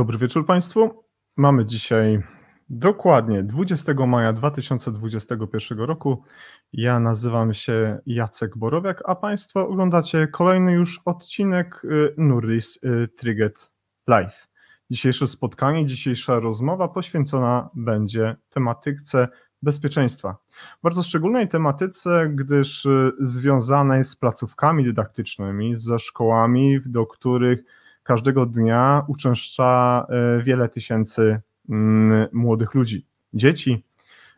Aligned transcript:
Dobry 0.00 0.18
wieczór 0.18 0.46
Państwu. 0.46 1.04
Mamy 1.36 1.66
dzisiaj 1.66 2.22
dokładnie 2.70 3.42
20 3.42 4.06
maja 4.06 4.32
2021 4.32 5.78
roku. 5.78 6.24
Ja 6.72 7.00
nazywam 7.00 7.54
się 7.54 7.98
Jacek 8.06 8.58
Borowiak, 8.58 9.02
a 9.06 9.14
Państwo 9.14 9.68
oglądacie 9.68 10.28
kolejny 10.28 10.72
już 10.72 11.00
odcinek 11.04 11.82
y, 11.84 12.14
Nurdis 12.16 12.78
y, 12.84 13.08
Triget 13.16 13.72
Live. 14.06 14.48
Dzisiejsze 14.90 15.26
spotkanie, 15.26 15.86
dzisiejsza 15.86 16.40
rozmowa 16.40 16.88
poświęcona 16.88 17.68
będzie 17.74 18.36
tematyce 18.50 19.28
bezpieczeństwa. 19.62 20.36
Bardzo 20.82 21.02
szczególnej 21.02 21.48
tematyce, 21.48 22.30
gdyż 22.34 22.86
y, 22.86 23.12
związanej 23.20 24.04
z 24.04 24.16
placówkami 24.16 24.84
dydaktycznymi, 24.84 25.76
ze 25.76 25.98
szkołami, 25.98 26.80
do 26.86 27.06
których 27.06 27.64
każdego 28.10 28.46
dnia 28.46 29.04
uczęszcza 29.08 30.06
e, 30.08 30.42
wiele 30.42 30.68
tysięcy 30.68 31.40
mm, 31.68 32.28
młodych 32.32 32.74
ludzi, 32.74 33.06
dzieci 33.34 33.84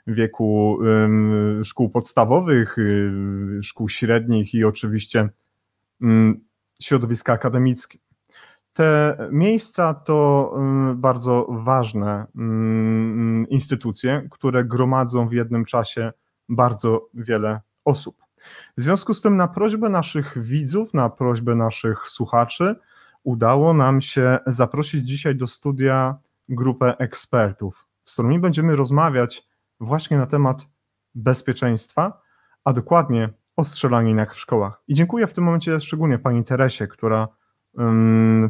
w 0.06 0.14
wieku 0.14 0.78
szkół 1.64 1.90
podstawowych, 1.90 2.78
y, 2.78 3.10
szkół 3.62 3.88
średnich 3.88 4.54
i 4.54 4.64
oczywiście 4.64 5.28
mm, 6.02 6.40
środowiska 6.80 7.32
akademickie. 7.32 7.98
Te 8.72 9.16
miejsca 9.30 9.94
to 9.94 10.54
bardzo 10.94 11.46
ważne 11.50 12.26
mm, 12.36 13.48
instytucje, 13.48 14.28
które 14.30 14.64
gromadzą 14.64 15.28
w 15.28 15.32
jednym 15.32 15.64
czasie 15.64 16.12
bardzo 16.48 17.08
wiele 17.14 17.60
osób. 17.84 18.16
W 18.76 18.82
związku 18.82 19.14
z 19.14 19.20
tym, 19.20 19.36
na 19.36 19.48
prośbę 19.48 19.88
naszych 19.88 20.42
widzów, 20.42 20.94
na 20.94 21.10
prośbę 21.10 21.54
naszych 21.54 22.08
słuchaczy, 22.08 22.76
udało 23.24 23.74
nam 23.74 24.00
się 24.00 24.38
zaprosić 24.46 25.06
dzisiaj 25.08 25.36
do 25.36 25.46
studia 25.46 26.18
grupę 26.48 26.98
ekspertów, 26.98 27.86
z 28.04 28.12
którymi 28.12 28.38
będziemy 28.38 28.76
rozmawiać 28.76 29.48
właśnie 29.80 30.16
na 30.16 30.26
temat 30.26 30.66
bezpieczeństwa, 31.14 32.22
a 32.64 32.72
dokładnie 32.72 33.30
o 33.56 33.64
strzelaninach 33.64 34.34
w 34.34 34.38
szkołach. 34.38 34.82
I 34.88 34.94
dziękuję 34.94 35.26
w 35.26 35.34
tym 35.34 35.44
momencie 35.44 35.80
szczególnie 35.80 36.18
pani 36.18 36.44
Teresie, 36.44 36.86
która 36.86 37.28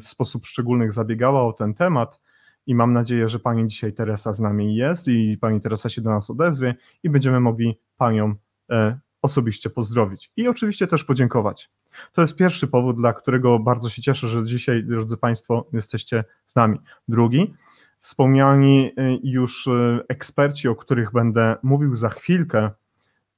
w 0.03 0.09
sposób 0.09 0.47
szczególny 0.47 0.91
zabiegała 0.91 1.43
o 1.43 1.53
ten 1.53 1.75
temat 1.75 2.21
i 2.67 2.75
mam 2.75 2.93
nadzieję, 2.93 3.29
że 3.29 3.39
pani 3.39 3.67
dzisiaj 3.67 3.93
Teresa 3.93 4.33
z 4.33 4.41
nami 4.41 4.77
jest 4.77 5.09
i 5.09 5.39
pani 5.41 5.61
Teresa 5.61 5.89
się 5.89 6.03
do 6.03 6.11
nas 6.11 6.31
odezwie 6.31 6.75
i 7.03 7.11
będziemy 7.11 7.41
mogli 7.41 7.79
panią 7.97 8.35
e, 8.71 8.99
osobiście 9.23 9.71
pozdrowić 9.71 10.31
i 10.37 10.49
oczywiście 10.49 10.87
też 10.87 11.05
podziękować. 11.05 11.71
To 12.13 12.21
jest 12.21 12.37
pierwszy 12.37 12.67
powód, 12.67 12.97
dla 12.97 13.13
którego 13.13 13.59
bardzo 13.59 13.91
się 13.91 14.03
cieszę, 14.03 14.29
że 14.29 14.45
dzisiaj, 14.45 14.85
drodzy 14.85 15.17
Państwo, 15.17 15.67
jesteście 15.73 16.25
z 16.47 16.57
nami. 16.57 16.79
Drugi, 17.09 17.55
wspomniani 18.01 18.87
y, 18.99 19.21
już 19.23 19.67
y, 19.67 20.01
eksperci, 20.09 20.69
o 20.69 20.77
których 20.77 21.13
będę 21.13 21.57
mówił 21.63 21.97
za 21.97 22.09
chwilkę, 22.09 22.71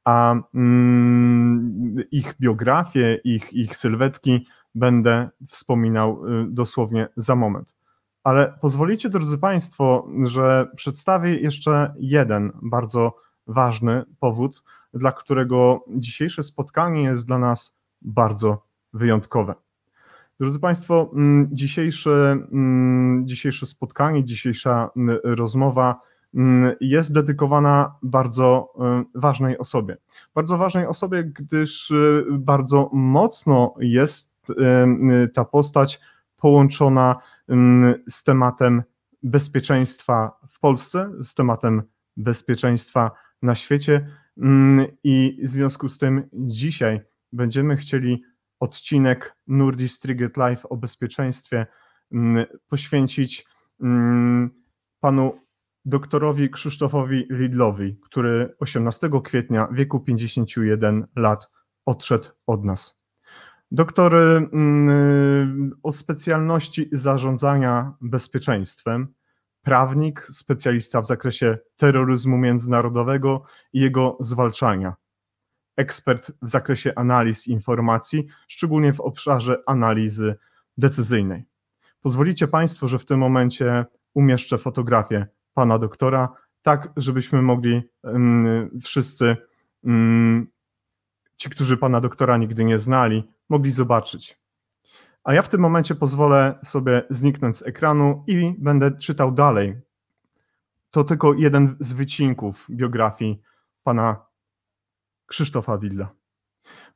a 0.04 0.34
mm, 0.54 1.96
ich 2.10 2.34
biografię, 2.40 3.20
ich, 3.24 3.52
ich 3.52 3.76
sylwetki 3.76 4.46
będę 4.74 5.28
wspominał 5.48 6.26
y, 6.26 6.46
dosłownie 6.48 7.08
za 7.16 7.34
moment. 7.36 7.74
Ale 8.24 8.58
pozwolicie, 8.60 9.08
drodzy 9.08 9.38
Państwo, 9.38 10.08
że 10.24 10.70
przedstawię 10.76 11.34
jeszcze 11.40 11.94
jeden 11.98 12.52
bardzo 12.62 13.16
ważny 13.46 14.04
powód, 14.20 14.62
dla 14.94 15.12
którego 15.12 15.84
dzisiejsze 15.88 16.42
spotkanie 16.42 17.02
jest 17.02 17.26
dla 17.26 17.38
nas 17.38 17.76
bardzo 18.02 18.66
wyjątkowe. 18.92 19.54
Drodzy 20.40 20.60
Państwo, 20.60 21.10
mm, 21.12 21.48
dzisiejsze, 21.52 22.38
mm, 22.52 23.28
dzisiejsze 23.28 23.66
spotkanie, 23.66 24.24
dzisiejsza 24.24 24.90
mm, 24.96 25.18
rozmowa 25.24 26.00
jest 26.80 27.12
dedykowana 27.12 27.94
bardzo 28.02 28.74
ważnej 29.14 29.58
osobie. 29.58 29.96
Bardzo 30.34 30.58
ważnej 30.58 30.86
osobie, 30.86 31.24
gdyż 31.24 31.92
bardzo 32.30 32.90
mocno 32.92 33.74
jest 33.78 34.52
ta 35.34 35.44
postać 35.44 36.00
połączona 36.36 37.16
z 38.08 38.24
tematem 38.24 38.82
bezpieczeństwa 39.22 40.38
w 40.48 40.60
Polsce, 40.60 41.10
z 41.20 41.34
tematem 41.34 41.82
bezpieczeństwa 42.16 43.10
na 43.44 43.54
świecie 43.54 44.06
i 45.04 45.40
w 45.42 45.48
związku 45.48 45.88
z 45.88 45.98
tym 45.98 46.28
dzisiaj 46.32 47.00
będziemy 47.32 47.76
chcieli 47.76 48.22
odcinek 48.60 49.36
Nurdis 49.46 50.00
Triget 50.00 50.36
Live 50.36 50.66
o 50.66 50.76
bezpieczeństwie 50.76 51.66
mm, 52.12 52.46
poświęcić 52.68 53.46
mm, 53.80 54.50
panu 55.00 55.40
doktorowi 55.84 56.50
Krzysztofowi 56.50 57.26
Lidlowi, 57.30 57.98
który 58.02 58.54
18 58.58 59.10
kwietnia 59.24 59.66
w 59.66 59.74
wieku 59.74 60.00
51 60.00 61.06
lat 61.16 61.50
odszedł 61.86 62.28
od 62.46 62.64
nas. 62.64 63.00
Doktor 63.70 64.16
mm, 64.16 65.70
o 65.82 65.92
specjalności 65.92 66.88
zarządzania 66.92 67.92
bezpieczeństwem, 68.00 69.14
prawnik, 69.64 70.26
specjalista 70.30 71.02
w 71.02 71.06
zakresie 71.06 71.58
terroryzmu 71.76 72.38
międzynarodowego 72.38 73.42
i 73.72 73.80
jego 73.80 74.16
zwalczania 74.20 74.94
ekspert 75.76 76.32
w 76.42 76.48
zakresie 76.48 76.92
analiz 76.96 77.46
informacji, 77.46 78.26
szczególnie 78.48 78.92
w 78.92 79.00
obszarze 79.00 79.62
analizy 79.66 80.34
decyzyjnej. 80.78 81.44
Pozwolicie 82.00 82.48
Państwo, 82.48 82.88
że 82.88 82.98
w 82.98 83.04
tym 83.04 83.18
momencie 83.18 83.84
umieszczę 84.14 84.58
fotografię 84.58 85.26
pana 85.54 85.78
doktora, 85.78 86.28
tak 86.62 86.92
żebyśmy 86.96 87.42
mogli 87.42 87.82
um, 88.02 88.80
wszyscy, 88.84 89.36
um, 89.82 90.46
ci, 91.36 91.50
którzy 91.50 91.76
pana 91.76 92.00
doktora 92.00 92.36
nigdy 92.36 92.64
nie 92.64 92.78
znali, 92.78 93.24
mogli 93.48 93.72
zobaczyć. 93.72 94.43
A 95.24 95.34
ja 95.34 95.42
w 95.42 95.48
tym 95.48 95.60
momencie 95.60 95.94
pozwolę 95.94 96.58
sobie 96.64 97.02
zniknąć 97.10 97.56
z 97.56 97.62
ekranu 97.62 98.24
i 98.26 98.54
będę 98.58 98.90
czytał 98.90 99.32
dalej. 99.32 99.80
To 100.90 101.04
tylko 101.04 101.34
jeden 101.34 101.76
z 101.80 101.92
wycinków 101.92 102.66
biografii 102.70 103.42
pana 103.82 104.26
Krzysztofa 105.26 105.78
Willa. 105.78 106.08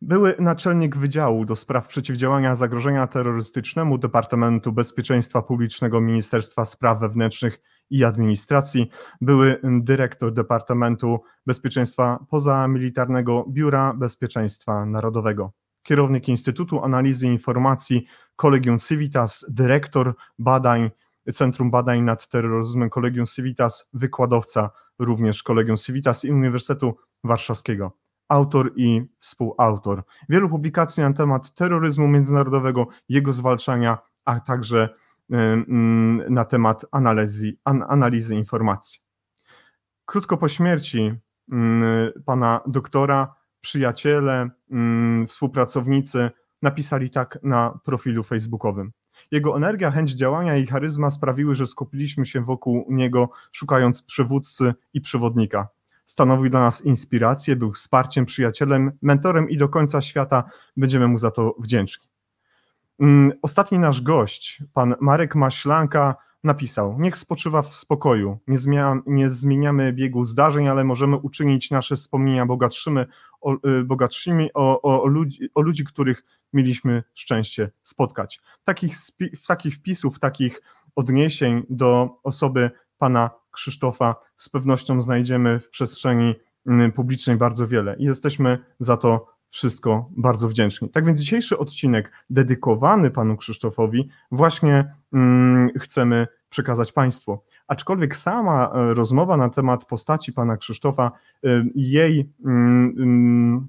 Były 0.02 0.34
naczelnik 0.38 0.96
Wydziału 0.96 1.44
do 1.44 1.56
Spraw 1.56 1.88
Przeciwdziałania 1.88 2.56
Zagrożenia 2.56 3.06
Terrorystycznemu 3.06 3.98
Departamentu 3.98 4.72
Bezpieczeństwa 4.72 5.42
Publicznego 5.42 6.00
Ministerstwa 6.00 6.64
Spraw 6.64 7.00
Wewnętrznych 7.00 7.60
i 7.90 8.04
Administracji, 8.04 8.90
były 9.20 9.60
dyrektor 9.64 10.32
Departamentu 10.32 11.20
Bezpieczeństwa 11.46 12.24
Pozamilitarnego 12.30 13.44
Biura 13.48 13.94
Bezpieczeństwa 13.94 14.86
Narodowego, 14.86 15.52
kierownik 15.88 16.28
Instytutu 16.28 16.84
Analizy 16.84 17.26
Informacji 17.26 18.06
Collegium 18.36 18.78
Civitas, 18.78 19.44
dyrektor 19.48 20.14
badań 20.38 20.90
Centrum 21.34 21.70
Badań 21.70 22.02
nad 22.02 22.28
Terroryzmem 22.28 22.90
Collegium 22.90 23.26
Civitas, 23.26 23.88
wykładowca 23.92 24.70
również 24.98 25.42
Collegium 25.42 25.76
Civitas 25.76 26.24
i 26.24 26.32
Uniwersytetu 26.32 26.96
Warszawskiego 27.24 27.92
autor 28.28 28.72
i 28.76 29.02
współautor 29.18 30.02
wielu 30.28 30.48
publikacji 30.48 31.02
na 31.02 31.12
temat 31.12 31.54
terroryzmu 31.54 32.08
międzynarodowego, 32.08 32.86
jego 33.08 33.32
zwalczania, 33.32 33.98
a 34.24 34.40
także 34.40 34.88
mm, 35.30 36.34
na 36.34 36.44
temat 36.44 36.84
analizy, 36.90 37.56
analizy 37.64 38.34
informacji. 38.34 39.00
Krótko 40.06 40.36
po 40.36 40.48
śmierci 40.48 41.12
mm, 41.52 42.12
pana 42.24 42.60
doktora, 42.66 43.34
przyjaciele, 43.60 44.50
mm, 44.70 45.26
współpracownicy 45.26 46.30
napisali 46.62 47.10
tak 47.10 47.38
na 47.42 47.78
profilu 47.84 48.24
facebookowym. 48.24 48.92
Jego 49.30 49.56
energia, 49.56 49.90
chęć 49.90 50.10
działania 50.10 50.56
i 50.56 50.66
charyzma 50.66 51.10
sprawiły, 51.10 51.54
że 51.54 51.66
skupiliśmy 51.66 52.26
się 52.26 52.44
wokół 52.44 52.86
niego, 52.88 53.30
szukając 53.52 54.02
przywódcy 54.02 54.74
i 54.94 55.00
przewodnika 55.00 55.68
stanowił 56.08 56.50
dla 56.50 56.60
nas 56.60 56.84
inspirację, 56.84 57.56
był 57.56 57.72
wsparciem, 57.72 58.26
przyjacielem, 58.26 58.92
mentorem 59.02 59.50
i 59.50 59.56
do 59.56 59.68
końca 59.68 60.00
świata 60.00 60.44
będziemy 60.76 61.08
mu 61.08 61.18
za 61.18 61.30
to 61.30 61.54
wdzięczni. 61.58 62.08
Mm, 63.00 63.32
ostatni 63.42 63.78
nasz 63.78 64.02
gość, 64.02 64.62
pan 64.72 64.94
Marek 65.00 65.34
Maślanka, 65.34 66.16
napisał: 66.44 66.96
Niech 67.00 67.16
spoczywa 67.16 67.62
w 67.62 67.74
spokoju. 67.74 68.38
Nie, 68.46 68.58
zmienia, 68.58 69.00
nie 69.06 69.30
zmieniamy 69.30 69.92
biegu 69.92 70.24
zdarzeń, 70.24 70.68
ale 70.68 70.84
możemy 70.84 71.16
uczynić 71.16 71.70
nasze 71.70 71.96
wspomnienia 71.96 72.46
bogatszymi, 72.46 73.00
o, 73.40 73.54
y, 73.54 73.84
bogatszymi 73.84 74.50
o, 74.54 74.82
o, 74.82 75.06
ludzi, 75.06 75.48
o 75.54 75.60
ludzi, 75.60 75.84
których 75.84 76.24
mieliśmy 76.52 77.02
szczęście 77.14 77.70
spotkać. 77.82 78.40
Takich, 78.64 78.94
takich 79.46 79.74
wpisów, 79.74 80.20
takich 80.20 80.62
odniesień 80.96 81.62
do 81.70 82.20
osoby 82.22 82.70
pana 82.98 83.30
Krzysztofa 83.50 84.14
z 84.36 84.48
pewnością 84.48 85.02
znajdziemy 85.02 85.60
w 85.60 85.70
przestrzeni 85.70 86.34
mm, 86.66 86.92
publicznej 86.92 87.36
bardzo 87.36 87.68
wiele 87.68 87.96
i 87.96 88.04
jesteśmy 88.04 88.58
za 88.80 88.96
to 88.96 89.26
wszystko 89.50 90.10
bardzo 90.16 90.48
wdzięczni. 90.48 90.90
Tak 90.90 91.04
więc 91.04 91.20
dzisiejszy 91.20 91.58
odcinek 91.58 92.12
dedykowany 92.30 93.10
panu 93.10 93.36
Krzysztofowi 93.36 94.08
właśnie 94.30 94.94
hmm, 95.10 95.70
chcemy 95.78 96.26
przekazać 96.48 96.92
Państwu. 96.92 97.38
Aczkolwiek 97.68 98.16
sama 98.16 98.70
rozmowa 98.74 99.36
na 99.36 99.48
temat 99.48 99.84
postaci 99.84 100.32
pana 100.32 100.56
Krzysztofa, 100.56 101.12
jej 101.74 102.30
mm, 102.44 102.94
mm, 102.98 103.68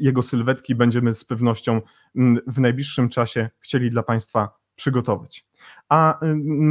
jego 0.00 0.22
sylwetki 0.22 0.74
będziemy 0.74 1.14
z 1.14 1.24
pewnością 1.24 1.80
mm, 2.16 2.38
w 2.46 2.60
najbliższym 2.60 3.08
czasie 3.08 3.50
chcieli 3.60 3.90
dla 3.90 4.02
Państwa 4.02 4.58
przygotować. 4.76 5.46
A 5.88 6.20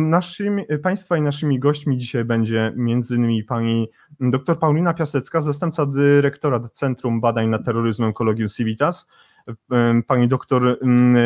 naszymi, 0.09 0.63
Państwa 0.83 1.17
i 1.17 1.21
naszymi 1.21 1.59
gośćmi 1.59 1.97
dzisiaj 1.97 2.25
będzie 2.25 2.73
innymi 3.11 3.43
pani 3.43 3.89
dr 4.19 4.59
Paulina 4.59 4.93
Piasecka, 4.93 5.41
zastępca 5.41 5.85
dyrektora 5.85 6.69
Centrum 6.73 7.21
Badań 7.21 7.47
nad 7.47 7.65
Terroryzmem 7.65 8.13
Collegium 8.13 8.49
Civitas. 8.49 9.07
Pani 10.07 10.27
doktor 10.27 10.79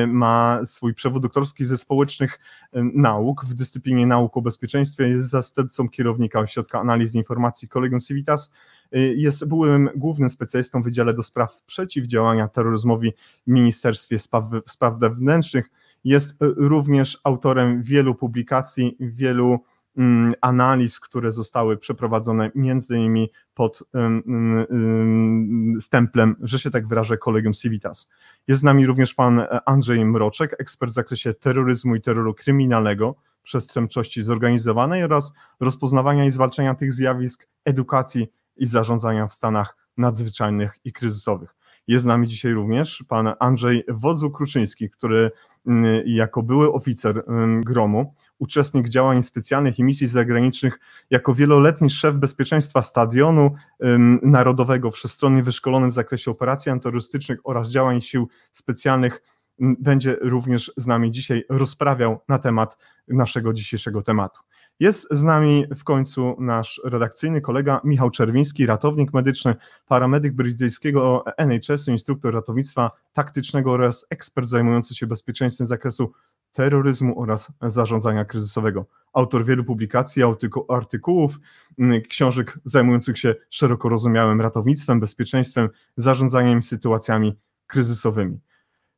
ma 0.07 0.59
swój 0.65 0.93
przewód 0.93 1.23
doktorski 1.23 1.65
ze 1.65 1.77
społecznych 1.77 2.39
nauk 2.73 3.45
w 3.45 3.53
dyscyplinie 3.53 4.07
nauk 4.07 4.37
o 4.37 4.41
bezpieczeństwie, 4.41 5.07
jest 5.07 5.29
zastępcą 5.29 5.89
kierownika 5.89 6.39
Ośrodka 6.39 6.79
Analiz 6.79 7.15
Informacji 7.15 7.67
Collegium 7.67 7.99
Civitas 7.99 8.51
Y, 8.95 9.15
jest 9.17 9.45
byłym 9.45 9.89
głównym 9.95 10.29
specjalistą 10.29 10.81
w 10.81 10.85
Wydziale 10.85 11.13
do 11.13 11.23
Spraw 11.23 11.63
Przeciwdziałania 11.65 12.47
Terroryzmowi 12.47 13.13
w 13.47 13.51
Ministerstwie 13.51 14.19
Spraw, 14.19 14.43
Spraw 14.67 14.99
Wewnętrznych. 14.99 15.69
Jest 16.03 16.31
y, 16.31 16.35
również 16.55 17.19
autorem 17.23 17.83
wielu 17.83 18.15
publikacji, 18.15 18.95
wielu 18.99 19.59
analiz, 20.41 20.99
które 20.99 21.31
zostały 21.31 21.77
przeprowadzone 21.77 22.51
między 22.55 22.97
innymi 22.97 23.31
pod 23.53 23.83
stemplem, 25.79 26.35
że 26.41 26.59
się 26.59 26.71
tak 26.71 26.87
wyrażę, 26.87 27.17
Kolegium 27.17 27.53
Civitas. 27.53 28.09
Jest 28.47 28.61
z 28.61 28.63
nami 28.63 28.85
również 28.85 29.13
pan 29.13 29.41
Andrzej 29.65 30.05
Mroczek, 30.05 30.55
ekspert 30.59 30.91
w 30.91 30.95
zakresie 30.95 31.33
terroryzmu 31.33 31.95
i 31.95 32.01
terroru 32.01 32.33
kryminalnego, 32.33 33.15
przestępczości 33.43 34.21
zorganizowanej 34.21 35.03
oraz 35.03 35.33
rozpoznawania 35.59 36.25
i 36.25 36.31
zwalczania 36.31 36.75
tych 36.75 36.93
zjawisk, 36.93 37.47
edukacji 37.65 38.27
i 38.57 38.65
zarządzania 38.65 39.27
w 39.27 39.33
stanach 39.33 39.77
nadzwyczajnych 39.97 40.73
i 40.83 40.93
kryzysowych. 40.93 41.56
Jest 41.87 42.03
z 42.03 42.05
nami 42.05 42.27
dzisiaj 42.27 42.53
również 42.53 43.03
pan 43.07 43.33
Andrzej 43.39 43.83
Wodzu-Kruczyński, 43.87 44.89
który 44.89 45.31
mm, 45.67 46.01
jako 46.05 46.43
były 46.43 46.73
oficer 46.73 47.23
mm, 47.27 47.61
gromu, 47.61 48.13
uczestnik 48.39 48.89
działań 48.89 49.23
specjalnych 49.23 49.79
i 49.79 49.83
misji 49.83 50.07
zagranicznych, 50.07 50.79
jako 51.09 51.33
wieloletni 51.33 51.89
szef 51.89 52.15
bezpieczeństwa 52.15 52.81
stadionu 52.81 53.55
mm, 53.79 54.19
narodowego, 54.23 54.91
wszechstronnie 54.91 55.43
wyszkolony 55.43 55.87
w 55.87 55.93
zakresie 55.93 56.31
operacji 56.31 56.71
antyterrorystycznych 56.71 57.39
oraz 57.43 57.69
działań 57.69 58.01
sił 58.01 58.27
specjalnych, 58.51 59.21
będzie 59.59 60.17
również 60.21 60.71
z 60.77 60.87
nami 60.87 61.11
dzisiaj 61.11 61.43
rozprawiał 61.49 62.19
na 62.27 62.39
temat 62.39 62.77
naszego 63.07 63.53
dzisiejszego 63.53 64.01
tematu. 64.01 64.39
Jest 64.79 65.07
z 65.11 65.23
nami 65.23 65.65
w 65.77 65.83
końcu 65.83 66.35
nasz 66.39 66.81
redakcyjny 66.83 67.41
kolega 67.41 67.81
Michał 67.83 68.11
Czerwiński, 68.11 68.65
ratownik 68.65 69.13
medyczny, 69.13 69.55
paramedyk 69.87 70.33
brytyjskiego 70.33 71.23
NHS, 71.37 71.87
instruktor 71.87 72.33
ratownictwa 72.33 72.91
taktycznego 73.13 73.71
oraz 73.71 74.05
ekspert 74.09 74.47
zajmujący 74.47 74.95
się 74.95 75.07
bezpieczeństwem 75.07 75.67
z 75.67 75.69
zakresu 75.69 76.11
terroryzmu 76.53 77.21
oraz 77.21 77.53
zarządzania 77.61 78.25
kryzysowego. 78.25 78.85
Autor 79.13 79.45
wielu 79.45 79.63
publikacji, 79.63 80.23
artykułów, 80.69 81.39
książek 82.09 82.59
zajmujących 82.65 83.17
się 83.17 83.35
szeroko 83.49 83.89
rozumiałym 83.89 84.41
ratownictwem, 84.41 84.99
bezpieczeństwem, 84.99 85.69
zarządzaniem 85.97 86.63
sytuacjami 86.63 87.37
kryzysowymi. 87.67 88.39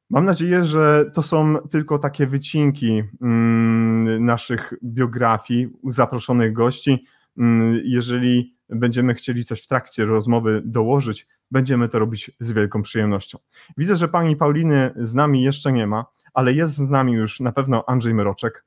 Mam 0.10 0.26
nadzieję, 0.26 0.64
że 0.64 1.12
to 1.14 1.22
są 1.22 1.58
tylko 1.72 2.00
takie 2.00 2.28
wycinki 2.28 3.04
mm, 3.22 4.26
naszych 4.26 4.74
biografii, 4.84 5.70
zaproszonych 5.88 6.54
gości. 6.54 7.06
Mm, 7.38 7.82
jeżeli 7.84 8.56
będziemy 8.70 9.14
chcieli 9.14 9.44
coś 9.44 9.64
w 9.64 9.68
trakcie 9.68 10.06
rozmowy 10.06 10.62
dołożyć, 10.66 11.28
będziemy 11.52 11.90
to 11.90 12.00
robić 12.00 12.32
z 12.40 12.52
wielką 12.52 12.82
przyjemnością. 12.82 13.38
Widzę, 13.78 13.96
że 13.96 14.08
pani 14.08 14.36
Pauliny 14.36 14.94
z 14.96 15.16
nami 15.16 15.44
jeszcze 15.44 15.72
nie 15.72 15.88
ma, 15.88 16.06
ale 16.34 16.54
jest 16.54 16.76
z 16.76 16.90
nami 16.90 17.14
już 17.14 17.40
na 17.40 17.52
pewno 17.52 17.84
Andrzej 17.88 18.14
Myroczek. 18.14 18.66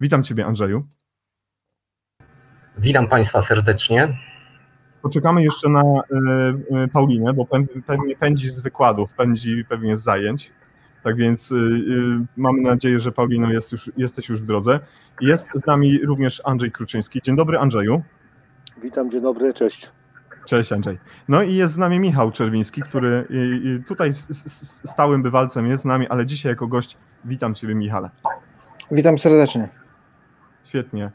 Witam 0.00 0.22
ciebie, 0.22 0.46
Andrzeju. 0.46 0.86
Witam 2.78 3.08
państwa 3.08 3.42
serdecznie. 3.42 4.18
Poczekamy 5.02 5.42
jeszcze 5.42 5.68
na 5.68 5.82
y, 5.82 6.84
y, 6.84 6.88
Paulinę, 6.88 7.32
bo 7.32 7.46
pewnie 7.86 8.16
pędzi 8.16 8.50
z 8.50 8.60
wykładów, 8.60 9.12
pędzi 9.12 9.64
pewnie 9.68 9.96
z 9.96 10.02
zajęć. 10.02 10.52
Tak 11.04 11.16
więc 11.16 11.52
y, 11.52 11.54
y, 11.56 11.60
mamy 12.36 12.62
nadzieję, 12.62 13.00
że 13.00 13.12
Paulino 13.12 13.50
jest 13.50 13.72
już, 13.72 13.90
jesteś 13.96 14.28
już 14.28 14.42
w 14.42 14.46
drodze. 14.46 14.80
Jest 15.20 15.48
z 15.54 15.66
nami 15.66 15.98
również 15.98 16.42
Andrzej 16.44 16.72
Kruczyński. 16.72 17.20
Dzień 17.22 17.36
dobry 17.36 17.58
Andrzeju. 17.58 18.02
Witam, 18.82 19.10
dzień 19.10 19.22
dobry, 19.22 19.54
cześć. 19.54 19.90
Cześć 20.46 20.72
Andrzej. 20.72 20.98
No 21.28 21.42
i 21.42 21.54
jest 21.54 21.74
z 21.74 21.78
nami 21.78 22.00
Michał 22.00 22.32
Czerwiński, 22.32 22.82
który 22.82 23.26
y, 23.30 23.84
tutaj 23.88 24.10
stałym 24.84 25.22
bywalcem 25.22 25.66
jest 25.66 25.82
z 25.82 25.86
nami, 25.86 26.08
ale 26.08 26.26
dzisiaj 26.26 26.52
jako 26.52 26.66
gość 26.66 26.96
witam 27.24 27.54
Ciebie 27.54 27.74
Michale. 27.74 28.10
Witam 28.90 29.18
serdecznie. 29.18 29.68
Świetnie. 30.64 31.10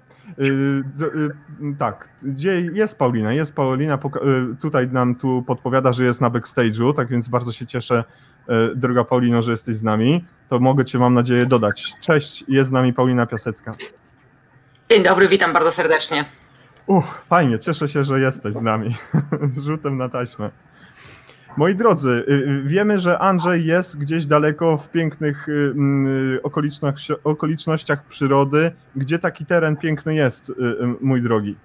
Tak, 1.78 2.10
gdzie 2.22 2.62
jest 2.62 2.98
Paulina? 2.98 3.34
Jest 3.34 3.56
Paulina, 3.56 4.00
tutaj 4.62 4.88
nam 4.88 5.16
tu 5.16 5.44
podpowiada, 5.48 5.94
że 5.94 6.06
jest 6.06 6.22
na 6.22 6.30
backstage'u, 6.30 6.94
tak 6.94 7.08
więc 7.08 7.30
bardzo 7.30 7.52
się 7.52 7.66
cieszę, 7.66 8.04
droga 8.76 9.04
Paulino, 9.04 9.44
że 9.44 9.52
jesteś 9.52 9.78
z 9.78 9.84
nami, 9.84 10.26
to 10.50 10.60
mogę 10.60 10.86
Cię, 10.86 11.00
mam 11.00 11.14
nadzieję, 11.14 11.46
dodać. 11.46 11.94
Cześć, 12.02 12.44
jest 12.48 12.70
z 12.70 12.74
nami 12.74 12.94
Paulina 12.94 13.26
Piasecka. 13.26 13.76
Dzień 14.90 15.04
dobry, 15.04 15.28
witam 15.28 15.54
bardzo 15.54 15.72
serdecznie. 15.72 16.26
Uch, 16.88 17.06
fajnie, 17.28 17.60
cieszę 17.60 17.90
się, 17.90 18.04
że 18.04 18.20
jesteś 18.20 18.56
z 18.56 18.62
nami. 18.62 18.96
Rzutem 19.66 19.98
na 19.98 20.10
taśmę. 20.10 20.50
Moi 21.58 21.76
drodzy, 21.76 22.10
y, 22.10 22.32
y, 22.32 22.64
wiemy, 22.66 23.00
że 23.00 23.20
Andrzej 23.20 23.66
jest 23.66 24.00
gdzieś 24.00 24.26
daleko 24.26 24.78
w 24.78 24.90
pięknych 24.90 25.50
y, 25.50 26.40
okolicznościach 27.24 28.04
przyrody. 28.04 28.72
Gdzie 28.96 29.20
taki 29.20 29.46
teren 29.46 29.78
piękny 29.78 30.16
jest, 30.16 30.54
mój 31.02 31.22
drogi? 31.22 31.56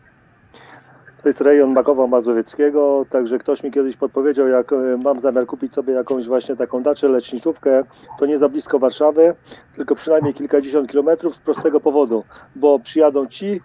To 1.24 1.28
jest 1.28 1.40
rejon 1.40 1.72
Makowa 1.72 2.06
Mazowieckiego, 2.06 3.04
także 3.10 3.38
ktoś 3.38 3.62
mi 3.62 3.72
kiedyś 3.72 3.96
podpowiedział, 3.96 4.48
jak 4.48 4.72
e, 4.72 4.76
mam 5.04 5.20
zamiar 5.20 5.46
kupić 5.46 5.74
sobie 5.74 5.92
jakąś 5.94 6.26
właśnie 6.26 6.56
taką 6.56 6.82
daczę, 6.82 7.08
leczniczówkę, 7.08 7.84
to 8.18 8.26
nie 8.26 8.38
za 8.38 8.48
blisko 8.48 8.78
Warszawy, 8.78 9.34
tylko 9.74 9.94
przynajmniej 9.94 10.34
kilkadziesiąt 10.34 10.90
kilometrów 10.90 11.36
z 11.36 11.38
prostego 11.38 11.80
powodu, 11.80 12.24
bo 12.56 12.78
przyjadą 12.78 13.26
ci, 13.26 13.60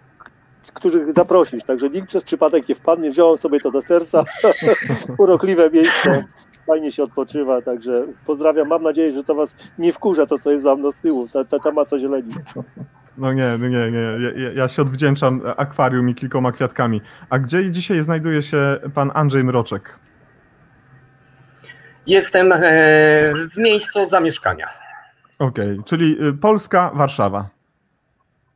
których 0.74 1.12
zaprosisz, 1.12 1.64
także 1.64 1.90
nikt 1.90 2.08
przez 2.08 2.24
przypadek 2.24 2.68
nie 2.68 2.74
wpadnie, 2.74 3.10
wziąłem 3.10 3.38
sobie 3.38 3.60
to 3.60 3.70
do 3.70 3.82
serca, 3.82 4.24
urokliwe 5.18 5.70
miejsce, 5.70 6.24
fajnie 6.66 6.92
się 6.92 7.02
odpoczywa, 7.02 7.62
także 7.62 8.06
pozdrawiam, 8.26 8.68
mam 8.68 8.82
nadzieję, 8.82 9.12
że 9.12 9.24
to 9.24 9.34
Was 9.34 9.56
nie 9.78 9.92
wkurza 9.92 10.26
to, 10.26 10.38
co 10.38 10.50
jest 10.50 10.64
za 10.64 10.76
mną 10.76 10.92
z 10.92 11.00
tyłu, 11.00 11.28
ta, 11.28 11.44
ta, 11.44 11.58
ta 11.58 11.72
masa 11.72 11.98
zieleni. 11.98 12.34
No 13.18 13.32
nie, 13.32 13.58
no 13.58 13.68
nie, 13.68 13.90
nie. 13.90 14.00
Ja, 14.42 14.52
ja, 14.52 14.68
się 14.68 14.82
odwdzięczam 14.82 15.42
akwarium 15.56 16.08
i 16.08 16.14
kilkoma 16.14 16.52
kwiatkami. 16.52 17.00
A 17.30 17.38
gdzie 17.38 17.70
dzisiaj 17.70 18.02
znajduje 18.02 18.42
się 18.42 18.78
pan 18.94 19.10
Andrzej 19.14 19.44
Mroczek? 19.44 19.98
Jestem 22.06 22.52
e, 22.52 22.58
w 23.52 23.56
miejscu 23.56 24.06
zamieszkania. 24.06 24.66
Okej, 25.38 25.72
okay, 25.72 25.84
czyli 25.84 26.24
y, 26.26 26.32
Polska, 26.32 26.90
Warszawa. 26.94 27.48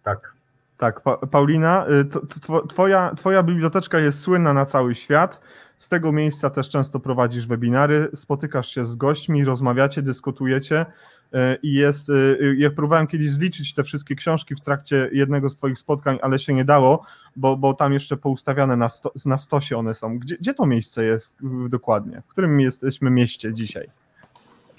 Tak. 0.02 0.34
Tak, 0.78 1.00
pa 1.00 1.16
Paulina, 1.16 1.86
y, 1.88 2.68
twoja, 2.68 3.14
twoja 3.16 3.42
biblioteczka 3.42 3.98
jest 3.98 4.20
słynna 4.20 4.54
na 4.54 4.66
cały 4.66 4.94
świat. 4.94 5.40
Z 5.78 5.88
tego 5.88 6.12
miejsca 6.12 6.50
też 6.50 6.68
często 6.68 7.00
prowadzisz 7.00 7.46
webinary, 7.46 8.08
spotykasz 8.14 8.68
się 8.68 8.84
z 8.84 8.96
gośćmi, 8.96 9.44
rozmawiacie, 9.44 10.02
dyskutujecie. 10.02 10.86
E, 11.34 11.58
i 11.62 11.74
jest, 11.74 12.10
e, 12.10 12.12
ja 12.56 12.70
próbowałem 12.70 13.06
kiedyś 13.06 13.30
zliczyć 13.30 13.74
te 13.74 13.84
wszystkie 13.84 14.14
książki 14.14 14.54
w 14.54 14.60
trakcie 14.60 15.08
jednego 15.12 15.48
z 15.48 15.56
Twoich 15.56 15.78
spotkań, 15.78 16.18
ale 16.22 16.38
się 16.38 16.54
nie 16.54 16.64
dało, 16.64 17.06
bo, 17.36 17.56
bo 17.56 17.74
tam 17.74 17.92
jeszcze 17.92 18.16
poustawiane 18.16 18.76
na, 18.76 18.88
sto, 18.88 19.12
na 19.26 19.38
stosie 19.38 19.76
one 19.76 19.94
są. 19.94 20.18
Gdzie, 20.18 20.36
gdzie 20.36 20.54
to 20.54 20.66
miejsce 20.66 21.04
jest 21.04 21.30
dokładnie? 21.68 22.22
W 22.26 22.30
którym 22.30 22.60
jesteśmy 22.60 23.10
mieście 23.10 23.54
dzisiaj? 23.54 23.88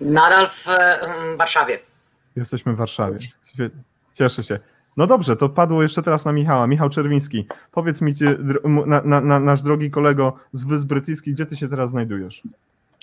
Nadal 0.02 0.48
w 0.48 0.66
Warszawie. 1.38 1.80
Jesteśmy 2.36 2.74
w 2.74 2.78
Warszawie. 2.78 3.18
Cieszę 4.14 4.44
się. 4.44 4.60
No 4.98 5.08
dobrze, 5.08 5.36
to 5.36 5.50
padło 5.50 5.84
jeszcze 5.84 6.04
teraz 6.04 6.26
na 6.26 6.32
Michała. 6.32 6.68
Michał 6.68 6.90
Czerwiński, 6.90 7.48
powiedz 7.72 8.02
mi, 8.02 8.16
na, 8.86 9.02
na, 9.02 9.22
na, 9.22 9.40
nasz 9.40 9.62
drogi 9.62 9.92
kolego 9.92 10.38
z 10.54 10.64
Wysp 10.64 10.88
Brytyjskich, 10.88 11.34
gdzie 11.34 11.46
ty 11.46 11.58
się 11.58 11.70
teraz 11.70 11.90
znajdujesz? 11.90 12.42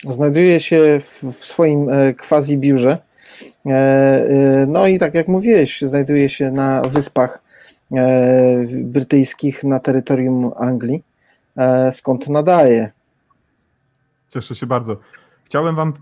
Znajduję 0.09 0.59
się 0.59 1.01
w, 1.05 1.23
w 1.33 1.45
swoim 1.45 1.89
e, 1.89 2.13
quasi 2.13 2.57
biurze 2.57 2.97
E, 2.97 2.97
e, 2.97 3.12
no 4.67 4.87
i 4.87 4.99
tak 4.99 5.13
jak 5.13 5.27
mówiłeś, 5.27 5.81
znajduje 5.81 6.29
się 6.29 6.51
na 6.51 6.81
wyspach 6.81 7.41
e, 7.91 8.65
brytyjskich 8.67 9.63
na 9.63 9.79
terytorium 9.79 10.51
Anglii, 10.57 11.03
skąd 11.91 12.29
nadaje. 12.29 12.91
Cieszę 14.29 14.55
się 14.55 14.65
bardzo. 14.65 14.97
Chciałem 15.45 15.75
Wam 15.75 15.93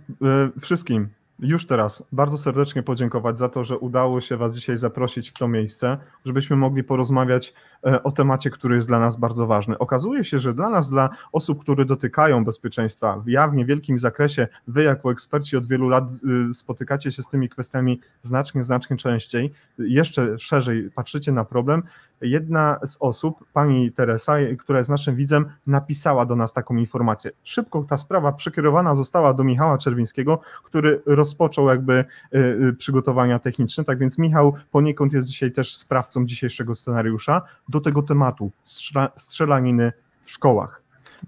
wszystkim 0.62 1.10
już 1.42 1.68
teraz 1.68 2.04
bardzo 2.12 2.38
serdecznie 2.38 2.84
podziękować 2.84 3.40
za 3.40 3.50
to, 3.50 3.64
że 3.64 3.78
udało 3.78 4.22
się 4.22 4.38
Was 4.38 4.56
dzisiaj 4.56 4.78
zaprosić 4.78 5.30
w 5.30 5.34
to 5.34 5.48
miejsce, 5.48 5.98
żebyśmy 6.26 6.56
mogli 6.56 6.84
porozmawiać 6.84 7.54
e, 7.86 8.04
o 8.04 8.12
temacie, 8.12 8.50
który 8.50 8.76
jest 8.76 8.88
dla 8.88 9.00
nas 9.00 9.18
bardzo 9.18 9.48
ważny. 9.48 9.78
Okazuje 9.78 10.24
się, 10.24 10.40
że 10.40 10.54
dla 10.54 10.70
nas, 10.70 10.90
dla 10.90 11.10
osób, 11.32 11.62
które 11.62 11.86
dotykają 11.86 12.46
bezpieczeństwa, 12.46 13.24
ja 13.26 13.48
w 13.48 13.56
niewielkim 13.56 14.00
zakresie, 14.00 14.48
Wy 14.68 14.84
jako 14.84 15.12
eksperci 15.12 15.58
od 15.58 15.68
wielu 15.68 15.90
lat 15.90 16.04
y, 16.50 16.54
spotykacie 16.54 17.12
się 17.12 17.24
z 17.24 17.28
tymi 17.28 17.50
kwestiami 17.50 18.00
znacznie, 18.22 18.64
znacznie 18.64 18.98
częściej, 18.98 19.54
jeszcze 19.80 20.40
szerzej 20.40 20.92
patrzycie 20.96 21.32
na 21.32 21.46
problem. 21.46 21.84
Jedna 22.22 22.80
z 22.86 22.98
osób, 23.00 23.46
pani 23.54 23.92
Teresa, 23.92 24.34
która 24.60 24.78
jest 24.78 24.90
naszym 24.90 25.16
widzem, 25.16 25.46
napisała 25.68 26.26
do 26.26 26.36
nas 26.36 26.54
taką 26.54 26.76
informację. 26.76 27.32
Szybko 27.44 27.86
ta 27.90 27.98
sprawa 27.98 28.32
przekierowana 28.32 28.96
została 28.96 29.34
do 29.34 29.44
Michała 29.44 29.78
Czerwińskiego, 29.78 30.40
który 30.64 31.02
rozpoczął 31.32 31.68
jakby 31.68 32.06
y, 32.36 32.38
y, 32.38 32.74
przygotowania 32.74 33.40
techniczne. 33.40 33.84
Tak 33.84 34.00
więc 34.00 34.18
Michał 34.18 34.54
poniekąd 34.72 35.14
jest 35.14 35.28
dzisiaj 35.28 35.52
też 35.52 35.76
sprawcą 35.76 36.26
dzisiejszego 36.26 36.76
scenariusza 36.76 37.42
do 37.70 37.82
tego 37.82 38.04
tematu 38.04 38.52
strzelaniny 39.16 39.94
w 40.26 40.32
szkołach. 40.32 40.82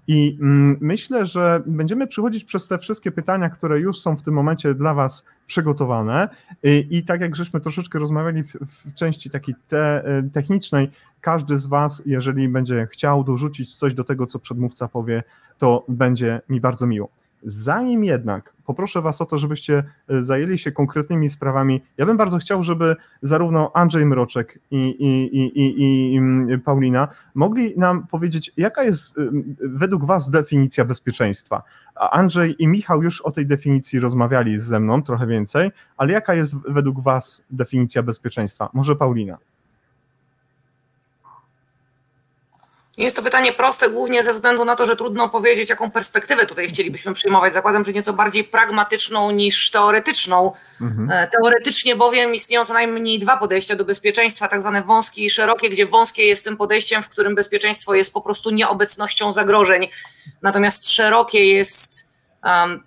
I 0.06 0.38
mm, 0.40 0.76
myślę, 0.80 1.26
że 1.26 1.62
będziemy 1.66 2.06
przychodzić 2.06 2.44
przez 2.44 2.68
te 2.68 2.78
wszystkie 2.78 3.12
pytania, 3.12 3.50
które 3.50 3.80
już 3.80 4.00
są 4.00 4.16
w 4.16 4.22
tym 4.22 4.34
momencie 4.34 4.74
dla 4.74 4.94
Was 4.94 5.24
przygotowane. 5.46 6.28
I, 6.62 6.86
i 6.90 7.04
tak 7.04 7.20
jak 7.20 7.36
żeśmy 7.36 7.60
troszeczkę 7.60 7.98
rozmawiali 7.98 8.42
w, 8.42 8.54
części 8.94 9.30
takiej 9.30 9.54
te, 9.68 10.08
y, 10.18 10.30
technicznej, 10.30 10.90
każdy 11.20 11.58
z 11.58 11.66
Was, 11.66 12.02
jeżeli 12.06 12.48
będzie 12.48 12.88
chciał 12.92 13.24
dorzucić 13.24 13.76
coś 13.76 13.94
do 13.94 14.04
tego, 14.04 14.26
co 14.26 14.38
przedmówca 14.38 14.88
powie, 14.88 15.22
to 15.58 15.84
będzie 15.88 16.40
mi 16.48 16.60
bardzo 16.60 16.86
miło. 16.86 17.23
Zanim 17.44 18.04
jednak 18.04 18.52
poproszę 18.64 19.02
Was 19.02 19.20
o 19.20 19.26
to, 19.26 19.38
żebyście 19.38 19.84
e, 20.08 20.22
zajęli 20.22 20.58
się 20.58 20.72
konkretnymi 20.72 21.28
sprawami, 21.28 21.82
ja 21.98 22.06
bym 22.06 22.16
bardzo 22.16 22.38
chciał, 22.38 22.62
żeby 22.62 22.96
zarówno 23.22 23.70
Andrzej 23.74 24.06
Mroczek 24.06 24.58
i, 24.70 24.76
i, 24.76 25.36
i, 25.36 25.60
i, 25.60 26.14
i 26.54 26.58
Paulina 26.58 27.08
mogli 27.34 27.78
nam 27.78 28.06
powiedzieć, 28.06 28.52
jaka 28.56 28.82
jest 28.82 29.18
e, 29.18 29.22
według 29.60 30.04
Was 30.04 30.30
definicja 30.30 30.84
bezpieczeństwa. 30.84 31.62
Andrzej 31.94 32.56
i 32.58 32.66
Michał 32.66 33.02
już 33.02 33.20
o 33.20 33.30
tej 33.30 33.46
definicji 33.46 34.00
rozmawiali 34.00 34.58
ze 34.58 34.80
mną 34.80 35.02
trochę 35.02 35.26
więcej, 35.26 35.70
ale 35.96 36.12
jaka 36.12 36.34
jest 36.34 36.56
według 36.68 37.00
Was 37.00 37.44
definicja 37.50 38.02
bezpieczeństwa? 38.02 38.70
Może 38.72 38.96
Paulina? 38.96 39.38
Jest 42.96 43.16
to 43.16 43.22
pytanie 43.22 43.52
proste 43.52 43.90
głównie 43.90 44.22
ze 44.22 44.32
względu 44.32 44.64
na 44.64 44.76
to, 44.76 44.86
że 44.86 44.96
trudno 44.96 45.28
powiedzieć, 45.28 45.70
jaką 45.70 45.90
perspektywę 45.90 46.46
tutaj 46.46 46.68
chcielibyśmy 46.68 47.14
przyjmować. 47.14 47.52
Zakładam, 47.52 47.84
że 47.84 47.92
nieco 47.92 48.12
bardziej 48.12 48.44
pragmatyczną 48.44 49.30
niż 49.30 49.70
teoretyczną. 49.70 50.52
Mhm. 50.80 51.10
E, 51.10 51.28
teoretycznie 51.28 51.96
bowiem 51.96 52.34
istnieją 52.34 52.64
co 52.64 52.72
najmniej 52.72 53.18
dwa 53.18 53.36
podejścia 53.36 53.76
do 53.76 53.84
bezpieczeństwa, 53.84 54.48
tak 54.48 54.60
zwane 54.60 54.82
wąskie 54.82 55.24
i 55.24 55.30
szerokie, 55.30 55.70
gdzie 55.70 55.86
wąskie 55.86 56.26
jest 56.26 56.44
tym 56.44 56.56
podejściem, 56.56 57.02
w 57.02 57.08
którym 57.08 57.34
bezpieczeństwo 57.34 57.94
jest 57.94 58.12
po 58.12 58.20
prostu 58.20 58.50
nieobecnością 58.50 59.32
zagrożeń, 59.32 59.88
natomiast 60.42 60.90
szerokie 60.90 61.44
jest 61.44 62.14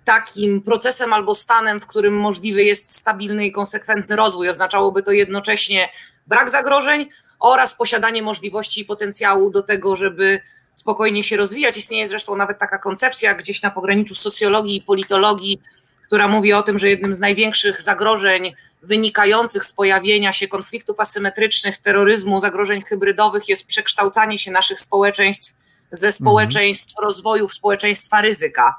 takim 0.04 0.62
procesem 0.62 1.12
albo 1.12 1.34
stanem, 1.34 1.80
w 1.80 1.86
którym 1.86 2.16
możliwy 2.16 2.64
jest 2.64 2.96
stabilny 2.96 3.46
i 3.46 3.52
konsekwentny 3.52 4.16
rozwój. 4.16 4.48
Oznaczałoby 4.48 5.02
to 5.02 5.12
jednocześnie 5.12 5.88
brak 6.26 6.50
zagrożeń, 6.50 7.08
oraz 7.40 7.74
posiadanie 7.74 8.22
możliwości 8.22 8.80
i 8.80 8.84
potencjału 8.84 9.50
do 9.50 9.62
tego, 9.62 9.96
żeby 9.96 10.40
spokojnie 10.74 11.22
się 11.22 11.36
rozwijać. 11.36 11.76
Istnieje 11.76 12.08
zresztą 12.08 12.36
nawet 12.36 12.58
taka 12.58 12.78
koncepcja 12.78 13.34
gdzieś 13.34 13.62
na 13.62 13.70
pograniczu 13.70 14.14
socjologii 14.14 14.76
i 14.76 14.82
politologii, 14.82 15.60
która 16.06 16.28
mówi 16.28 16.52
o 16.52 16.62
tym, 16.62 16.78
że 16.78 16.88
jednym 16.88 17.14
z 17.14 17.20
największych 17.20 17.82
zagrożeń 17.82 18.54
wynikających 18.82 19.64
z 19.64 19.72
pojawienia 19.72 20.32
się 20.32 20.48
konfliktów 20.48 21.00
asymetrycznych, 21.00 21.78
terroryzmu, 21.78 22.40
zagrożeń 22.40 22.82
hybrydowych 22.82 23.48
jest 23.48 23.66
przekształcanie 23.66 24.38
się 24.38 24.50
naszych 24.50 24.80
społeczeństw 24.80 25.54
ze 25.92 26.12
społeczeństw 26.12 26.92
mhm. 26.92 27.04
rozwoju 27.04 27.48
w 27.48 27.54
społeczeństwa 27.54 28.20
ryzyka. 28.20 28.76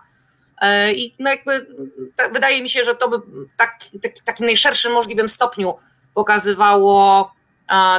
E, 0.61 0.93
I 0.93 1.15
no 1.19 1.29
jakby 1.29 1.67
tak, 2.15 2.33
wydaje 2.33 2.61
mi 2.61 2.69
się, 2.69 2.83
że 2.83 2.95
to 2.95 3.09
by 3.09 3.17
tak, 3.57 3.79
tak, 4.01 4.11
takim 4.25 4.45
najszerszym 4.45 4.91
możliwym 4.91 5.29
stopniu 5.29 5.75
pokazywało 6.13 7.31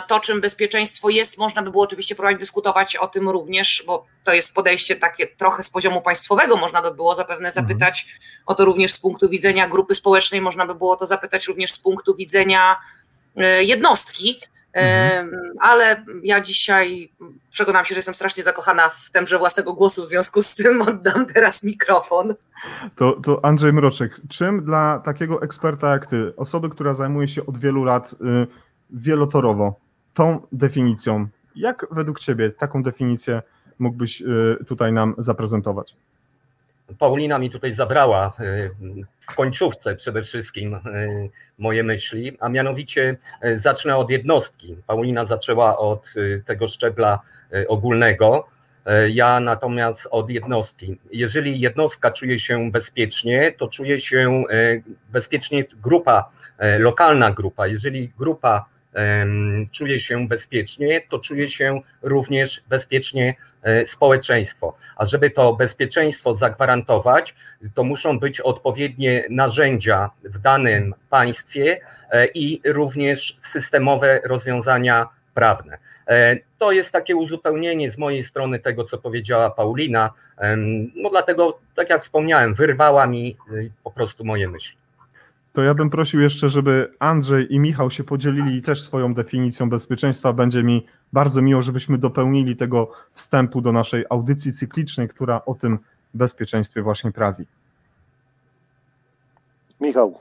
to, 0.08 0.20
czym 0.20 0.40
bezpieczeństwo 0.40 1.08
jest, 1.08 1.38
można 1.38 1.62
by 1.62 1.70
było 1.70 1.84
oczywiście 1.84 2.14
próbować 2.14 2.38
dyskutować 2.38 2.96
o 2.96 3.06
tym 3.06 3.28
również, 3.28 3.84
bo 3.86 4.06
to 4.24 4.32
jest 4.32 4.54
podejście 4.54 4.96
takie 4.96 5.26
trochę 5.26 5.62
z 5.62 5.70
poziomu 5.70 6.02
państwowego, 6.02 6.56
można 6.56 6.82
by 6.82 6.94
było 6.94 7.14
zapewne 7.14 7.48
mhm. 7.48 7.66
zapytać 7.66 8.02
mhm. 8.02 8.42
o 8.46 8.54
to 8.54 8.64
również 8.64 8.92
z 8.92 9.00
punktu 9.00 9.28
widzenia 9.28 9.68
grupy 9.68 9.94
społecznej, 9.94 10.40
można 10.40 10.66
by 10.66 10.74
było 10.74 10.96
to 10.96 11.06
zapytać 11.06 11.46
również 11.46 11.72
z 11.72 11.78
punktu 11.78 12.14
widzenia 12.14 12.76
e, 13.36 13.64
jednostki. 13.64 14.40
Mhm. 14.72 15.30
Ale 15.60 16.04
ja 16.22 16.40
dzisiaj 16.40 17.12
przekonam 17.50 17.84
się, 17.84 17.94
że 17.94 17.98
jestem 17.98 18.14
strasznie 18.14 18.42
zakochana 18.42 18.88
w 18.88 19.10
temże 19.10 19.38
własnego 19.38 19.74
głosu, 19.74 20.02
w 20.02 20.06
związku 20.06 20.42
z 20.42 20.54
tym 20.54 20.82
oddam 20.82 21.26
teraz 21.26 21.62
mikrofon. 21.62 22.34
To, 22.96 23.12
to 23.12 23.44
Andrzej 23.44 23.72
Mroczek, 23.72 24.20
czym 24.28 24.64
dla 24.64 24.98
takiego 25.04 25.42
eksperta 25.42 25.92
jak 25.92 26.06
ty, 26.06 26.32
osoby, 26.36 26.70
która 26.70 26.94
zajmuje 26.94 27.28
się 27.28 27.46
od 27.46 27.58
wielu 27.58 27.84
lat 27.84 28.12
y, 28.12 28.16
wielotorowo 28.92 29.74
tą 30.14 30.40
definicją. 30.52 31.28
Jak 31.56 31.86
według 31.90 32.20
Ciebie 32.20 32.50
taką 32.50 32.82
definicję 32.82 33.42
mógłbyś 33.78 34.22
y, 34.22 34.64
tutaj 34.66 34.92
nam 34.92 35.14
zaprezentować? 35.18 35.96
Paulina 36.98 37.38
mi 37.38 37.50
tutaj 37.50 37.72
zabrała 37.72 38.32
y, 38.40 38.70
w 39.20 39.34
końcówce 39.34 39.96
przede 39.96 40.22
wszystkim 40.22 40.74
y, 40.74 41.30
moje 41.58 41.82
myśli, 41.82 42.36
a 42.40 42.48
mianowicie 42.48 43.16
zacznę 43.54 43.96
od 43.96 44.10
jednostki. 44.10 44.76
Paulina 44.86 45.24
zaczęła 45.24 45.78
od 45.78 46.14
tego 46.44 46.68
szczebla 46.68 47.20
ogólnego, 47.68 48.46
ja 49.08 49.40
natomiast 49.40 50.08
od 50.10 50.30
jednostki. 50.30 50.98
Jeżeli 51.12 51.60
jednostka 51.60 52.10
czuje 52.10 52.38
się 52.38 52.70
bezpiecznie, 52.70 53.52
to 53.58 53.68
czuje 53.68 54.00
się 54.00 54.44
bezpiecznie 55.12 55.64
grupa, 55.82 56.30
lokalna 56.78 57.30
grupa. 57.30 57.66
Jeżeli 57.66 58.12
grupa 58.18 58.64
czuje 59.72 60.00
się 60.00 60.28
bezpiecznie, 60.28 61.00
to 61.10 61.18
czuje 61.18 61.48
się 61.48 61.80
również 62.02 62.62
bezpiecznie 62.68 63.34
e, 63.62 63.86
społeczeństwo. 63.86 64.76
A 64.96 65.06
żeby 65.06 65.30
to 65.30 65.52
bezpieczeństwo 65.52 66.34
zagwarantować, 66.34 67.34
to 67.74 67.84
muszą 67.84 68.18
być 68.18 68.40
odpowiednie 68.40 69.24
narzędzia 69.30 70.10
w 70.24 70.38
danym 70.38 70.94
państwie 71.10 71.80
e, 72.10 72.26
i 72.26 72.60
również 72.64 73.38
systemowe 73.40 74.20
rozwiązania 74.24 75.08
prawne. 75.34 75.78
E, 76.06 76.36
to 76.58 76.72
jest 76.72 76.92
takie 76.92 77.16
uzupełnienie 77.16 77.90
z 77.90 77.98
mojej 77.98 78.24
strony 78.24 78.58
tego, 78.58 78.84
co 78.84 78.98
powiedziała 78.98 79.50
Paulina. 79.50 80.10
No 80.94 81.10
dlatego, 81.10 81.58
tak 81.74 81.90
jak 81.90 82.02
wspomniałem, 82.02 82.54
wyrwała 82.54 83.06
mi 83.06 83.36
po 83.84 83.90
prostu 83.90 84.24
moje 84.24 84.48
myśli 84.48 84.79
to 85.52 85.62
ja 85.62 85.74
bym 85.74 85.90
prosił 85.90 86.20
jeszcze, 86.20 86.48
żeby 86.48 86.92
Andrzej 86.98 87.54
i 87.54 87.58
Michał 87.58 87.90
się 87.90 88.04
podzielili 88.04 88.62
też 88.62 88.82
swoją 88.82 89.14
definicją 89.14 89.70
bezpieczeństwa. 89.70 90.32
Będzie 90.32 90.62
mi 90.62 90.86
bardzo 91.12 91.42
miło, 91.42 91.62
żebyśmy 91.62 91.98
dopełnili 91.98 92.56
tego 92.56 92.90
wstępu 93.12 93.60
do 93.60 93.72
naszej 93.72 94.04
audycji 94.10 94.52
cyklicznej, 94.52 95.08
która 95.08 95.44
o 95.46 95.54
tym 95.54 95.78
bezpieczeństwie 96.14 96.82
właśnie 96.82 97.12
prawi. 97.12 97.44
Michał. 99.80 100.18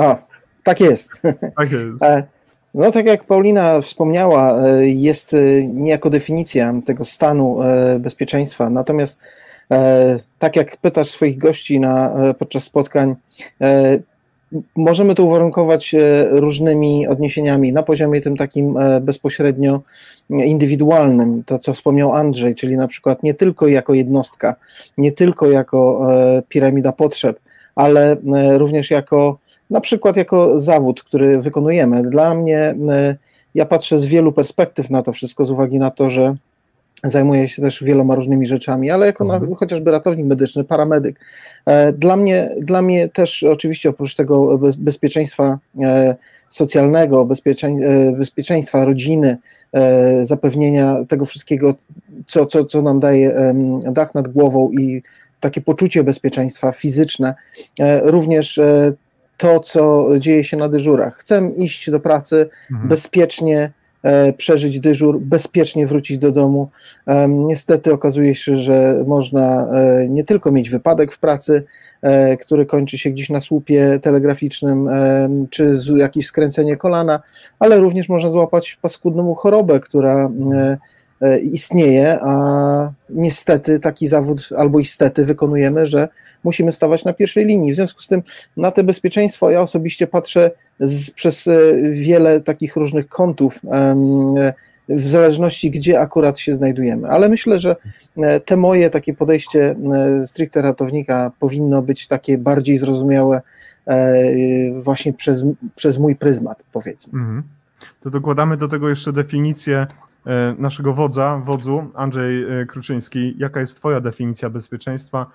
A, 0.00 0.16
tak 0.62 0.80
jest. 0.80 1.22
Tak 1.56 1.72
jest. 1.72 2.02
E, 2.02 2.24
no 2.74 2.90
tak 2.90 3.06
jak 3.06 3.24
Paulina 3.24 3.80
wspomniała, 3.80 4.62
e, 4.62 4.88
jest 4.88 5.34
e, 5.34 5.66
niejako 5.66 6.10
definicja 6.10 6.74
tego 6.86 7.04
stanu 7.04 7.58
bezpieczeństwa. 8.00 8.70
Natomiast 8.70 9.20
tak 10.38 10.56
jak 10.56 10.76
pytasz 10.76 11.08
swoich 11.08 11.38
gości 11.38 11.80
na, 11.80 12.10
podczas 12.38 12.64
spotkań, 12.64 13.14
możemy 14.76 15.14
to 15.14 15.24
uwarunkować 15.24 15.94
e, 15.94 16.28
różnymi 16.30 17.06
odniesieniami 17.06 17.72
na 17.72 17.82
poziomie 17.82 18.20
tym 18.20 18.36
takim 18.36 18.76
e, 18.76 19.00
bezpośrednio 19.00 19.80
indywidualnym, 20.30 21.42
to 21.46 21.58
co 21.58 21.74
wspomniał 21.74 22.14
Andrzej, 22.14 22.54
czyli 22.54 22.76
na 22.76 22.88
przykład 22.88 23.22
nie 23.22 23.34
tylko 23.34 23.68
jako 23.68 23.94
jednostka, 23.94 24.54
nie 24.98 25.12
tylko 25.12 25.50
jako 25.50 26.08
e, 26.12 26.42
piramida 26.48 26.92
potrzeb, 26.92 27.40
ale 27.74 28.16
również 28.56 28.90
jako 28.90 29.38
na 29.70 29.80
przykład 29.80 30.16
jako 30.16 30.60
zawód, 30.60 31.02
który 31.02 31.40
wykonujemy. 31.40 32.02
Dla 32.02 32.34
mnie, 32.34 32.74
ja 33.54 33.66
patrzę 33.66 34.00
z 34.00 34.06
wielu 34.06 34.32
perspektyw 34.32 34.90
na 34.90 35.02
to 35.02 35.12
wszystko, 35.12 35.44
z 35.44 35.50
uwagi 35.50 35.78
na 35.78 35.90
to, 35.90 36.10
że 36.10 36.34
zajmuje 37.04 37.48
się 37.48 37.62
też 37.62 37.84
wieloma 37.84 38.14
różnymi 38.14 38.46
rzeczami, 38.46 38.90
ale 38.90 39.06
jako 39.06 39.24
mhm. 39.24 39.50
na, 39.50 39.56
chociażby 39.56 39.90
ratownik 39.90 40.26
medyczny, 40.26 40.64
paramedyk. 40.64 41.20
E, 41.66 41.92
dla 41.92 42.16
mnie, 42.16 42.50
dla 42.60 42.82
mnie 42.82 43.08
też 43.08 43.42
oczywiście 43.42 43.88
oprócz 43.88 44.14
tego 44.14 44.58
bezpieczeństwa 44.78 45.58
e, 45.82 46.16
socjalnego, 46.50 47.28
e, 47.46 48.12
bezpieczeństwa 48.12 48.84
rodziny, 48.84 49.36
zapewnienia 50.22 51.04
tego 51.08 51.26
wszystkiego, 51.26 51.74
co, 52.26 52.46
co, 52.46 52.64
co 52.64 52.82
nam 52.82 53.00
daje 53.00 53.54
dach 53.92 54.14
nad 54.14 54.28
głową 54.28 54.70
i 54.70 55.02
takie 55.40 55.60
poczucie 55.60 56.04
bezpieczeństwa 56.04 56.72
fizyczne, 56.72 57.34
również 58.02 58.60
to, 59.36 59.60
co 59.60 60.08
dzieje 60.18 60.44
się 60.44 60.56
na 60.56 60.68
dyżurach. 60.68 61.16
Chcę 61.16 61.50
iść 61.56 61.90
do 61.90 62.00
pracy 62.00 62.48
mhm. 62.70 62.88
bezpiecznie, 62.88 63.70
przeżyć 64.36 64.80
dyżur, 64.80 65.20
bezpiecznie 65.20 65.86
wrócić 65.86 66.18
do 66.18 66.32
domu. 66.32 66.68
Niestety 67.28 67.92
okazuje 67.92 68.34
się, 68.34 68.56
że 68.56 69.04
można 69.06 69.68
e, 69.72 70.08
nie 70.08 70.24
tylko 70.24 70.52
mieć 70.52 70.70
wypadek 70.70 71.12
w 71.12 71.18
pracy, 71.18 71.64
e, 72.02 72.36
który 72.36 72.66
kończy 72.66 72.98
się 72.98 73.10
gdzieś 73.10 73.30
na 73.30 73.40
słupie 73.40 73.98
telegraficznym, 74.02 74.88
czy 75.50 75.74
jakieś 75.96 76.26
skręcenie 76.26 76.76
kolana, 76.76 77.20
ale 77.58 77.78
również 77.78 78.08
można 78.08 78.28
złapać 78.28 78.78
paskudną 78.82 79.34
chorobę, 79.34 79.80
która 79.80 80.30
istnieje, 81.42 82.18
a 82.20 82.92
niestety 83.10 83.80
taki 83.80 84.08
zawód 84.08 84.48
albo 84.56 84.80
istety 84.80 85.24
wykonujemy, 85.24 85.86
że 85.86 86.08
musimy 86.44 86.72
stawać 86.72 87.04
na 87.04 87.12
pierwszej 87.12 87.46
linii. 87.46 87.72
W 87.72 87.76
związku 87.76 88.02
z 88.02 88.08
tym 88.08 88.22
na 88.56 88.70
te 88.70 88.84
bezpieczeństwo 88.84 89.50
ja 89.50 89.60
osobiście 89.60 90.06
patrzę 90.06 90.50
z, 90.82 91.10
przez 91.10 91.46
e, 91.46 91.52
wiele 91.92 92.40
takich 92.40 92.76
różnych 92.76 93.08
kątów, 93.08 93.60
w 94.88 95.06
zależności 95.08 95.70
gdzie 95.70 96.00
akurat 96.00 96.38
się 96.38 96.54
znajdujemy. 96.54 97.08
Ale 97.08 97.28
myślę, 97.28 97.58
że 97.58 97.76
e, 98.16 98.40
te 98.40 98.56
moje 98.56 98.90
takie 98.90 99.14
podejście 99.14 99.74
e, 99.92 100.26
stricte 100.26 100.62
ratownika 100.62 101.32
powinno 101.40 101.82
być 101.82 102.06
takie 102.06 102.38
bardziej 102.38 102.78
zrozumiałe 102.78 103.40
właśnie 104.80 105.12
przez, 105.12 105.44
przez 105.74 105.98
mój 105.98 106.16
pryzmat, 106.16 106.64
powiedzmy. 106.72 107.18
Mhm. 107.18 107.42
To 108.00 108.10
dokładamy 108.10 108.56
do 108.56 108.68
tego 108.68 108.88
jeszcze 108.88 109.12
definicję 109.12 109.86
naszego 110.58 110.92
wodza, 110.92 111.42
wodzu, 111.46 111.84
Andrzej 111.94 112.44
Kruczyński. 112.68 113.34
Jaka 113.38 113.60
jest 113.60 113.76
Twoja 113.76 114.00
definicja 114.00 114.50
bezpieczeństwa? 114.50 115.26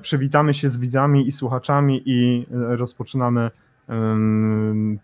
Przywitamy 0.00 0.54
się 0.54 0.68
z 0.68 0.76
widzami 0.76 1.28
i 1.28 1.32
słuchaczami 1.32 2.02
i 2.06 2.46
rozpoczynamy 2.50 3.50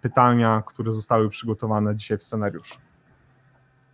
pytania, 0.01 0.63
które 0.67 0.93
zostały 0.93 1.31
przygotowane 1.31 1.97
dzisiaj 1.97 2.19
w 2.19 2.25
scenariuszu. 2.25 2.79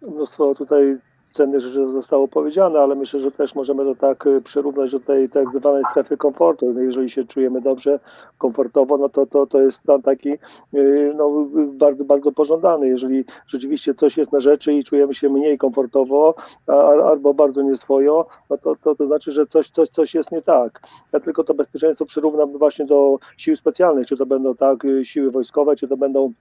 Mnóstwo 0.03 0.55
tutaj 0.55 0.99
cennych 1.33 1.61
rzeczy 1.61 1.93
zostało 1.93 2.29
powiedziane, 2.29 2.79
ale 2.79 2.95
myślę, 2.95 3.21
że 3.21 3.31
też 3.31 3.55
możemy 3.55 3.85
to 3.85 3.95
tak 3.95 4.27
y, 4.27 4.43
przyrównać 4.43 4.93
do 4.93 5.01
tej 5.01 5.29
tak 5.29 5.55
zwanej 5.55 5.83
strefy 5.91 6.17
komfortu. 6.17 6.73
No 6.75 6.81
jeżeli 6.81 7.11
się 7.11 7.25
czujemy 7.25 7.61
dobrze, 7.61 8.01
komfortowo, 8.39 8.99
no 8.99 9.09
to, 9.09 9.27
to, 9.27 9.47
to 9.47 9.61
jest 9.61 9.79
stan 9.79 10.03
taki 10.03 10.31
y, 10.75 11.13
no, 11.17 11.49
bardzo, 11.67 12.05
bardzo 12.05 12.33
pożądany. 12.33 12.89
Jeżeli 12.89 13.25
rzeczywiście 13.47 13.95
coś 13.95 14.17
jest 14.17 14.33
na 14.33 14.41
rzeczy 14.41 14.73
i 14.73 14.85
czujemy 14.85 15.15
się 15.15 15.29
mniej 15.29 15.59
komfortowo 15.59 16.35
albo 17.05 17.35
bardzo 17.35 17.63
nieswojo, 17.63 18.27
no 18.51 18.59
to, 18.59 18.77
to, 18.77 18.95
to 18.95 19.07
znaczy, 19.07 19.33
że 19.33 19.47
coś, 19.47 19.71
coś, 19.71 19.89
coś 19.89 20.15
jest 20.15 20.33
nie 20.33 20.43
tak. 20.43 20.81
Ja 21.13 21.21
tylko 21.21 21.45
to 21.45 21.55
bezpieczeństwo 21.55 22.07
przyrównam 22.07 22.59
właśnie 22.59 22.85
do 22.85 23.19
sił 23.37 23.57
specjalnych, 23.57 24.07
czy 24.07 24.17
to 24.17 24.27
będą 24.27 24.55
tak 24.55 24.85
y, 24.85 25.05
siły 25.05 25.31
wojskowe, 25.31 25.77
czy 25.77 25.89
to 25.89 25.97
będą 25.97 26.33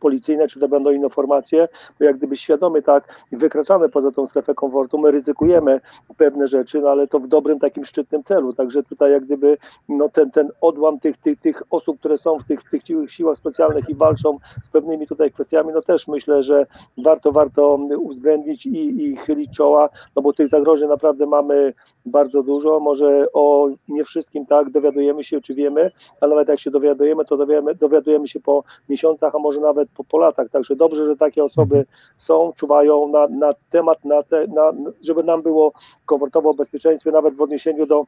policyjne, 0.00 0.48
czy 0.48 0.60
to 0.60 0.68
będą 0.68 0.90
inne 0.90 1.10
formacje, 1.10 1.68
bo 1.98 2.04
jak 2.04 2.16
gdyby 2.16 2.36
świadomy 2.36 2.82
tak 2.82 3.24
wykraczamy 3.32 3.88
poza 3.88 4.10
tą 4.10 4.26
strefę 4.26 4.54
komfortu, 4.54 4.98
my 4.98 5.10
ryzykujemy 5.10 5.80
pewne 6.16 6.46
rzeczy, 6.46 6.80
no 6.80 6.90
ale 6.90 7.06
to 7.06 7.18
w 7.18 7.26
dobrym 7.26 7.58
takim 7.58 7.84
szczytnym 7.84 8.22
celu, 8.22 8.52
także 8.52 8.82
tutaj 8.82 9.12
jak 9.12 9.24
gdyby 9.24 9.56
no 9.88 10.08
ten, 10.08 10.30
ten 10.30 10.50
odłam 10.60 11.00
tych, 11.00 11.16
tych, 11.16 11.40
tych 11.40 11.62
osób, 11.70 11.98
które 11.98 12.16
są 12.16 12.38
w 12.38 12.46
tych, 12.46 12.62
tych 12.62 12.82
siłach 13.06 13.36
specjalnych 13.36 13.88
i 13.88 13.94
walczą 13.94 14.38
z 14.62 14.68
pewnymi 14.68 15.06
tutaj 15.06 15.32
kwestiami, 15.32 15.70
no 15.74 15.82
też 15.82 16.08
myślę, 16.08 16.42
że 16.42 16.66
warto, 16.98 17.32
warto 17.32 17.78
uwzględnić 17.98 18.66
i, 18.66 19.04
i 19.04 19.16
chylić 19.16 19.56
czoła, 19.56 19.88
no 20.16 20.22
bo 20.22 20.32
tych 20.32 20.48
zagrożeń 20.48 20.88
naprawdę 20.88 21.26
mamy 21.26 21.72
bardzo 22.06 22.42
dużo, 22.42 22.80
może 22.80 23.26
o 23.32 23.68
nie 23.88 24.04
wszystkim 24.04 24.46
tak 24.46 24.70
dowiadujemy 24.70 25.24
się, 25.24 25.40
czy 25.40 25.54
wiemy, 25.54 25.90
ale 26.20 26.30
nawet 26.30 26.48
jak 26.48 26.60
się 26.60 26.70
dowiadujemy, 26.70 27.24
to 27.24 27.36
dowiadujemy, 27.36 27.74
dowiadujemy 27.74 28.28
się 28.28 28.40
po 28.40 28.64
miesiącach, 28.88 29.34
a 29.34 29.38
może 29.38 29.60
nawet 29.60 29.83
nawet 29.84 29.90
po, 29.96 30.04
po 30.04 30.18
latach. 30.18 30.50
Także 30.50 30.76
dobrze, 30.76 31.06
że 31.06 31.16
takie 31.16 31.44
osoby 31.44 31.76
mhm. 31.76 31.96
są, 32.16 32.52
czuwają 32.56 33.08
na, 33.08 33.26
na 33.26 33.52
temat, 33.70 34.04
na 34.04 34.22
te, 34.22 34.46
na, 34.46 34.72
żeby 35.02 35.22
nam 35.22 35.42
było 35.42 35.72
komfortowo 36.06 36.50
o 36.50 36.54
bezpieczeństwie, 36.54 37.10
nawet 37.10 37.36
w 37.36 37.42
odniesieniu 37.42 37.86
do 37.86 38.06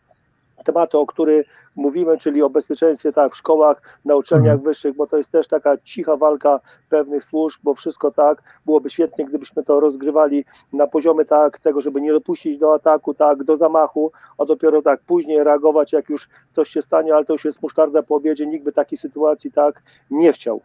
tematu, 0.64 1.00
o 1.00 1.06
którym 1.06 1.42
mówimy, 1.76 2.18
czyli 2.18 2.42
o 2.42 2.50
bezpieczeństwie 2.50 3.12
tak 3.12 3.32
w 3.32 3.36
szkołach, 3.36 3.98
na 4.04 4.16
uczelniach 4.16 4.54
mhm. 4.54 4.64
wyższych, 4.64 4.96
bo 4.96 5.06
to 5.06 5.16
jest 5.16 5.32
też 5.32 5.48
taka 5.48 5.76
cicha 5.84 6.16
walka 6.16 6.60
pewnych 6.88 7.24
służb, 7.24 7.60
bo 7.62 7.74
wszystko 7.74 8.10
tak, 8.10 8.42
byłoby 8.66 8.90
świetnie, 8.90 9.24
gdybyśmy 9.24 9.62
to 9.62 9.80
rozgrywali 9.80 10.44
na 10.72 10.86
poziomie 10.86 11.24
tak 11.24 11.58
tego, 11.58 11.80
żeby 11.80 12.00
nie 12.00 12.12
dopuścić 12.12 12.58
do 12.58 12.74
ataku, 12.74 13.14
tak, 13.14 13.44
do 13.44 13.56
zamachu, 13.56 14.12
a 14.38 14.44
dopiero 14.44 14.82
tak 14.82 15.00
później 15.00 15.44
reagować, 15.44 15.92
jak 15.92 16.08
już 16.08 16.28
coś 16.50 16.68
się 16.68 16.82
stanie, 16.82 17.14
ale 17.14 17.24
to 17.24 17.32
już 17.32 17.44
jest 17.44 17.62
musztarda 17.62 18.02
po 18.02 18.14
obiedzie, 18.14 18.46
nikt 18.46 18.64
by 18.64 18.72
takiej 18.72 18.98
sytuacji 18.98 19.52
tak 19.52 19.82
nie 20.10 20.32
chciał. 20.32 20.60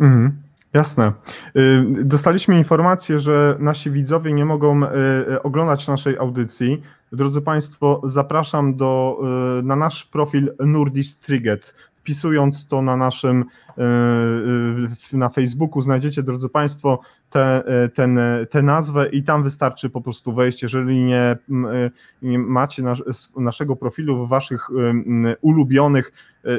Mhm, 0.00 0.42
jasne. 0.74 1.12
Y, 1.56 1.84
dostaliśmy 2.04 2.58
informację, 2.58 3.20
że 3.20 3.56
nasi 3.58 3.90
widzowie 3.90 4.32
nie 4.32 4.44
mogą 4.44 4.82
y, 4.82 4.86
y, 5.32 5.42
oglądać 5.42 5.88
naszej 5.88 6.18
audycji. 6.18 6.82
Drodzy 7.12 7.42
Państwo, 7.42 8.00
zapraszam 8.04 8.76
do, 8.76 9.20
na 9.62 9.76
nasz 9.76 10.04
profil 10.04 10.52
Nurdis 10.60 11.20
Triget. 11.20 11.74
Wpisując 12.08 12.68
to 12.68 12.82
na 12.82 12.96
naszym 12.96 13.44
na 15.12 15.28
Facebooku 15.28 15.80
znajdziecie, 15.80 16.22
drodzy 16.22 16.48
Państwo, 16.48 17.00
tę 17.30 17.62
te, 17.66 17.88
ten, 17.94 18.18
te 18.50 18.62
nazwę 18.62 19.08
i 19.08 19.22
tam 19.22 19.42
wystarczy 19.42 19.90
po 19.90 20.00
prostu 20.00 20.32
wejść. 20.32 20.62
Jeżeli 20.62 21.04
nie, 21.04 21.36
nie 22.22 22.38
macie 22.38 22.82
nas, 22.82 23.02
naszego 23.36 23.76
profilu 23.76 24.26
w 24.26 24.28
Waszych 24.28 24.68
ulubionych 25.40 26.12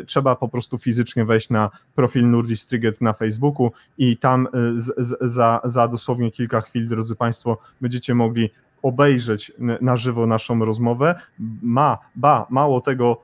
trzeba 0.05 0.35
po 0.35 0.49
prostu 0.49 0.77
fizycznie 0.77 1.25
wejść 1.25 1.49
na 1.49 1.69
profil 1.95 2.29
Nurdis 2.29 2.67
Triget 2.67 3.01
na 3.01 3.13
Facebooku 3.13 3.71
i 3.97 4.17
tam 4.17 4.47
z, 4.75 4.93
z, 4.97 5.17
za, 5.21 5.62
za 5.63 5.88
dosłownie 5.88 6.31
kilka 6.31 6.62
chwil, 6.62 6.88
drodzy 6.88 7.15
Państwo, 7.15 7.57
będziecie 7.81 8.15
mogli 8.15 8.49
obejrzeć 8.82 9.52
na 9.82 9.98
żywo 9.98 10.26
naszą 10.26 10.65
rozmowę. 10.65 11.20
Ma, 11.62 11.98
ba, 12.15 12.48
mało 12.50 12.82
tego, 12.82 13.22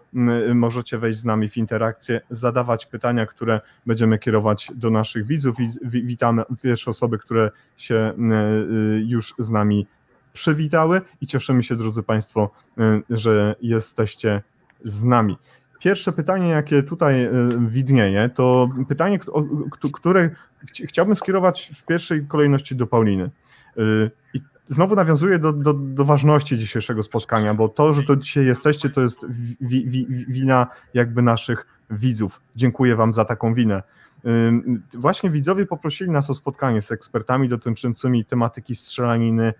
możecie 0.53 0.97
wejść 0.97 1.19
z 1.19 1.25
nami 1.25 1.49
w 1.49 1.57
interakcję, 1.57 2.21
zadawać 2.29 2.85
pytania, 2.85 3.25
które 3.25 3.61
będziemy 3.85 4.19
kierować 4.19 4.67
do 4.75 4.89
naszych 4.89 5.25
widzów. 5.25 5.55
Witamy 5.83 6.43
pierwsze 6.61 6.91
osoby, 6.91 7.17
które 7.17 7.51
się 7.77 8.13
y, 8.99 9.03
już 9.05 9.33
z 9.39 9.51
nami 9.51 9.87
przywitały 10.33 11.01
i 11.21 11.27
cieszymy 11.27 11.63
się, 11.63 11.75
drodzy 11.75 12.03
Państwo, 12.03 12.49
że 13.09 13.55
jesteście 13.61 14.41
z 14.83 15.03
nami. 15.03 15.37
Pierwsze 15.79 16.11
pytanie, 16.11 16.49
jakie 16.49 16.83
tutaj 16.83 17.23
e, 17.23 17.31
widnieje, 17.59 18.29
to 18.29 18.69
pytanie, 18.87 19.19
które 19.93 20.29
chciałbym 20.83 21.15
skierować 21.15 21.71
w 21.75 21.85
pierwszej 21.85 22.25
kolejności 22.27 22.75
do 22.75 22.87
Pauliny. 22.87 23.29
I 24.33 24.41
znowu 24.67 24.95
nawiązuję 24.95 25.39
do, 25.39 25.53
do, 25.53 25.73
do 25.73 26.05
ważności 26.05 26.57
dzisiejszego 26.57 27.03
spotkania, 27.03 27.53
bo 27.53 27.69
to, 27.69 27.93
że 27.93 28.03
to 28.03 28.15
dzisiaj 28.15 28.45
jesteście, 28.45 28.89
to 28.89 29.01
jest 29.01 29.25
wi, 29.61 29.89
wi, 29.89 30.25
wina 30.27 30.67
jakby 30.93 31.21
naszych 31.21 31.67
widzów. 31.89 32.41
Dziękuję 32.55 32.95
Wam 32.95 33.13
za 33.13 33.25
taką 33.25 33.53
winę. 33.53 33.75
E, 34.25 34.29
właśnie 34.93 35.29
widzowie 35.29 35.65
poprosili 35.65 36.11
nas 36.11 36.29
o 36.29 36.33
spotkanie 36.33 36.81
z 36.81 36.91
ekspertami 36.91 37.49
dotyczącymi 37.49 38.25
tematyki 38.25 38.75
strzelaniny 38.75 39.53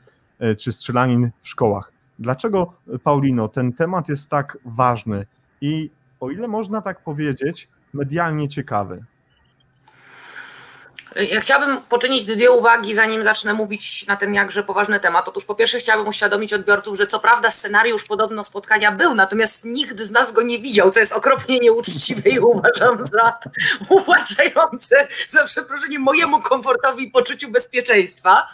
czy 0.58 0.72
strzelanin 0.72 1.32
w 1.42 1.50
szkołach. 1.50 1.92
Dlaczego, 2.20 2.74
Paulino, 3.04 3.48
ten 3.48 3.74
temat 3.74 4.10
jest 4.10 4.30
tak 4.30 4.58
ważny 4.66 5.26
i 5.62 5.90
o 6.20 6.30
ile 6.30 6.48
można 6.48 6.82
tak 6.82 7.04
powiedzieć, 7.04 7.70
medialnie 7.94 8.50
ciekawy. 8.50 9.04
Chciałabym 11.40 11.82
poczynić 11.82 12.26
dwie 12.26 12.52
uwagi, 12.52 12.96
zanim 12.96 13.24
zacznę 13.24 13.54
mówić 13.54 14.08
na 14.08 14.16
ten 14.16 14.34
jakże 14.34 14.64
poważny 14.64 15.00
temat. 15.00 15.28
Otóż 15.28 15.46
po 15.46 15.56
pierwsze 15.56 15.80
chciałabym 15.80 16.08
uświadomić 16.08 16.54
odbiorców, 16.54 16.98
że 16.98 17.08
co 17.08 17.20
prawda 17.20 17.52
scenariusz 17.52 18.06
podobno 18.06 18.44
spotkania 18.44 18.92
był, 18.92 19.16
natomiast 19.16 19.66
nikt 19.66 20.00
z 20.00 20.12
nas 20.12 20.32
go 20.32 20.42
nie 20.42 20.60
widział, 20.60 20.92
co 20.92 21.00
jest 21.00 21.12
okropnie 21.12 21.60
nieuczciwe 21.60 22.30
i 22.30 22.40
uważam 22.40 23.06
za 23.06 23.38
uwłaczające, 23.90 25.08
za 25.30 25.46
przeproszeniem, 25.46 26.02
mojemu 26.02 26.42
komfortowi 26.42 27.08
i 27.08 27.12
poczuciu 27.12 27.52
bezpieczeństwa. 27.52 28.48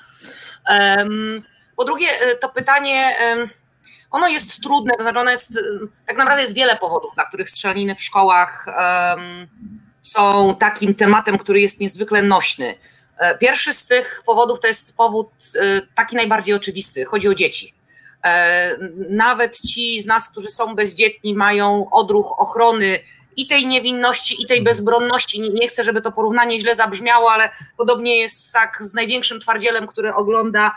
Po 1.75 1.83
drugie, 1.83 2.07
to 2.39 2.49
pytanie 2.49 3.15
ono 4.11 4.27
jest 4.27 4.61
trudne, 4.63 4.93
to 4.97 5.03
znaczy 5.03 5.19
ono 5.19 5.31
jest, 5.31 5.59
tak 6.07 6.17
naprawdę 6.17 6.41
jest 6.41 6.55
wiele 6.55 6.75
powodów, 6.75 7.13
dla 7.15 7.25
których 7.25 7.49
strzelaniny 7.49 7.95
w 7.95 8.03
szkołach 8.03 8.65
są 10.01 10.55
takim 10.59 10.95
tematem, 10.95 11.37
który 11.37 11.61
jest 11.61 11.79
niezwykle 11.79 12.21
nośny. 12.21 12.75
E, 13.17 13.37
pierwszy 13.37 13.73
z 13.73 13.85
tych 13.85 14.23
powodów 14.25 14.59
to 14.59 14.67
jest 14.67 14.97
powód 14.97 15.29
e, 15.55 15.81
taki 15.95 16.15
najbardziej 16.15 16.55
oczywisty, 16.55 17.05
chodzi 17.05 17.27
o 17.27 17.33
dzieci. 17.33 17.73
E, 18.23 18.77
nawet 19.09 19.59
ci 19.59 20.01
z 20.01 20.05
nas, 20.05 20.29
którzy 20.29 20.49
są 20.49 20.75
bezdzietni, 20.75 21.35
mają 21.35 21.89
odruch 21.91 22.39
ochrony 22.39 22.99
i 23.37 23.47
tej 23.47 23.67
niewinności, 23.67 24.43
i 24.43 24.45
tej 24.45 24.63
bezbronności. 24.63 25.41
Nie 25.41 25.67
chcę, 25.67 25.83
żeby 25.83 26.01
to 26.01 26.11
porównanie 26.11 26.59
źle 26.59 26.75
zabrzmiało, 26.75 27.31
ale 27.31 27.49
podobnie 27.77 28.17
jest 28.17 28.53
tak 28.53 28.77
z 28.81 28.93
największym 28.93 29.39
twardzielem, 29.39 29.87
który 29.87 30.13
ogląda 30.13 30.71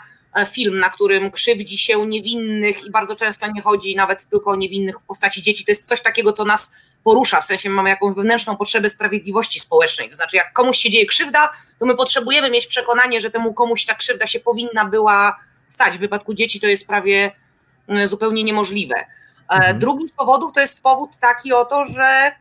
film, 0.50 0.78
na 0.78 0.90
którym 0.90 1.30
krzywdzi 1.30 1.78
się 1.78 2.06
niewinnych 2.06 2.84
i 2.84 2.90
bardzo 2.90 3.16
często 3.16 3.46
nie 3.52 3.62
chodzi 3.62 3.96
nawet 3.96 4.26
tylko 4.28 4.50
o 4.50 4.56
niewinnych 4.56 4.98
w 4.98 5.02
postaci 5.02 5.42
dzieci. 5.42 5.64
To 5.64 5.72
jest 5.72 5.86
coś 5.86 6.02
takiego, 6.02 6.32
co 6.32 6.44
nas 6.44 6.72
porusza, 7.04 7.40
w 7.40 7.44
sensie 7.44 7.70
mamy 7.70 7.90
jakąś 7.90 8.16
wewnętrzną 8.16 8.56
potrzebę 8.56 8.90
sprawiedliwości 8.90 9.60
społecznej. 9.60 10.08
To 10.08 10.16
znaczy, 10.16 10.36
jak 10.36 10.52
komuś 10.52 10.78
się 10.78 10.90
dzieje 10.90 11.06
krzywda, 11.06 11.50
to 11.78 11.86
my 11.86 11.96
potrzebujemy 11.96 12.50
mieć 12.50 12.66
przekonanie, 12.66 13.20
że 13.20 13.30
temu 13.30 13.54
komuś 13.54 13.84
ta 13.84 13.94
krzywda 13.94 14.26
się 14.26 14.40
powinna 14.40 14.84
była 14.84 15.36
stać. 15.66 15.96
W 15.96 16.00
wypadku 16.00 16.34
dzieci 16.34 16.60
to 16.60 16.66
jest 16.66 16.86
prawie 16.86 17.32
mm, 17.88 18.08
zupełnie 18.08 18.44
niemożliwe. 18.44 18.94
E, 18.96 19.06
mhm. 19.48 19.78
Drugi 19.78 20.08
z 20.08 20.12
powodów 20.12 20.52
to 20.52 20.60
jest 20.60 20.82
powód 20.82 21.10
taki 21.20 21.52
oto, 21.52 21.84
że 21.84 22.32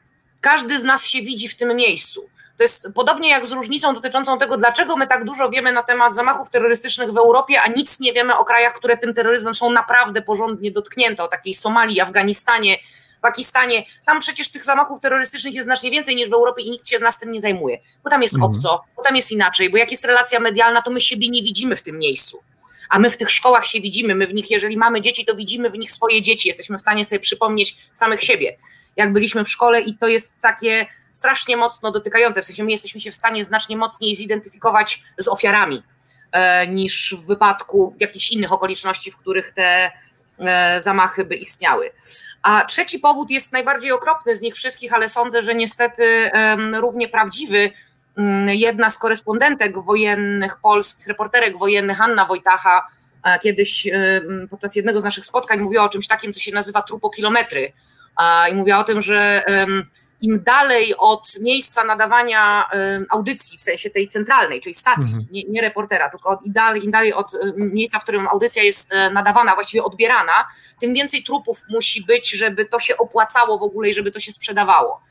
każdy 0.41 0.79
z 0.79 0.83
nas 0.83 1.05
się 1.05 1.21
widzi 1.21 1.47
w 1.47 1.55
tym 1.55 1.75
miejscu. 1.75 2.29
To 2.57 2.63
jest 2.63 2.87
podobnie 2.95 3.29
jak 3.29 3.47
z 3.47 3.51
różnicą 3.51 3.93
dotyczącą 3.93 4.39
tego, 4.39 4.57
dlaczego 4.57 4.95
my 4.95 5.07
tak 5.07 5.25
dużo 5.25 5.49
wiemy 5.49 5.71
na 5.71 5.83
temat 5.83 6.15
zamachów 6.15 6.49
terrorystycznych 6.49 7.11
w 7.11 7.17
Europie, 7.17 7.61
a 7.61 7.67
nic 7.67 7.99
nie 7.99 8.13
wiemy 8.13 8.37
o 8.37 8.45
krajach, 8.45 8.73
które 8.73 8.97
tym 8.97 9.13
terroryzmem 9.13 9.55
są 9.55 9.71
naprawdę 9.71 10.21
porządnie 10.21 10.71
dotknięte, 10.71 11.23
o 11.23 11.27
takiej 11.27 11.53
Somalii, 11.53 12.01
Afganistanie, 12.01 12.77
Pakistanie. 13.23 13.85
Tam 14.05 14.19
przecież 14.19 14.51
tych 14.51 14.63
zamachów 14.63 15.01
terrorystycznych 15.01 15.53
jest 15.53 15.65
znacznie 15.65 15.91
więcej 15.91 16.15
niż 16.15 16.29
w 16.29 16.33
Europie 16.33 16.63
i 16.63 16.71
nikt 16.71 16.87
się 16.87 16.97
z 16.97 17.01
nas 17.01 17.19
tym 17.19 17.31
nie 17.31 17.41
zajmuje. 17.41 17.77
Bo 18.03 18.09
tam 18.09 18.21
jest 18.21 18.33
mhm. 18.33 18.51
obco, 18.51 18.83
bo 18.95 19.03
tam 19.03 19.15
jest 19.15 19.31
inaczej, 19.31 19.69
bo 19.69 19.77
jak 19.77 19.91
jest 19.91 20.05
relacja 20.05 20.39
medialna, 20.39 20.81
to 20.81 20.91
my 20.91 21.01
siebie 21.01 21.29
nie 21.29 21.43
widzimy 21.43 21.75
w 21.75 21.81
tym 21.81 21.99
miejscu. 21.99 22.43
A 22.89 22.99
my 22.99 23.09
w 23.09 23.17
tych 23.17 23.31
szkołach 23.31 23.65
się 23.65 23.81
widzimy, 23.81 24.15
my 24.15 24.27
w 24.27 24.33
nich, 24.33 24.51
jeżeli 24.51 24.77
mamy 24.77 25.01
dzieci, 25.01 25.25
to 25.25 25.35
widzimy 25.35 25.69
w 25.69 25.77
nich 25.77 25.91
swoje 25.91 26.21
dzieci, 26.21 26.47
jesteśmy 26.47 26.77
w 26.77 26.81
stanie 26.81 27.05
sobie 27.05 27.19
przypomnieć 27.19 27.77
samych 27.95 28.23
siebie, 28.23 28.57
jak 28.95 29.13
byliśmy 29.13 29.45
w 29.45 29.49
szkole 29.49 29.81
i 29.81 29.97
to 29.97 30.07
jest 30.07 30.41
takie 30.41 30.87
strasznie 31.13 31.57
mocno 31.57 31.91
dotykające, 31.91 32.41
w 32.41 32.45
sensie 32.45 32.63
my 32.63 32.71
jesteśmy 32.71 33.01
się 33.01 33.11
w 33.11 33.15
stanie 33.15 33.45
znacznie 33.45 33.77
mocniej 33.77 34.15
zidentyfikować 34.15 35.03
z 35.17 35.27
ofiarami 35.27 35.83
e, 36.31 36.67
niż 36.67 37.15
w 37.19 37.25
wypadku 37.25 37.95
jakichś 37.99 38.31
innych 38.31 38.51
okoliczności, 38.51 39.11
w 39.11 39.17
których 39.17 39.51
te 39.51 39.91
zamachy 40.81 41.25
by 41.25 41.35
istniały. 41.35 41.91
A 42.41 42.65
trzeci 42.65 42.99
powód 42.99 43.29
jest 43.29 43.51
najbardziej 43.51 43.91
okropny 43.91 44.35
z 44.35 44.41
nich 44.41 44.55
wszystkich, 44.55 44.93
ale 44.93 45.09
sądzę, 45.09 45.41
że 45.43 45.55
niestety 45.55 46.31
równie 46.73 47.07
prawdziwy. 47.07 47.71
Mm, 48.17 48.49
jedna 48.49 48.89
z 48.89 48.97
korespondentek 48.97 49.79
wojennych 49.79 50.57
polskich, 50.61 51.07
reporterek 51.07 51.57
wojennych, 51.57 52.01
Anna 52.01 52.25
Wojtacha, 52.25 52.87
e, 53.23 53.39
kiedyś 53.39 53.87
podczas 54.49 54.75
jednego 54.75 55.01
z 55.01 55.03
naszych 55.03 55.25
spotkań 55.25 55.59
mówiła 55.59 55.83
o 55.83 55.89
czymś 55.89 56.07
takim, 56.07 56.33
co 56.33 56.39
się 56.39 56.51
nazywa 56.51 56.81
trupokilometry. 56.81 57.73
I 58.51 58.55
mówiła 58.55 58.79
o 58.79 58.83
tym, 58.83 59.01
że 59.01 59.45
im 60.23 60.43
dalej 60.43 60.95
od 60.97 61.39
miejsca 61.41 61.83
nadawania 61.83 62.69
audycji, 63.09 63.57
w 63.57 63.61
sensie 63.61 63.89
tej 63.89 64.07
centralnej, 64.07 64.61
czyli 64.61 64.73
stacji, 64.73 65.03
mhm. 65.03 65.25
nie, 65.31 65.43
nie, 65.43 65.61
reportera, 65.61 66.09
tylko 66.09 66.39
im 66.45 66.53
dalej, 66.53 66.85
im 66.85 66.91
dalej 66.91 67.13
od 67.13 67.31
miejsca, 67.57 67.99
w 67.99 68.03
którym 68.03 68.27
audycja 68.27 68.63
jest 68.63 68.93
e, 68.93 69.09
nadawana, 69.09 69.55
właściwie 69.55 69.83
odbierana, 69.83 70.47
tym 70.81 70.93
więcej 70.93 71.23
trupów 71.23 71.59
musi 71.69 72.05
być, 72.05 72.31
żeby 72.31 72.65
to 72.65 72.79
się 72.79 72.97
opłacało 72.97 73.57
w 73.59 73.63
ogóle 73.63 73.89
i 73.89 73.93
żeby 73.93 74.11
to 74.11 74.19
się 74.19 74.31
sprzedawało. 74.31 75.01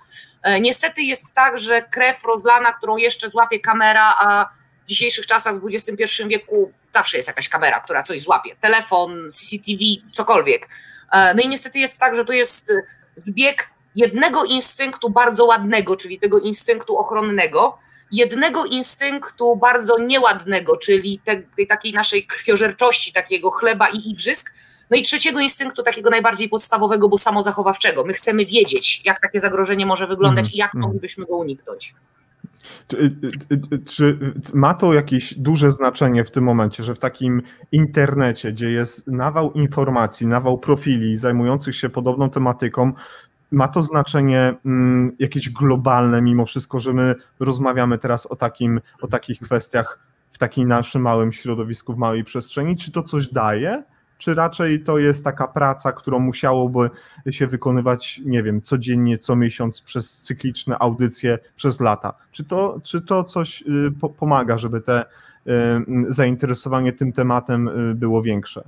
E, 0.42 0.60
niestety 0.60 1.02
jest 1.02 1.34
tak, 1.34 1.58
że 1.58 1.82
krew 1.82 2.24
rozlana, 2.24 2.72
którą 2.72 2.96
jeszcze 2.96 3.28
złapie 3.28 3.60
kamera, 3.60 4.14
a 4.18 4.48
w 4.84 4.88
dzisiejszych 4.88 5.26
czasach 5.26 5.60
w 5.60 5.66
XXI 5.74 6.04
wieku 6.26 6.72
zawsze 6.92 7.16
jest 7.16 7.28
jakaś 7.28 7.48
kamera, 7.48 7.80
która 7.80 8.02
coś 8.02 8.20
złapie, 8.20 8.56
telefon, 8.60 9.28
CCTV, 9.30 9.78
cokolwiek. 10.12 10.68
E, 11.12 11.34
no 11.34 11.42
i 11.42 11.48
niestety 11.48 11.78
jest 11.78 11.98
tak, 11.98 12.16
że 12.16 12.24
to 12.24 12.32
jest 12.32 12.72
zbieg 13.16 13.71
jednego 13.96 14.44
instynktu 14.44 15.10
bardzo 15.10 15.44
ładnego, 15.44 15.96
czyli 15.96 16.20
tego 16.20 16.38
instynktu 16.38 16.98
ochronnego, 16.98 17.78
jednego 18.12 18.64
instynktu 18.64 19.56
bardzo 19.56 19.98
nieładnego, 19.98 20.76
czyli 20.76 21.20
te, 21.24 21.42
tej 21.56 21.66
takiej 21.66 21.92
naszej 21.92 22.26
krwiożerczości, 22.26 23.12
takiego 23.12 23.50
chleba 23.50 23.88
i 23.88 24.10
igrzysk, 24.10 24.54
no 24.90 24.96
i 24.96 25.02
trzeciego 25.02 25.40
instynktu, 25.40 25.82
takiego 25.82 26.10
najbardziej 26.10 26.48
podstawowego, 26.48 27.08
bo 27.08 27.18
samozachowawczego. 27.18 28.04
My 28.04 28.12
chcemy 28.12 28.46
wiedzieć, 28.46 29.02
jak 29.04 29.20
takie 29.20 29.40
zagrożenie 29.40 29.86
może 29.86 30.06
wyglądać 30.06 30.44
mm, 30.44 30.52
i 30.54 30.56
jak 30.56 30.74
mm. 30.74 30.86
moglibyśmy 30.86 31.26
go 31.26 31.36
uniknąć. 31.36 31.94
Czy, 32.88 32.96
y, 32.96 33.00
y, 33.52 33.74
y, 33.74 33.78
czy, 33.78 34.18
ma 34.54 34.74
to 34.74 34.94
jakieś 34.94 35.34
duże 35.34 35.70
znaczenie 35.70 36.24
w 36.24 36.30
tym 36.30 36.44
momencie, 36.44 36.82
że 36.82 36.94
w 36.94 36.98
takim 36.98 37.42
internecie, 37.72 38.52
gdzie 38.52 38.70
jest 38.70 39.06
nawał 39.06 39.52
informacji, 39.52 40.26
nawał 40.26 40.58
profili 40.58 41.16
zajmujących 41.16 41.76
się 41.76 41.88
podobną 41.88 42.30
tematyką, 42.30 42.92
ma 43.52 43.68
to 43.68 43.82
znaczenie 43.82 44.54
mm, 44.66 45.16
jakieś 45.18 45.50
globalne, 45.50 46.22
mimo 46.22 46.46
wszystko, 46.46 46.80
że 46.80 46.92
my 46.92 47.14
rozmawiamy 47.40 47.98
teraz 47.98 48.26
o, 48.26 48.36
takim, 48.36 48.80
o 49.02 49.08
takich 49.08 49.40
kwestiach 49.40 49.98
w 50.32 50.38
takim 50.38 50.68
naszym 50.68 51.02
małym 51.02 51.32
środowisku, 51.32 51.94
w 51.94 51.98
małej 51.98 52.24
przestrzeni? 52.24 52.76
Czy 52.76 52.92
to 52.92 53.02
coś 53.02 53.28
daje? 53.28 53.82
Czy 54.18 54.34
raczej 54.34 54.84
to 54.84 54.98
jest 54.98 55.24
taka 55.24 55.48
praca, 55.48 55.92
którą 55.92 56.18
musiałoby 56.18 56.90
się 57.30 57.46
wykonywać, 57.46 58.20
nie 58.24 58.42
wiem, 58.42 58.62
codziennie, 58.62 59.18
co 59.18 59.36
miesiąc 59.36 59.82
przez 59.82 60.18
cykliczne 60.18 60.78
audycje 60.78 61.38
przez 61.56 61.80
lata? 61.80 62.14
Czy 62.32 62.44
to, 62.44 62.80
czy 62.82 63.02
to 63.02 63.24
coś 63.24 63.62
y, 63.62 63.92
pomaga, 64.18 64.58
żeby 64.58 64.80
te 64.80 65.04
y, 65.46 65.50
zainteresowanie 66.08 66.92
tym 66.92 67.12
tematem 67.12 67.68
y, 67.68 67.94
było 67.94 68.22
większe? 68.22 68.62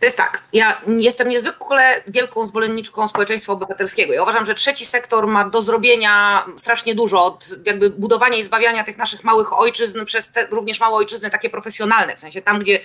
To 0.00 0.06
jest 0.06 0.16
tak, 0.16 0.42
ja 0.52 0.80
jestem 0.86 1.28
niezwykle 1.28 2.02
wielką 2.06 2.46
zwolenniczką 2.46 3.08
społeczeństwa 3.08 3.52
obywatelskiego. 3.52 4.12
Ja 4.12 4.22
uważam, 4.22 4.46
że 4.46 4.54
trzeci 4.54 4.86
sektor 4.86 5.26
ma 5.26 5.48
do 5.48 5.62
zrobienia 5.62 6.44
strasznie 6.56 6.94
dużo 6.94 7.24
od 7.24 7.48
jakby 7.66 7.90
budowania 7.90 8.38
i 8.38 8.44
zbawiania 8.44 8.84
tych 8.84 8.98
naszych 8.98 9.24
małych 9.24 9.52
ojczyzn 9.52 10.04
przez 10.04 10.32
te 10.32 10.46
również 10.46 10.80
małe 10.80 10.96
ojczyzny 10.96 11.30
takie 11.30 11.50
profesjonalne, 11.50 12.16
w 12.16 12.20
sensie 12.20 12.42
tam, 12.42 12.58
gdzie 12.58 12.80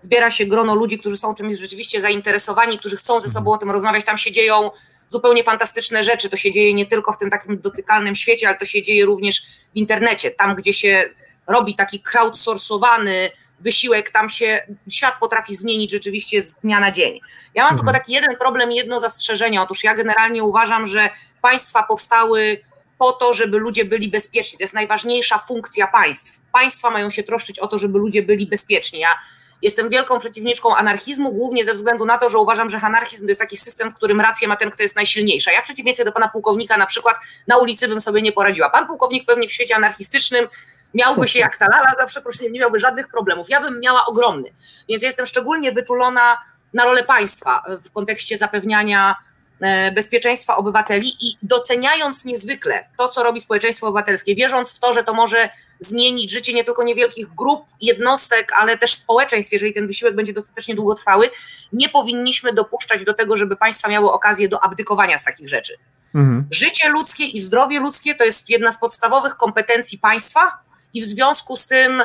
zbiera 0.00 0.30
się 0.30 0.46
grono 0.46 0.74
ludzi, 0.74 0.98
którzy 0.98 1.16
są 1.16 1.34
czymś 1.34 1.58
rzeczywiście 1.58 2.00
zainteresowani, 2.00 2.78
którzy 2.78 2.96
chcą 2.96 3.20
ze 3.20 3.28
sobą 3.28 3.52
o 3.52 3.58
tym 3.58 3.70
rozmawiać, 3.70 4.04
tam 4.04 4.18
się 4.18 4.32
dzieją 4.32 4.70
zupełnie 5.08 5.44
fantastyczne 5.44 6.04
rzeczy. 6.04 6.30
To 6.30 6.36
się 6.36 6.52
dzieje 6.52 6.74
nie 6.74 6.86
tylko 6.86 7.12
w 7.12 7.18
tym 7.18 7.30
takim 7.30 7.60
dotykalnym 7.60 8.16
świecie, 8.16 8.48
ale 8.48 8.58
to 8.58 8.66
się 8.66 8.82
dzieje 8.82 9.04
również 9.04 9.42
w 9.74 9.76
internecie, 9.76 10.30
tam, 10.30 10.54
gdzie 10.54 10.72
się 10.72 11.04
robi 11.46 11.74
taki 11.74 12.02
crowdsourcowany, 12.02 13.30
wysiłek, 13.60 14.10
tam 14.10 14.30
się 14.30 14.66
świat 14.90 15.14
potrafi 15.20 15.56
zmienić 15.56 15.90
rzeczywiście 15.90 16.42
z 16.42 16.54
dnia 16.54 16.80
na 16.80 16.90
dzień. 16.90 17.20
Ja 17.54 17.62
mam 17.62 17.72
mhm. 17.72 17.78
tylko 17.78 17.92
taki 17.92 18.12
jeden 18.12 18.36
problem, 18.36 18.72
jedno 18.72 19.00
zastrzeżenie. 19.00 19.62
Otóż 19.62 19.84
ja 19.84 19.94
generalnie 19.94 20.44
uważam, 20.44 20.86
że 20.86 21.10
państwa 21.42 21.82
powstały 21.82 22.60
po 22.98 23.12
to, 23.12 23.34
żeby 23.34 23.58
ludzie 23.58 23.84
byli 23.84 24.08
bezpieczni. 24.08 24.58
To 24.58 24.64
jest 24.64 24.74
najważniejsza 24.74 25.38
funkcja 25.38 25.86
państw. 25.86 26.40
Państwa 26.52 26.90
mają 26.90 27.10
się 27.10 27.22
troszczyć 27.22 27.58
o 27.58 27.66
to, 27.68 27.78
żeby 27.78 27.98
ludzie 27.98 28.22
byli 28.22 28.46
bezpieczni. 28.46 28.98
Ja 28.98 29.18
jestem 29.62 29.88
wielką 29.88 30.18
przeciwniczką 30.18 30.76
anarchizmu, 30.76 31.32
głównie 31.32 31.64
ze 31.64 31.72
względu 31.72 32.04
na 32.04 32.18
to, 32.18 32.28
że 32.28 32.38
uważam, 32.38 32.70
że 32.70 32.76
anarchizm 32.76 33.22
to 33.22 33.28
jest 33.28 33.40
taki 33.40 33.56
system, 33.56 33.90
w 33.90 33.94
którym 33.94 34.20
rację 34.20 34.48
ma 34.48 34.56
ten, 34.56 34.70
kto 34.70 34.82
jest 34.82 34.96
najsilniejsza. 34.96 35.52
Ja 35.52 35.60
w 35.60 35.64
przeciwieństwie 35.64 36.04
do 36.04 36.12
pana 36.12 36.28
pułkownika 36.28 36.76
na 36.76 36.86
przykład 36.86 37.16
na 37.46 37.56
ulicy 37.56 37.88
bym 37.88 38.00
sobie 38.00 38.22
nie 38.22 38.32
poradziła. 38.32 38.70
Pan 38.70 38.86
pułkownik 38.86 39.26
pewnie 39.26 39.48
w 39.48 39.52
świecie 39.52 39.76
anarchistycznym 39.76 40.48
miałby 40.94 41.28
się 41.28 41.38
jak 41.38 41.56
ta 41.56 41.66
lala, 41.76 41.94
za 41.98 42.06
przeproszeniem, 42.06 42.52
nie 42.52 42.60
miałby 42.60 42.80
żadnych 42.80 43.08
problemów. 43.08 43.48
Ja 43.48 43.60
bym 43.60 43.80
miała 43.80 44.06
ogromny. 44.06 44.48
Więc 44.88 45.02
ja 45.02 45.08
jestem 45.08 45.26
szczególnie 45.26 45.72
wyczulona 45.72 46.38
na 46.74 46.84
rolę 46.84 47.04
państwa 47.04 47.62
w 47.84 47.90
kontekście 47.90 48.38
zapewniania 48.38 49.16
e, 49.60 49.92
bezpieczeństwa 49.92 50.56
obywateli 50.56 51.08
i 51.20 51.36
doceniając 51.42 52.24
niezwykle 52.24 52.88
to, 52.98 53.08
co 53.08 53.22
robi 53.22 53.40
społeczeństwo 53.40 53.86
obywatelskie, 53.86 54.34
wierząc 54.34 54.72
w 54.72 54.78
to, 54.78 54.92
że 54.92 55.04
to 55.04 55.14
może 55.14 55.48
zmienić 55.80 56.30
życie 56.30 56.54
nie 56.54 56.64
tylko 56.64 56.82
niewielkich 56.82 57.34
grup, 57.34 57.64
jednostek, 57.80 58.52
ale 58.60 58.78
też 58.78 58.94
społeczeństw, 58.94 59.52
jeżeli 59.52 59.74
ten 59.74 59.86
wysiłek 59.86 60.14
będzie 60.14 60.32
dostatecznie 60.32 60.74
długotrwały, 60.74 61.30
nie 61.72 61.88
powinniśmy 61.88 62.52
dopuszczać 62.52 63.04
do 63.04 63.14
tego, 63.14 63.36
żeby 63.36 63.56
państwa 63.56 63.88
miały 63.88 64.12
okazję 64.12 64.48
do 64.48 64.64
abdykowania 64.64 65.18
z 65.18 65.24
takich 65.24 65.48
rzeczy. 65.48 65.72
Mhm. 66.14 66.46
Życie 66.50 66.88
ludzkie 66.88 67.24
i 67.24 67.40
zdrowie 67.40 67.80
ludzkie 67.80 68.14
to 68.14 68.24
jest 68.24 68.50
jedna 68.50 68.72
z 68.72 68.78
podstawowych 68.78 69.36
kompetencji 69.36 69.98
państwa, 69.98 70.58
i 70.94 71.02
w 71.02 71.04
związku 71.04 71.56
z 71.56 71.66
tym 71.66 72.02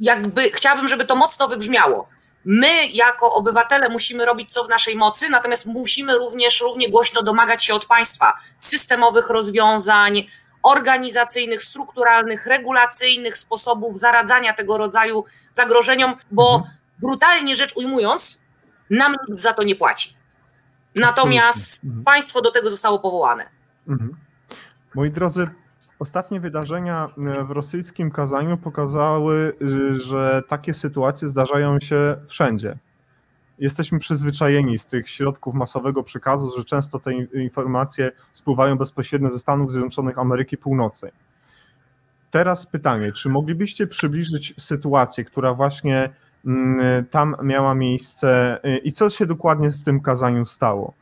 jakby 0.00 0.50
chciałabym, 0.50 0.88
żeby 0.88 1.04
to 1.04 1.16
mocno 1.16 1.48
wybrzmiało. 1.48 2.08
My, 2.44 2.86
jako 2.86 3.34
obywatele, 3.34 3.88
musimy 3.88 4.24
robić 4.24 4.52
co 4.52 4.64
w 4.64 4.68
naszej 4.68 4.96
mocy, 4.96 5.28
natomiast 5.28 5.66
musimy 5.66 6.18
również 6.18 6.60
równie 6.60 6.90
głośno 6.90 7.22
domagać 7.22 7.64
się 7.64 7.74
od 7.74 7.86
państwa 7.86 8.34
systemowych 8.58 9.30
rozwiązań, 9.30 10.26
organizacyjnych, 10.62 11.62
strukturalnych, 11.62 12.46
regulacyjnych 12.46 13.36
sposobów 13.36 13.98
zaradzania 13.98 14.54
tego 14.54 14.78
rodzaju 14.78 15.24
zagrożeniom, 15.52 16.14
bo 16.30 16.54
mhm. 16.54 16.74
brutalnie 16.98 17.56
rzecz 17.56 17.76
ujmując, 17.76 18.42
nam 18.90 19.16
nikt 19.28 19.42
za 19.42 19.52
to 19.52 19.62
nie 19.62 19.76
płaci. 19.76 20.16
Natomiast 20.94 21.84
mhm. 21.84 22.04
państwo 22.04 22.40
do 22.40 22.50
tego 22.50 22.70
zostało 22.70 22.98
powołane. 22.98 23.48
Mhm. 23.88 24.16
Moi 24.94 25.10
drodzy, 25.10 25.48
Ostatnie 26.00 26.40
wydarzenia 26.40 27.08
e, 27.18 27.44
w 27.44 27.50
rosyjskim 27.50 28.10
Kazaniu 28.10 28.56
pokazały, 28.56 29.52
y, 29.62 29.98
że 29.98 30.42
takie 30.48 30.74
sytuacje 30.74 31.28
zdarzają 31.28 31.80
się 31.80 32.16
wszędzie. 32.28 32.78
Jesteśmy 33.58 33.98
przyzwyczajeni 33.98 34.78
z 34.78 34.86
tych 34.86 35.08
środków 35.08 35.54
masowego 35.54 36.02
przekazu, 36.02 36.50
że 36.56 36.64
często 36.64 36.98
te 36.98 37.12
informacje 37.14 38.12
spływają 38.32 38.78
bezpośrednio 38.78 39.30
ze 39.30 39.38
Stanów 39.38 39.72
Zjednoczonych 39.72 40.18
Ameryki 40.18 40.56
Północnej. 40.56 41.12
Teraz 42.30 42.66
pytanie, 42.66 43.12
czy 43.12 43.28
moglibyście 43.28 43.86
przybliżyć 43.86 44.54
sytuację, 44.58 45.24
która 45.24 45.54
właśnie 45.54 46.10
mm, 46.46 47.04
tam 47.06 47.36
miała 47.42 47.74
miejsce 47.74 48.58
y, 48.64 48.78
i 48.78 48.92
co 48.92 49.10
się 49.10 49.26
dokładnie 49.26 49.70
w 49.70 49.84
tym 49.84 50.00
kazaniu 50.00 50.46
stało? 50.46 50.94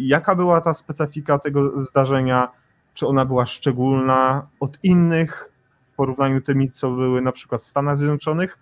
Jaka 0.00 0.34
była 0.34 0.60
ta 0.60 0.74
specyfika 0.74 1.38
tego 1.38 1.84
zdarzenia? 1.84 2.48
Czy 2.96 3.06
ona 3.06 3.24
była 3.24 3.46
szczególna 3.46 4.46
od 4.60 4.78
innych 4.82 5.52
w 5.92 5.96
porównaniu 5.96 6.40
tymi, 6.40 6.70
co 6.70 6.90
były 6.90 7.20
na 7.20 7.32
przykład 7.32 7.62
w 7.62 7.66
Stanach 7.66 7.98
Zjednoczonych? 7.98 8.58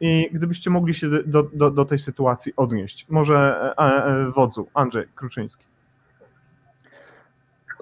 I 0.00 0.30
gdybyście 0.32 0.70
mogli 0.70 0.94
się 0.94 1.08
do, 1.26 1.42
do, 1.42 1.70
do 1.70 1.84
tej 1.84 1.98
sytuacji 1.98 2.52
odnieść. 2.56 3.06
Może 3.08 3.74
wodzu, 4.36 4.68
Andrzej 4.74 5.06
Kruczyński. 5.14 5.64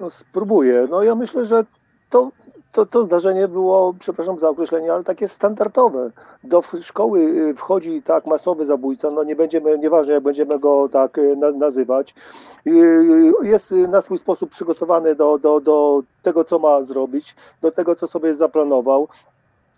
No, 0.01 0.11
spróbuję. 0.11 0.87
No 0.91 1.03
ja 1.03 1.15
myślę, 1.15 1.47
że 1.47 1.65
to, 2.11 2.31
to, 2.77 2.87
to 2.87 3.03
zdarzenie 3.03 3.49
było, 3.49 3.95
przepraszam 3.99 4.39
za 4.39 4.49
określenie, 4.49 4.93
ale 4.93 5.05
takie 5.05 5.29
standardowe. 5.29 6.11
Do 6.45 6.63
szkoły 6.83 7.21
y, 7.21 7.55
wchodzi 7.55 8.03
tak 8.03 8.27
masowy 8.27 8.65
zabójca, 8.65 9.11
no 9.11 9.25
nie 9.25 9.37
będziemy, 9.37 9.79
nieważne 9.79 10.15
jak 10.15 10.23
będziemy 10.23 10.59
go 10.59 10.89
tak 10.89 11.19
y, 11.19 11.37
nazywać, 11.37 12.15
y, 12.67 13.33
jest 13.43 13.73
na 13.73 14.01
swój 14.01 14.19
sposób 14.19 14.51
przygotowany 14.51 15.15
do, 15.15 15.39
do, 15.39 15.61
do 15.61 16.03
tego, 16.23 16.45
co 16.45 16.59
ma 16.59 16.83
zrobić, 16.83 17.37
do 17.63 17.71
tego, 17.71 17.97
co 17.97 18.07
sobie 18.07 18.35
zaplanował. 18.35 19.09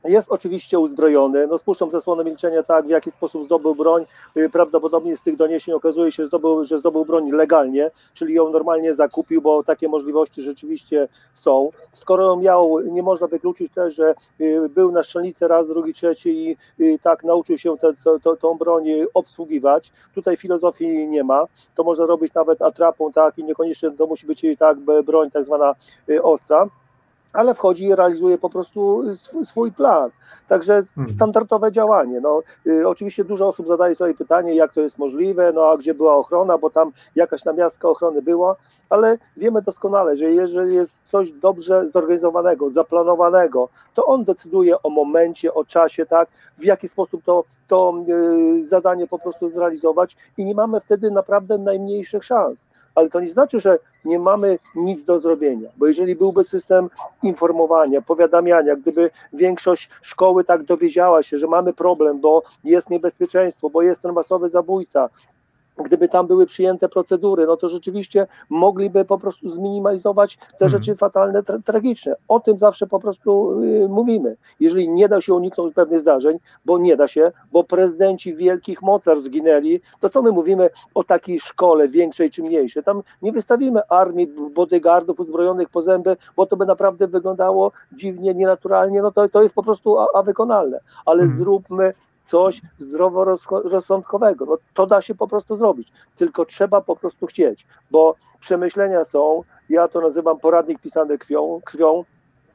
Jest 0.04 0.28
oczywiście 0.30 0.78
uzbrojony, 0.78 1.46
no 1.46 1.58
spuszczam 1.58 1.90
zasłonę 1.90 2.24
milczenia 2.24 2.62
tak, 2.62 2.86
w 2.86 2.88
jaki 2.88 3.10
sposób 3.10 3.44
zdobył 3.44 3.74
broń. 3.74 4.04
Y, 4.36 4.50
prawdopodobnie 4.50 5.16
z 5.16 5.22
tych 5.22 5.36
doniesień 5.36 5.74
okazuje 5.74 6.12
się, 6.12 6.22
że 6.22 6.26
zdobył, 6.26 6.64
że 6.64 6.78
zdobył 6.78 7.04
broń 7.04 7.30
legalnie, 7.30 7.90
czyli 8.14 8.34
ją 8.34 8.50
normalnie 8.50 8.94
zakupił, 8.94 9.42
bo 9.42 9.62
takie 9.62 9.88
możliwości 9.88 10.42
rzeczywiście 10.42 11.08
są. 11.34 11.70
Skoro 11.92 12.24
ją 12.24 12.36
miał, 12.36 12.80
nie 12.80 13.02
można 13.02 13.26
wykluczyć 13.26 13.72
też, 13.72 13.94
że 13.94 14.14
y, 14.40 14.68
był 14.68 14.92
na 14.92 15.02
strzelnicy 15.02 15.48
raz, 15.48 15.68
drugi, 15.68 15.94
trzeci 15.94 16.48
i 16.48 16.56
y, 16.80 16.98
tak 17.02 17.24
nauczył 17.24 17.58
się 17.58 17.76
tę 17.76 18.36
tą 18.40 18.54
broń 18.54 18.84
obsługiwać. 19.14 19.92
Tutaj 20.14 20.36
filozofii 20.36 21.08
nie 21.08 21.24
ma. 21.24 21.44
To 21.74 21.84
można 21.84 22.06
robić 22.06 22.34
nawet 22.34 22.62
atrapą, 22.62 23.12
tak, 23.12 23.38
i 23.38 23.44
niekoniecznie 23.44 23.90
to 23.90 24.06
musi 24.06 24.26
być 24.26 24.42
tak 24.58 24.78
broń 25.04 25.30
tak 25.30 25.44
zwana 25.44 25.74
ostra 26.22 26.68
ale 27.32 27.54
wchodzi 27.54 27.84
i 27.84 27.94
realizuje 27.94 28.38
po 28.38 28.50
prostu 28.50 29.02
swój 29.44 29.72
plan. 29.72 30.10
Także 30.48 30.74
mhm. 30.74 31.10
standardowe 31.10 31.72
działanie. 31.72 32.20
No, 32.20 32.42
y, 32.66 32.88
oczywiście 32.88 33.24
dużo 33.24 33.48
osób 33.48 33.68
zadaje 33.68 33.94
sobie 33.94 34.14
pytanie, 34.14 34.54
jak 34.54 34.72
to 34.72 34.80
jest 34.80 34.98
możliwe, 34.98 35.52
no 35.54 35.66
a 35.66 35.76
gdzie 35.76 35.94
była 35.94 36.16
ochrona, 36.16 36.58
bo 36.58 36.70
tam 36.70 36.92
jakaś 37.16 37.44
namiastka 37.44 37.88
ochrony 37.88 38.22
była, 38.22 38.56
ale 38.90 39.18
wiemy 39.36 39.62
doskonale, 39.62 40.16
że 40.16 40.24
jeżeli 40.24 40.74
jest 40.74 40.98
coś 41.06 41.32
dobrze 41.32 41.88
zorganizowanego, 41.88 42.70
zaplanowanego, 42.70 43.68
to 43.94 44.04
on 44.06 44.24
decyduje 44.24 44.82
o 44.82 44.90
momencie, 44.90 45.54
o 45.54 45.64
czasie, 45.64 46.06
tak, 46.06 46.28
w 46.58 46.64
jaki 46.64 46.88
sposób 46.88 47.24
to, 47.24 47.44
to 47.68 47.94
y, 48.08 48.64
zadanie 48.64 49.06
po 49.06 49.18
prostu 49.18 49.48
zrealizować 49.48 50.16
i 50.36 50.44
nie 50.44 50.54
mamy 50.54 50.80
wtedy 50.80 51.10
naprawdę 51.10 51.58
najmniejszych 51.58 52.24
szans 52.24 52.66
ale 52.98 53.08
to 53.08 53.20
nie 53.20 53.30
znaczy, 53.30 53.60
że 53.60 53.78
nie 54.04 54.18
mamy 54.18 54.58
nic 54.74 55.04
do 55.04 55.20
zrobienia, 55.20 55.68
bo 55.76 55.86
jeżeli 55.86 56.16
byłby 56.16 56.44
system 56.44 56.90
informowania, 57.22 58.02
powiadamiania, 58.02 58.76
gdyby 58.76 59.10
większość 59.32 59.90
szkoły 60.02 60.44
tak 60.44 60.64
dowiedziała 60.64 61.22
się, 61.22 61.38
że 61.38 61.46
mamy 61.46 61.72
problem, 61.72 62.20
bo 62.20 62.42
jest 62.64 62.90
niebezpieczeństwo, 62.90 63.70
bo 63.70 63.82
jest 63.82 64.02
ten 64.02 64.12
masowy 64.12 64.48
zabójca, 64.48 65.08
gdyby 65.84 66.08
tam 66.08 66.26
były 66.26 66.46
przyjęte 66.46 66.88
procedury, 66.88 67.46
no 67.46 67.56
to 67.56 67.68
rzeczywiście 67.68 68.26
mogliby 68.48 69.04
po 69.04 69.18
prostu 69.18 69.50
zminimalizować 69.50 70.36
te 70.36 70.64
mhm. 70.64 70.70
rzeczy 70.70 70.96
fatalne, 70.96 71.42
tra 71.42 71.58
tragiczne. 71.64 72.16
O 72.28 72.40
tym 72.40 72.58
zawsze 72.58 72.86
po 72.86 73.00
prostu 73.00 73.62
y, 73.62 73.88
mówimy. 73.88 74.36
Jeżeli 74.60 74.88
nie 74.88 75.08
da 75.08 75.20
się 75.20 75.34
uniknąć 75.34 75.74
pewnych 75.74 76.00
zdarzeń, 76.00 76.38
bo 76.64 76.78
nie 76.78 76.96
da 76.96 77.08
się, 77.08 77.32
bo 77.52 77.64
prezydenci 77.64 78.34
wielkich 78.34 78.82
mocarstw 78.82 79.24
zginęli, 79.24 79.80
to 80.00 80.10
co 80.10 80.22
my 80.22 80.32
mówimy 80.32 80.70
o 80.94 81.04
takiej 81.04 81.40
szkole 81.40 81.88
większej 81.88 82.30
czy 82.30 82.42
mniejszej? 82.42 82.82
Tam 82.82 83.02
nie 83.22 83.32
wystawimy 83.32 83.80
armii 83.88 84.26
bodyguardów 84.54 85.20
uzbrojonych 85.20 85.68
po 85.68 85.82
zęby, 85.82 86.16
bo 86.36 86.46
to 86.46 86.56
by 86.56 86.66
naprawdę 86.66 87.06
wyglądało 87.06 87.72
dziwnie, 87.92 88.34
nienaturalnie, 88.34 89.02
no 89.02 89.12
to, 89.12 89.28
to 89.28 89.42
jest 89.42 89.54
po 89.54 89.62
prostu 89.62 89.98
a, 89.98 90.06
a 90.14 90.22
wykonalne. 90.22 90.80
Ale 91.06 91.22
mhm. 91.22 91.38
zróbmy 91.38 91.92
coś 92.28 92.60
zdroworozsądkowego. 92.78 94.44
No, 94.44 94.58
to 94.74 94.86
da 94.86 95.02
się 95.02 95.14
po 95.14 95.28
prostu 95.28 95.56
zrobić, 95.56 95.88
tylko 96.16 96.44
trzeba 96.44 96.80
po 96.80 96.96
prostu 96.96 97.26
chcieć, 97.26 97.66
bo 97.90 98.14
przemyślenia 98.40 99.04
są, 99.04 99.42
ja 99.68 99.88
to 99.88 100.00
nazywam 100.00 100.38
poradnik 100.38 100.80
pisany 100.80 101.18
krwią, 101.18 101.60
krwią 101.64 102.04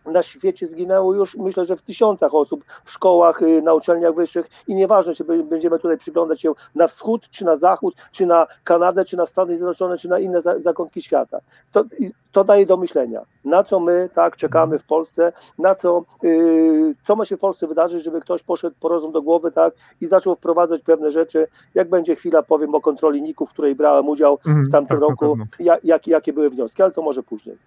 na 0.06 0.22
świecie 0.22 0.68
zginęło 0.68 1.14
już 1.14 1.38
myślę, 1.38 1.66
że 1.66 1.76
w 1.76 1.82
tysiącach 1.82 2.34
osób 2.34 2.64
w 2.84 2.92
szkołach, 2.92 3.42
y, 3.42 3.62
na 3.62 3.74
uczelniach 3.74 4.16
wyższych 4.16 4.50
i 4.68 4.76
nieważne, 4.76 5.14
czy 5.14 5.24
będziemy 5.24 5.80
tutaj 5.80 5.98
przyglądać 5.98 6.42
się 6.42 6.54
na 6.76 6.88
wschód, 6.88 7.30
czy 7.30 7.46
na 7.46 7.58
zachód, 7.58 7.96
czy 8.12 8.26
na 8.26 8.48
Kanadę, 8.64 9.06
czy 9.06 9.18
na 9.18 9.26
Stany 9.26 9.58
Zjednoczone, 9.58 9.98
czy 9.98 10.10
na 10.10 10.20
inne 10.20 10.42
zakątki 10.42 11.02
świata. 11.02 11.40
To, 11.72 11.84
to 12.32 12.44
daje 12.44 12.66
do 12.66 12.78
myślenia, 12.78 13.22
na 13.46 13.64
co 13.64 13.80
my 13.80 14.10
tak 14.14 14.36
czekamy 14.36 14.80
w 14.80 14.84
Polsce, 14.84 15.32
na 15.58 15.76
co, 15.76 16.06
yy, 16.24 16.96
co 17.04 17.16
ma 17.16 17.26
się 17.26 17.38
w 17.38 17.40
Polsce 17.40 17.68
wydarzyć, 17.68 18.04
żeby 18.04 18.22
ktoś 18.22 18.44
poszedł 18.44 18.76
po 18.80 18.90
rozum 18.90 19.12
do 19.12 19.22
głowy 19.22 19.52
tak 19.52 19.74
i 20.02 20.06
zaczął 20.06 20.36
wprowadzać 20.36 20.82
pewne 20.82 21.12
rzeczy. 21.12 21.48
Jak 21.76 21.90
będzie 21.90 22.16
chwila, 22.16 22.44
powiem 22.44 22.76
o 22.76 22.82
kontroli 22.82 23.22
NIK-u, 23.22 23.46
w 23.46 23.50
której 23.50 23.76
brałem 23.76 24.10
udział 24.10 24.38
w 24.38 24.48
mhm, 24.48 24.66
tamtym 24.72 25.00
tak, 25.00 25.10
roku, 25.10 25.38
jak, 25.84 26.08
jakie 26.08 26.34
były 26.34 26.50
wnioski, 26.50 26.84
ale 26.84 26.92
to 26.92 27.02
może 27.02 27.24
później. 27.24 27.58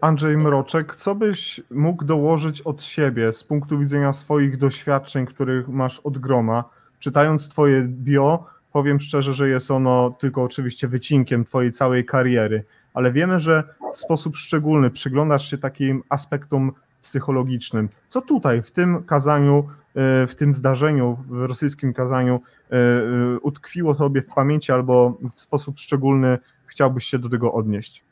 Andrzej 0.00 0.36
Mroczek, 0.36 0.96
co 0.96 1.14
byś 1.14 1.60
mógł 1.70 2.04
dołożyć 2.04 2.60
od 2.60 2.82
siebie 2.82 3.32
z 3.32 3.44
punktu 3.44 3.78
widzenia 3.78 4.12
swoich 4.12 4.58
doświadczeń, 4.58 5.26
których 5.26 5.68
masz 5.68 5.98
od 5.98 6.18
groma? 6.18 6.64
Czytając 6.98 7.48
Twoje 7.48 7.82
bio, 7.82 8.44
powiem 8.72 9.00
szczerze, 9.00 9.32
że 9.32 9.48
jest 9.48 9.70
ono 9.70 10.10
tylko 10.20 10.42
oczywiście 10.42 10.88
wycinkiem 10.88 11.44
Twojej 11.44 11.72
całej 11.72 12.04
kariery, 12.04 12.64
ale 12.94 13.12
wiemy, 13.12 13.40
że 13.40 13.64
w 13.94 13.96
sposób 13.96 14.36
szczególny 14.36 14.90
przyglądasz 14.90 15.50
się 15.50 15.58
takim 15.58 16.02
aspektom 16.08 16.72
psychologicznym. 17.02 17.88
Co 18.08 18.20
tutaj, 18.20 18.62
w 18.62 18.70
tym 18.70 19.04
kazaniu, 19.04 19.68
e, 19.94 20.26
w 20.26 20.34
tym 20.34 20.54
zdarzeniu, 20.54 21.18
w 21.28 21.42
rosyjskim 21.42 21.92
kazaniu, 21.92 22.40
e, 22.70 22.76
e, 22.76 23.38
utkwiło 23.38 23.94
Tobie 23.94 24.22
w 24.22 24.34
pamięci 24.34 24.72
albo 24.72 25.18
w 25.34 25.40
sposób 25.40 25.78
szczególny 25.78 26.38
chciałbyś 26.66 27.04
się 27.04 27.18
do 27.18 27.28
tego 27.28 27.52
odnieść? 27.52 28.09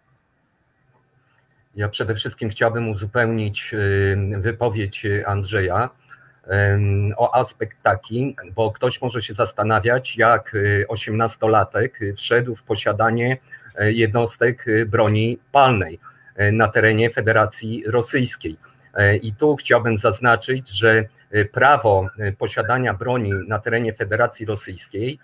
Ja 1.79 1.89
przede 1.89 2.15
wszystkim 2.15 2.51
chciałbym 2.51 2.89
uzupełnić 2.89 3.75
y, 3.75 4.17
wypowiedź 4.39 5.07
Andrzeja 5.27 5.91
o 7.17 7.35
aspekt 7.35 7.83
taki, 7.83 8.37
bo 8.55 8.73
ktoś 8.73 9.03
może 9.03 9.21
się 9.21 9.35
zastanawiać, 9.35 10.17
jak 10.17 10.57
osiemnastolatek 10.89 12.01
wszedł 12.17 12.55
w 12.55 12.63
posiadanie 12.63 13.39
e, 13.75 13.93
jednostek 13.93 14.65
broni 14.87 15.39
palnej 15.53 15.99
e, 16.37 16.53
na 16.53 16.69
terenie 16.69 17.11
Federacji 17.11 17.83
Rosyjskiej. 17.87 18.57
E, 18.95 19.17
I 19.17 19.33
tu 19.33 19.57
chciałbym 19.57 19.97
zaznaczyć, 19.97 20.69
że 20.69 21.05
prawo 21.53 22.09
posiadania 22.39 22.95
broni 22.95 23.33
na 23.49 23.59
terenie 23.59 23.93
Federacji 23.93 24.47
Rosyjskiej 24.47 25.19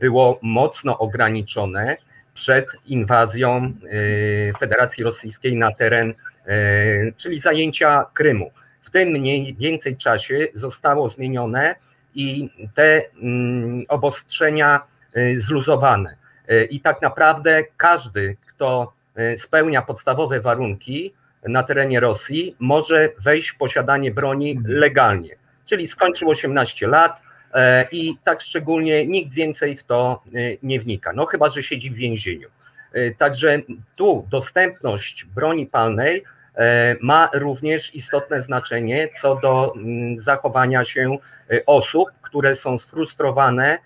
było 0.00 0.38
mocno 0.42 0.98
ograniczone 0.98 1.96
przed 2.34 2.66
inwazją 2.86 3.72
y, 3.84 4.52
Federacji 4.58 5.04
Rosyjskiej 5.04 5.56
na 5.56 5.72
teren, 5.72 6.10
y, 6.10 7.12
czyli 7.16 7.40
zajęcia 7.40 8.06
Krymu. 8.14 8.50
W 8.80 8.90
tym 8.90 9.08
mniej 9.08 9.54
więcej 9.54 9.96
czasie 9.96 10.48
zostało 10.54 11.10
zmienione 11.10 11.74
i 12.14 12.50
te 12.74 13.02
mm, 13.22 13.84
obostrzenia 13.88 14.82
y, 15.16 15.40
zluzowane. 15.40 16.20
I 16.70 16.80
tak 16.80 17.02
naprawdę 17.02 17.64
każdy, 17.76 18.36
kto 18.46 18.92
spełnia 19.36 19.82
podstawowe 19.82 20.40
warunki 20.40 21.14
na 21.48 21.62
terenie 21.62 22.00
Rosji, 22.00 22.56
może 22.58 23.08
wejść 23.18 23.48
w 23.48 23.56
posiadanie 23.56 24.10
broni 24.10 24.60
legalnie. 24.64 25.36
Czyli 25.64 25.88
skończył 25.88 26.30
18 26.30 26.86
lat, 26.88 27.22
i 27.92 28.14
tak 28.24 28.40
szczególnie 28.40 29.06
nikt 29.06 29.32
więcej 29.32 29.76
w 29.76 29.84
to 29.84 30.22
e, 30.26 30.38
nie 30.62 30.80
wnika, 30.80 31.12
no 31.12 31.26
chyba, 31.26 31.48
że 31.48 31.62
siedzi 31.62 31.90
w 31.90 31.94
więzieniu. 31.94 32.48
E, 32.92 33.10
także 33.10 33.58
tu 33.96 34.26
dostępność 34.30 35.24
broni 35.24 35.66
palnej 35.66 36.24
ma 37.00 37.28
również 37.34 37.94
istotne 37.94 38.42
znaczenie 38.42 39.08
co 39.20 39.36
do 39.36 39.74
mm, 39.76 40.18
zachowania 40.18 40.84
się 40.84 41.18
osób, 41.66 42.08
które 42.22 42.56
są 42.56 42.78
sfrustrowane, 42.78 43.78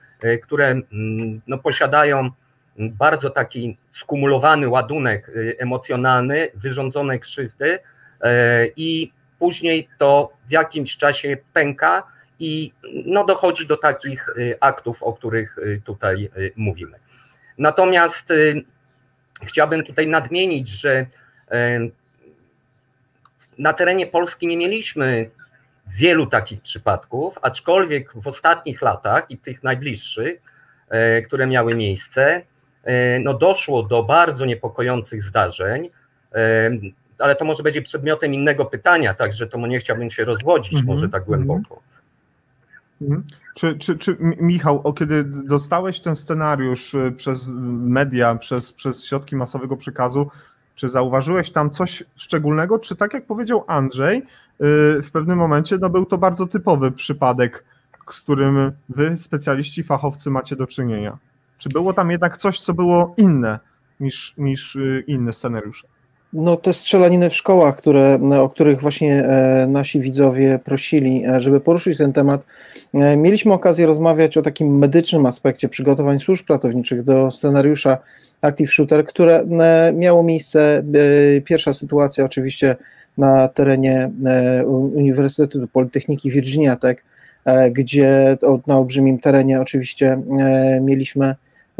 które 0.43 0.67
mm, 0.67 1.41
no, 1.47 1.59
posiadają 1.59 2.31
bardzo 2.79 3.31
taki 3.31 3.77
skumulowany 3.91 4.69
ładunek 4.69 5.31
emocjonalny, 5.59 6.49
wyrządzone 6.55 7.19
krzywdy 7.19 7.79
i 8.77 9.13
później 9.39 9.89
to 9.99 10.33
w 10.49 10.51
jakimś 10.51 10.97
czasie 10.97 11.37
pęka 11.53 12.03
i 12.45 12.73
no, 13.07 13.25
dochodzi 13.25 13.67
do 13.67 13.77
takich 13.77 14.29
y, 14.29 14.57
aktów, 14.61 15.03
o 15.03 15.13
których 15.13 15.59
y, 15.59 15.83
tutaj 15.85 16.31
y, 16.37 16.53
mówimy. 16.57 16.99
Natomiast 17.59 18.33
chciałbym 19.43 19.85
tutaj 19.85 20.07
nadmienić, 20.07 20.69
że 20.69 21.07
na 23.59 23.73
terenie 23.73 24.07
Polski 24.07 24.47
nie 24.47 24.57
mieliśmy 24.57 25.31
wielu 25.87 26.27
takich 26.27 26.63
przypadków, 26.63 27.39
aczkolwiek 27.43 28.13
w 28.15 28.29
ostatnich 28.29 28.83
latach 28.83 29.27
i 29.29 29.39
tych 29.39 29.63
najbliższych, 29.63 30.43
które 31.27 31.47
miały 31.47 31.75
miejsce, 31.75 32.43
no 33.21 33.35
doszło 33.35 33.83
do 33.83 34.03
bardzo 34.03 34.45
niepokojących 34.45 35.23
zdarzeń, 35.23 35.91
ale 37.19 37.37
to 37.37 37.45
może 37.45 37.63
będzie 37.63 37.83
przedmiotem 37.83 38.35
innego 38.35 38.65
pytania, 38.65 39.15
także 39.15 39.47
to 39.47 39.67
nie 39.67 39.79
chciałbym 39.79 40.11
się 40.11 40.25
rozwodzić 40.25 40.73
mm 40.73 40.85
-hmm. 40.85 40.89
może 40.89 41.09
tak 41.09 41.25
głęboko. 41.25 41.83
-hmm. 43.03 43.21
Czy, 43.55 43.79
czy, 43.79 43.99
czy 43.99 44.17
Michał, 44.21 44.81
o 44.85 44.93
kiedy 44.93 45.25
dostałeś 45.25 46.01
ten 46.01 46.17
scenariusz 46.17 46.95
y, 46.95 47.13
przez 47.17 47.49
media, 47.79 48.35
przez, 48.35 48.73
przez 48.73 49.05
środki 49.05 49.37
masowego 49.37 49.77
przekazu, 49.77 50.31
czy 50.75 50.89
zauważyłeś 50.89 51.51
tam 51.51 51.71
coś 51.71 52.05
szczególnego, 52.17 52.79
czy 52.79 52.97
tak 52.97 53.15
jak 53.15 53.27
powiedział 53.27 53.65
Andrzej, 53.67 54.19
y, 54.19 54.23
w 55.03 55.11
pewnym 55.13 55.39
momencie 55.39 55.79
no 55.79 55.91
był 55.91 56.07
to 56.07 56.19
bardzo 56.19 56.47
typowy 56.47 56.93
przypadek, 56.93 57.65
z 58.11 58.21
którym 58.21 58.73
wy, 58.89 59.19
specjaliści, 59.19 59.83
fachowcy 59.83 60.31
macie 60.31 60.57
do 60.57 60.67
czynienia? 60.67 61.19
Czy 61.59 61.69
było 61.69 61.93
tam 61.93 62.11
jednak 62.11 62.37
coś, 62.37 62.61
co 62.61 62.75
było 62.75 63.15
inne 63.17 63.59
niż, 64.01 64.35
niż 64.39 64.77
y, 64.77 65.05
inne 65.07 65.33
scenariusze? 65.33 65.89
No 66.35 66.57
te 66.57 66.73
strzelaniny 66.73 67.31
w 67.31 67.35
szkołach, 67.35 67.77
które, 67.77 68.19
o 68.41 68.49
których 68.49 68.81
właśnie 68.81 69.25
e, 69.25 69.67
nasi 69.67 70.01
widzowie 70.01 70.59
prosili, 70.65 71.25
e, 71.27 71.41
żeby 71.41 71.61
poruszyć 71.61 71.99
ten 71.99 72.13
temat, 72.13 72.43
e, 72.95 73.17
mieliśmy 73.17 73.53
okazję 73.53 73.87
rozmawiać 73.87 74.37
o 74.37 74.43
takim 74.43 74.79
medycznym 74.79 75.27
aspekcie 75.27 75.69
przygotowań 75.69 76.19
służb 76.19 76.51
ratowniczych 76.51 77.05
do 77.05 77.31
scenariusza 77.31 77.99
Active 78.41 78.73
Shooter, 78.73 79.07
które 79.07 79.45
miało 79.95 80.23
miejsce, 80.23 80.85
pierwsza 81.45 81.73
sytuacja 81.73 82.25
oczywiście 82.25 82.77
na 83.19 83.49
terenie 83.49 84.11
Uniwersytetu 84.67 85.69
Politechniki 85.73 86.31
Virginia 86.31 86.77
Tech, 86.77 87.05
gdzie 87.71 88.37
na 88.67 88.79
olbrzymim 88.79 89.19
terenie 89.19 89.61
oczywiście 89.61 90.23
mieliśmy 90.81 91.35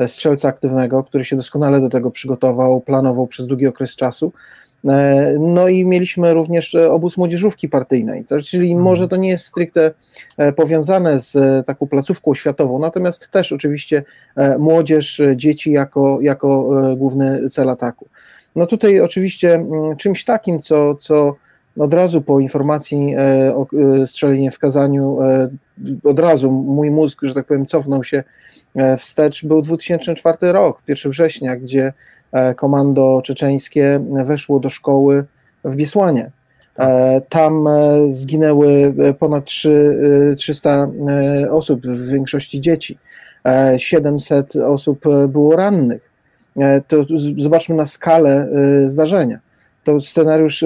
strzelca 0.07 0.49
aktywnego, 0.49 1.05
który 1.05 1.25
się 1.25 1.37
doskonale 1.37 1.81
do 1.81 1.89
tego 1.89 2.11
przygotował, 2.11 2.81
planował 2.81 3.27
przez 3.27 3.47
długi 3.47 3.67
okres 3.67 3.97
czasu. 3.97 4.33
E, 4.89 5.37
no 5.41 5.69
i 5.69 5.85
mieliśmy 5.85 6.35
również 6.35 6.75
obóz 6.75 7.17
młodzieżówki 7.17 7.69
partyjnej, 7.69 8.25
czyli 8.47 8.69
mhm. 8.69 8.85
może 8.85 9.09
to 9.09 9.17
nie 9.17 9.29
jest 9.29 9.47
stricte 9.47 9.91
e, 10.39 10.53
powiązane 10.53 11.21
z 11.21 11.37
e, 11.37 11.63
taką 11.67 11.87
placówką 11.87 12.31
oświatową, 12.31 12.79
natomiast 12.79 13.31
też 13.31 13.53
oczywiście 13.53 14.05
młodzież, 14.59 15.23
dzieci 15.37 15.73
jako, 15.73 16.19
jako 16.21 16.71
główny 16.97 17.51
cel 17.51 17.71
ataku. 17.71 18.09
No 18.57 18.67
tutaj 18.67 19.01
oczywiście 19.01 19.55
mm, 19.55 19.97
czymś 19.97 20.25
takim, 20.25 20.63
co, 20.63 20.95
co 20.95 21.37
od 21.79 21.95
razu 21.95 22.23
po 22.23 22.41
informacji 22.41 23.17
o 23.55 23.67
strzelinie 24.07 24.51
w 24.51 24.59
Kazaniu, 24.59 25.19
od 26.05 26.19
razu 26.19 26.51
mój 26.51 26.91
mózg, 26.91 27.19
że 27.23 27.35
tak 27.35 27.47
powiem, 27.47 27.67
cofnął 27.67 28.05
się 28.05 28.23
E, 28.77 28.97
wstecz 28.97 29.45
był 29.45 29.63
2004 29.63 30.53
rok, 30.53 30.83
1 30.89 31.13
września, 31.13 31.57
gdzie 31.57 31.93
e, 32.33 32.55
komando 32.55 33.23
czeczeńskie 33.25 34.05
weszło 34.25 34.61
do 34.61 34.71
szkoły 34.71 35.25
w 35.65 35.77
Biesłanie. 35.77 36.31
E, 36.79 37.21
tam 37.29 37.69
zginęły 38.09 38.95
ponad 39.19 39.45
3, 39.45 40.35
300 40.39 40.89
osób, 41.51 41.87
w 41.87 42.09
większości 42.09 42.61
dzieci. 42.61 42.99
700 43.77 44.57
osób 44.57 45.05
było 45.29 45.57
rannych. 45.57 46.11
To 46.89 46.97
zobaczmy 47.39 47.75
na 47.75 47.87
skalę 47.87 48.49
zdarzenia. 48.87 49.39
To 49.85 50.01
scenariusz 50.01 50.65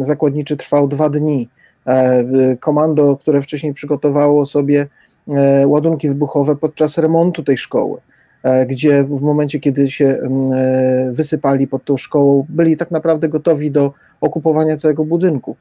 zakładniczy 0.00 0.56
trwał 0.56 0.88
dwa 0.88 1.08
dni. 1.08 1.48
Komando, 2.60 3.16
które 3.16 3.42
wcześniej 3.42 3.74
przygotowało 3.74 4.46
sobie 4.46 4.86
E, 5.28 5.66
ładunki 5.66 6.08
wybuchowe 6.08 6.56
podczas 6.56 6.98
remontu 6.98 7.42
tej 7.42 7.58
szkoły, 7.58 8.00
e, 8.42 8.66
gdzie 8.66 9.04
w 9.04 9.20
momencie, 9.20 9.60
kiedy 9.60 9.90
się 9.90 10.04
e, 10.06 10.18
wysypali 11.12 11.66
pod 11.66 11.84
tą 11.84 11.96
szkołą, 11.96 12.46
byli 12.48 12.76
tak 12.76 12.90
naprawdę 12.90 13.28
gotowi 13.28 13.70
do 13.70 13.92
okupowania 14.20 14.76
całego 14.76 15.04
budynku. 15.04 15.56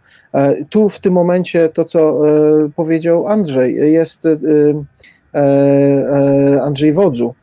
Tu 0.70 0.90
w 0.90 1.00
tym 1.00 1.14
momencie 1.14 1.70
to, 1.70 1.86
co 1.86 2.20
powiedział 2.76 3.28
Andrzej, 3.28 3.94
jest 3.94 4.28
Andrzej 6.64 6.94
Wodzu, 6.94 7.36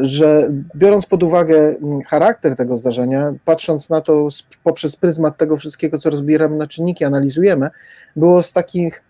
że 0.00 0.50
biorąc 0.76 1.06
pod 1.06 1.22
uwagę 1.22 1.74
charakter 2.06 2.56
tego 2.56 2.76
zdarzenia, 2.76 3.34
patrząc 3.44 3.90
na 3.90 4.00
to 4.00 4.28
poprzez 4.64 4.96
pryzmat 4.96 5.36
tego 5.36 5.56
wszystkiego, 5.56 5.98
co 5.98 6.10
rozbieramy 6.10 6.56
na 6.56 6.66
czynniki, 6.66 7.04
analizujemy, 7.04 7.70
było 8.16 8.42
z 8.42 8.52
takich 8.52 9.02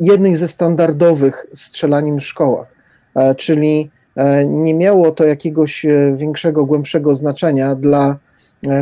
jednych 0.00 0.38
ze 0.38 0.48
standardowych 0.48 1.46
strzelanin 1.54 2.20
w 2.20 2.26
szkołach, 2.26 2.66
e, 3.14 3.34
czyli 3.34 3.90
e, 4.16 4.46
nie 4.46 4.74
miało 4.74 5.10
to 5.10 5.24
jakiegoś 5.24 5.84
e, 5.84 6.14
większego, 6.16 6.64
głębszego 6.64 7.14
znaczenia 7.14 7.74
dla 7.74 8.16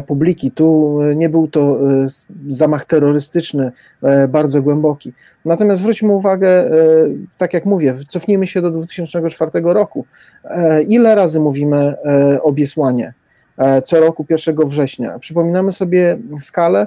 publiki. 0.07 0.51
Tu 0.51 0.99
nie 1.16 1.29
był 1.29 1.49
to 1.49 1.79
zamach 2.49 2.85
terrorystyczny 2.85 3.73
bardzo 4.29 4.62
głęboki. 4.62 5.12
Natomiast 5.45 5.81
zwróćmy 5.81 6.12
uwagę, 6.12 6.71
tak 7.38 7.55
jak 7.55 7.64
mówię, 7.64 7.95
cofnijmy 8.09 8.47
się 8.47 8.62
do 8.62 8.71
2004 8.71 9.51
roku. 9.55 10.05
Ile 10.87 11.14
razy 11.14 11.40
mówimy 11.40 11.95
o 12.43 12.53
Biesłanie? 12.53 13.14
Co 13.85 14.01
roku 14.01 14.27
1 14.31 14.69
września. 14.69 15.19
Przypominamy 15.19 15.73
sobie 15.73 16.19
skalę, 16.40 16.87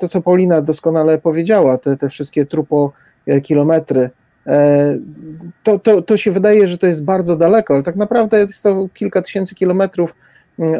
to 0.00 0.08
co 0.08 0.20
Paulina 0.20 0.62
doskonale 0.62 1.18
powiedziała, 1.18 1.78
te, 1.78 1.96
te 1.96 2.08
wszystkie 2.08 2.46
trupo 2.46 2.92
E, 3.26 3.40
kilometry, 3.40 4.10
e, 4.46 4.98
to, 5.62 5.78
to, 5.78 6.02
to 6.02 6.16
się 6.16 6.30
wydaje, 6.30 6.68
że 6.68 6.78
to 6.78 6.86
jest 6.86 7.04
bardzo 7.04 7.36
daleko, 7.36 7.74
ale 7.74 7.82
tak 7.82 7.96
naprawdę 7.96 8.38
jest 8.38 8.62
to 8.62 8.88
kilka 8.94 9.22
tysięcy 9.22 9.54
kilometrów 9.54 10.14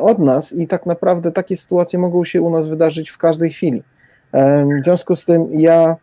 od 0.00 0.18
nas 0.18 0.52
i 0.52 0.66
tak 0.66 0.86
naprawdę 0.86 1.32
takie 1.32 1.56
sytuacje 1.56 1.98
mogą 1.98 2.24
się 2.24 2.42
u 2.42 2.50
nas 2.50 2.66
wydarzyć 2.66 3.10
w 3.10 3.18
każdej 3.18 3.50
chwili. 3.50 3.82
E, 4.32 4.66
w 4.80 4.84
związku 4.84 5.16
z 5.16 5.24
tym 5.24 5.48
ja 5.52 5.96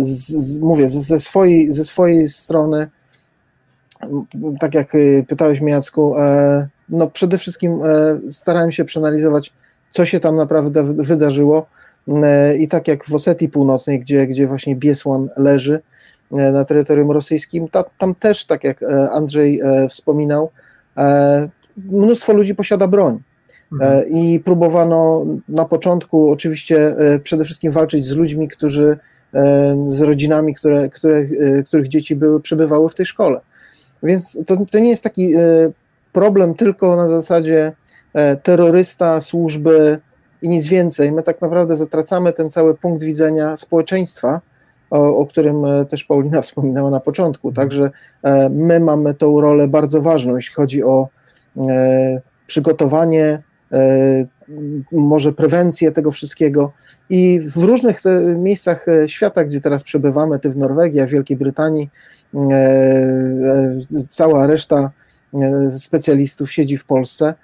z, 0.00 0.28
z, 0.28 0.58
mówię 0.58 0.88
ze 0.88 1.20
swojej, 1.20 1.72
ze 1.72 1.84
swojej 1.84 2.28
strony, 2.28 2.86
tak 4.60 4.74
jak 4.74 4.92
pytałeś 5.28 5.60
mnie 5.60 5.72
Jacku, 5.72 6.14
no 6.88 7.06
przede 7.06 7.38
wszystkim 7.38 7.80
starałem 8.30 8.72
się 8.72 8.84
przeanalizować, 8.84 9.52
co 9.90 10.06
się 10.06 10.20
tam 10.20 10.36
naprawdę 10.36 10.84
wydarzyło, 10.84 11.66
E, 12.08 12.56
I 12.56 12.68
tak 12.68 12.88
jak 12.88 13.04
w 13.04 13.14
Osetii 13.14 13.48
Północnej, 13.48 14.00
gdzie, 14.00 14.26
gdzie 14.26 14.46
właśnie 14.46 14.76
Biesłan 14.76 15.28
leży 15.36 15.80
e, 16.32 16.50
na 16.50 16.64
terytorium 16.64 17.10
rosyjskim, 17.10 17.68
ta, 17.68 17.84
tam 17.98 18.14
też, 18.14 18.44
tak 18.44 18.64
jak 18.64 18.82
e, 18.82 19.10
Andrzej 19.10 19.60
wspominał, 19.88 20.50
mnóstwo 21.76 22.32
ludzi 22.32 22.54
posiada 22.54 22.88
broń. 22.88 23.18
Mhm. 23.72 24.08
I 24.08 24.40
próbowano 24.44 25.26
na 25.48 25.64
początku 25.64 26.30
oczywiście 26.30 26.96
przede 27.22 27.44
wszystkim 27.44 27.72
walczyć 27.72 28.04
z 28.04 28.16
ludźmi, 28.16 28.48
którzy, 28.48 28.98
z 29.88 30.00
rodzinami, 30.00 30.54
które, 30.54 30.88
które, 30.88 31.26
których 31.66 31.88
dzieci 31.88 32.16
były, 32.16 32.40
przebywały 32.40 32.88
w 32.88 32.94
tej 32.94 33.06
szkole. 33.06 33.40
Więc 34.02 34.38
to, 34.46 34.56
to 34.70 34.78
nie 34.78 34.90
jest 34.90 35.02
taki 35.02 35.34
problem 36.12 36.54
tylko 36.54 36.96
na 36.96 37.08
zasadzie 37.08 37.72
terrorysta, 38.42 39.20
służby, 39.20 40.00
i 40.42 40.48
nic 40.48 40.66
więcej. 40.66 41.12
My 41.12 41.22
tak 41.22 41.40
naprawdę 41.40 41.76
zatracamy 41.76 42.32
ten 42.32 42.50
cały 42.50 42.74
punkt 42.74 43.02
widzenia 43.02 43.56
społeczeństwa, 43.56 44.40
o, 44.90 45.16
o, 45.16 45.26
którym 45.26 45.64
e, 45.64 45.84
też 45.84 46.04
Paulina 46.04 46.42
wspominała 46.48 46.90
na 46.90 47.00
początku. 47.00 47.48
Mhm. 47.48 47.68
Także 47.68 47.90
e, 48.22 48.48
my 48.48 48.80
mamy 48.80 49.14
tą 49.14 49.40
rolę 49.40 49.68
bardzo 49.68 50.02
ważną, 50.02 50.36
jeśli 50.36 50.54
chodzi 50.54 50.84
o 50.84 51.08
e, 51.56 52.20
przygotowanie, 52.46 53.42
może 54.92 55.32
prewencję 55.32 55.92
tego 55.92 56.10
wszystkiego. 56.10 56.72
I 57.10 57.40
w 57.40 57.56
różnych 57.56 58.02
miejscach 58.36 58.86
świata, 59.06 59.44
gdzie 59.44 59.60
teraz 59.60 59.82
przebywamy, 59.82 60.38
ty 60.38 60.50
w 60.50 60.56
Norwegii, 60.56 61.00
a 61.00 61.06
w 61.06 61.10
Wielkiej 61.10 61.36
Brytanii, 61.36 61.90
cała 64.08 64.46
reszta 64.46 64.90
specjalistów 65.78 66.52
siedzi 66.52 66.78
w 66.78 66.84
Polsce 66.84 67.34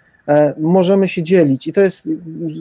możemy 0.59 1.09
się 1.09 1.23
dzielić 1.23 1.67
i 1.67 1.73
to 1.73 1.81
jest 1.81 2.09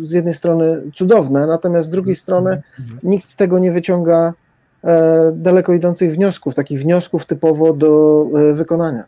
z 0.03 0.11
jednej 0.11 0.33
strony 0.33 0.81
cudowne, 0.95 1.47
natomiast 1.47 1.87
z 1.87 1.91
drugiej 1.91 2.15
strony 2.15 2.61
mhm. 2.79 2.99
nikt 3.03 3.25
z 3.25 3.35
tego 3.35 3.59
nie 3.59 3.71
wyciąga 3.71 4.33
daleko 5.33 5.73
idących 5.73 6.13
wniosków, 6.13 6.55
takich 6.55 6.81
wniosków 6.81 7.25
typowo 7.25 7.73
do 7.73 8.25
e, 8.35 8.53
wykonania. 8.53 9.03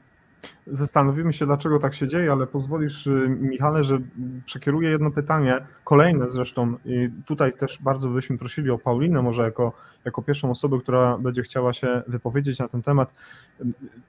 Zastanowimy 0.68 1.34
się, 1.34 1.46
dlaczego 1.46 1.80
tak 1.80 1.96
się 1.96 2.08
dzieje, 2.08 2.32
ale 2.32 2.48
pozwolisz, 2.48 3.10
Michale, 3.28 3.84
że 3.84 3.98
przekieruję 4.46 4.90
jedno 4.90 5.12
pytanie, 5.12 5.58
kolejne 5.84 6.30
zresztą. 6.30 6.76
I 6.86 7.10
tutaj 7.26 7.54
też 7.54 7.80
bardzo 7.82 8.10
byśmy 8.10 8.38
prosili 8.38 8.70
o 8.70 8.78
Paulinę, 8.78 9.22
może 9.22 9.44
jako, 9.44 9.74
jako 10.06 10.22
pierwszą 10.22 10.52
osobę, 10.52 10.80
która 10.80 11.18
będzie 11.18 11.42
chciała 11.42 11.74
się 11.74 12.04
wypowiedzieć 12.08 12.60
na 12.60 12.68
ten 12.68 12.82
temat. 12.82 13.10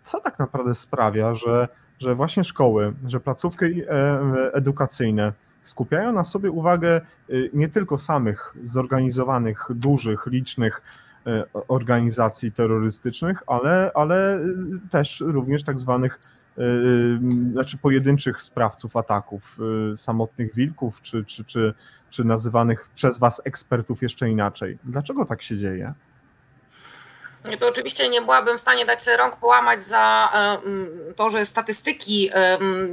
Co 0.03 0.21
tak 0.21 0.39
naprawdę 0.39 0.75
sprawia, 0.75 1.35
że 1.35 1.69
że 1.99 2.14
właśnie 2.14 2.45
szkoły, 2.45 2.93
że 3.07 3.21
placówki 3.21 3.64
e, 3.64 4.21
edukacyjne 4.53 5.33
skupiają 5.62 6.12
na 6.12 6.25
sobie 6.25 6.51
uwagę 6.51 7.01
y, 7.31 7.51
nie 7.55 7.69
tylko 7.69 7.99
samych 7.99 8.55
zorganizowanych, 8.64 9.67
dużych, 9.71 10.27
licznych 10.27 10.83
e, 10.83 11.06
organizacji 11.68 12.53
terrorystycznych, 12.53 13.43
ale, 13.47 13.91
ale 13.95 14.41
też 14.91 15.20
również 15.20 15.62
tak 15.62 15.79
zwanych 15.79 16.18
znaczy 17.53 17.79
pojedynczych 17.79 18.43
sprawców 18.43 18.97
ataków, 18.97 19.59
samotnych 19.97 20.55
wilków, 20.55 21.03
czy, 21.03 21.24
czy, 21.24 21.45
czy, 21.45 21.74
czy 22.11 22.24
nazywanych 22.24 22.89
przez 22.95 23.18
Was 23.18 23.43
ekspertów 23.45 24.03
jeszcze 24.03 24.31
inaczej. 24.31 24.79
Dlaczego 24.85 25.24
tak 25.24 25.43
się 25.43 25.57
dzieje? 25.57 25.95
To 27.61 27.69
oczywiście 27.69 28.09
nie 28.09 28.23
byłabym 28.23 28.59
w 28.59 28.61
stanie 28.61 28.87
dać 28.87 29.03
sobie 29.03 29.17
rąk 29.17 29.37
połamać 29.37 29.87
za 29.87 30.33
to, 31.17 31.31
że 31.31 31.47
statystyki 31.47 32.31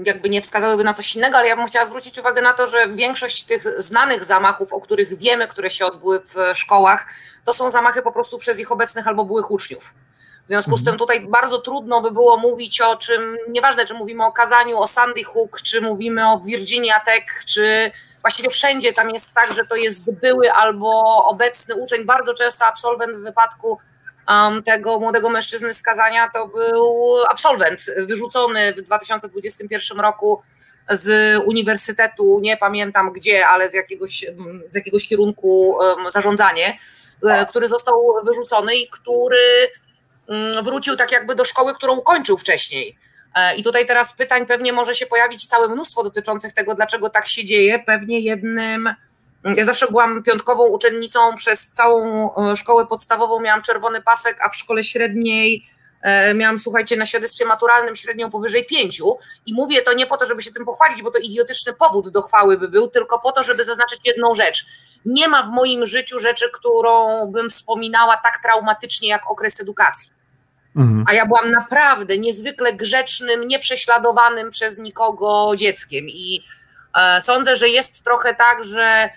jakby 0.05 0.29
nie 0.29 0.41
wskazałyby 0.41 0.83
na 0.83 0.93
coś 0.93 1.15
innego, 1.15 1.37
ale 1.37 1.47
ja 1.47 1.55
bym 1.55 1.67
chciała 1.67 1.85
zwrócić 1.85 2.17
uwagę 2.17 2.41
na 2.41 2.53
to, 2.53 2.67
że 2.67 2.87
większość 2.87 3.43
tych 3.43 3.81
znanych 3.81 4.25
zamachów, 4.25 4.73
o 4.73 4.81
których 4.81 5.17
wiemy, 5.17 5.47
które 5.47 5.69
się 5.69 5.85
odbyły 5.85 6.19
w 6.19 6.35
szkołach, 6.53 7.05
to 7.45 7.53
są 7.53 7.69
zamachy 7.69 8.01
po 8.01 8.11
prostu 8.11 8.37
przez 8.37 8.59
ich 8.59 8.71
obecnych 8.71 9.07
albo 9.07 9.25
byłych 9.25 9.51
uczniów. 9.51 9.93
W 10.43 10.47
związku 10.47 10.77
z 10.77 10.79
mhm. 10.79 10.85
tym 10.85 10.99
tutaj 10.99 11.27
bardzo 11.27 11.59
trudno 11.59 12.01
by 12.01 12.11
było 12.11 12.37
mówić 12.37 12.81
o 12.81 12.95
czym, 12.95 13.37
nieważne 13.49 13.85
czy 13.85 13.93
mówimy 13.93 14.25
o 14.25 14.31
kazaniu, 14.31 14.79
o 14.79 14.87
Sandy 14.87 15.23
Hook, 15.23 15.61
czy 15.61 15.81
mówimy 15.81 16.29
o 16.29 16.39
Virginia 16.39 16.99
Tech, 16.99 17.45
czy 17.45 17.91
właściwie 18.21 18.49
wszędzie 18.49 18.93
tam 18.93 19.09
jest 19.09 19.33
tak, 19.33 19.53
że 19.53 19.65
to 19.65 19.75
jest 19.75 20.13
były 20.13 20.51
albo 20.51 21.03
obecny 21.27 21.75
uczeń, 21.75 22.05
bardzo 22.05 22.33
często 22.33 22.65
absolwent 22.65 23.15
w 23.15 23.23
wypadku 23.23 23.77
um, 24.29 24.63
tego 24.63 24.99
młodego 24.99 25.29
mężczyzny 25.29 25.73
skazania 25.73 26.29
to 26.33 26.47
był 26.47 27.15
absolwent 27.29 27.81
wyrzucony 28.07 28.73
w 28.73 28.81
2021 28.81 29.99
roku 29.99 30.41
z 30.89 31.37
uniwersytetu, 31.45 32.39
nie 32.41 32.57
pamiętam 32.57 33.13
gdzie, 33.13 33.47
ale 33.47 33.69
z 33.69 33.73
jakiegoś, 33.73 34.25
z 34.69 34.75
jakiegoś 34.75 35.07
kierunku 35.07 35.69
um, 35.69 36.11
zarządzanie, 36.11 36.77
e, 37.23 37.45
który 37.45 37.67
został 37.67 38.13
wyrzucony 38.25 38.75
i 38.75 38.89
który 38.89 39.71
um, 40.27 40.63
wrócił 40.63 40.95
tak 40.95 41.11
jakby 41.11 41.35
do 41.35 41.45
szkoły, 41.45 41.73
którą 41.73 42.01
kończył 42.01 42.37
wcześniej. 42.37 42.97
E, 43.35 43.55
I 43.55 43.63
tutaj 43.63 43.85
teraz 43.85 44.15
pytań 44.15 44.45
pewnie 44.45 44.73
może 44.73 44.95
się 44.95 45.05
pojawić 45.05 45.47
całe 45.47 45.67
mnóstwo 45.67 46.03
dotyczących 46.03 46.53
tego, 46.53 46.75
dlaczego 46.75 47.09
tak 47.09 47.27
się 47.27 47.45
dzieje. 47.45 47.79
Pewnie 47.79 48.19
jednym 48.19 48.95
ja 49.43 49.65
zawsze 49.65 49.87
byłam 49.87 50.23
piątkową 50.23 50.67
uczennicą 50.67 51.35
przez 51.35 51.71
całą 51.71 52.29
e, 52.35 52.55
szkołę 52.55 52.85
podstawową, 52.85 53.41
miałam 53.41 53.61
czerwony 53.61 54.01
pasek, 54.01 54.37
a 54.41 54.49
w 54.49 54.55
szkole 54.55 54.83
średniej 54.83 55.67
e, 56.01 56.33
miałam, 56.33 56.59
słuchajcie, 56.59 56.97
na 56.97 57.05
świadectwie 57.05 57.45
maturalnym 57.45 57.95
średnią 57.95 58.31
powyżej 58.31 58.65
pięciu 58.65 59.17
i 59.45 59.53
mówię 59.53 59.81
to 59.81 59.93
nie 59.93 60.05
po 60.05 60.17
to, 60.17 60.25
żeby 60.25 60.41
się 60.41 60.51
tym 60.51 60.65
pochwalić, 60.65 61.01
bo 61.01 61.11
to 61.11 61.17
idiotyczny 61.17 61.73
powód 61.73 62.09
do 62.09 62.21
chwały 62.21 62.57
by 62.57 62.67
był, 62.67 62.87
tylko 62.87 63.19
po 63.19 63.31
to, 63.31 63.43
żeby 63.43 63.63
zaznaczyć 63.63 63.99
jedną 64.05 64.35
rzecz. 64.35 64.65
Nie 65.05 65.27
ma 65.27 65.43
w 65.43 65.49
moim 65.49 65.85
życiu 65.85 66.19
rzeczy, 66.19 66.45
którą 66.53 67.25
bym 67.27 67.49
wspominała 67.49 68.17
tak 68.17 68.39
traumatycznie 68.43 69.09
jak 69.09 69.31
okres 69.31 69.59
edukacji. 69.59 70.11
Mhm. 70.75 71.05
A 71.07 71.13
ja 71.13 71.25
byłam 71.25 71.51
naprawdę 71.51 72.17
niezwykle 72.17 72.73
grzecznym, 72.73 73.47
nieprześladowanym 73.47 74.51
przez 74.51 74.77
nikogo 74.77 75.51
dzieckiem 75.55 76.05
i 76.09 76.43
e, 76.99 77.21
sądzę, 77.21 77.57
że 77.57 77.69
jest 77.69 78.03
trochę 78.03 78.35
tak, 78.35 78.63
że 78.63 79.09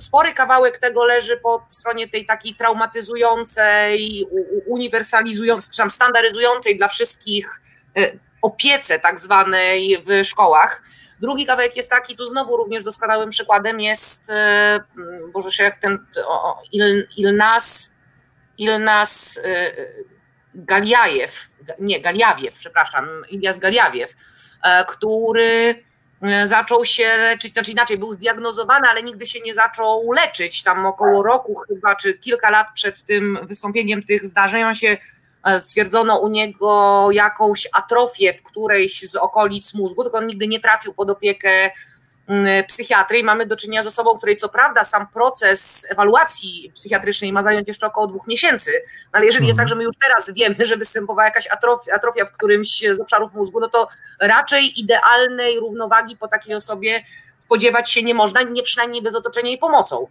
Spory 0.00 0.32
kawałek 0.32 0.78
tego 0.78 1.04
leży 1.04 1.36
po 1.36 1.64
stronie 1.68 2.08
tej 2.08 2.26
takiej 2.26 2.54
traumatyzującej, 2.54 4.26
uniwersalizującej, 4.66 5.70
czy 5.72 5.76
tam 5.76 5.90
standaryzującej 5.90 6.76
dla 6.76 6.88
wszystkich 6.88 7.60
e, 7.98 8.12
opiece 8.42 8.98
tak 8.98 9.20
zwanej 9.20 10.04
w 10.06 10.24
szkołach. 10.24 10.82
Drugi 11.20 11.46
kawałek 11.46 11.76
jest 11.76 11.90
taki, 11.90 12.16
tu 12.16 12.26
znowu 12.26 12.56
również 12.56 12.84
doskonałym 12.84 13.30
przykładem 13.30 13.80
jest, 13.80 14.30
e, 14.30 14.80
boże 15.32 15.52
się 15.52 15.64
jak 15.64 15.78
ten 15.78 16.06
Il, 16.72 17.08
Ilnas, 17.16 17.92
Ilnas 18.58 19.40
e, 19.44 19.72
Galiajew, 20.54 21.48
nie, 21.78 22.00
Galiawiew, 22.00 22.54
przepraszam, 22.54 23.08
Ilias 23.30 23.58
Galiawiew, 23.58 24.14
który 24.88 25.82
zaczął 26.44 26.84
się 26.84 27.16
leczyć, 27.16 27.52
znaczy 27.52 27.70
inaczej, 27.70 27.98
był 27.98 28.12
zdiagnozowany, 28.12 28.88
ale 28.88 29.02
nigdy 29.02 29.26
się 29.26 29.40
nie 29.40 29.54
zaczął 29.54 30.12
leczyć. 30.12 30.62
Tam 30.62 30.86
około 30.86 31.22
roku 31.22 31.54
chyba, 31.68 31.96
czy 31.96 32.14
kilka 32.14 32.50
lat 32.50 32.66
przed 32.74 33.04
tym 33.04 33.38
wystąpieniem 33.42 34.02
tych 34.02 34.26
zdarzeń, 34.26 34.62
on 34.62 34.74
się 34.74 34.96
e, 35.44 35.60
stwierdzono 35.60 36.18
u 36.18 36.28
niego 36.28 37.08
jakąś 37.12 37.68
atrofię 37.72 38.34
w 38.34 38.42
którejś 38.42 39.10
z 39.10 39.16
okolic 39.16 39.74
mózgu, 39.74 40.02
tylko 40.02 40.18
on 40.18 40.26
nigdy 40.26 40.48
nie 40.48 40.60
trafił 40.60 40.94
pod 40.94 41.10
opiekę 41.10 41.70
psychiatry 42.68 43.18
i 43.18 43.24
mamy 43.24 43.46
do 43.46 43.56
czynienia 43.56 43.82
z 43.82 43.86
osobą, 43.86 44.18
której 44.18 44.36
co 44.36 44.48
prawda 44.48 44.84
sam 44.84 45.06
proces 45.08 45.86
ewaluacji 45.90 46.72
psychiatrycznej 46.74 47.32
ma 47.32 47.42
zająć 47.42 47.68
jeszcze 47.68 47.86
około 47.86 48.06
dwóch 48.06 48.26
miesięcy, 48.26 48.70
no 49.04 49.10
ale 49.12 49.26
jeżeli 49.26 49.46
jest 49.46 49.58
tak, 49.58 49.68
że 49.68 49.74
my 49.74 49.84
już 49.84 49.96
teraz 50.04 50.32
wiemy, 50.32 50.56
że 50.66 50.76
występowała 50.76 51.24
jakaś 51.24 51.46
atrofia, 51.46 51.94
atrofia 51.94 52.24
w 52.24 52.32
którymś 52.32 52.84
z 52.90 53.00
obszarów 53.00 53.34
mózgu, 53.34 53.60
no 53.60 53.68
to 53.68 53.88
raczej 54.20 54.80
idealnej 54.80 55.60
równowagi 55.60 56.16
po 56.16 56.28
takiej 56.28 56.54
osobie 56.54 57.04
spodziewać 57.38 57.90
się 57.90 58.02
nie 58.02 58.14
można, 58.14 58.42
nie 58.42 58.62
przynajmniej 58.62 59.02
bez 59.02 59.14
otoczenia 59.14 59.50
i 59.50 59.58
pomocą. 59.58 60.06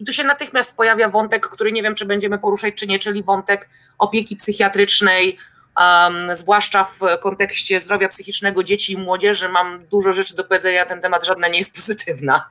I 0.00 0.04
tu 0.04 0.12
się 0.12 0.24
natychmiast 0.24 0.76
pojawia 0.76 1.08
wątek, 1.08 1.46
który 1.46 1.72
nie 1.72 1.82
wiem, 1.82 1.94
czy 1.94 2.06
będziemy 2.06 2.38
poruszać, 2.38 2.74
czy 2.74 2.86
nie, 2.86 2.98
czyli 2.98 3.22
wątek 3.22 3.68
opieki 3.98 4.36
psychiatrycznej, 4.36 5.38
um, 5.76 6.36
zwłaszcza 6.36 6.84
w 6.84 7.00
kontekście 7.22 7.80
zdrowia 7.80 8.08
psychicznego 8.08 8.64
dzieci 8.64 8.92
i 8.92 8.96
młodzieży. 8.96 9.48
Mam 9.48 9.86
dużo 9.86 10.12
rzeczy 10.12 10.36
do 10.36 10.44
powiedzenia 10.44 10.82
na 10.82 10.88
ten 10.88 11.00
temat, 11.00 11.26
żadna 11.26 11.48
nie 11.48 11.58
jest 11.58 11.74
pozytywna. 11.76 12.44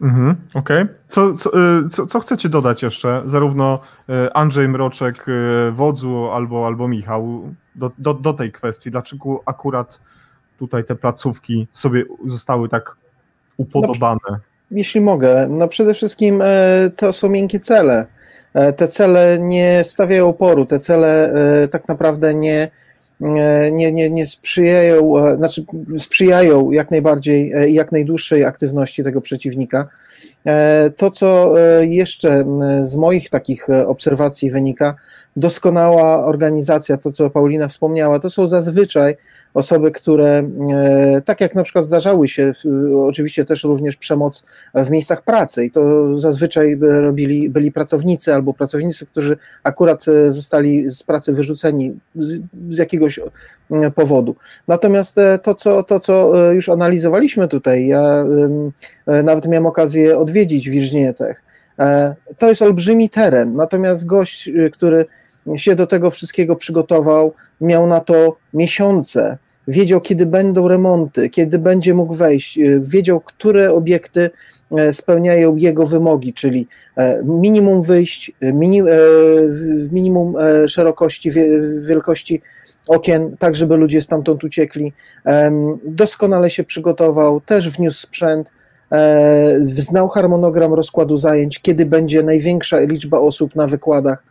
Mhm, 0.00 0.36
Okej. 0.54 0.82
Okay. 0.82 0.94
Co, 1.08 1.32
co, 1.32 1.50
y, 1.84 1.88
co, 1.88 2.06
co, 2.06 2.20
chcecie 2.20 2.48
dodać 2.48 2.82
jeszcze? 2.82 3.22
Zarówno 3.26 3.80
y, 4.08 4.32
Andrzej 4.32 4.68
Mroczek, 4.68 5.28
y, 5.28 5.72
Wodzu 5.72 6.30
albo, 6.32 6.66
albo 6.66 6.88
Michał 6.88 7.54
do, 7.74 7.90
do, 7.98 8.14
do 8.14 8.32
tej 8.32 8.52
kwestii. 8.52 8.90
Dlaczego 8.90 9.42
akurat 9.46 10.00
tutaj 10.58 10.84
te 10.84 10.94
placówki 10.94 11.66
sobie 11.72 12.04
zostały 12.24 12.68
tak 12.68 12.96
upodobane? 13.56 14.18
No, 14.30 14.38
jeśli 14.70 15.00
mogę, 15.00 15.46
no 15.50 15.68
przede 15.68 15.94
wszystkim 15.94 16.42
e, 16.42 16.90
to 16.96 17.12
są 17.12 17.28
miękkie 17.28 17.58
cele. 17.58 18.06
E, 18.54 18.72
te 18.72 18.88
cele 18.88 19.38
nie 19.40 19.84
stawiają 19.84 20.28
oporu, 20.28 20.66
te 20.66 20.78
cele 20.78 21.32
e, 21.62 21.68
tak 21.68 21.88
naprawdę 21.88 22.34
nie, 22.34 22.70
e, 23.22 23.72
nie, 23.72 23.92
nie, 23.92 24.10
nie 24.10 24.26
sprzyjają, 24.26 25.12
znaczy 25.36 25.64
sprzyjają 25.98 26.70
jak 26.70 26.90
najbardziej 26.90 27.52
i 27.70 27.74
jak 27.74 27.92
najdłuższej 27.92 28.44
aktywności 28.44 29.04
tego 29.04 29.20
przeciwnika. 29.20 29.88
To, 30.96 31.10
co 31.10 31.54
jeszcze 31.80 32.44
z 32.82 32.96
moich 32.96 33.30
takich 33.30 33.66
obserwacji 33.86 34.50
wynika, 34.50 34.94
doskonała 35.36 36.24
organizacja, 36.24 36.96
to 36.96 37.12
co 37.12 37.30
Paulina 37.30 37.68
wspomniała, 37.68 38.18
to 38.18 38.30
są 38.30 38.48
zazwyczaj 38.48 39.16
osoby, 39.54 39.90
które, 39.90 40.48
e, 40.72 41.22
tak 41.24 41.40
jak 41.40 41.54
na 41.54 41.62
przykład 41.62 41.84
zdarzały 41.84 42.28
się, 42.28 42.52
oczywiście 42.94 43.44
też 43.44 43.64
również 43.64 43.96
przemoc 43.96 44.44
w 44.74 44.90
miejscach 44.90 45.22
pracy. 45.22 45.64
I 45.64 45.70
to 45.70 46.16
zazwyczaj 46.16 46.78
robili, 46.80 47.50
byli 47.50 47.72
pracownicy 47.72 48.34
albo 48.34 48.54
pracownicy, 48.54 49.06
którzy 49.06 49.36
akurat 49.62 50.08
e, 50.08 50.32
zostali 50.32 50.90
z 50.90 51.02
pracy 51.02 51.32
wyrzuceni 51.32 51.98
z, 52.14 52.40
z 52.70 52.78
jakiegoś 52.78 53.18
e, 53.18 53.90
powodu. 53.90 54.36
Natomiast 54.68 55.16
to 55.42 55.54
co, 55.54 55.82
to, 55.82 56.00
co 56.00 56.32
już 56.52 56.68
analizowaliśmy 56.68 57.48
tutaj, 57.48 57.86
ja 57.86 58.24
nawet 59.24 59.46
miałem 59.48 59.66
okazję 59.66 60.18
odwiedzić 60.18 60.70
Virginia 60.70 61.12
Tech, 61.12 61.42
to 62.38 62.48
jest 62.48 62.62
olbrzymi 62.62 63.10
teren, 63.10 63.54
natomiast 63.54 64.06
gość, 64.06 64.50
który 64.72 65.06
się 65.56 65.74
do 65.74 65.86
tego 65.86 66.10
wszystkiego 66.10 66.56
przygotował, 66.56 67.34
miał 67.60 67.86
na 67.86 68.00
to 68.00 68.36
miesiące, 68.54 69.38
wiedział, 69.68 70.00
kiedy 70.00 70.26
będą 70.26 70.68
remonty, 70.68 71.30
kiedy 71.30 71.58
będzie 71.58 71.94
mógł 71.94 72.14
wejść, 72.14 72.58
e, 72.58 72.80
wiedział, 72.80 73.20
które 73.20 73.72
obiekty 73.72 74.30
e, 74.76 74.92
spełniają 74.92 75.56
jego 75.56 75.86
wymogi, 75.86 76.32
czyli 76.32 76.68
e, 76.96 77.22
minimum 77.24 77.82
wyjść, 77.82 78.32
minimum 79.92 80.34
szerokości, 80.68 81.30
wielkości 81.80 82.42
okien, 82.88 83.36
tak 83.38 83.54
żeby 83.54 83.76
ludzie 83.76 84.02
stamtąd 84.02 84.44
uciekli. 84.44 84.92
Doskonale 85.84 86.50
się 86.50 86.64
przygotował, 86.64 87.40
też 87.40 87.70
wniósł 87.70 88.00
sprzęt, 88.00 88.50
znał 89.62 90.08
harmonogram 90.08 90.74
rozkładu 90.74 91.16
zajęć, 91.16 91.60
kiedy 91.60 91.86
będzie 91.86 92.22
największa 92.22 92.80
liczba 92.80 93.18
osób 93.18 93.56
na 93.56 93.66
wykładach 93.66 94.24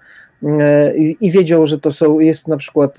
i 1.21 1.31
wiedział, 1.31 1.67
że 1.67 1.79
to 1.79 1.91
są, 1.91 2.19
jest 2.19 2.47
na 2.47 2.57
przykład 2.57 2.97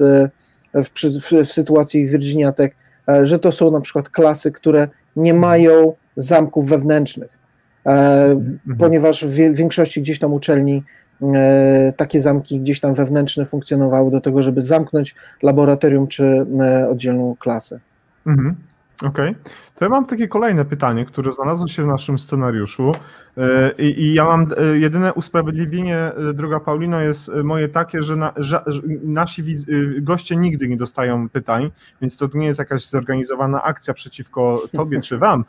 w, 0.75 0.89
w, 0.89 1.47
w 1.47 1.53
sytuacji 1.53 2.07
Virginia 2.07 2.53
Tech, 2.53 2.73
e, 3.09 3.27
że 3.27 3.39
to 3.39 3.53
są 3.53 3.71
na 3.71 3.81
przykład 3.81 4.09
klasy, 4.09 4.53
które 4.53 4.89
nie 5.17 5.35
mają 5.35 5.93
zamków 6.17 6.69
wewnętrznych, 6.69 7.39
e, 7.87 7.91
mhm. 7.91 8.59
ponieważ 8.79 9.25
w 9.25 9.35
większości 9.35 10.03
gdzieś 10.03 10.19
tam 10.19 10.33
uczelni 10.33 10.83
e, 11.23 11.93
takie 11.97 12.21
zamki 12.21 12.61
gdzieś 12.61 12.81
tam 12.81 12.95
wewnętrzne 12.95 13.47
funkcjonowały 13.47 14.11
do 14.11 14.21
tego, 14.21 14.43
żeby 14.43 14.63
zamknąć 14.63 15.15
laboratorium 15.43 16.07
czy 16.07 16.47
oddzielną 16.91 17.37
klasę. 17.39 17.81
Mhm. 18.27 18.55
Okej. 19.03 19.31
Okay. 19.31 19.35
To 19.75 19.85
ja 19.85 19.89
mam 19.89 20.07
takie 20.07 20.29
kolejne 20.29 20.65
pytanie, 20.65 21.07
które 21.07 21.33
znalazło 21.33 21.69
się 21.69 21.83
w 21.83 21.87
naszym 21.87 22.19
scenariuszu 22.19 22.93
e, 23.37 23.73
i, 23.79 24.03
i 24.03 24.15
ja 24.15 24.25
mam 24.25 24.53
e, 24.57 24.79
jedyne 24.79 25.15
usprawiedliwienie, 25.15 25.97
e, 25.99 26.33
droga 26.35 26.61
Paulino, 26.61 27.01
jest 27.01 27.31
moje 27.45 27.69
takie, 27.69 28.03
że, 28.03 28.17
na, 28.17 28.33
że, 28.37 28.65
nasi 29.05 29.57
goście 30.01 30.37
nigdy 30.37 30.69
nie 30.69 30.77
dostają 30.77 31.29
pytań, 31.29 31.71
więc 32.01 32.17
to 32.17 32.29
nie 32.35 32.47
jest 32.47 32.59
jakaś 32.59 32.87
zorganizowana 32.87 33.63
akcja 33.63 33.95
przeciwko 33.95 34.63
tobie 34.77 35.01
czy 35.01 35.17
wam, 35.17 35.45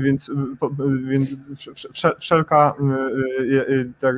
więc, 0.00 0.30
więc 1.08 1.40
wszelka 2.18 2.74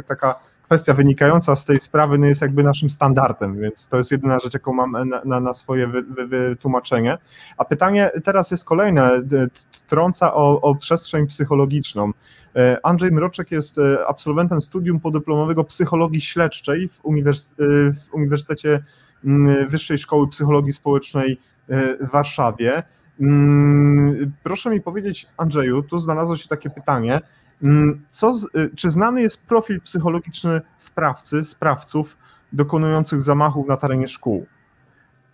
taka 0.09 0.35
kwestia 0.73 0.95
wynikająca 0.95 1.57
z 1.57 1.65
tej 1.65 1.81
sprawy 1.81 2.19
no 2.19 2.27
jest 2.27 2.43
jakby 2.43 2.63
naszym 2.63 2.91
standardem, 2.91 3.61
więc 3.61 3.89
to 3.89 3.97
jest 3.97 4.13
jedyna 4.13 4.39
rzecz, 4.39 4.55
jaką 4.55 4.73
mam 4.73 5.09
na, 5.09 5.23
na, 5.25 5.41
na 5.41 5.53
swoje 5.53 5.87
wy, 5.87 6.03
wy, 6.03 6.27
wytłumaczenie. 6.27 7.19
A 7.57 7.65
pytanie 7.65 8.11
teraz 8.25 8.51
jest 8.51 8.65
kolejne, 8.65 9.23
trąca 9.89 10.35
o, 10.35 10.61
o 10.61 10.75
przestrzeń 10.75 11.27
psychologiczną. 11.27 12.13
E, 12.57 12.79
Andrzej 12.83 13.13
Mroczek 13.13 13.51
jest 13.51 13.79
e, 13.79 14.07
absolwentem 14.07 14.61
studium 14.61 15.01
podyplomowego 15.01 15.65
psychologii 15.65 16.21
śledczej 16.21 16.89
w, 16.89 16.93
e, 16.93 17.03
w 17.93 18.15
Uniwersytecie 18.15 18.83
Wyższej 19.69 19.99
Szkoły 19.99 20.29
Psychologii 20.29 20.73
Społecznej 20.73 21.41
w 22.01 22.11
Warszawie. 22.13 22.83
Proszę 24.43 24.71
mi 24.71 24.81
powiedzieć, 24.81 25.27
Andrzeju, 25.37 25.83
tu 25.83 25.99
znalazło 25.99 26.37
się 26.37 26.49
takie 26.49 26.71
pytanie, 26.71 27.21
Mm, 27.21 27.42
co 28.11 28.33
z, 28.33 28.45
y, 28.45 28.71
czy 28.77 28.91
znany 28.91 29.23
jest 29.23 29.47
profil 29.47 29.81
psychologiczny 29.81 30.61
sprawcy, 30.79 31.45
sprawców 31.45 32.17
dokonujących 32.53 33.23
zamachów 33.23 33.69
na 33.69 33.77
terenie 33.77 34.09
szkół? 34.09 34.47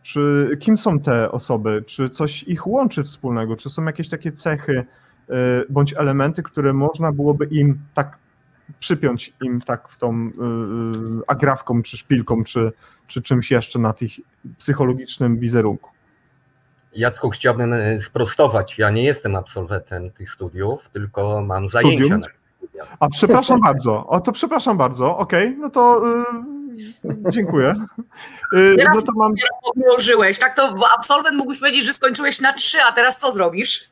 Czy 0.02 0.50
kim 0.60 0.78
są 0.78 1.00
te 1.00 1.32
osoby? 1.32 1.84
Czy 1.86 2.08
coś 2.08 2.42
ich 2.42 2.66
łączy 2.66 3.02
wspólnego? 3.02 3.56
Czy 3.56 3.70
są 3.70 3.84
jakieś 3.84 4.08
takie 4.08 4.32
cechy 4.32 4.72
y, 5.30 5.34
bądź 5.70 5.94
elementy, 5.94 6.42
które 6.42 6.72
można 6.72 7.12
byłoby 7.12 7.44
im 7.44 7.78
tak 7.94 8.18
przypiąć 8.80 9.34
im 9.42 9.60
tak 9.60 9.88
w 9.88 9.98
tą 9.98 10.26
y, 10.26 10.30
agrafką, 11.26 11.82
czy 11.82 11.96
szpilką, 11.96 12.44
czy, 12.44 12.72
czy 13.06 13.22
czymś 13.22 13.50
jeszcze 13.50 13.78
na 13.78 13.92
tych 13.92 14.10
psychologicznym 14.58 15.38
wizerunku? 15.38 15.90
Jacku, 16.96 17.30
chciałbym 17.30 17.72
e, 17.72 18.00
sprostować. 18.00 18.78
Ja 18.78 18.90
nie 18.90 19.04
jestem 19.04 19.36
absolwentem 19.36 20.10
tych 20.10 20.30
studiów, 20.30 20.90
tylko 20.92 21.42
mam 21.42 21.68
zajęcia 21.68 22.04
Studium? 22.04 22.22
A 23.00 23.08
przepraszam 23.08 23.60
bardzo. 23.60 24.06
O 24.06 24.20
to 24.20 24.32
przepraszam 24.32 24.76
bardzo. 24.76 25.18
Okej, 25.18 25.48
okay, 25.48 25.58
no 25.60 25.70
to 25.70 26.02
yy, 27.04 27.32
dziękuję. 27.32 27.74
Yy, 28.52 28.76
teraz 28.78 28.96
no 28.96 29.02
to 29.02 29.12
mam... 29.18 29.34
Ułożyłeś. 29.76 30.38
Tak 30.38 30.56
to 30.56 30.74
absolwent 30.98 31.36
mógłbyś 31.36 31.60
powiedzieć, 31.60 31.84
że 31.84 31.92
skończyłeś 31.92 32.40
na 32.40 32.52
trzy, 32.52 32.78
a 32.88 32.92
teraz 32.92 33.18
co 33.18 33.32
zrobisz? 33.32 33.90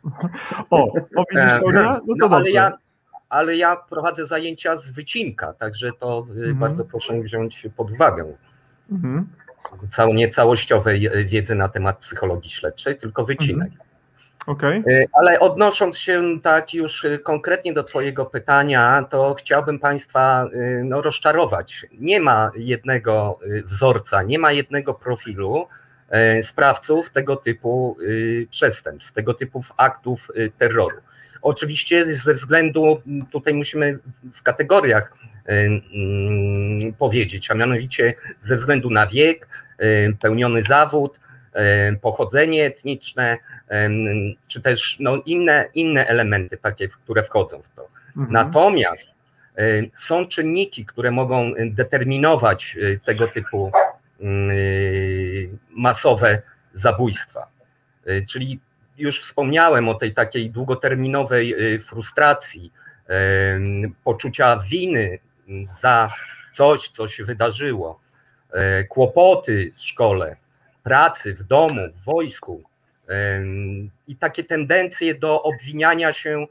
O, 0.71 0.93
o 1.17 1.25
widzisz, 1.31 1.45
e, 1.45 1.61
No 2.07 2.15
to 2.21 2.29
no, 2.29 2.37
ale 2.37 2.51
ja, 2.51 2.73
ale 3.29 3.57
ja 3.57 3.77
prowadzę 3.77 4.27
zajęcia 4.27 4.77
z 4.77 4.93
wycinka, 4.93 5.53
także 5.53 5.91
to 6.01 6.27
y, 6.29 6.33
mhm. 6.33 6.59
bardzo 6.59 6.85
proszę 6.85 7.21
wziąć 7.21 7.69
pod 7.77 7.91
uwagę. 7.91 8.25
Mhm 8.93 9.27
cał, 9.91 10.15
nie 10.15 10.29
całościowej 10.29 11.11
wiedzy 11.25 11.55
na 11.55 11.69
temat 11.69 11.99
psychologii 11.99 12.51
śledczej, 12.51 12.97
tylko 12.97 13.25
wycinek. 13.25 13.69
Mhm. 13.69 13.87
Okay. 14.47 14.83
Ale 15.13 15.41
odnosząc 15.41 15.99
się 15.99 16.41
tak 16.43 16.75
już 16.75 17.05
e, 17.05 17.19
konkretnie 17.19 17.73
do 17.73 17.85
Twojego 17.85 18.27
pytania, 18.27 19.07
to 19.11 19.35
chciałbym 19.35 19.79
Państwa 19.79 20.45
e, 20.45 20.85
no, 20.85 21.03
rozczarować. 21.03 21.87
Nie 21.93 22.21
ma 22.21 22.51
jednego 22.57 23.39
wzorca, 23.65 24.23
nie 24.23 24.39
ma 24.39 24.53
jednego 24.53 24.95
profilu 24.95 25.69
sprawców 26.43 27.11
tego 27.11 27.37
typu 27.37 27.97
przestępstw, 28.51 29.13
tego 29.13 29.35
typu 29.35 29.65
aktów 29.77 30.29
terroru. 30.59 30.97
Oczywiście 31.43 32.13
ze 32.13 32.35
względu, 32.35 33.03
tutaj 33.31 33.55
musimy 33.55 33.99
w 34.35 34.43
kategoriach 34.43 35.13
powiedzieć, 36.99 37.51
a 37.51 37.55
mianowicie 37.55 38.15
ze 38.41 38.57
względu 38.57 38.91
na 38.91 39.07
wiek, 39.07 39.49
pełniony 40.21 40.63
zawód, 40.63 41.21
pochodzenie 42.01 42.65
etniczne, 42.65 43.37
czy 44.49 44.63
też 44.63 44.97
no, 45.01 45.23
inne, 45.27 45.69
inne 45.75 46.07
elementy 46.07 46.57
takie, 46.57 46.89
które 46.89 47.23
wchodzą 47.23 47.63
w 47.63 47.69
to. 47.77 47.89
Mhm. 48.09 48.33
Natomiast 48.33 49.09
są 49.97 50.29
czynniki, 50.29 50.87
które 50.87 51.11
mogą 51.11 51.53
determinować 51.71 52.77
tego 53.07 53.29
typu 53.29 53.71
masowe 55.71 56.43
zabójstwa. 56.73 57.47
Czyli 58.29 58.61
już 58.99 59.21
wspomniałem 59.21 59.89
o 59.89 59.95
tej 59.95 60.15
takiej 60.15 60.51
długoterminowej 60.51 61.55
frustracji, 61.81 62.73
poczucia 64.05 64.61
winy 64.71 65.19
za 65.81 66.09
coś, 66.55 66.89
co 66.89 67.09
się 67.09 67.25
wydarzyło, 67.25 68.01
e, 68.53 68.85
kłopoty 68.85 69.73
w 69.75 69.81
szkole, 69.81 70.37
pracy, 70.83 71.35
w 71.35 71.43
domu, 71.43 71.81
w 71.93 72.05
wojsku 72.05 72.63
i 74.07 74.17
takie 74.17 74.45
tendencje 74.45 75.15
do 75.15 75.43
obwiniania 75.43 76.13
się 76.13 76.47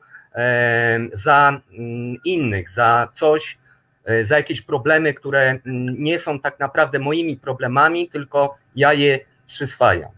za 1.14 1.62
mm, 1.72 2.16
innych, 2.26 2.70
za 2.70 3.08
coś, 3.14 3.58
e, 4.06 4.26
za 4.26 4.38
jakieś 4.38 4.62
problemy, 4.62 5.14
które 5.14 5.42
mm, 5.42 5.62
nie 6.04 6.20
są 6.20 6.40
tak 6.40 6.60
naprawdę 6.60 7.00
moimi 7.00 7.38
problemami, 7.38 8.10
tylko 8.10 8.58
ja 8.76 8.94
je 8.94 9.20
przyswajam. 9.48 10.12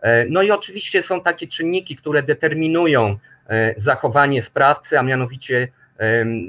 E, 0.00 0.24
no 0.24 0.42
i 0.42 0.50
oczywiście 0.50 1.02
są 1.02 1.20
takie 1.20 1.46
czynniki, 1.46 1.96
które 1.96 2.22
determinują 2.22 3.16
zachowanie 3.76 4.42
sprawcy, 4.42 4.98
a 4.98 5.02
mianowicie 5.02 5.68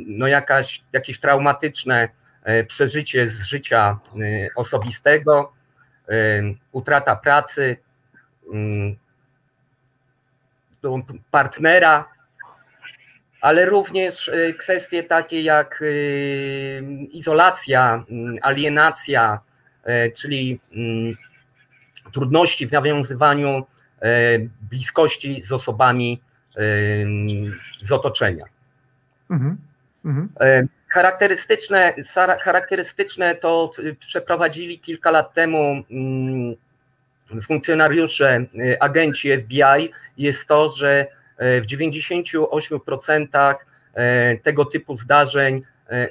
no 0.06 0.28
jakaś, 0.28 0.84
jakieś 0.94 1.20
traumatyczne 1.20 2.10
e, 2.44 2.64
przeżycie 2.64 3.28
z 3.28 3.44
życia 3.44 4.00
e, 4.16 4.50
osobistego, 4.56 5.54
utrata 6.72 7.16
pracy, 7.16 7.78
mm, 8.54 8.96
partnera, 11.32 12.06
ale 13.42 13.66
również 13.66 14.30
e, 14.30 14.54
kwestie 14.54 15.04
takie 15.04 15.42
jak 15.42 15.84
izolacja, 17.12 18.04
alienacja, 18.42 19.40
czyli 20.18 20.60
trudności 22.14 22.68
w 22.68 22.72
nawiązywaniu 22.72 23.66
bliskości 24.62 25.42
z 25.42 25.52
osobami 25.52 26.22
z 27.82 27.92
otoczenia. 27.92 28.46
Mhm. 29.30 29.58
Mhm. 30.06 30.30
E, 30.40 30.64
charakterystyczne, 30.88 31.94
charakterystyczne 32.42 33.36
to 33.36 33.72
przeprowadzili 34.00 34.80
kilka 34.80 35.12
lat 35.12 35.34
temu 35.34 35.84
mm, 35.92 36.56
funkcjonariusze, 37.42 38.46
y, 38.56 38.80
agenci 38.80 39.38
FBI, 39.38 39.92
jest 40.18 40.48
to, 40.48 40.70
że 40.70 41.08
e, 41.38 41.62
w 41.62 41.66
98% 41.66 43.56
e, 43.94 44.38
tego 44.38 44.66
typu 44.66 44.98
zdarzeń 44.98 45.62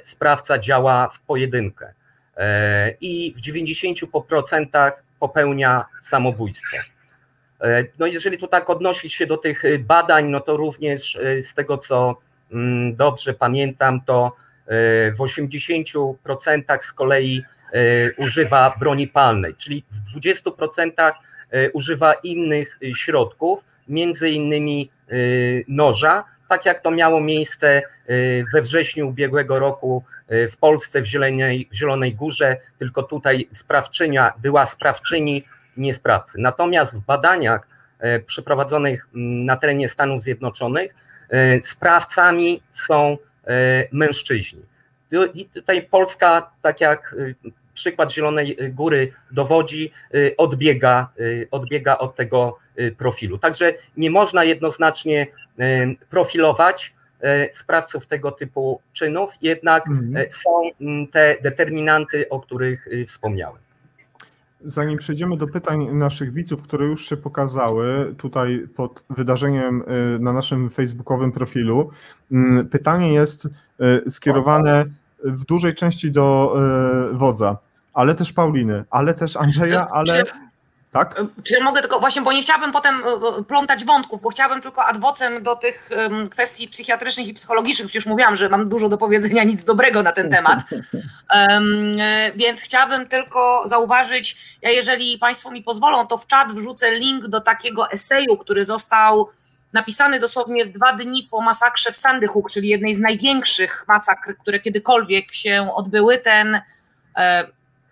sprawca 0.03 0.59
działa 0.59 1.09
w 1.09 1.19
pojedynkę 1.19 1.93
i 3.01 3.33
w 3.37 3.41
90% 3.41 4.91
popełnia 5.19 5.85
samobójstwo. 5.99 6.77
No 7.99 8.05
jeżeli 8.07 8.37
tu 8.37 8.47
tak 8.47 8.69
odnosić 8.69 9.13
się 9.13 9.27
do 9.27 9.37
tych 9.37 9.63
badań, 9.85 10.25
no 10.27 10.39
to 10.39 10.57
również 10.57 11.19
z 11.41 11.53
tego, 11.53 11.77
co 11.77 12.17
dobrze 12.93 13.33
pamiętam, 13.33 14.01
to 14.01 14.35
e, 14.65 14.71
w 15.11 15.17
80% 15.17 16.81
z 16.81 16.93
kolei 16.93 17.43
e, 17.73 18.13
używa 18.13 18.75
broni 18.79 19.07
palnej, 19.07 19.55
czyli 19.55 19.83
w 19.91 20.19
20% 20.19 21.11
e, 21.51 21.71
używa 21.71 22.13
innych 22.13 22.79
środków, 22.95 23.65
między 23.87 24.29
innymi 24.29 24.91
noża, 25.67 26.23
tak 26.49 26.65
jak 26.65 26.79
to 26.79 26.91
miało 26.91 27.21
miejsce 27.21 27.81
we 28.53 28.61
wrześniu 28.61 29.07
ubiegłego 29.07 29.59
roku 29.59 30.03
w 30.29 30.57
Polsce 30.57 31.01
w 31.01 31.05
Zielonej, 31.05 31.67
w 31.71 31.75
Zielonej 31.75 32.15
Górze, 32.15 32.57
tylko 32.79 33.03
tutaj 33.03 33.47
sprawczynia 33.53 34.33
była 34.41 34.65
sprawczyni, 34.65 35.43
nie 35.77 35.93
sprawcy. 35.93 36.37
Natomiast 36.41 36.97
w 36.97 37.05
badaniach 37.05 37.67
przeprowadzonych 38.25 39.07
mm, 39.15 39.45
na 39.45 39.57
terenie 39.57 39.89
Stanów 39.89 40.21
Zjednoczonych 40.21 40.95
sprawcami 41.63 42.61
są 42.73 43.17
e, 43.47 43.87
mężczyźni. 43.91 44.61
I 45.33 45.45
tutaj 45.45 45.81
Polska, 45.81 46.51
tak 46.61 46.81
jak 46.81 47.15
e, 47.45 47.49
przykład 47.73 48.13
Zielonej 48.13 48.57
Góry 48.71 49.13
dowodzi, 49.31 49.91
odbiega, 50.37 51.09
odbiega 51.51 51.97
od 51.97 52.15
tego 52.15 52.57
profilu. 52.97 53.37
Także 53.37 53.73
nie 53.97 54.11
można 54.11 54.43
jednoznacznie 54.43 55.27
profilować 56.09 56.93
sprawców 57.53 58.07
tego 58.07 58.31
typu 58.31 58.81
czynów, 58.93 59.31
jednak 59.41 59.87
mhm. 59.87 60.29
są 60.29 60.49
te 61.11 61.35
determinanty, 61.41 62.29
o 62.29 62.39
których 62.39 62.87
wspomniałem. 63.07 63.61
Zanim 64.65 64.97
przejdziemy 64.97 65.37
do 65.37 65.47
pytań 65.47 65.87
naszych 65.93 66.33
widzów, 66.33 66.61
które 66.61 66.85
już 66.85 67.09
się 67.09 67.17
pokazały 67.17 68.15
tutaj 68.17 68.67
pod 68.75 69.05
wydarzeniem 69.09 69.81
y, 69.81 70.19
na 70.19 70.33
naszym 70.33 70.69
facebookowym 70.69 71.31
profilu, 71.31 71.89
mm, 72.31 72.67
pytanie 72.67 73.13
jest 73.13 73.45
y, 73.45 74.09
skierowane 74.09 74.85
w 75.23 75.45
dużej 75.45 75.75
części 75.75 76.11
do 76.11 76.55
y, 77.11 77.17
wodza, 77.17 77.57
ale 77.93 78.15
też 78.15 78.33
Pauliny, 78.33 78.83
ale 78.89 79.13
też 79.13 79.37
Andrzeja, 79.37 79.87
ale 79.91 80.23
tak? 80.91 81.21
Czy 81.43 81.53
ja 81.53 81.63
mogę 81.63 81.81
tylko, 81.81 81.99
właśnie, 81.99 82.21
bo 82.21 82.33
nie 82.33 82.41
chciałabym 82.41 82.71
potem 82.71 82.95
e, 82.95 83.07
e, 83.07 83.43
plątać 83.43 83.85
wątków, 83.85 84.21
bo 84.21 84.29
chciałabym 84.29 84.61
tylko 84.61 84.85
adwocem 84.85 85.43
do 85.43 85.55
tych 85.55 85.89
kwestii 86.31 86.67
psychiatrycznych 86.67 87.27
i 87.27 87.33
psychologicznych, 87.33 87.87
przecież 87.87 88.05
mówiłam, 88.05 88.35
że 88.35 88.49
mam 88.49 88.69
dużo 88.69 88.89
do 88.89 88.97
powiedzenia, 88.97 89.43
nic 89.43 89.63
dobrego 89.63 90.03
na 90.03 90.11
ten 90.11 90.31
temat, 90.31 90.59
um, 91.35 91.93
więc 92.35 92.61
chciałabym 92.61 93.07
tylko 93.07 93.63
zauważyć, 93.65 94.57
ja 94.61 94.69
jeżeli 94.69 95.17
Państwo 95.17 95.51
mi 95.51 95.63
pozwolą, 95.63 96.07
to 96.07 96.17
w 96.17 96.27
czat 96.27 96.51
wrzucę 96.53 96.95
link 96.95 97.27
do 97.27 97.41
takiego 97.41 97.91
eseju, 97.91 98.37
który 98.37 98.65
został 98.65 99.29
napisany 99.73 100.19
dosłownie 100.19 100.65
dwa 100.65 100.93
dni 100.93 101.27
po 101.31 101.41
masakrze 101.41 101.91
w 101.91 101.97
Sandy 101.97 102.27
Hook, 102.27 102.51
czyli 102.51 102.69
jednej 102.69 102.95
z 102.95 102.99
największych 102.99 103.85
masakr, 103.87 104.37
które 104.37 104.59
kiedykolwiek 104.59 105.31
się 105.31 105.71
odbyły, 105.75 106.17
ten 106.17 106.61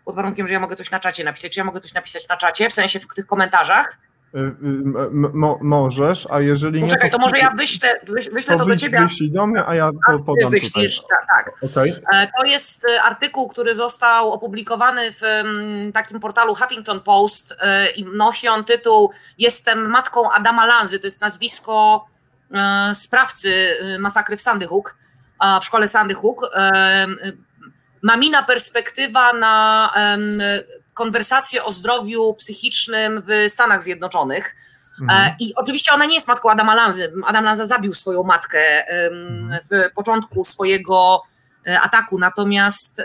pod 0.08 0.16
warunkiem, 0.16 0.48
że 0.48 0.54
ja 0.54 0.60
mogę 0.60 0.76
coś 0.76 0.92
na 0.92 1.00
czacie 1.00 1.24
napisać. 1.24 1.52
Czy 1.52 1.60
ja 1.60 1.64
mogę 1.64 1.80
coś 1.80 1.94
napisać 1.94 2.28
na 2.28 2.38
czacie, 2.38 2.70
w 2.70 2.74
sensie 2.74 3.00
w 3.00 3.08
tych 3.08 3.26
komentarzach? 3.26 4.00
Y, 4.36 4.40
y, 4.40 4.54
mo, 5.34 5.60
możesz, 5.62 6.28
a 6.32 6.40
jeżeli 6.40 6.84
nie. 6.84 6.90
Czekaj, 6.90 7.12
to, 7.12 7.18
to 7.18 7.22
może 7.22 7.38
ja 7.38 7.50
wyślę, 7.50 8.00
wyślę 8.34 8.58
to, 8.58 8.64
to 8.64 8.66
do 8.66 8.76
ciebie. 8.76 9.02
Wyślij 9.02 9.32
do 9.32 9.48
mnie, 9.48 9.66
a 9.66 9.76
ja 9.76 9.92
to 10.12 10.20
podam. 10.20 10.52
Wyślisz, 10.52 11.02
tutaj. 11.02 11.18
tak. 11.30 11.46
tak. 11.62 11.72
Okay. 11.72 12.02
E, 12.14 12.28
to 12.40 12.46
jest 12.46 12.86
e, 12.86 13.02
artykuł, 13.02 13.48
który 13.48 13.76
został 13.76 14.34
opublikowany 14.34 15.12
w 15.12 15.22
takim 15.94 16.20
portalu 16.20 16.56
Huffington 16.56 17.00
Post 17.00 17.56
e, 17.62 17.90
i 17.90 18.06
nosi 18.06 18.48
on 18.48 18.64
tytuł 18.64 19.12
Jestem 19.38 19.90
matką 19.90 20.32
Adama 20.32 20.66
Lanzy. 20.66 21.00
To 21.00 21.08
jest 21.08 21.22
nazwisko 21.22 22.06
sprawcy 22.94 23.78
masakry 24.00 24.38
w 24.38 24.42
Sandy 24.42 24.68
Hook, 24.68 24.96
w 25.62 25.66
szkole 25.66 25.88
Sandy 25.88 26.14
Hook 26.14 26.52
mamina 28.02 28.44
perspektywa 28.44 29.34
na 29.34 29.94
konwersację 30.94 31.64
o 31.64 31.72
zdrowiu 31.72 32.34
psychicznym 32.34 33.24
w 33.28 33.52
Stanach 33.52 33.84
Zjednoczonych. 33.84 34.56
Mhm. 35.02 35.22
E, 35.22 35.36
I 35.40 35.56
oczywiście 35.56 35.94
ona 35.94 36.06
nie 36.06 36.16
jest 36.16 36.28
matką 36.28 36.50
Adama 36.50 36.76
Lanzy. 36.76 37.14
Adam 37.26 37.46
Lanza 37.46 37.66
zabił 37.66 37.94
swoją 37.94 38.24
matkę 38.24 38.88
mhm. 38.88 39.60
w 39.72 39.94
początku 39.94 40.46
swojego 40.46 41.22
e, 41.68 41.80
ataku, 41.82 42.20
natomiast 42.20 43.02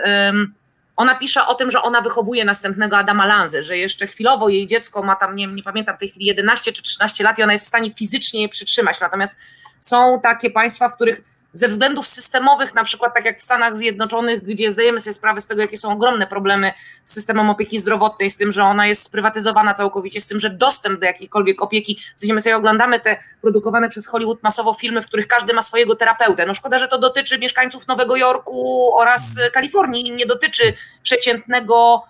ona 0.95 1.15
pisze 1.15 1.47
o 1.47 1.55
tym, 1.55 1.71
że 1.71 1.81
ona 1.81 2.01
wychowuje 2.01 2.45
następnego 2.45 2.97
Adama 2.97 3.25
Lanzy, 3.25 3.63
że 3.63 3.77
jeszcze 3.77 4.07
chwilowo 4.07 4.49
jej 4.49 4.67
dziecko 4.67 5.03
ma 5.03 5.15
tam, 5.15 5.35
nie, 5.35 5.47
nie 5.47 5.63
pamiętam 5.63 5.95
w 5.95 5.99
tej 5.99 6.09
chwili 6.09 6.25
11 6.25 6.73
czy 6.73 6.83
13 6.83 7.23
lat 7.23 7.39
i 7.39 7.43
ona 7.43 7.53
jest 7.53 7.65
w 7.65 7.67
stanie 7.67 7.93
fizycznie 7.93 8.41
je 8.41 8.49
przytrzymać. 8.49 8.99
Natomiast 8.99 9.35
są 9.79 10.19
takie 10.23 10.49
państwa, 10.49 10.89
w 10.89 10.95
których 10.95 11.21
ze 11.53 11.67
względów 11.67 12.07
systemowych, 12.07 12.73
na 12.73 12.83
przykład 12.83 13.13
tak 13.13 13.25
jak 13.25 13.39
w 13.39 13.43
Stanach 13.43 13.77
Zjednoczonych, 13.77 14.43
gdzie 14.43 14.71
zdajemy 14.71 15.01
sobie 15.01 15.13
sprawę 15.13 15.41
z 15.41 15.47
tego, 15.47 15.61
jakie 15.61 15.77
są 15.77 15.91
ogromne 15.91 16.27
problemy 16.27 16.73
z 17.05 17.13
systemem 17.13 17.49
opieki 17.49 17.79
zdrowotnej, 17.79 18.29
z 18.29 18.37
tym, 18.37 18.51
że 18.51 18.63
ona 18.63 18.87
jest 18.87 19.03
sprywatyzowana 19.03 19.73
całkowicie, 19.73 20.21
z 20.21 20.27
tym, 20.27 20.39
że 20.39 20.49
dostęp 20.49 20.99
do 20.99 21.05
jakiejkolwiek 21.05 21.61
opieki, 21.61 21.99
w 22.15 22.41
sobie 22.41 22.57
oglądamy 22.57 22.99
te 22.99 23.17
produkowane 23.41 23.89
przez 23.89 24.07
Hollywood 24.07 24.43
masowo 24.43 24.73
filmy, 24.73 25.01
w 25.01 25.07
których 25.07 25.27
każdy 25.27 25.53
ma 25.53 25.61
swojego 25.61 25.95
terapeutę. 25.95 26.45
No 26.45 26.53
szkoda, 26.53 26.79
że 26.79 26.87
to 26.87 26.97
dotyczy 26.97 27.39
mieszkańców 27.39 27.87
Nowego 27.87 28.15
Jorku 28.15 28.91
oraz 28.95 29.21
Kalifornii, 29.53 30.11
nie 30.11 30.25
dotyczy 30.25 30.73
przeciętnego 31.03 32.03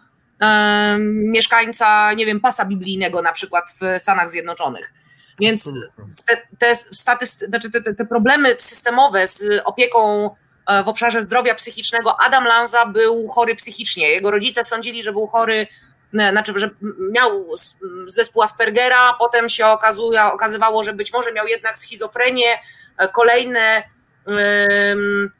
mieszkańca, 1.07 2.13
nie 2.13 2.25
wiem, 2.25 2.39
pasa 2.39 2.65
biblijnego 2.65 3.21
na 3.21 3.31
przykład 3.31 3.65
w 3.81 4.01
Stanach 4.01 4.29
Zjednoczonych. 4.29 4.93
Więc 5.39 5.71
te, 6.27 6.41
te, 6.59 6.75
statysty, 6.75 7.45
znaczy 7.45 7.71
te, 7.71 7.93
te 7.93 8.05
problemy 8.05 8.55
systemowe 8.59 9.27
z 9.27 9.61
opieką 9.65 10.29
e, 10.67 10.83
w 10.83 10.87
obszarze 10.87 11.21
zdrowia 11.21 11.55
psychicznego, 11.55 12.21
Adam 12.21 12.43
Lanza 12.43 12.85
był 12.85 13.27
chory 13.27 13.55
psychicznie. 13.55 14.09
Jego 14.09 14.31
rodzice 14.31 14.65
sądzili, 14.65 15.03
że 15.03 15.11
był 15.11 15.27
chory, 15.27 15.67
e, 16.19 16.31
znaczy, 16.31 16.53
że 16.55 16.69
miał 17.11 17.49
zespół 18.07 18.41
Aspergera, 18.41 19.13
potem 19.19 19.49
się 19.49 19.67
okazuje, 19.67 20.23
okazywało, 20.23 20.83
że 20.83 20.93
być 20.93 21.13
może 21.13 21.33
miał 21.33 21.47
jednak 21.47 21.77
schizofrenię. 21.77 22.59
E, 22.97 23.07
kolejne 23.07 23.83
um, 24.25 25.31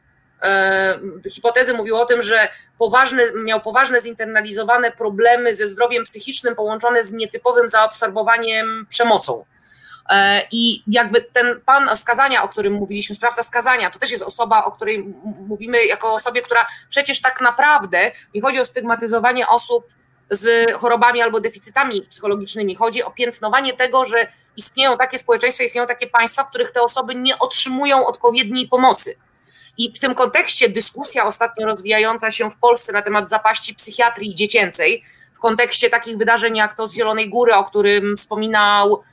hipotezy 1.30 1.74
mówiły 1.74 2.00
o 2.00 2.06
tym, 2.06 2.22
że 2.22 2.50
poważne, 2.78 3.24
miał 3.44 3.62
poważne 3.62 4.02
zinternalizowane 4.02 4.92
problemy 4.92 5.56
ze 5.56 5.68
zdrowiem 5.68 6.04
psychicznym 6.04 6.56
połączone 6.56 7.04
z 7.04 7.12
nietypowym 7.12 7.70
zaobserwowaniem 7.70 8.86
przemocą. 8.90 9.46
E, 10.10 10.42
I 10.52 10.84
jakby 10.88 11.22
ten 11.22 11.62
pan 11.66 11.98
skazania, 11.98 12.44
o 12.44 12.48
którym 12.48 12.74
mówiliśmy, 12.74 13.16
sprawca 13.16 13.44
skazania, 13.44 13.90
to 13.90 14.00
też 14.00 14.12
jest 14.12 14.24
osoba, 14.24 14.64
o 14.64 14.72
której 14.72 15.14
mówimy 15.48 15.86
jako 15.86 16.14
osobie, 16.14 16.42
która 16.42 16.68
przecież 16.90 17.22
tak 17.22 17.42
naprawdę 17.42 18.12
nie 18.36 18.42
chodzi 18.42 18.60
o 18.60 18.66
stygmatyzowanie 18.66 19.48
osób 19.48 19.88
z 20.30 20.72
chorobami 20.72 21.22
albo 21.22 21.40
deficytami 21.40 22.02
psychologicznymi. 22.02 22.76
Chodzi 22.76 23.04
o 23.04 23.12
piętnowanie 23.12 23.74
tego, 23.74 24.06
że 24.06 24.28
istnieją 24.58 24.98
takie 24.98 25.18
społeczeństwa, 25.18 25.64
istnieją 25.64 25.88
takie 25.88 26.08
państwa, 26.08 26.44
w 26.44 26.50
których 26.50 26.72
te 26.72 26.82
osoby 26.82 27.16
nie 27.16 27.40
otrzymują 27.40 28.06
odpowiedniej 28.06 28.68
pomocy. 28.68 29.16
I 29.78 29.94
w 29.94 30.00
tym 30.00 30.16
kontekście 30.16 30.70
dyskusja 30.70 31.26
ostatnio 31.26 31.66
rozwijająca 31.66 32.32
się 32.32 32.52
w 32.52 32.58
Polsce 32.58 32.94
na 32.94 33.02
temat 33.02 33.30
zapaści 33.30 33.76
psychiatrii 33.76 34.36
dziecięcej, 34.36 35.04
w 35.34 35.40
kontekście 35.40 35.90
takich 35.90 36.18
wydarzeń 36.18 36.58
jak 36.58 36.76
to 36.76 36.88
z 36.88 36.94
Zielonej 36.94 37.30
Góry, 37.30 37.56
o 37.56 37.64
którym 37.64 38.18
wspominał 38.18 39.04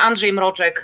Andrzej 0.00 0.32
Mroczek 0.32 0.82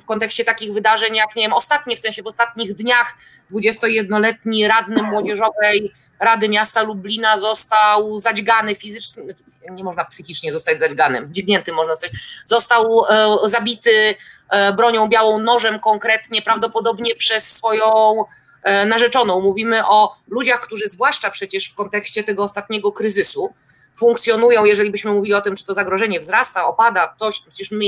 w 0.00 0.04
kontekście 0.04 0.44
takich 0.44 0.72
wydarzeń 0.72 1.16
jak, 1.16 1.36
nie 1.36 1.42
wiem, 1.42 1.52
ostatnie, 1.52 1.96
w 1.96 2.00
sensie 2.00 2.22
w 2.22 2.26
ostatnich 2.26 2.74
dniach 2.74 3.14
21-letni 3.52 4.68
radny 4.68 5.02
młodzieżowej 5.12 5.92
Rady 6.22 6.48
Miasta 6.48 6.82
Lublina 6.82 7.38
został 7.38 8.18
zadźgany 8.18 8.74
fizycznie, 8.74 9.22
nie 9.70 9.84
można 9.84 10.04
psychicznie 10.04 10.52
zostać 10.52 10.78
zadźganym, 10.78 11.34
dźgnięty 11.34 11.72
można 11.72 11.94
zostać, 11.94 12.12
został 12.44 13.04
e, 13.08 13.48
zabity 13.48 14.14
e, 14.50 14.72
bronią 14.72 15.08
białą, 15.08 15.38
nożem 15.38 15.80
konkretnie, 15.80 16.42
prawdopodobnie 16.42 17.16
przez 17.16 17.56
swoją 17.56 18.14
e, 18.62 18.86
narzeczoną. 18.86 19.40
Mówimy 19.40 19.86
o 19.86 20.16
ludziach, 20.28 20.60
którzy 20.60 20.88
zwłaszcza 20.88 21.30
przecież 21.30 21.70
w 21.70 21.74
kontekście 21.74 22.24
tego 22.24 22.42
ostatniego 22.42 22.92
kryzysu, 22.92 23.54
funkcjonują, 23.96 24.64
jeżeli 24.64 24.90
byśmy 24.90 25.10
mówili 25.10 25.34
o 25.34 25.40
tym, 25.40 25.56
czy 25.56 25.64
to 25.64 25.74
zagrożenie 25.74 26.20
wzrasta, 26.20 26.66
opada, 26.66 27.14
coś, 27.18 27.40
przecież 27.40 27.70
my 27.70 27.84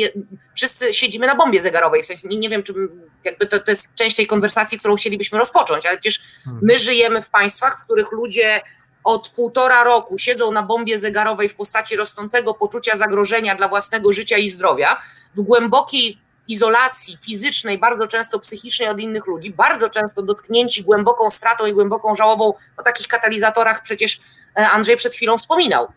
wszyscy 0.57 0.95
siedzimy 0.95 1.27
na 1.27 1.35
bombie 1.35 1.61
zegarowej, 1.61 2.03
w 2.03 2.07
sensie 2.07 2.29
nie, 2.29 2.37
nie 2.37 2.49
wiem, 2.49 2.63
czy 2.63 2.75
jakby 3.25 3.47
to, 3.47 3.59
to 3.59 3.71
jest 3.71 3.95
część 3.95 4.17
tej 4.17 4.27
konwersacji, 4.27 4.79
którą 4.79 4.97
chcielibyśmy 4.97 5.39
rozpocząć, 5.39 5.87
ale 5.87 5.99
przecież 5.99 6.21
hmm. 6.45 6.63
my 6.65 6.79
żyjemy 6.79 7.23
w 7.23 7.31
państwach, 7.31 7.81
w 7.81 7.85
których 7.85 8.13
ludzie 8.13 8.63
od 9.05 9.29
półtora 9.29 9.85
roku 9.85 10.19
siedzą 10.19 10.51
na 10.51 10.63
bombie 10.63 10.99
zegarowej 10.99 11.49
w 11.49 11.55
postaci 11.55 11.97
rosnącego 11.97 12.55
poczucia 12.55 12.97
zagrożenia 12.97 13.57
dla 13.57 13.69
własnego 13.69 14.13
życia 14.13 14.39
i 14.39 14.49
zdrowia, 14.49 15.03
w 15.35 15.41
głębokiej 15.41 16.19
izolacji 16.49 17.17
fizycznej, 17.17 17.79
bardzo 17.79 18.07
często 18.07 18.39
psychicznej 18.39 18.89
od 18.89 19.01
innych 19.01 19.27
ludzi, 19.27 19.51
bardzo 19.51 19.89
często 19.89 20.23
dotknięci 20.23 20.83
głęboką 20.83 21.31
stratą 21.31 21.67
i 21.67 21.73
głęboką 21.73 22.15
żałobą 22.15 22.55
o 22.77 22.83
takich 22.83 23.09
katalizatorach 23.09 23.83
przecież 23.83 24.21
Andrzej 24.55 24.97
przed 24.97 25.15
chwilą 25.15 25.39
wspominał. 25.39 25.89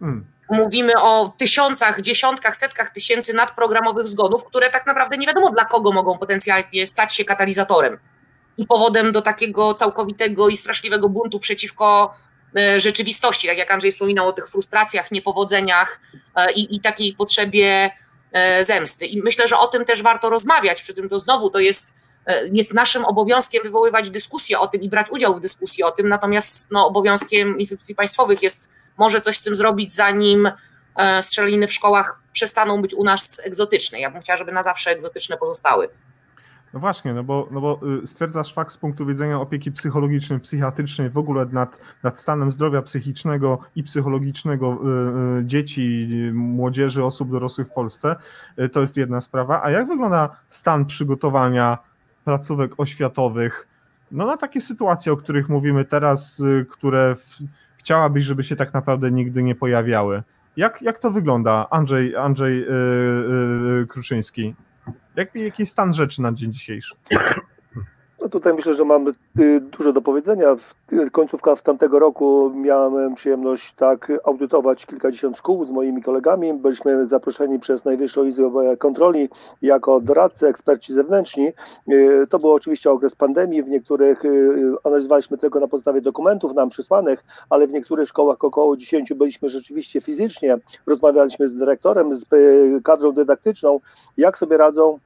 Hmm. 0.00 0.24
Mówimy 0.50 0.92
o 0.96 1.34
tysiącach, 1.38 2.00
dziesiątkach, 2.00 2.56
setkach 2.56 2.90
tysięcy 2.90 3.34
nadprogramowych 3.34 4.08
zgonów, 4.08 4.44
które 4.44 4.70
tak 4.70 4.86
naprawdę 4.86 5.16
nie 5.16 5.26
wiadomo 5.26 5.50
dla 5.50 5.64
kogo 5.64 5.92
mogą 5.92 6.18
potencjalnie 6.18 6.86
stać 6.86 7.14
się 7.14 7.24
katalizatorem 7.24 7.98
i 8.56 8.66
powodem 8.66 9.12
do 9.12 9.22
takiego 9.22 9.74
całkowitego 9.74 10.48
i 10.48 10.56
straszliwego 10.56 11.08
buntu 11.08 11.38
przeciwko 11.38 12.14
e, 12.56 12.80
rzeczywistości, 12.80 13.48
tak 13.48 13.58
jak 13.58 13.70
Andrzej 13.70 13.92
wspominał 13.92 14.28
o 14.28 14.32
tych 14.32 14.48
frustracjach, 14.48 15.10
niepowodzeniach 15.10 16.00
e, 16.36 16.52
i, 16.52 16.76
i 16.76 16.80
takiej 16.80 17.14
potrzebie 17.14 17.90
E, 18.32 18.64
zemsty. 18.64 19.06
I 19.06 19.22
myślę, 19.22 19.48
że 19.48 19.58
o 19.58 19.66
tym 19.66 19.84
też 19.84 20.02
warto 20.02 20.30
rozmawiać, 20.30 20.82
przy 20.82 20.94
czym 20.94 21.08
to 21.08 21.18
znowu 21.18 21.50
to 21.50 21.58
jest, 21.58 21.94
e, 21.94 21.94
jest 22.52 22.74
naszym 22.74 23.04
obowiązkiem 23.04 23.62
wywoływać 23.62 24.10
dyskusję 24.10 24.58
o 24.58 24.66
tym 24.66 24.82
i 24.82 24.88
brać 24.88 25.10
udział 25.10 25.36
w 25.36 25.40
dyskusji 25.40 25.84
o 25.84 25.90
tym, 25.90 26.08
natomiast 26.08 26.70
no, 26.70 26.86
obowiązkiem 26.86 27.58
instytucji 27.58 27.94
państwowych 27.94 28.42
jest 28.42 28.70
może 28.98 29.20
coś 29.20 29.36
z 29.36 29.42
tym 29.42 29.56
zrobić, 29.56 29.94
zanim 29.94 30.50
e, 30.96 31.22
strzeliny 31.22 31.66
w 31.66 31.72
szkołach 31.72 32.22
przestaną 32.32 32.82
być 32.82 32.94
u 32.94 33.04
nas 33.04 33.40
egzotyczne. 33.44 34.00
Ja 34.00 34.10
bym 34.10 34.20
chciała, 34.20 34.36
żeby 34.36 34.52
na 34.52 34.62
zawsze 34.62 34.90
egzotyczne 34.90 35.36
pozostały. 35.36 35.88
No 36.74 36.80
właśnie, 36.80 37.14
no 37.14 37.24
bo, 37.24 37.48
no 37.50 37.60
bo 37.60 37.80
y, 38.02 38.06
stwierdzasz 38.06 38.54
fakt 38.54 38.72
z 38.72 38.76
punktu 38.76 39.06
widzenia 39.06 39.40
opieki 39.40 39.72
psychologicznej, 39.72 40.40
psychiatrycznej, 40.40 41.10
w 41.10 41.18
ogóle 41.18 41.46
nad, 41.46 41.80
nad 42.02 42.18
stanem 42.18 42.52
zdrowia 42.52 42.82
psychicznego 42.82 43.58
i 43.76 43.82
psychologicznego 43.82 44.78
y, 45.38 45.40
y, 45.40 45.46
dzieci, 45.46 46.08
młodzieży, 46.32 47.04
osób 47.04 47.30
dorosłych 47.30 47.66
w 47.66 47.70
Polsce. 47.70 48.16
To 48.72 48.80
jest 48.80 48.96
jedna 48.96 49.20
sprawa. 49.20 49.62
A 49.62 49.70
jak 49.70 49.88
wygląda 49.88 50.36
stan 50.48 50.86
przygotowania 50.86 51.78
placówek 52.24 52.72
oświatowych 52.78 53.66
no, 54.12 54.26
na 54.26 54.36
takie 54.36 54.60
sytuacje, 54.60 55.12
o 55.12 55.16
których 55.16 55.48
mówimy 55.48 55.84
teraz, 55.84 56.42
które 56.70 57.16
w, 57.16 57.38
chciałabyś, 57.76 58.24
żeby 58.24 58.44
się 58.44 58.56
tak 58.56 58.74
naprawdę 58.74 59.10
nigdy 59.10 59.42
nie 59.42 59.54
pojawiały? 59.54 60.22
Jak, 60.56 60.82
jak 60.82 60.98
to 60.98 61.10
wygląda, 61.10 61.66
Andrzej, 61.70 62.16
Andrzej 62.16 62.60
yy, 62.60 62.66
yy, 63.78 63.86
Kruczyński? 63.86 64.54
Jak, 65.16 65.34
jaki 65.34 65.62
jest 65.62 65.72
stan 65.72 65.94
rzeczy 65.94 66.22
na 66.22 66.32
dzień 66.32 66.52
dzisiejszy? 66.52 66.94
No 68.20 68.28
tutaj 68.28 68.54
myślę, 68.54 68.74
że 68.74 68.84
mamy 68.84 69.10
y, 69.40 69.60
dużo 69.60 69.92
do 69.92 70.02
powiedzenia. 70.02 70.56
W 70.56 70.74
końcówka 71.12 71.56
w 71.56 71.62
tamtego 71.62 71.98
roku 71.98 72.52
miałem 72.54 73.14
przyjemność 73.14 73.74
tak 73.74 74.12
audytować 74.24 74.86
kilkadziesiąt 74.86 75.38
szkół 75.38 75.64
z 75.64 75.70
moimi 75.70 76.02
kolegami. 76.02 76.54
Byliśmy 76.54 77.06
zaproszeni 77.06 77.58
przez 77.58 77.84
Najwyższą 77.84 78.24
Izbę 78.24 78.76
Kontroli 78.76 79.28
jako 79.62 80.00
doradcy, 80.00 80.48
eksperci 80.48 80.92
zewnętrzni. 80.92 81.48
Y, 81.92 82.26
to 82.30 82.38
był 82.38 82.50
oczywiście 82.50 82.90
okres 82.90 83.14
pandemii. 83.14 83.62
W 83.62 83.68
niektórych 83.68 84.24
y, 84.24 84.74
analizowaliśmy 84.84 85.38
tylko 85.38 85.60
na 85.60 85.68
podstawie 85.68 86.00
dokumentów 86.00 86.54
nam 86.54 86.68
przysłanych, 86.68 87.24
ale 87.50 87.66
w 87.66 87.72
niektórych 87.72 88.08
szkołach 88.08 88.44
około 88.44 88.76
10 88.76 89.14
byliśmy 89.14 89.48
rzeczywiście 89.48 90.00
fizycznie. 90.00 90.58
Rozmawialiśmy 90.86 91.48
z 91.48 91.56
dyrektorem, 91.56 92.14
z 92.14 92.24
kadrą 92.84 93.12
dydaktyczną, 93.12 93.80
jak 94.16 94.38
sobie 94.38 94.56
radzą 94.56 94.98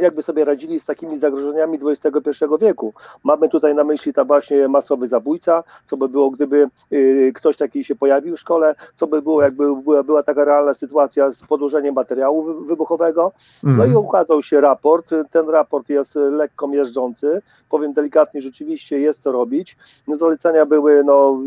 jakby 0.00 0.22
sobie 0.22 0.44
radzili 0.44 0.80
z 0.80 0.86
takimi 0.86 1.18
zagrożeniami 1.18 1.78
XXI 1.84 2.44
wieku. 2.60 2.94
Mamy 3.24 3.48
tutaj 3.48 3.74
na 3.74 3.84
myśli 3.84 4.12
ta 4.12 4.24
właśnie 4.24 4.68
masowy 4.68 5.06
zabójca, 5.06 5.64
co 5.86 5.96
by 5.96 6.08
było, 6.08 6.30
gdyby 6.30 6.68
y, 6.92 7.32
ktoś 7.34 7.56
taki 7.56 7.84
się 7.84 7.94
pojawił 7.94 8.36
w 8.36 8.40
szkole, 8.40 8.74
co 8.94 9.06
by 9.06 9.22
było, 9.22 9.42
jakby 9.42 9.76
była, 9.76 10.02
była 10.02 10.22
taka 10.22 10.44
realna 10.44 10.74
sytuacja 10.74 11.30
z 11.30 11.42
podłożeniem 11.42 11.94
materiału 11.94 12.64
wybuchowego. 12.64 13.32
No 13.62 13.70
mm. 13.70 13.80
i 13.80 13.88
mhm. 13.88 14.06
ukazał 14.06 14.42
się 14.42 14.60
raport. 14.60 15.10
Ten 15.30 15.48
raport 15.48 15.88
jest 15.88 16.14
lekko 16.14 16.68
miażdżący. 16.68 17.42
Powiem 17.68 17.92
delikatnie, 17.92 18.40
rzeczywiście 18.40 18.98
jest 18.98 19.22
co 19.22 19.32
robić. 19.32 19.76
No, 20.08 20.16
zalecenia 20.16 20.66
były 20.66 21.04
no, 21.04 21.38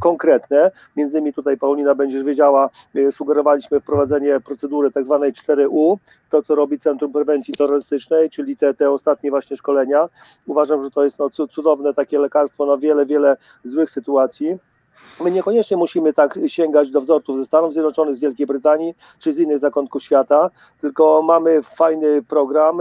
konkretne. 0.00 0.70
Między 0.96 1.18
innymi 1.18 1.32
tutaj 1.32 1.56
Paulina 1.56 1.94
będziesz 1.94 2.22
wiedziała, 2.22 2.70
y, 2.96 3.12
sugerowaliśmy 3.12 3.80
wprowadzenie 3.80 4.40
procedury 4.40 4.90
tak 4.90 5.04
zwanej 5.04 5.32
4U, 5.32 5.96
to 6.34 6.42
co 6.42 6.54
robi 6.54 6.78
Centrum 6.78 7.12
Prewencji 7.12 7.54
terrorystycznej, 7.54 8.30
czyli 8.30 8.56
te, 8.56 8.74
te 8.74 8.90
ostatnie 8.90 9.30
właśnie 9.30 9.56
szkolenia. 9.56 10.08
Uważam, 10.46 10.84
że 10.84 10.90
to 10.90 11.04
jest 11.04 11.18
no, 11.18 11.30
cudowne 11.30 11.94
takie 11.94 12.18
lekarstwo 12.18 12.66
na 12.66 12.78
wiele, 12.78 13.06
wiele 13.06 13.36
złych 13.64 13.90
sytuacji. 13.90 14.58
My 15.20 15.30
niekoniecznie 15.30 15.76
musimy 15.76 16.12
tak 16.12 16.38
sięgać 16.46 16.90
do 16.90 17.00
wzorców 17.00 17.38
ze 17.38 17.44
Stanów 17.44 17.72
Zjednoczonych, 17.72 18.14
z 18.14 18.20
Wielkiej 18.20 18.46
Brytanii 18.46 18.94
czy 19.18 19.32
z 19.32 19.38
innych 19.38 19.58
zakątków 19.58 20.02
świata, 20.02 20.50
tylko 20.80 21.22
mamy 21.22 21.62
fajny 21.62 22.22
program, 22.22 22.78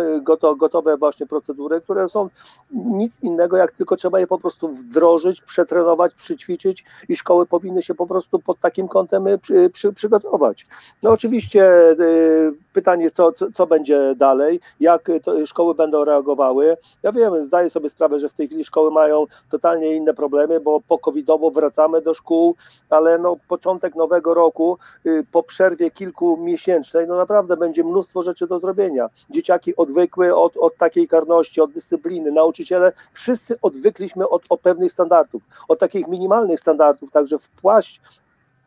gotowe 0.58 0.98
właśnie 0.98 1.28
procedury, 1.28 1.82
które 1.82 2.10
są 2.10 2.30
nic 2.72 3.24
innego, 3.24 3.58
jak 3.58 3.72
tylko 3.72 3.96
trzeba 3.96 4.20
je 4.20 4.28
po 4.28 4.40
prostu 4.40 4.68
wdrożyć, 4.68 5.42
przetrenować, 5.42 6.14
przyćwiczyć 6.14 6.86
i 7.10 7.16
szkoły 7.16 7.46
powinny 7.46 7.82
się 7.82 7.96
po 7.96 8.08
prostu 8.08 8.40
pod 8.40 8.60
takim 8.60 8.88
kątem 8.88 9.28
y, 9.28 9.38
przy, 9.38 9.70
przy, 9.70 9.94
przygotować. 9.94 10.66
No 11.04 11.12
oczywiście 11.12 11.90
y, 11.92 12.54
pytanie, 12.74 13.12
co, 13.12 13.32
co, 13.32 13.46
co 13.54 13.68
będzie 13.68 14.16
dalej, 14.16 14.60
jak 14.80 15.12
szkoły 15.46 15.76
będą 15.76 16.06
reagowały. 16.06 16.78
Ja 17.04 17.12
wiem, 17.12 17.46
zdaję 17.46 17.70
sobie 17.70 17.90
sprawę, 17.90 18.20
że 18.20 18.30
w 18.30 18.34
tej 18.34 18.48
chwili 18.48 18.66
szkoły 18.66 18.92
mają 18.92 19.26
totalnie 19.50 19.96
inne 19.96 20.14
problemy, 20.14 20.60
bo 20.60 20.82
po 20.82 21.00
covidowo 21.00 21.52
wracamy 21.52 22.02
do 22.02 22.14
szkół, 22.14 22.56
ale 22.90 23.18
no, 23.18 23.36
początek 23.48 23.96
nowego 23.96 24.34
roku 24.34 24.78
y, 25.06 25.26
po 25.32 25.44
przerwie 25.44 25.92
kilkumiesięcznej, 25.92 27.08
no 27.08 27.16
naprawdę 27.18 27.58
będzie 27.58 27.84
mnóstwo 27.84 28.24
rzeczy 28.24 28.48
do 28.48 28.60
zrobienia. 28.60 29.10
Dzieciaki 29.30 29.76
odwykły 29.76 30.36
od, 30.36 30.58
od 30.58 30.78
takiej 30.78 31.08
karności, 31.08 31.62
od 31.62 31.72
dyscypliny, 31.72 32.32
nauczyciele, 32.32 32.92
wszyscy 33.14 33.56
odwykliśmy 33.62 34.30
od, 34.30 34.44
od 34.50 34.60
pewnych 34.60 34.92
standardów, 34.92 35.44
od 35.68 35.80
takich 35.80 36.08
minimalnych 36.08 36.60
standardów, 36.60 37.12
także 37.12 37.38
wpłaść 37.38 38.02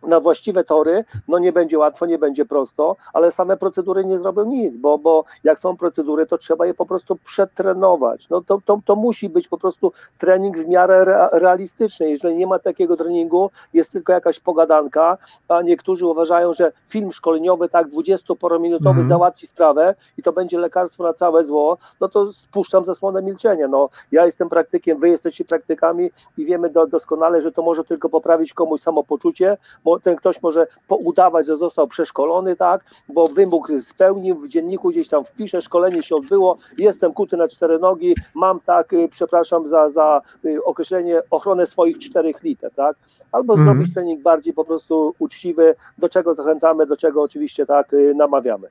na 0.06 0.20
właściwe 0.20 0.64
tory, 0.64 1.04
no 1.28 1.38
nie 1.38 1.52
będzie 1.52 1.78
łatwo, 1.78 2.06
nie 2.06 2.18
będzie 2.18 2.44
prosto, 2.44 2.96
ale 3.12 3.32
same 3.32 3.56
procedury 3.56 4.04
nie 4.04 4.18
zrobią 4.18 4.44
nic, 4.44 4.76
bo, 4.76 4.98
bo 4.98 5.24
jak 5.44 5.58
są 5.58 5.76
procedury, 5.76 6.26
to 6.26 6.38
trzeba 6.38 6.66
je 6.66 6.74
po 6.74 6.86
prostu 6.86 7.16
przetrenować. 7.16 8.28
No 8.28 8.40
to, 8.40 8.58
to, 8.64 8.80
to 8.84 8.96
musi 8.96 9.28
być 9.28 9.48
po 9.48 9.58
prostu 9.58 9.92
trening 10.18 10.58
w 10.58 10.68
miarę 10.68 11.28
realistyczny. 11.32 12.10
Jeżeli 12.10 12.36
nie 12.36 12.46
ma 12.46 12.58
takiego 12.58 12.96
treningu, 12.96 13.50
jest 13.74 13.92
tylko 13.92 14.12
jakaś 14.12 14.40
pogadanka, 14.40 15.18
a 15.48 15.62
niektórzy 15.62 16.06
uważają, 16.06 16.52
że 16.52 16.72
film 16.88 17.12
szkoleniowy 17.12 17.68
tak 17.68 17.88
20-porominutowy 17.88 18.90
mm. 18.90 19.08
załatwi 19.08 19.46
sprawę 19.46 19.94
i 20.18 20.22
to 20.22 20.32
będzie 20.32 20.58
lekarstwo 20.58 21.02
na 21.02 21.12
całe 21.12 21.44
zło, 21.44 21.78
no 22.00 22.08
to 22.08 22.32
spuszczam 22.32 22.84
zasłonę 22.84 23.22
milczenia. 23.22 23.68
No, 23.68 23.88
ja 24.12 24.26
jestem 24.26 24.48
praktykiem, 24.48 25.00
wy 25.00 25.08
jesteście 25.08 25.44
praktykami 25.44 26.10
i 26.38 26.44
wiemy 26.44 26.70
do, 26.70 26.86
doskonale, 26.86 27.40
że 27.40 27.52
to 27.52 27.62
może 27.62 27.84
tylko 27.84 28.08
poprawić 28.08 28.54
komuś 28.54 28.80
samopoczucie, 28.80 29.56
bo 29.84 29.95
ten 30.02 30.16
ktoś 30.16 30.42
może 30.42 30.66
udawać, 30.88 31.46
że 31.46 31.56
został 31.56 31.86
przeszkolony, 31.86 32.56
tak, 32.56 32.84
bo 33.08 33.26
wymóg 33.26 33.72
spełnił, 33.80 34.36
w 34.36 34.48
dzienniku 34.48 34.88
gdzieś 34.88 35.08
tam 35.08 35.24
wpisze, 35.24 35.62
szkolenie 35.62 36.02
się 36.02 36.16
odbyło, 36.16 36.58
jestem 36.78 37.12
kuty 37.12 37.36
na 37.36 37.48
cztery 37.48 37.78
nogi, 37.78 38.14
mam 38.34 38.60
tak, 38.60 38.92
y, 38.92 39.08
przepraszam 39.08 39.68
za, 39.68 39.90
za 39.90 40.22
y, 40.44 40.64
określenie, 40.64 41.20
ochronę 41.30 41.66
swoich 41.66 41.98
czterech 41.98 42.42
liter, 42.42 42.70
tak, 42.74 42.96
albo 43.32 43.54
mm. 43.54 43.66
zrobić 43.66 43.94
trening 43.94 44.22
bardziej 44.22 44.54
po 44.54 44.64
prostu 44.64 45.14
uczciwy, 45.18 45.74
do 45.98 46.08
czego 46.08 46.34
zachęcamy, 46.34 46.86
do 46.86 46.96
czego 46.96 47.22
oczywiście 47.22 47.66
tak 47.66 47.92
y, 47.92 48.14
namawiamy. 48.14 48.68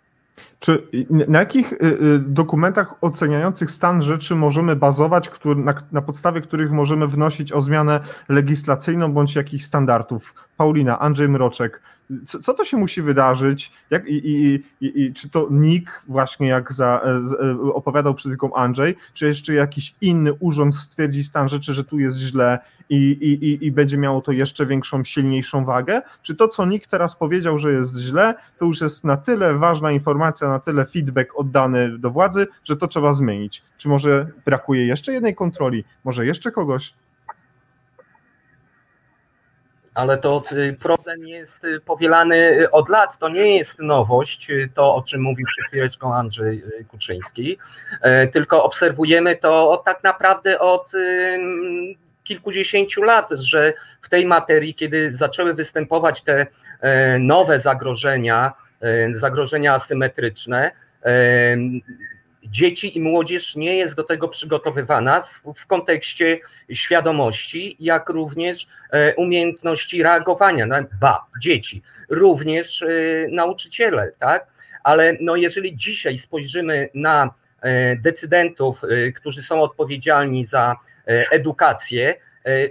Czy 0.59 0.87
na 1.27 1.39
jakich 1.39 1.73
y, 1.73 1.75
y, 1.75 2.19
dokumentach 2.19 2.95
oceniających 3.01 3.71
stan 3.71 4.03
rzeczy 4.03 4.35
możemy 4.35 4.75
bazować, 4.75 5.31
na, 5.55 5.73
na, 5.91 6.01
podstawie 6.01 6.41
których 6.41 6.71
możemy 6.71 7.07
wnosić 7.07 7.51
o 7.51 7.61
zmianę 7.61 7.99
legislacyjną 8.29 9.13
bądź 9.13 9.35
jakichś 9.35 9.63
standardów? 9.63 10.33
Paulina, 10.57 10.99
Andrzej 10.99 11.29
Mroczek, 11.29 11.81
co, 12.25 12.39
co 12.39 12.53
to 12.53 12.63
się 12.63 12.77
musi 12.77 13.01
wydarzyć? 13.01 13.71
Jak, 13.89 14.07
i, 14.07 14.13
i, 14.13 14.63
i, 14.81 15.01
i, 15.01 15.13
czy 15.13 15.29
to 15.29 15.47
NIK, 15.51 16.03
właśnie 16.07 16.47
jak 16.47 16.73
za, 16.73 17.01
z, 17.21 17.33
e, 17.33 17.73
opowiadał 17.73 18.13
przed 18.13 18.31
chwilą 18.33 18.53
Andrzej, 18.53 18.95
czy 19.13 19.27
jeszcze 19.27 19.53
jakiś 19.53 19.95
inny 20.01 20.33
urząd 20.33 20.75
stwierdzi 20.75 21.23
stan 21.23 21.49
rzeczy, 21.49 21.73
że 21.73 21.83
tu 21.83 21.99
jest 21.99 22.17
źle 22.17 22.59
i, 22.89 23.57
i, 23.61 23.71
będzie 23.71 23.97
miało 23.97 24.21
to 24.21 24.31
jeszcze 24.31 24.65
większą, 24.65 25.03
silniejszą 25.03 25.65
wagę? 25.65 26.01
Czy 26.21 26.35
to, 26.35 26.47
co 26.47 26.65
NIK 26.65 26.87
teraz 26.87 27.15
powiedział, 27.15 27.57
że 27.57 27.71
jest 27.71 27.97
źle, 27.97 28.35
to 28.57 28.65
już 28.65 28.81
jest 28.81 29.03
na 29.03 29.17
tyle 29.17 29.53
ważna 29.53 29.91
informacja, 29.91 30.47
na 30.47 30.59
tyle 30.59 30.85
feedback 30.85 31.29
oddany 31.35 31.99
do 31.99 32.11
władzy, 32.11 32.47
że 32.63 32.77
to 32.77 32.87
trzeba 32.87 33.13
zmienić? 33.13 33.63
Czy 33.77 33.89
może 33.89 34.27
brakuje 34.45 34.85
jeszcze 34.85 35.13
jednej 35.13 35.35
kontroli? 35.35 35.83
Może 36.03 36.25
jeszcze 36.25 36.51
kogoś? 36.51 36.93
Ale 39.95 40.17
to 40.17 40.41
y, 40.51 40.73
problem 40.73 41.27
jest 41.27 41.63
y, 41.63 41.79
powielany 41.79 42.35
y, 42.35 42.71
od 42.71 42.89
lat. 42.89 43.17
To 43.17 43.29
nie 43.29 43.57
jest 43.57 43.79
nowość, 43.79 44.51
to 44.73 44.95
o 44.95 45.01
czym 45.01 45.21
mówił 45.21 45.45
przed 45.47 45.65
chwileczką 45.65 46.15
Andrzej 46.15 46.63
Kuczyński, 46.87 47.57
tylko 48.33 48.63
obserwujemy 48.63 49.35
to 49.35 49.81
tak 49.85 50.03
naprawdę 50.03 50.59
od 50.59 50.91
kilkudziesięciu 52.23 53.03
lat, 53.03 53.29
że 53.31 53.73
w 54.01 54.09
tej 54.09 54.25
materii, 54.25 54.73
kiedy 54.73 55.13
zaczęły 55.13 55.53
występować 55.53 56.23
te 56.23 56.47
nowe 57.19 57.59
zagrożenia, 57.59 58.53
zagrożenia 59.13 59.73
asymetryczne, 59.73 60.71
dzieci 62.49 62.97
i 62.97 63.01
młodzież 63.01 63.55
nie 63.55 63.75
jest 63.75 63.95
do 63.95 64.03
tego 64.03 64.27
przygotowywana 64.27 65.21
w, 65.21 65.41
w 65.55 65.65
kontekście 65.67 66.39
świadomości, 66.73 67.77
jak 67.79 68.09
również 68.09 68.67
e, 68.91 69.15
umiejętności 69.15 70.03
reagowania, 70.03 70.65
na, 70.65 70.85
ba, 71.01 71.25
dzieci, 71.41 71.81
również 72.09 72.81
e, 72.81 72.87
nauczyciele, 73.31 74.11
tak? 74.19 74.47
Ale 74.83 75.17
no 75.21 75.35
jeżeli 75.35 75.75
dzisiaj 75.75 76.17
spojrzymy 76.17 76.89
na 76.93 77.29
e, 77.61 77.95
decydentów, 77.95 78.81
którzy 79.15 79.43
są 79.43 79.61
odpowiedzialni 79.61 80.45
za 80.45 80.75
edukację, 81.31 82.15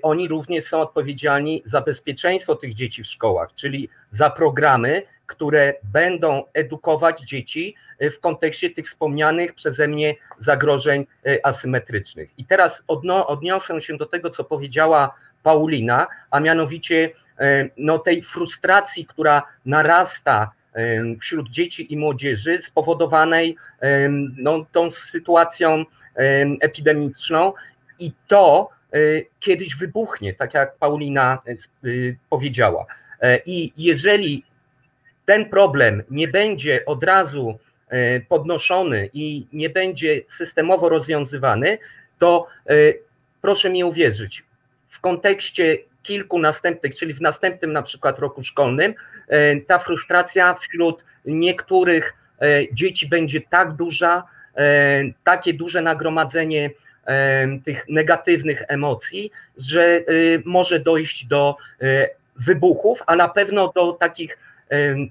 oni 0.03 0.29
również 0.29 0.64
są 0.64 0.81
odpowiedzialni 0.81 1.62
za 1.64 1.81
bezpieczeństwo 1.81 2.55
tych 2.55 2.75
dzieci 2.75 3.03
w 3.03 3.07
szkołach, 3.07 3.49
czyli 3.55 3.89
za 4.11 4.31
programy, 4.31 5.03
które 5.27 5.75
będą 5.93 6.43
edukować 6.55 7.20
dzieci 7.20 7.75
e, 7.99 8.11
w 8.11 8.20
kontekście 8.20 8.70
tych 8.70 8.87
wspomnianych 8.87 9.55
przeze 9.55 9.89
mnie 9.89 10.14
zagrożeń 10.39 11.07
e, 11.27 11.47
asymetrycznych. 11.47 12.31
I 12.39 12.45
teraz 12.45 12.85
odno, 12.89 13.27
odniosę 13.27 13.81
się 13.81 13.97
do 13.97 14.07
tego, 14.07 14.31
co 14.31 14.45
powiedziała 14.45 15.14
Paulina, 15.43 16.07
a 16.31 16.41
mianowicie 16.41 17.11
e, 17.39 17.68
no, 17.77 17.99
tej 17.99 18.22
frustracji, 18.22 19.07
która 19.07 19.43
narasta 19.66 20.51
wśród 21.20 21.51
dzieci 21.51 21.93
i 21.93 21.97
młodzieży 21.97 22.62
spowodowanej 22.62 23.57
no, 24.37 24.66
tą 24.72 24.91
sytuacją 24.91 25.85
epidemiczną 26.61 27.53
i 27.99 28.12
to 28.29 28.70
kiedyś 29.41 29.77
wybuchnie, 29.77 30.35
tak 30.35 30.55
jak 30.55 30.77
Paulina 30.77 31.39
powiedziała. 32.31 32.87
I 33.47 33.72
jeżeli 33.77 34.45
ten 35.25 35.51
problem 35.51 36.03
nie 36.11 36.29
będzie 36.29 36.85
od 36.87 37.05
razu 37.05 37.59
e, 37.89 38.20
podnoszony 38.20 39.11
i 39.12 39.47
nie 39.53 39.70
będzie 39.70 40.20
systemowo 40.29 40.89
rozwiązywany, 40.89 41.79
to 42.18 42.47
e, 42.66 42.75
proszę 43.41 43.70
mi 43.70 43.85
uwierzyć, 43.85 44.45
w 44.89 45.01
kontekście 45.01 45.79
kilku 46.03 46.39
następnych, 46.39 46.97
czyli 46.97 47.14
w 47.14 47.20
następnym 47.20 47.72
na 47.72 47.83
przykład 47.83 48.18
roku 48.18 48.43
szkolnym, 48.43 48.95
e, 49.29 49.61
ta 49.61 49.79
frustracja 49.79 50.55
wśród 50.55 51.05
niektórych 51.25 52.14
dzieci 52.72 53.09
będzie 53.09 53.41
tak 53.41 53.72
duża, 53.72 54.22
takie 55.25 55.55
duże 55.55 55.83
nagromadzenie 55.83 56.70
tych 57.64 57.89
negatywnych 57.89 58.62
emocji, 58.68 59.31
że 59.57 60.05
może 60.45 60.81
dojść 60.81 61.27
do 61.27 61.57
wybuchów, 62.37 63.03
a 63.07 63.16
na 63.16 63.29
pewno 63.29 63.72
do 63.75 63.93
takich 63.93 64.39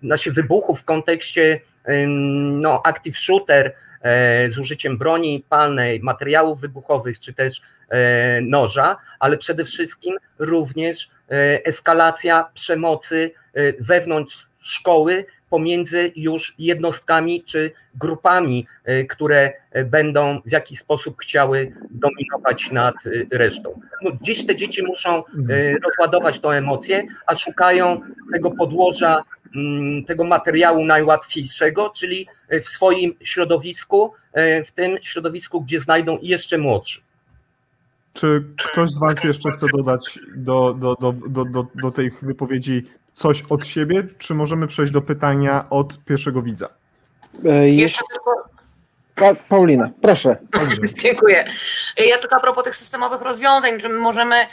znaczy 0.04 0.32
wybuchów 0.32 0.82
w 0.82 0.86
kontekście 0.86 1.60
no, 2.08 2.82
active 2.86 3.18
shooter 3.18 3.74
e, 4.02 4.50
z 4.50 4.58
użyciem 4.58 4.98
broni 4.98 5.46
palnej, 5.50 6.00
materiałów 6.00 6.62
wybuchowych 6.62 7.20
czy 7.20 7.34
też 7.34 7.62
e, 7.90 8.42
noża, 8.42 8.98
ale 9.20 9.38
przede 9.38 9.66
wszystkim 9.66 10.18
również 10.40 11.10
e, 11.32 11.66
eskalacja 11.66 12.50
przemocy 12.54 13.32
wewnątrz 13.80 14.48
szkoły 14.60 15.26
pomiędzy 15.50 16.12
już 16.16 16.56
jednostkami 16.60 17.44
czy 17.44 17.72
grupami, 17.96 18.68
które 19.10 19.54
będą 19.86 20.42
w 20.46 20.52
jakiś 20.52 20.80
sposób 20.80 21.22
chciały 21.22 21.74
dominować 21.92 22.72
nad 22.72 22.96
resztą. 23.32 23.80
No, 24.02 24.12
dziś 24.22 24.46
te 24.46 24.56
dzieci 24.56 24.84
muszą 24.84 25.24
rozładować 25.84 26.40
tą 26.40 26.52
emocję, 26.52 27.04
a 27.26 27.36
szukają 27.36 28.02
tego 28.34 28.52
podłoża 28.52 29.24
tego 30.08 30.24
materiału 30.24 30.86
najłatwiejszego, 30.86 31.90
czyli 31.90 32.28
w 32.50 32.66
swoim 32.66 33.14
środowisku, 33.22 34.14
e, 34.34 34.64
w 34.64 34.72
tym 34.72 34.98
środowisku, 35.02 35.62
gdzie 35.62 35.80
znajdą 35.80 36.18
jeszcze 36.22 36.58
młodszy. 36.58 37.02
Czy 38.14 38.44
ktoś 38.58 38.90
z 38.90 39.00
Was 39.00 39.24
jeszcze 39.24 39.52
chce 39.52 39.66
dodać 39.74 40.20
do, 40.36 40.74
do, 40.74 40.96
do, 40.96 41.14
do, 41.30 41.46
do, 41.46 41.68
do 41.76 41.92
tej 41.92 42.12
wypowiedzi 42.22 42.86
coś 43.14 43.44
od 43.50 43.68
siebie, 43.68 44.08
czy 44.18 44.34
możemy 44.34 44.68
przejść 44.68 44.92
do 44.92 45.02
pytania 45.02 45.66
od 45.70 46.04
pierwszego 46.06 46.42
widza? 46.42 46.70
E, 47.46 47.70
jeszcze 47.70 48.02
tylko 48.12 48.50
pa, 49.16 49.36
Paulina, 49.50 49.90
proszę. 50.02 50.38
Dziękuję. 51.04 51.46
Ja 51.98 52.18
tylko 52.18 52.36
a 52.36 52.40
propos 52.40 52.64
tych 52.64 52.76
systemowych 52.76 53.22
rozwiązań, 53.22 53.80
że 53.80 53.90
możemy 53.90 54.36
E, 54.36 54.48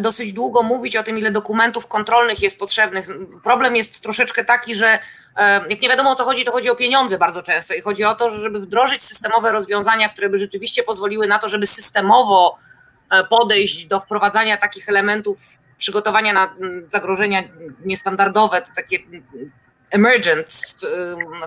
dosyć 0.00 0.32
długo 0.32 0.62
mówić 0.62 0.96
o 0.96 1.02
tym, 1.02 1.18
ile 1.18 1.30
dokumentów 1.30 1.86
kontrolnych 1.86 2.42
jest 2.42 2.58
potrzebnych. 2.58 3.06
Problem 3.44 3.76
jest 3.76 4.02
troszeczkę 4.02 4.44
taki, 4.44 4.74
że 4.74 4.98
e, 5.36 5.68
jak 5.68 5.82
nie 5.82 5.88
wiadomo 5.88 6.10
o 6.10 6.14
co 6.14 6.24
chodzi, 6.24 6.44
to 6.44 6.52
chodzi 6.52 6.70
o 6.70 6.76
pieniądze 6.76 7.18
bardzo 7.18 7.42
często 7.42 7.74
i 7.74 7.80
chodzi 7.80 8.04
o 8.04 8.14
to, 8.14 8.30
żeby 8.30 8.60
wdrożyć 8.60 9.02
systemowe 9.02 9.52
rozwiązania, 9.52 10.08
które 10.08 10.28
by 10.28 10.38
rzeczywiście 10.38 10.82
pozwoliły 10.82 11.26
na 11.26 11.38
to, 11.38 11.48
żeby 11.48 11.66
systemowo 11.66 12.58
e, 13.10 13.24
podejść 13.24 13.86
do 13.86 14.00
wprowadzania 14.00 14.56
takich 14.56 14.88
elementów 14.88 15.38
przygotowania 15.76 16.32
na 16.32 16.54
zagrożenia 16.86 17.42
niestandardowe, 17.84 18.62
takie 18.76 18.98
emergent 19.90 20.74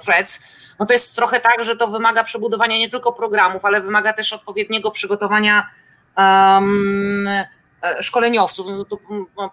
threats, 0.05 0.43
no 0.79 0.85
to 0.85 0.93
jest 0.93 1.15
trochę 1.15 1.39
tak, 1.39 1.63
że 1.63 1.75
to 1.75 1.87
wymaga 1.87 2.23
przebudowania 2.23 2.77
nie 2.77 2.89
tylko 2.89 3.13
programów, 3.13 3.65
ale 3.65 3.81
wymaga 3.81 4.13
też 4.13 4.33
odpowiedniego 4.33 4.91
przygotowania 4.91 5.69
um, 6.17 7.27
E, 7.27 7.60
szkoleniowców, 8.01 8.67
no 8.69 8.85
to 8.85 8.97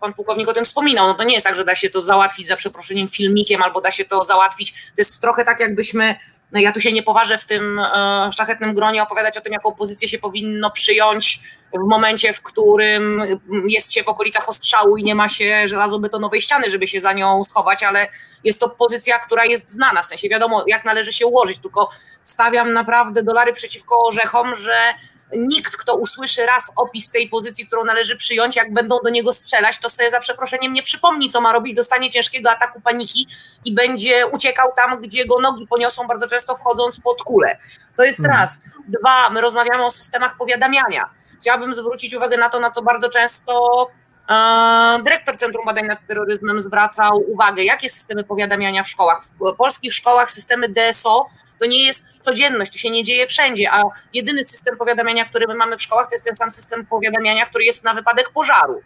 pan 0.01 0.15
pułkownik 0.15 0.49
o 0.49 0.53
tym 0.53 0.65
wspominał, 0.65 1.07
no 1.07 1.15
to 1.15 1.25
nie 1.25 1.35
jest 1.35 1.47
tak, 1.47 1.57
że 1.57 1.65
da 1.65 1.75
się 1.75 1.91
to 1.91 2.03
załatwić 2.03 2.47
za 2.47 2.57
przeproszeniem 2.57 3.09
filmikiem, 3.09 3.63
albo 3.63 3.81
da 3.81 3.91
się 3.91 4.05
to 4.05 4.25
załatwić, 4.25 4.73
to 4.73 4.95
jest 4.99 5.21
trochę 5.21 5.45
tak 5.45 5.61
jakbyśmy, 5.61 6.17
no 6.53 6.61
ja 6.61 6.73
tu 6.73 6.81
się 6.81 6.93
nie 6.93 7.03
poważę 7.03 7.39
w 7.39 7.45
tym 7.45 7.79
e, 7.79 8.31
szlachetnym 8.33 8.75
gronie 8.75 9.03
opowiadać 9.03 9.39
o 9.39 9.41
tym, 9.41 9.53
jaką 9.53 9.75
pozycję 9.75 10.09
się 10.09 10.19
powinno 10.19 10.71
przyjąć 10.71 11.41
w 11.73 11.89
momencie, 11.89 12.33
w 12.33 12.43
którym 12.43 13.23
jest 13.67 13.93
się 13.93 14.03
w 14.03 14.09
okolicach 14.09 14.49
ostrzału 14.49 14.97
i 14.97 15.05
nie 15.05 15.15
ma 15.15 15.29
się 15.29 15.69
żelazobetonowej 15.69 16.41
ściany, 16.41 16.71
żeby 16.71 16.87
się 16.87 17.01
za 17.01 17.13
nią 17.13 17.45
schować, 17.45 17.83
ale 17.83 18.09
jest 18.45 18.61
to 18.61 18.69
pozycja, 18.69 19.19
która 19.19 19.45
jest 19.45 19.71
znana, 19.71 20.03
w 20.03 20.07
sensie 20.07 20.29
wiadomo, 20.29 20.65
jak 20.67 20.85
należy 20.85 21.13
się 21.13 21.27
ułożyć, 21.27 21.59
tylko 21.59 21.91
stawiam 22.25 22.73
naprawdę 22.73 23.23
dolary 23.23 23.53
przeciwko 23.53 24.03
orzechom, 24.03 24.57
że 24.57 24.95
nikt, 25.37 25.77
kto 25.77 25.97
usłyszy 25.97 26.47
raz 26.47 26.73
opis 26.77 27.11
tej 27.11 27.29
pozycji, 27.29 27.67
którą 27.67 27.85
należy 27.85 28.17
przyjąć, 28.17 28.57
jak 28.57 28.73
będą 28.73 28.99
do 29.05 29.11
niego 29.11 29.35
strzelać, 29.35 29.79
to 29.79 29.91
sobie 29.91 30.11
za 30.11 30.21
przeproszeniem 30.21 30.73
nie 30.73 30.83
przypomni, 30.83 31.31
co 31.31 31.41
ma 31.41 31.53
robić, 31.53 31.77
dostanie 31.77 32.11
ciężkiego 32.11 32.51
ataku 32.51 32.81
paniki 32.81 33.27
i 33.65 33.75
będzie 33.75 34.27
uciekał 34.27 34.73
tam, 34.77 35.01
gdzie 35.01 35.27
go 35.27 35.41
nogi 35.41 35.67
poniosą, 35.67 36.07
bardzo 36.07 36.27
często 36.27 36.57
wchodząc 36.57 37.01
pod 37.01 37.23
kulę. 37.23 37.57
To 37.97 38.05
jest 38.05 38.19
hmm. 38.19 38.41
raz. 38.41 38.61
Dwa, 38.89 39.31
my 39.31 39.41
rozmawiamy 39.41 39.85
o 39.85 39.91
systemach 39.91 40.37
powiadamiania. 40.37 41.11
Chciałabym 41.41 41.75
zwrócić 41.75 42.15
uwagę 42.15 42.37
na 42.37 42.49
to, 42.49 42.61
na 42.61 42.71
co 42.71 42.83
bardzo 42.83 43.09
często 43.09 43.87
e, 44.29 44.99
dyrektor 45.05 45.37
Centrum 45.37 45.67
Badań 45.67 45.87
nad 45.87 46.07
Terroryzmem 46.07 46.63
zwracał 46.63 47.25
uwagę, 47.33 47.65
jakie 47.65 47.91
systemy 47.91 48.25
powiadamiania 48.25 48.85
w 48.85 48.89
szkołach. 48.89 49.23
W 49.41 49.57
polskich 49.57 49.95
szkołach 49.95 50.31
systemy 50.31 50.69
DSO 50.69 51.27
to 51.59 51.67
nie 51.67 51.87
jest 51.87 52.07
codzienność, 52.21 52.73
to 52.73 52.79
się 52.79 52.91
nie 52.91 53.05
dzieje 53.05 53.27
wszędzie, 53.27 53.73
a 53.73 53.83
jedyny 54.13 54.45
system 54.45 54.77
powiadamiania, 54.77 55.25
który 55.25 55.47
my 55.47 55.55
mamy 55.55 55.77
w 55.77 55.83
szkołach, 55.83 56.09
to 56.09 56.15
jest 56.15 56.25
ten 56.25 56.37
sam 56.37 56.51
system 56.51 56.87
powiadamiania, 56.87 57.47
który 57.47 57.65
jest 57.65 57.85
na 57.85 57.95
wypadek 57.95 58.31
pożaru. 58.31 58.83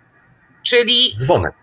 Czyli. 0.63 1.17
Dzwonek. 1.19 1.55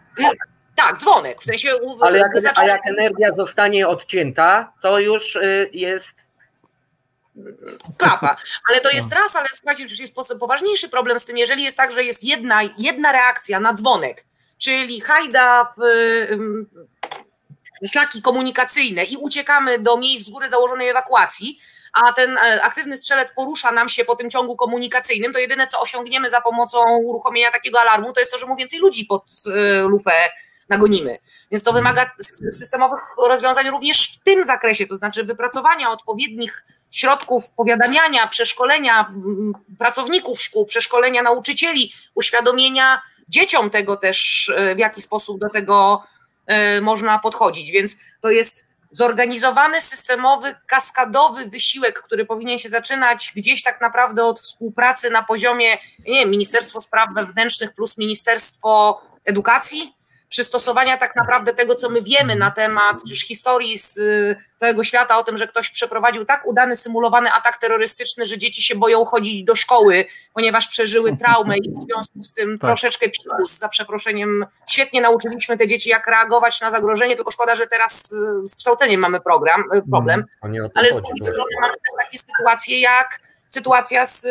Tak, 0.76 0.98
dzwonek. 0.98 1.42
W 1.42 1.44
sensie. 1.44 1.70
Ale 2.02 2.18
jak, 2.18 2.32
a 2.56 2.66
jak 2.66 2.88
energia 2.88 3.32
zostanie 3.32 3.88
odcięta, 3.88 4.74
to 4.82 5.00
już 5.00 5.36
y, 5.36 5.70
jest. 5.74 6.16
Klapa. 7.98 8.38
Ale 8.70 8.82
to 8.82 8.90
jest 8.90 9.14
raz, 9.14 9.36
ale 9.36 9.48
słuchajcie, 9.56 9.84
już 9.84 10.00
jest 10.00 10.16
poważniejszy 10.40 10.90
problem 10.90 11.20
z 11.20 11.26
tym, 11.26 11.38
jeżeli 11.38 11.64
jest 11.64 11.78
tak, 11.78 11.92
że 11.92 12.04
jest 12.04 12.24
jedna, 12.24 12.62
jedna 12.78 13.12
reakcja 13.12 13.60
na 13.60 13.74
dzwonek, 13.74 14.26
czyli 14.58 15.02
hajda 15.02 15.74
w, 15.78 15.82
szlaki 17.88 18.22
komunikacyjne 18.22 19.04
i 19.04 19.18
uciekamy 19.18 19.80
do 19.80 19.98
miejsc 19.98 20.26
z 20.26 20.30
góry 20.30 20.50
założonej 20.50 20.90
ewakuacji, 20.90 21.60
a 21.94 22.14
ten 22.14 22.38
e, 22.38 22.64
aktywny 22.64 22.98
strzelec 22.98 23.34
porusza 23.34 23.72
nam 23.72 23.90
się 23.90 24.06
po 24.06 24.16
tym 24.16 24.30
ciągu 24.30 24.56
komunikacyjnym, 24.56 25.34
to 25.34 25.40
jedyne 25.40 25.68
co 25.68 25.80
osiągniemy 25.80 26.30
za 26.30 26.42
pomocą 26.42 26.98
uruchomienia 26.98 27.52
takiego 27.52 27.82
alarmu, 27.82 28.14
to 28.14 28.20
jest 28.20 28.32
to, 28.32 28.38
że 28.38 28.46
mu 28.46 28.56
więcej 28.56 28.80
ludzi 28.80 29.06
pod 29.06 29.32
e, 29.56 29.82
lufę 29.82 30.12
nagonimy. 30.70 31.18
Więc 31.52 31.64
to 31.64 31.74
wymaga 31.74 32.12
systemowych 32.54 33.02
rozwiązań 33.28 33.70
również 33.70 34.14
w 34.14 34.24
tym 34.24 34.46
zakresie, 34.46 34.88
to 34.88 34.98
znaczy 34.98 35.24
wypracowania 35.24 35.92
odpowiednich 35.92 36.66
środków 36.92 37.52
powiadamiania, 37.52 38.28
przeszkolenia 38.28 39.06
pracowników 39.80 40.42
szkół, 40.42 40.66
przeszkolenia 40.66 41.22
nauczycieli, 41.22 41.94
uświadomienia 42.16 43.02
dzieciom 43.30 43.70
tego 43.70 43.98
też, 43.98 44.52
e, 44.56 44.76
w 44.76 44.80
jaki 44.80 45.02
sposób 45.02 45.40
do 45.40 45.50
tego 45.50 46.04
można 46.82 47.20
podchodzić. 47.20 47.72
Więc 47.72 47.98
to 48.22 48.30
jest 48.30 48.70
zorganizowany, 48.92 49.82
systemowy, 49.82 50.56
kaskadowy 50.68 51.46
wysiłek, 51.46 52.02
który 52.02 52.26
powinien 52.26 52.58
się 52.58 52.70
zaczynać 52.70 53.32
gdzieś 53.36 53.64
tak 53.64 53.82
naprawdę 53.82 54.26
od 54.26 54.40
współpracy 54.40 55.10
na 55.10 55.24
poziomie, 55.24 55.78
nie 56.08 56.20
wiem, 56.20 56.30
Ministerstwo 56.30 56.82
Spraw 56.82 57.10
Wewnętrznych 57.16 57.74
plus 57.74 57.98
Ministerstwo 57.98 59.02
Edukacji, 59.26 59.94
przystosowania 60.30 60.98
tak 60.98 61.16
naprawdę 61.16 61.54
tego, 61.54 61.76
co 61.76 61.90
my 61.90 62.02
wiemy 62.02 62.36
na 62.36 62.52
temat 62.52 62.98
przecież 63.04 63.20
historii 63.20 63.80
z 63.80 63.98
y, 63.98 64.36
całego 64.56 64.84
świata 64.84 65.18
o 65.18 65.24
tym, 65.24 65.38
że 65.38 65.48
ktoś 65.48 65.70
przeprowadził 65.70 66.26
tak 66.26 66.48
udany, 66.48 66.76
symulowany 66.76 67.32
atak 67.32 67.58
terrorystyczny, 67.58 68.26
że 68.26 68.38
dzieci 68.38 68.64
się 68.64 68.76
boją 68.76 69.06
chodzić 69.06 69.44
do 69.44 69.56
szkoły, 69.56 70.06
ponieważ 70.34 70.68
przeżyły 70.68 71.18
traumę 71.18 71.58
i 71.58 71.72
w 71.72 71.78
związku 71.78 72.24
z 72.24 72.34
tym 72.34 72.60
tak. 72.60 72.70
troszeczkę 72.70 73.10
psikus, 73.10 73.58
za 73.58 73.70
przeproszeniem. 73.70 74.46
Świetnie 74.70 75.02
nauczyliśmy 75.02 75.58
te 75.58 75.68
dzieci, 75.68 75.90
jak 75.90 76.08
reagować 76.08 76.62
na 76.62 76.72
zagrożenie, 76.72 77.16
tylko 77.16 77.32
szkoda, 77.32 77.56
że 77.56 77.68
teraz 77.68 78.12
y, 78.12 78.48
z 78.48 78.56
kształceniem 78.56 79.02
mamy 79.02 79.22
program, 79.22 79.64
y, 79.74 79.82
problem, 79.92 80.26
mm, 80.44 80.70
ale 80.76 80.90
z 80.90 80.96
drugiej 80.96 81.24
strony 81.24 81.52
mamy 81.62 81.74
też 81.74 82.06
takie 82.06 82.18
sytuacje 82.18 82.80
jak 82.80 83.20
sytuacja 83.48 84.06
z... 84.06 84.28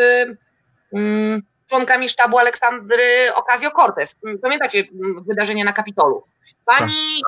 Mm, 0.92 1.42
członkami 1.68 2.08
sztabu 2.08 2.38
Aleksandry 2.38 3.32
Ocasio-Cortez. 3.34 4.14
Pamiętacie 4.42 4.84
wydarzenie 5.26 5.64
na 5.64 5.72
Kapitolu? 5.72 6.24
Pani 6.64 7.22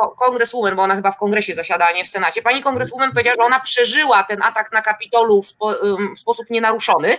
tak. 0.00 0.10
kongreswoman, 0.16 0.76
bo 0.76 0.82
ona 0.82 0.96
chyba 0.96 1.12
w 1.12 1.16
kongresie 1.16 1.54
zasiada, 1.54 1.86
a 1.86 1.92
nie 1.92 2.04
w 2.04 2.08
Senacie, 2.08 2.42
pani 2.42 2.62
kongreswoman 2.62 3.12
powiedziała, 3.12 3.36
że 3.36 3.42
ona 3.42 3.60
przeżyła 3.60 4.22
ten 4.22 4.42
atak 4.42 4.72
na 4.72 4.82
Kapitolu 4.82 5.42
w, 5.42 5.46
spo, 5.46 5.74
w 6.16 6.20
sposób 6.20 6.50
nienaruszony, 6.50 7.18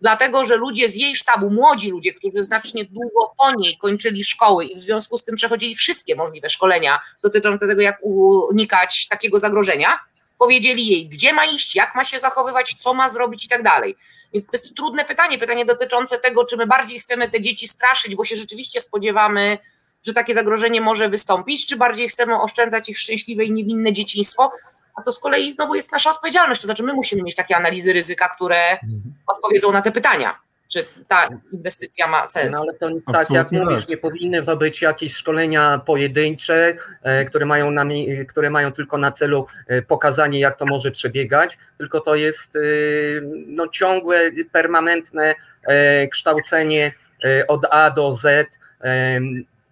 dlatego 0.00 0.44
że 0.44 0.56
ludzie 0.56 0.88
z 0.88 0.96
jej 0.96 1.16
sztabu, 1.16 1.50
młodzi 1.50 1.90
ludzie, 1.90 2.12
którzy 2.12 2.44
znacznie 2.44 2.84
długo 2.84 3.34
po 3.38 3.52
niej 3.52 3.78
kończyli 3.78 4.24
szkoły 4.24 4.64
i 4.64 4.76
w 4.76 4.80
związku 4.80 5.18
z 5.18 5.24
tym 5.24 5.34
przechodzili 5.34 5.74
wszystkie 5.74 6.16
możliwe 6.16 6.48
szkolenia 6.48 7.00
dotyczące 7.22 7.66
tego, 7.66 7.80
jak 7.82 7.98
unikać 8.02 9.08
takiego 9.08 9.38
zagrożenia, 9.38 9.98
powiedzieli 10.38 10.86
jej, 10.86 11.08
gdzie 11.08 11.32
ma 11.32 11.46
iść, 11.46 11.74
jak 11.74 11.94
ma 11.94 12.04
się 12.04 12.20
zachowywać, 12.20 12.74
co 12.80 12.94
ma 12.94 13.08
zrobić 13.08 13.44
i 13.44 13.48
tak 13.48 13.62
dalej. 13.62 13.96
Więc 14.32 14.46
to 14.46 14.56
jest 14.56 14.76
trudne 14.76 15.04
pytanie, 15.04 15.38
pytanie 15.38 15.64
dotyczące 15.64 16.18
tego, 16.18 16.44
czy 16.44 16.56
my 16.56 16.66
bardziej 16.66 17.00
chcemy 17.00 17.30
te 17.30 17.40
dzieci 17.40 17.68
straszyć, 17.68 18.14
bo 18.14 18.24
się 18.24 18.36
rzeczywiście 18.36 18.80
spodziewamy, 18.80 19.58
że 20.02 20.12
takie 20.12 20.34
zagrożenie 20.34 20.80
może 20.80 21.08
wystąpić, 21.08 21.66
czy 21.66 21.76
bardziej 21.76 22.08
chcemy 22.08 22.40
oszczędzać 22.40 22.88
ich 22.88 22.98
szczęśliwe 22.98 23.44
i 23.44 23.52
niewinne 23.52 23.92
dzieciństwo, 23.92 24.52
a 24.94 25.02
to 25.02 25.12
z 25.12 25.18
kolei 25.18 25.52
znowu 25.52 25.74
jest 25.74 25.92
nasza 25.92 26.10
odpowiedzialność, 26.10 26.60
to 26.60 26.66
znaczy 26.66 26.82
my 26.82 26.92
musimy 26.92 27.22
mieć 27.22 27.34
takie 27.34 27.56
analizy 27.56 27.92
ryzyka, 27.92 28.28
które 28.28 28.70
mhm. 28.72 29.02
odpowiedzą 29.26 29.72
na 29.72 29.82
te 29.82 29.92
pytania. 29.92 30.47
Czy 30.68 30.84
ta 31.08 31.28
inwestycja 31.52 32.06
ma 32.06 32.26
sens. 32.26 32.52
No 32.52 32.60
ale 32.60 32.74
to 32.74 33.12
tak 33.12 33.30
jak 33.30 33.52
mówisz, 33.52 33.80
tak. 33.80 33.88
nie 33.88 33.96
powinny 33.96 34.42
to 34.42 34.56
być 34.56 34.82
jakieś 34.82 35.14
szkolenia 35.14 35.80
pojedyncze, 35.86 36.76
e, 37.02 37.24
które 37.24 37.46
mają, 37.46 37.70
na, 37.70 37.84
które 38.28 38.50
mają 38.50 38.72
tylko 38.72 38.98
na 38.98 39.12
celu 39.12 39.46
e, 39.66 39.82
pokazanie, 39.82 40.40
jak 40.40 40.58
to 40.58 40.66
może 40.66 40.90
przebiegać, 40.90 41.58
tylko 41.78 42.00
to 42.00 42.14
jest 42.14 42.56
e, 42.56 42.60
no, 43.46 43.68
ciągłe, 43.68 44.20
permanentne 44.52 45.34
kształcenie 46.12 46.92
od 47.48 47.66
A 47.70 47.90
do 47.90 48.14
Z, 48.14 48.48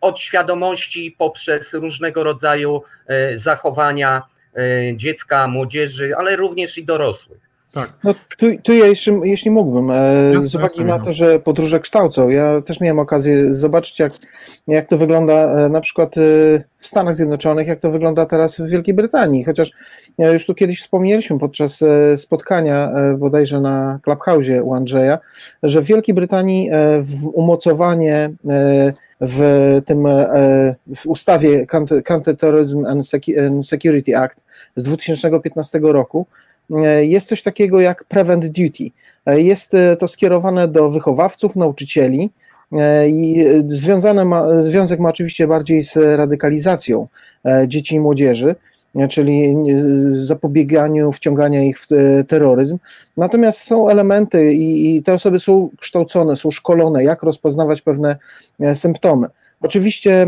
od 0.00 0.20
świadomości 0.20 1.14
poprzez 1.18 1.74
różnego 1.74 2.24
rodzaju 2.24 2.82
zachowania 3.36 4.22
dziecka, 4.94 5.48
młodzieży, 5.48 6.16
ale 6.16 6.36
również 6.36 6.78
i 6.78 6.84
dorosłych. 6.84 7.45
Tak. 7.76 7.92
No, 8.04 8.14
tu, 8.38 8.46
tu 8.62 8.72
ja 8.72 8.86
jeszcze, 8.86 9.20
jeśli 9.24 9.50
mógłbym, 9.50 9.90
e, 9.90 9.94
z 10.40 10.54
uwagi 10.54 10.84
na 10.84 10.98
to, 10.98 11.12
że 11.12 11.40
podróże 11.40 11.80
kształcą, 11.80 12.28
ja 12.28 12.60
też 12.60 12.80
miałem 12.80 12.98
okazję 12.98 13.54
zobaczyć, 13.54 13.98
jak, 13.98 14.12
jak 14.68 14.88
to 14.88 14.98
wygląda 14.98 15.34
e, 15.34 15.68
na 15.68 15.80
przykład 15.80 16.18
e, 16.18 16.20
w 16.78 16.86
Stanach 16.86 17.14
Zjednoczonych, 17.14 17.66
jak 17.66 17.80
to 17.80 17.90
wygląda 17.90 18.26
teraz 18.26 18.56
w 18.56 18.68
Wielkiej 18.68 18.94
Brytanii, 18.94 19.44
chociaż 19.44 19.72
już 20.18 20.46
tu 20.46 20.54
kiedyś 20.54 20.80
wspomnieliśmy 20.80 21.38
podczas 21.38 21.84
spotkania 22.16 22.92
bodajże 23.18 23.60
na 23.60 23.98
Clubhouse 24.02 24.62
u 24.62 24.74
Andrzeja, 24.74 25.18
że 25.62 25.80
w 25.82 25.86
Wielkiej 25.86 26.14
Brytanii 26.14 26.70
w 27.00 27.26
umocowanie 27.26 28.30
w 29.20 29.40
tym 29.86 30.06
w 30.96 31.06
ustawie 31.06 31.66
Counterterrorism 32.04 32.86
and 32.86 33.66
Security 33.66 34.16
Act 34.16 34.40
z 34.76 34.84
2015 34.84 35.80
roku 35.82 36.26
jest 37.00 37.28
coś 37.28 37.42
takiego 37.42 37.80
jak 37.80 38.04
prevent 38.04 38.46
duty. 38.46 38.90
E, 39.26 39.40
jest 39.40 39.74
e, 39.74 39.96
to 39.96 40.08
skierowane 40.08 40.68
do 40.68 40.90
wychowawców, 40.90 41.56
nauczycieli 41.56 42.30
i 43.08 43.44
związane 43.66 44.24
ma, 44.24 44.62
związek 44.62 45.00
ma 45.00 45.08
oczywiście 45.08 45.46
bardziej 45.46 45.82
z 45.82 45.96
radykalizacją 45.96 47.08
dzieci 47.66 47.94
i 47.94 48.00
młodzieży, 48.00 48.54
czyli 49.10 49.54
zapobieganiu 50.12 51.12
wciągania 51.12 51.62
ich 51.62 51.80
w 51.80 51.86
terroryzm. 52.28 52.78
Natomiast 53.16 53.60
są 53.60 53.88
elementy 53.88 54.52
i, 54.52 54.96
i 54.96 55.02
te 55.02 55.14
osoby 55.14 55.38
są 55.38 55.70
kształcone, 55.80 56.36
są 56.36 56.50
szkolone, 56.50 57.04
jak 57.04 57.22
rozpoznawać 57.22 57.82
pewne 57.82 58.16
symptomy. 58.74 59.28
Oczywiście 59.60 60.22
e, 60.22 60.26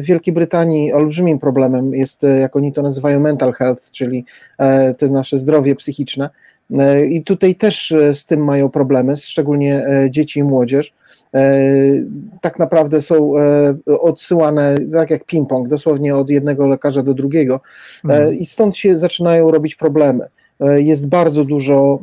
w 0.00 0.04
Wielkiej 0.04 0.34
Brytanii 0.34 0.92
olbrzymim 0.92 1.38
problemem 1.38 1.94
jest, 1.94 2.24
e, 2.24 2.38
jak 2.38 2.56
oni 2.56 2.72
to 2.72 2.82
nazywają, 2.82 3.20
mental 3.20 3.52
health, 3.52 3.90
czyli 3.90 4.24
e, 4.58 4.94
to 4.94 5.08
nasze 5.08 5.38
zdrowie 5.38 5.74
psychiczne. 5.76 6.30
I 7.08 7.24
tutaj 7.24 7.54
też 7.54 7.94
z 8.14 8.26
tym 8.26 8.44
mają 8.44 8.68
problemy, 8.68 9.16
szczególnie 9.16 9.86
dzieci 10.10 10.40
i 10.40 10.42
młodzież. 10.42 10.92
Tak 12.40 12.58
naprawdę 12.58 13.02
są 13.02 13.32
odsyłane, 13.86 14.76
tak 14.92 15.10
jak 15.10 15.24
ping-pong, 15.24 15.68
dosłownie 15.68 16.16
od 16.16 16.30
jednego 16.30 16.66
lekarza 16.66 17.02
do 17.02 17.14
drugiego, 17.14 17.60
mhm. 18.04 18.34
i 18.34 18.46
stąd 18.46 18.76
się 18.76 18.98
zaczynają 18.98 19.50
robić 19.50 19.74
problemy. 19.74 20.28
Jest 20.76 21.08
bardzo 21.08 21.44
dużo 21.44 21.98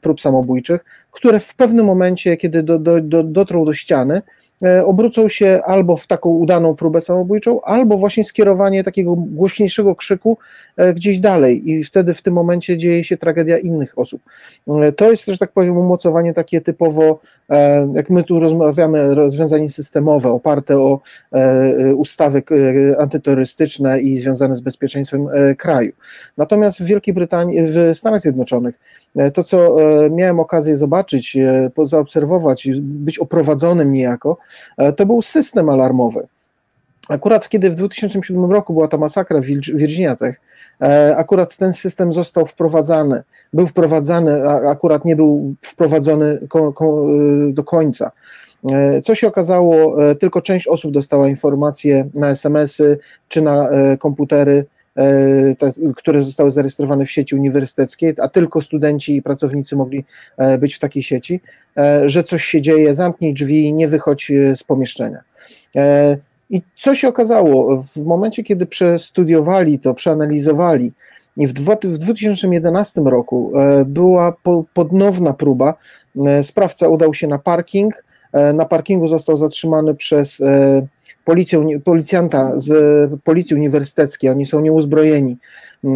prób 0.00 0.20
samobójczych, 0.20 0.84
które 1.12 1.40
w 1.40 1.54
pewnym 1.54 1.86
momencie, 1.86 2.36
kiedy 2.36 2.62
do, 2.62 2.78
do, 2.78 3.00
do, 3.00 3.22
dotrą 3.22 3.64
do 3.64 3.74
ściany, 3.74 4.22
E, 4.62 4.86
obrócą 4.86 5.28
się 5.28 5.60
albo 5.64 5.96
w 5.96 6.06
taką 6.06 6.30
udaną 6.30 6.76
próbę 6.76 7.00
samobójczą, 7.00 7.60
albo 7.62 7.98
właśnie 7.98 8.24
skierowanie 8.24 8.84
takiego 8.84 9.14
głośniejszego 9.16 9.94
krzyku 9.94 10.38
e, 10.76 10.94
gdzieś 10.94 11.18
dalej 11.18 11.70
i 11.70 11.84
wtedy 11.84 12.14
w 12.14 12.22
tym 12.22 12.34
momencie 12.34 12.78
dzieje 12.78 13.04
się 13.04 13.16
tragedia 13.16 13.58
innych 13.58 13.98
osób. 13.98 14.22
E, 14.68 14.92
to 14.92 15.10
jest, 15.10 15.26
że 15.26 15.38
tak 15.38 15.52
powiem, 15.52 15.78
umocowanie 15.78 16.34
takie 16.34 16.60
typowo, 16.60 17.20
jak 17.94 18.10
my 18.10 18.24
tu 18.24 18.40
rozmawiamy, 18.40 19.14
rozwiązanie 19.14 19.70
systemowe, 19.70 20.30
oparte 20.30 20.78
o 20.78 21.00
ustawy 21.96 22.42
antyterrorystyczne 22.98 24.00
i 24.00 24.18
związane 24.18 24.56
z 24.56 24.60
bezpieczeństwem 24.60 25.28
kraju. 25.58 25.92
Natomiast 26.36 26.78
w 26.80 26.84
Wielkiej 26.84 27.14
Brytanii, 27.14 27.58
w 27.62 27.90
Stanach 27.94 28.20
Zjednoczonych, 28.20 28.78
to 29.34 29.44
co 29.44 29.76
miałem 30.10 30.40
okazję 30.40 30.76
zobaczyć, 30.76 31.36
zaobserwować, 31.82 32.68
być 32.80 33.18
oprowadzonym 33.18 33.92
niejako, 33.92 34.36
E, 34.76 34.92
to 34.92 35.06
był 35.06 35.22
system 35.22 35.68
alarmowy. 35.68 36.26
Akurat 37.08 37.48
kiedy 37.48 37.70
w 37.70 37.74
2007 37.74 38.50
roku 38.50 38.72
była 38.72 38.88
ta 38.88 38.96
masakra 38.96 39.40
w 39.40 39.44
Virginia 39.44 40.16
Tech, 40.16 40.40
e, 40.82 41.16
akurat 41.16 41.56
ten 41.56 41.72
system 41.72 42.12
został 42.12 42.46
wprowadzany. 42.46 43.22
Był 43.52 43.66
wprowadzany, 43.66 44.48
a 44.48 44.70
akurat 44.70 45.04
nie 45.04 45.16
był 45.16 45.54
wprowadzony 45.62 46.26
e, 46.26 46.38
do 47.52 47.64
końca. 47.64 48.10
Co 49.04 49.14
się 49.14 49.28
okazało, 49.28 49.96
tylko 50.14 50.42
część 50.42 50.68
osób 50.68 50.92
dostała 50.92 51.28
informacje 51.28 52.08
na 52.14 52.28
SMS-y 52.28 52.98
czy 53.28 53.42
na 53.42 53.68
komputery, 53.98 54.64
które 55.96 56.24
zostały 56.24 56.50
zarejestrowane 56.50 57.06
w 57.06 57.10
sieci 57.10 57.34
uniwersyteckiej, 57.34 58.14
a 58.22 58.28
tylko 58.28 58.62
studenci 58.62 59.16
i 59.16 59.22
pracownicy 59.22 59.76
mogli 59.76 60.04
być 60.58 60.74
w 60.74 60.78
takiej 60.78 61.02
sieci. 61.02 61.40
E, 61.76 62.08
że 62.08 62.24
coś 62.24 62.44
się 62.44 62.62
dzieje, 62.62 62.94
zamknij 62.94 63.34
drzwi, 63.34 63.72
nie 63.72 63.88
wychodź 63.88 64.30
e, 64.30 64.56
z 64.56 64.64
pomieszczenia. 64.64 65.20
E, 65.76 66.16
I 66.50 66.62
co 66.76 66.94
się 66.94 67.08
okazało? 67.08 67.82
W 67.82 67.96
momencie, 68.04 68.44
kiedy 68.44 68.66
przestudiowali 68.66 69.78
to, 69.78 69.94
przeanalizowali, 69.94 70.92
i 71.36 71.46
w 71.46 71.52
2011 71.52 73.00
roku 73.00 73.52
była 73.86 74.36
ponowna 74.74 75.32
próba. 75.32 75.74
Sprawca 76.42 76.88
udał 76.88 77.14
się 77.14 77.26
na 77.26 77.38
parking. 77.38 78.04
Na 78.54 78.64
parkingu 78.64 79.08
został 79.08 79.36
zatrzymany 79.36 79.94
przez 79.94 80.42
policję, 81.24 81.80
policjanta 81.84 82.52
z 82.58 82.70
policji 83.24 83.56
uniwersyteckiej. 83.56 84.30
Oni 84.30 84.46
są 84.46 84.60
nieuzbrojeni. 84.60 85.36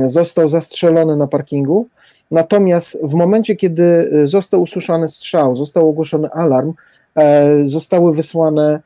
Został 0.07 0.49
zastrzelony 0.49 1.17
na 1.17 1.27
parkingu. 1.27 1.89
Natomiast 2.31 2.99
w 3.03 3.15
momencie, 3.15 3.57
kiedy 3.57 3.83
e, 3.83 4.27
został 4.27 4.63
usłyszany 4.63 5.09
strzał, 5.09 5.57
został 5.57 5.89
ogłoszony 5.89 6.31
alarm, 6.31 6.73
e, 7.17 7.67
zostały 7.67 8.15
wysłane 8.15 8.81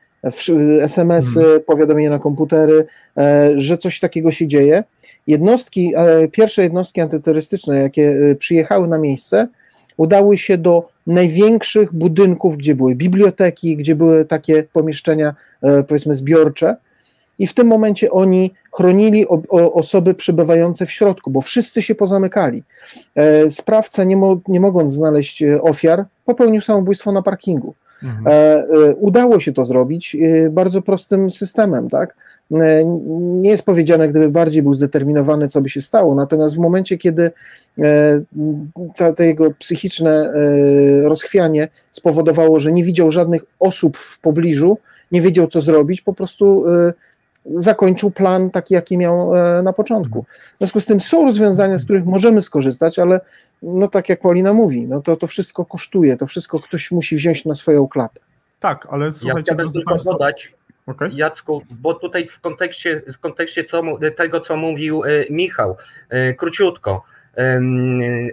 SMS-y, 0.82 1.40
hmm. 1.40 1.60
powiadomienia 1.66 2.10
na 2.10 2.18
komputery, 2.18 2.86
e, 3.16 3.50
że 3.56 3.78
coś 3.78 4.00
takiego 4.00 4.32
się 4.32 4.46
dzieje. 4.46 4.84
Jednostki, 5.26 5.92
pierwsze 6.32 6.62
jednostki 6.62 7.00
antyterrorystyczne, 7.00 7.78
jakie 7.78 8.36
przyjechały 8.38 8.88
na 8.88 8.98
miejsce, 8.98 9.48
udały 9.96 10.38
się 10.38 10.58
do 10.58 10.88
największych 11.10 11.94
budynków, 11.94 12.56
gdzie 12.56 12.74
były 12.74 12.94
biblioteki, 12.94 13.76
gdzie 13.76 13.94
były 13.94 14.24
takie 14.24 14.62
pomieszczenia, 14.62 15.34
powiedzmy, 15.88 16.14
zbiorcze 16.14 16.76
i 17.40 17.46
w 17.46 17.54
tym 17.54 17.66
momencie 17.66 18.10
oni 18.10 18.50
chronili 18.72 19.28
o, 19.28 19.42
o 19.48 19.72
osoby 19.72 20.14
przebywające 20.14 20.86
w 20.86 20.90
środku, 20.90 21.30
bo 21.30 21.40
wszyscy 21.40 21.82
się 21.82 21.94
pozamykali. 21.94 22.62
E, 23.14 23.50
sprawca, 23.50 24.04
nie, 24.04 24.16
mo, 24.16 24.40
nie 24.48 24.60
mogąc 24.60 24.92
znaleźć 24.92 25.42
e, 25.42 25.62
ofiar, 25.62 26.04
popełnił 26.24 26.60
samobójstwo 26.60 27.12
na 27.12 27.22
parkingu. 27.22 27.74
Mhm. 28.02 28.26
E, 28.26 28.94
udało 28.94 29.40
się 29.40 29.52
to 29.52 29.64
zrobić 29.64 30.16
bardzo 30.50 30.82
prostym 30.82 31.30
systemem, 31.30 31.90
tak? 31.90 32.16
Nie 32.50 33.50
jest 33.50 33.64
powiedziane, 33.64 34.08
gdyby 34.08 34.28
bardziej 34.28 34.62
był 34.62 34.74
zdeterminowany, 34.74 35.48
co 35.48 35.60
by 35.60 35.68
się 35.68 35.80
stało, 35.80 36.14
natomiast 36.14 36.56
w 36.56 36.58
momencie, 36.58 36.98
kiedy 36.98 37.30
ta, 38.96 39.12
to 39.12 39.22
jego 39.22 39.50
psychiczne 39.50 40.32
rozchwianie 41.02 41.68
spowodowało, 41.90 42.58
że 42.58 42.72
nie 42.72 42.84
widział 42.84 43.10
żadnych 43.10 43.42
osób 43.60 43.96
w 43.96 44.20
pobliżu, 44.20 44.78
nie 45.12 45.22
wiedział, 45.22 45.46
co 45.46 45.60
zrobić, 45.60 46.00
po 46.00 46.12
prostu 46.12 46.64
zakończył 47.46 48.10
plan 48.10 48.50
taki, 48.50 48.74
jaki 48.74 48.98
miał 48.98 49.36
e, 49.36 49.62
na 49.62 49.72
początku. 49.72 50.24
W 50.54 50.58
związku 50.58 50.80
z 50.80 50.86
tym 50.86 51.00
są 51.00 51.24
rozwiązania, 51.24 51.78
z 51.78 51.84
których 51.84 52.04
możemy 52.04 52.42
skorzystać, 52.42 52.98
ale 52.98 53.20
no 53.62 53.88
tak 53.88 54.08
jak 54.08 54.20
Paulina 54.20 54.52
mówi, 54.52 54.86
no 54.86 55.00
to, 55.02 55.16
to 55.16 55.26
wszystko 55.26 55.64
kosztuje, 55.64 56.16
to 56.16 56.26
wszystko 56.26 56.60
ktoś 56.60 56.90
musi 56.90 57.16
wziąć 57.16 57.44
na 57.44 57.54
swoją 57.54 57.88
klatę. 57.88 58.20
Tak, 58.60 58.88
ale 58.90 59.12
słuchajcie, 59.12 59.38
ja 59.38 59.42
chciałbym 59.42 59.72
tylko 59.72 59.90
Państwa... 59.90 60.12
dodać, 60.12 60.54
okay. 60.90 61.10
Jacku, 61.14 61.62
bo 61.70 61.94
tutaj 61.94 62.28
w 62.28 62.40
kontekście, 62.40 63.02
w 63.12 63.18
kontekście 63.18 63.64
co, 63.64 63.82
tego, 64.16 64.40
co 64.40 64.56
mówił 64.56 65.04
e, 65.04 65.08
Michał, 65.30 65.76
e, 66.08 66.34
króciutko, 66.34 67.04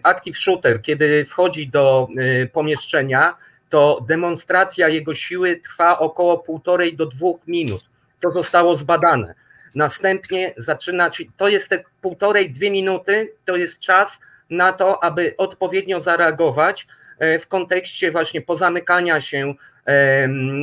Active 0.03 0.37
Shooter, 0.37 0.81
kiedy 0.81 1.25
wchodzi 1.25 1.67
do 1.67 2.07
pomieszczenia, 2.53 3.35
to 3.69 4.05
demonstracja 4.07 4.87
jego 4.87 5.13
siły 5.13 5.55
trwa 5.63 5.99
około 5.99 6.37
półtorej 6.37 6.95
do 6.95 7.05
dwóch 7.05 7.37
minut 7.47 7.83
to 8.21 8.31
zostało 8.31 8.75
zbadane. 8.75 9.35
Następnie 9.75 10.53
zaczyna, 10.57 11.09
to 11.37 11.47
jest 11.47 11.69
te 11.69 11.83
półtorej, 12.01 12.51
dwie 12.51 12.71
minuty, 12.71 13.33
to 13.45 13.55
jest 13.55 13.79
czas 13.79 14.19
na 14.49 14.73
to, 14.73 15.03
aby 15.03 15.33
odpowiednio 15.37 16.01
zareagować 16.01 16.87
e, 17.19 17.39
w 17.39 17.47
kontekście 17.47 18.11
właśnie 18.11 18.41
pozamykania 18.41 19.21
się 19.21 19.53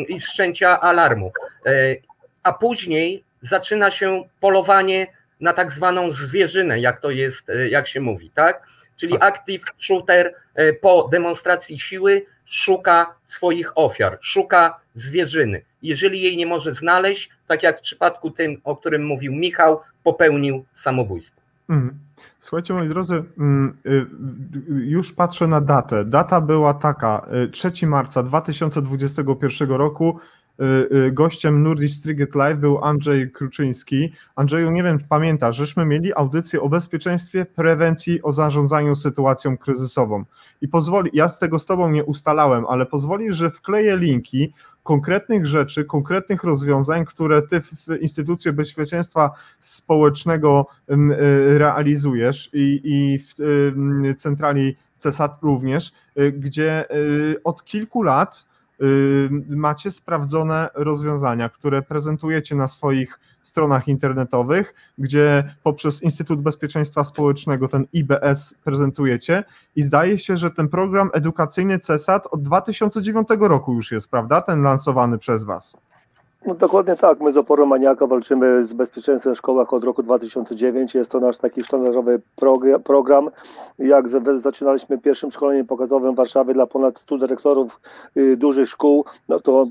i 0.09 0.21
wszczęcia 0.21 0.81
alarmu. 0.81 1.33
E, 1.67 1.71
a 2.43 2.53
później 2.53 3.25
zaczyna 3.43 3.91
się 3.91 4.23
polowanie 4.41 5.07
na 5.41 5.53
tak 5.53 5.73
zwaną 5.73 6.13
zwierzynę, 6.13 6.81
jak 6.81 7.01
to 7.01 7.11
jest, 7.11 7.51
e, 7.51 7.69
jak 7.69 7.89
się 7.89 8.01
mówi, 8.01 8.31
tak? 8.35 8.67
Czyli 8.97 9.17
active 9.21 9.65
shooter 9.79 10.35
po 10.81 11.09
demonstracji 11.13 11.79
siły 11.79 12.27
szuka 12.45 13.15
swoich 13.25 13.79
ofiar, 13.79 14.19
szuka 14.21 14.81
zwierzyny. 14.95 15.63
Jeżeli 15.83 16.23
jej 16.23 16.37
nie 16.37 16.47
może 16.47 16.75
znaleźć, 16.75 17.31
tak 17.47 17.63
jak 17.63 17.79
w 17.79 17.83
przypadku 17.83 18.31
tym, 18.31 18.61
o 18.65 18.77
którym 18.77 19.07
mówił 19.07 19.33
Michał, 19.33 19.81
popełnił 20.05 20.65
samobójstwo. 20.75 21.41
Mhm. 21.69 21.99
Słuchajcie, 22.45 22.75
moi 22.75 22.89
drodzy, 22.89 23.25
mm, 23.39 23.77
y, 23.87 24.07
już 24.69 25.13
patrzę 25.13 25.47
na 25.47 25.61
datę. 25.61 26.05
Data 26.05 26.41
była 26.41 26.75
taka, 26.75 27.27
3 27.53 27.73
y, 27.83 27.87
marca 27.87 28.23
2021 28.23 29.71
roku. 29.71 30.19
Y, 30.61 31.13
gościem 31.13 31.63
Nurdi 31.63 31.89
Striget 31.89 32.35
Live 32.35 32.59
był 32.59 32.85
Andrzej 32.85 33.31
Kruczyński. 33.31 34.13
Andrzeju, 34.37 34.71
nie 34.71 34.83
wiem, 34.83 34.99
pamiętasz, 35.09 35.57
żeśmy 35.57 35.85
mieli 35.85 36.15
audycję 36.15 36.61
o 36.61 36.69
bezpieczeństwie, 36.69 37.47
prewencji, 37.47 38.23
o 38.23 38.33
zarządzaniu 38.33 38.95
sytuacją 38.95 39.57
kryzysową. 39.59 40.25
I 40.61 40.69
pozwoli, 40.69 41.11
ja 41.13 41.29
z 41.29 41.39
tego 41.39 41.59
z 41.59 41.67
tobą 41.67 41.91
nie 41.91 42.05
ustalałem, 42.05 42.67
ale 42.67 42.87
pozwoli, 42.87 43.33
że 43.33 43.51
wkleję 43.51 43.97
linki 43.97 44.53
konkretnych 44.83 45.47
rzeczy, 45.47 45.85
konkretnych 45.85 46.45
rozwiązań, 46.45 47.05
które 47.05 47.43
ty 47.43 47.61
w 47.61 48.01
Instytucie 48.01 48.53
Bezpieczeństwa 48.53 49.31
Społecznego 49.61 50.67
y, 50.91 51.59
realizujesz 51.59 52.51
i, 52.53 52.81
i 52.85 53.19
w 53.19 54.15
centrali 54.17 54.77
CESAT 54.99 55.39
również, 55.43 55.93
y, 56.19 56.33
gdzie 56.33 56.85
y, 56.97 57.41
od 57.45 57.65
kilku 57.65 58.03
lat 58.03 58.47
macie 59.49 59.91
sprawdzone 59.91 60.69
rozwiązania, 60.75 61.49
które 61.49 61.83
prezentujecie 61.83 62.55
na 62.55 62.69
swoich 62.69 63.19
stronach 63.43 63.89
internetowych, 63.89 64.75
gdzie 64.99 65.55
poprzez 65.63 66.03
Instytut 66.03 66.43
Bezpieczeństwa 66.43 67.05
Społecznego 67.05 67.69
ten 67.69 67.87
IBS 67.93 68.55
prezentujecie 68.65 69.45
i 69.77 69.83
zdaje 69.83 70.19
się, 70.19 70.37
że 70.37 70.51
ten 70.51 70.69
program 70.69 71.11
edukacyjny 71.13 71.79
CESAT 71.79 72.27
od 72.31 72.43
2009 72.43 73.29
roku 73.41 73.75
już 73.75 73.93
jest, 73.93 74.11
prawda? 74.11 74.41
Ten 74.41 74.63
lansowany 74.63 75.19
przez 75.19 75.45
Was. 75.45 75.77
No 76.47 76.55
dokładnie 76.55 76.97
tak. 76.97 77.21
My 77.21 77.33
z 77.33 77.37
oporu 77.37 77.67
maniaka 77.67 78.07
walczymy 78.07 78.65
z 78.65 78.75
bezpieczeństwem 78.75 79.35
w 79.35 79.39
szkołach 79.39 79.73
od 79.73 79.85
roku 79.85 80.03
2009. 80.03 80.95
Jest 80.95 81.11
to 81.11 81.21
nasz 81.21 81.37
taki 81.37 81.63
sztandarowy 81.63 82.21
program. 82.85 83.31
Jak 83.79 84.09
zaczynaliśmy 84.39 84.99
pierwszym 84.99 85.31
szkoleniem 85.31 85.67
pokazowym 85.67 86.13
w 86.13 86.17
Warszawie 86.17 86.55
dla 86.55 86.67
ponad 86.67 86.99
100 86.99 87.19
dyrektorów 87.19 87.81
y, 88.17 88.37
dużych 88.37 88.69
szkół, 88.69 89.05
no 89.29 89.41
to 89.41 89.67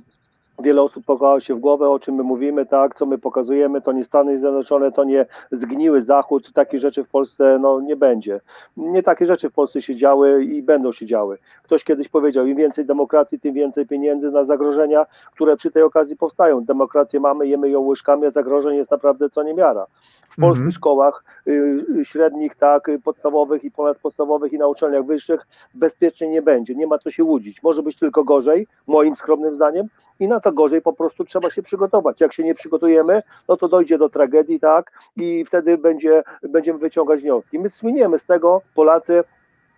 Wiele 0.59 0.81
osób 0.81 1.05
pokało 1.05 1.39
się 1.39 1.55
w 1.55 1.59
głowę, 1.59 1.89
o 1.89 1.99
czym 1.99 2.15
my 2.15 2.23
mówimy, 2.23 2.65
tak, 2.65 2.95
co 2.95 3.05
my 3.05 3.17
pokazujemy, 3.17 3.81
to 3.81 3.91
nie 3.91 4.03
Stany 4.03 4.37
Zjednoczone, 4.37 4.91
to 4.91 5.03
nie 5.03 5.25
zgniły 5.51 6.01
Zachód, 6.01 6.53
takie 6.53 6.77
rzeczy 6.77 7.03
w 7.03 7.09
Polsce 7.09 7.59
no, 7.59 7.81
nie 7.81 7.95
będzie. 7.95 8.41
Nie 8.77 9.03
takie 9.03 9.25
rzeczy 9.25 9.49
w 9.49 9.53
Polsce 9.53 9.81
się 9.81 9.95
działy 9.95 10.43
i 10.43 10.63
będą 10.63 10.91
się 10.91 11.05
działy. 11.05 11.37
Ktoś 11.63 11.83
kiedyś 11.83 12.09
powiedział, 12.09 12.45
im 12.45 12.57
więcej 12.57 12.85
demokracji, 12.85 13.39
tym 13.39 13.53
więcej 13.53 13.87
pieniędzy 13.87 14.31
na 14.31 14.43
zagrożenia, 14.43 15.05
które 15.31 15.55
przy 15.55 15.71
tej 15.71 15.83
okazji 15.83 16.17
powstają. 16.17 16.65
Demokrację 16.65 17.19
mamy, 17.19 17.47
jemy 17.47 17.69
ją 17.69 17.81
łyżkami, 17.81 18.25
a 18.25 18.29
zagrożeń 18.29 18.75
jest 18.75 18.91
naprawdę 18.91 19.29
co 19.29 19.43
niemiara. 19.43 19.85
W 20.29 20.35
polskich 20.35 20.65
mhm. 20.65 20.71
szkołach 20.71 21.23
y, 21.47 21.51
y, 21.99 22.05
średnich, 22.05 22.55
tak, 22.55 22.91
podstawowych 23.03 23.63
i 23.63 23.71
ponadpodstawowych 23.71 24.53
i 24.53 24.57
na 24.57 24.67
uczelniach 24.67 25.05
wyższych 25.05 25.47
bezpiecznie 25.73 26.27
nie 26.27 26.41
będzie. 26.41 26.75
Nie 26.75 26.87
ma 26.87 26.97
co 26.97 27.11
się 27.11 27.23
łudzić. 27.23 27.63
Może 27.63 27.83
być 27.83 27.95
tylko 27.95 28.23
gorzej, 28.23 28.67
moim 28.87 29.15
skromnym 29.15 29.53
zdaniem, 29.53 29.87
i 30.19 30.27
na 30.27 30.39
to 30.43 30.51
gorzej 30.51 30.81
po 30.81 30.93
prostu 30.93 31.23
trzeba 31.23 31.49
się 31.49 31.61
przygotować. 31.61 32.21
Jak 32.21 32.33
się 32.33 32.43
nie 32.43 32.55
przygotujemy, 32.55 33.21
no 33.47 33.57
to 33.57 33.67
dojdzie 33.67 33.97
do 33.97 34.09
tragedii, 34.09 34.59
tak, 34.59 34.91
i 35.17 35.45
wtedy 35.45 35.77
będzie, 35.77 36.23
będziemy 36.49 36.79
wyciągać 36.79 37.21
wnioski. 37.21 37.59
My 37.59 37.69
słyniemy 37.69 38.19
z 38.19 38.25
tego, 38.25 38.61
Polacy, 38.75 39.23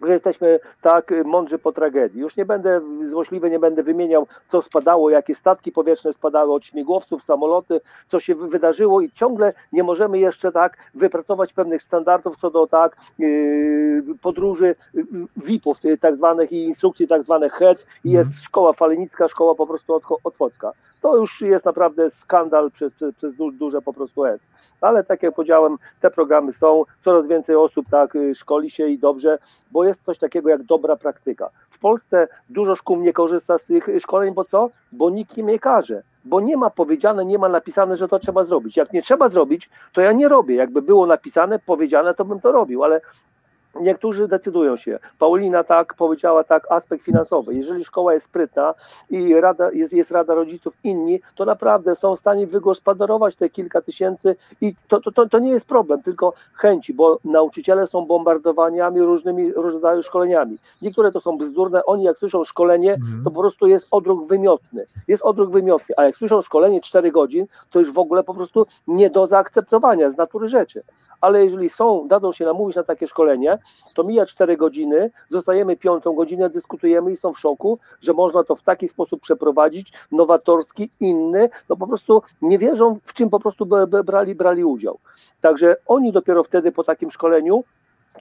że 0.05 0.13
jesteśmy 0.13 0.59
tak 0.81 1.13
mądrzy 1.25 1.59
po 1.59 1.71
tragedii. 1.71 2.21
Już 2.21 2.37
nie 2.37 2.45
będę 2.45 2.81
złośliwy, 3.01 3.49
nie 3.49 3.59
będę 3.59 3.83
wymieniał, 3.83 4.27
co 4.47 4.61
spadało, 4.61 5.09
jakie 5.09 5.35
statki 5.35 5.71
powietrzne 5.71 6.13
spadały 6.13 6.53
od 6.53 6.65
śmigłowców, 6.65 7.23
samoloty, 7.23 7.81
co 8.07 8.19
się 8.19 8.35
wydarzyło 8.35 9.01
i 9.01 9.11
ciągle 9.11 9.53
nie 9.71 9.83
możemy 9.83 10.19
jeszcze 10.19 10.51
tak 10.51 10.77
wypracować 10.93 11.53
pewnych 11.53 11.81
standardów 11.81 12.37
co 12.37 12.51
do 12.51 12.67
tak 12.67 12.97
yy, 13.19 14.03
podróży 14.21 14.75
yy, 14.93 15.03
VIP-ów 15.37 15.77
tak 15.99 16.15
zwanych 16.15 16.51
i 16.51 16.63
instrukcji 16.63 17.07
tak 17.07 17.23
zwanych 17.23 17.53
HED 17.53 17.85
i 18.03 18.11
jest 18.11 18.29
mhm. 18.29 18.43
szkoła 18.43 18.73
falenicka, 18.73 19.27
szkoła 19.27 19.55
po 19.55 19.67
prostu 19.67 20.01
otwocka. 20.23 20.71
To 21.01 21.17
już 21.17 21.41
jest 21.41 21.65
naprawdę 21.65 22.09
skandal 22.09 22.71
przez, 22.71 22.93
przez 23.17 23.35
duże 23.35 23.81
po 23.81 23.93
prostu 23.93 24.25
S. 24.25 24.49
Ale 24.81 25.03
tak 25.03 25.23
jak 25.23 25.35
powiedziałem, 25.35 25.77
te 25.99 26.11
programy 26.11 26.51
są, 26.51 26.83
coraz 27.03 27.27
więcej 27.27 27.55
osób 27.55 27.85
tak 27.91 28.17
szkoli 28.33 28.69
się 28.69 28.87
i 28.87 28.99
dobrze, 28.99 29.37
bo 29.71 29.85
jest 29.95 30.05
coś 30.05 30.17
takiego 30.17 30.49
jak 30.49 30.63
dobra 30.63 30.95
praktyka. 30.95 31.49
W 31.69 31.79
Polsce 31.79 32.27
dużo 32.49 32.75
szkół 32.75 32.99
nie 32.99 33.13
korzysta 33.13 33.57
z 33.57 33.65
tych 33.65 33.89
szkoleń, 33.99 34.33
bo 34.33 34.45
co? 34.45 34.69
Bo 34.91 35.09
nikt 35.09 35.37
im 35.37 35.47
nie 35.47 35.59
każe. 35.59 36.03
Bo 36.25 36.39
nie 36.41 36.57
ma 36.57 36.69
powiedziane, 36.69 37.25
nie 37.25 37.37
ma 37.37 37.49
napisane, 37.49 37.97
że 37.97 38.07
to 38.07 38.19
trzeba 38.19 38.43
zrobić. 38.43 38.77
Jak 38.77 38.93
nie 38.93 39.01
trzeba 39.01 39.29
zrobić, 39.29 39.69
to 39.93 40.01
ja 40.01 40.11
nie 40.11 40.27
robię. 40.27 40.55
Jakby 40.55 40.81
było 40.81 41.05
napisane, 41.05 41.59
powiedziane, 41.59 42.13
to 42.13 42.25
bym 42.25 42.39
to 42.39 42.51
robił, 42.51 42.83
ale 42.83 43.01
Niektórzy 43.81 44.27
decydują 44.27 44.77
się. 44.77 44.99
Paulina 45.19 45.63
tak 45.63 45.93
powiedziała, 45.93 46.43
tak, 46.43 46.71
aspekt 46.71 47.03
finansowy. 47.03 47.55
Jeżeli 47.55 47.85
szkoła 47.85 48.13
jest 48.13 48.25
sprytna 48.25 48.73
i 49.09 49.33
rada, 49.41 49.71
jest, 49.71 49.93
jest 49.93 50.11
rada 50.11 50.35
rodziców 50.35 50.73
inni, 50.83 51.19
to 51.35 51.45
naprawdę 51.45 51.95
są 51.95 52.15
w 52.15 52.19
stanie 52.19 52.47
wygospodarować 52.47 53.35
te 53.35 53.49
kilka 53.49 53.81
tysięcy 53.81 54.35
i 54.61 54.75
to, 54.87 55.01
to, 55.01 55.11
to, 55.11 55.29
to 55.29 55.39
nie 55.39 55.51
jest 55.51 55.65
problem, 55.65 56.03
tylko 56.03 56.33
chęci, 56.53 56.93
bo 56.93 57.19
nauczyciele 57.25 57.87
są 57.87 58.05
bombardowaniami 58.05 59.01
różnymi 59.01 59.53
rodzajami 59.53 60.03
szkoleniami. 60.03 60.57
Niektóre 60.81 61.11
to 61.11 61.19
są 61.19 61.37
bzdurne, 61.37 61.85
oni 61.85 62.03
jak 62.03 62.17
słyszą 62.17 62.43
szkolenie, 62.43 62.93
mhm. 62.93 63.23
to 63.23 63.31
po 63.31 63.39
prostu 63.39 63.67
jest 63.67 63.87
odruch 63.91 64.27
wymiotny. 64.27 64.85
Jest 65.07 65.23
odruch 65.23 65.49
wymiotny, 65.49 65.95
a 65.97 66.03
jak 66.03 66.15
słyszą 66.15 66.41
szkolenie 66.41 66.81
4 66.81 67.11
godzin, 67.11 67.45
to 67.69 67.79
już 67.79 67.91
w 67.91 67.99
ogóle 67.99 68.23
po 68.23 68.33
prostu 68.33 68.65
nie 68.87 69.09
do 69.09 69.27
zaakceptowania 69.27 70.09
z 70.09 70.17
natury 70.17 70.49
rzeczy 70.49 70.81
ale 71.25 71.45
jeżeli 71.45 71.69
są, 71.69 72.07
dadzą 72.07 72.31
się 72.31 72.45
namówić 72.45 72.75
na 72.75 72.83
takie 72.83 73.07
szkolenie, 73.07 73.57
to 73.93 74.03
mija 74.03 74.25
4 74.25 74.57
godziny, 74.57 75.11
zostajemy 75.29 75.75
piątą 75.75 76.13
godzinę, 76.13 76.49
dyskutujemy 76.49 77.11
i 77.11 77.17
są 77.17 77.33
w 77.33 77.39
szoku, 77.39 77.79
że 78.01 78.13
można 78.13 78.43
to 78.43 78.55
w 78.55 78.61
taki 78.61 78.87
sposób 78.87 79.21
przeprowadzić, 79.21 79.93
nowatorski, 80.11 80.89
inny, 80.99 81.49
no 81.69 81.75
po 81.75 81.87
prostu 81.87 82.21
nie 82.41 82.59
wierzą, 82.59 82.99
w 83.03 83.13
czym 83.13 83.29
po 83.29 83.39
prostu 83.39 83.65
brali, 84.05 84.35
brali 84.35 84.63
udział. 84.63 84.99
Także 85.41 85.75
oni 85.85 86.11
dopiero 86.11 86.43
wtedy 86.43 86.71
po 86.71 86.83
takim 86.83 87.11
szkoleniu 87.11 87.63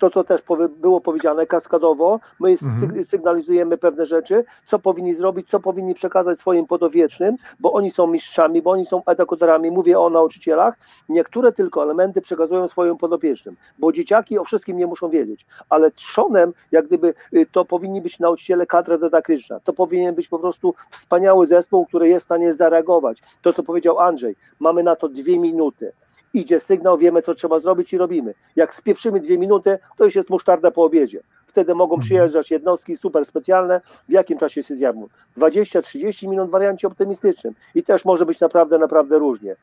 to, 0.00 0.10
co 0.10 0.24
też 0.24 0.40
było 0.76 1.00
powiedziane 1.00 1.46
kaskadowo, 1.46 2.20
my 2.40 2.50
mhm. 2.50 3.04
sygnalizujemy 3.04 3.78
pewne 3.78 4.06
rzeczy, 4.06 4.44
co 4.66 4.78
powinni 4.78 5.14
zrobić, 5.14 5.50
co 5.50 5.60
powinni 5.60 5.94
przekazać 5.94 6.40
swoim 6.40 6.66
podowiecznym, 6.66 7.36
bo 7.60 7.72
oni 7.72 7.90
są 7.90 8.06
mistrzami, 8.06 8.62
bo 8.62 8.70
oni 8.70 8.86
są 8.86 9.02
edukatorami, 9.06 9.70
mówię 9.70 9.98
o 9.98 10.10
nauczycielach, 10.10 10.78
niektóre 11.08 11.52
tylko 11.52 11.82
elementy 11.82 12.20
przekazują 12.20 12.68
swoim 12.68 12.96
podopiecznym, 12.96 13.56
bo 13.78 13.92
dzieciaki 13.92 14.38
o 14.38 14.44
wszystkim 14.44 14.76
nie 14.76 14.86
muszą 14.86 15.10
wiedzieć, 15.10 15.46
ale 15.68 15.90
trzonem, 15.90 16.52
jak 16.72 16.86
gdyby 16.86 17.14
y, 17.34 17.46
to 17.52 17.64
powinni 17.64 18.00
być 18.02 18.18
nauczyciele 18.18 18.66
kadra 18.66 18.98
dydaktyczna, 18.98 19.60
to 19.60 19.72
powinien 19.72 20.14
być 20.14 20.28
po 20.28 20.38
prostu 20.38 20.74
wspaniały 20.90 21.46
zespół, 21.46 21.86
który 21.86 22.08
jest 22.08 22.24
w 22.24 22.28
stanie 22.28 22.52
zareagować. 22.52 23.22
To, 23.42 23.52
co 23.52 23.62
powiedział 23.62 23.98
Andrzej, 23.98 24.36
mamy 24.60 24.82
na 24.82 24.96
to 24.96 25.08
dwie 25.08 25.38
minuty 25.38 25.92
idzie 26.34 26.60
sygnał, 26.60 26.98
wiemy 26.98 27.22
co 27.22 27.34
trzeba 27.34 27.60
zrobić 27.60 27.92
i 27.92 27.98
robimy. 27.98 28.34
Jak 28.56 28.74
spieprzymy 28.74 29.20
dwie 29.20 29.38
minuty, 29.38 29.78
to 29.96 30.04
już 30.04 30.14
jest 30.14 30.30
musztarda 30.30 30.70
po 30.70 30.84
obiedzie. 30.84 31.20
Wtedy 31.46 31.74
mogą 31.74 31.94
mhm. 31.94 32.06
przyjeżdżać 32.06 32.50
jednostki 32.50 32.96
super 32.96 33.24
specjalne. 33.24 33.80
W 34.08 34.12
jakim 34.12 34.38
czasie 34.38 34.62
się 34.62 34.74
zjawią? 34.74 35.08
20-30 35.36 36.28
minut 36.28 36.48
w 36.48 36.50
wariancie 36.50 36.86
optymistycznym. 36.86 37.54
I 37.74 37.82
też 37.82 38.04
może 38.04 38.26
być 38.26 38.40
naprawdę, 38.40 38.78
naprawdę 38.78 39.18
różnie 39.18 39.56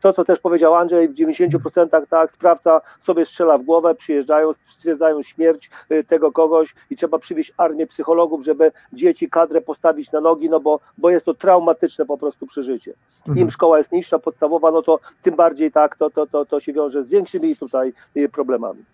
to, 0.00 0.12
co 0.12 0.24
też 0.24 0.40
powiedział 0.40 0.74
Andrzej, 0.74 1.08
w 1.08 1.14
90% 1.14 2.06
tak, 2.06 2.30
sprawca 2.30 2.80
sobie 2.98 3.24
strzela 3.24 3.58
w 3.58 3.62
głowę, 3.62 3.94
przyjeżdżają, 3.94 4.52
stwierdzają 4.52 5.22
śmierć 5.22 5.70
y, 5.92 6.04
tego 6.04 6.32
kogoś 6.32 6.74
i 6.90 6.96
trzeba 6.96 7.18
przywieźć 7.18 7.52
armię 7.56 7.86
psychologów, 7.86 8.44
żeby 8.44 8.72
dzieci, 8.92 9.30
kadrę 9.30 9.60
postawić 9.60 10.12
na 10.12 10.20
nogi, 10.20 10.50
no 10.50 10.60
bo, 10.60 10.80
bo 10.98 11.10
jest 11.10 11.26
to 11.26 11.34
traumatyczne 11.34 12.06
po 12.06 12.18
prostu 12.18 12.46
przeżycie. 12.46 12.94
Mhm. 13.18 13.38
Im 13.38 13.50
szkoła 13.50 13.78
jest 13.78 13.92
niższa, 13.92 14.18
podstawowa, 14.18 14.70
no 14.70 14.82
to 14.82 14.98
tym 15.22 15.36
bardziej 15.36 15.70
tak, 15.70 15.96
to, 15.96 16.10
to, 16.10 16.26
to, 16.26 16.46
to 16.46 16.60
się 16.60 16.72
wiąże 16.72 17.02
z 17.02 17.08
większymi 17.08 17.56
tutaj 17.56 17.92
y, 18.16 18.28
problemami. 18.28 18.84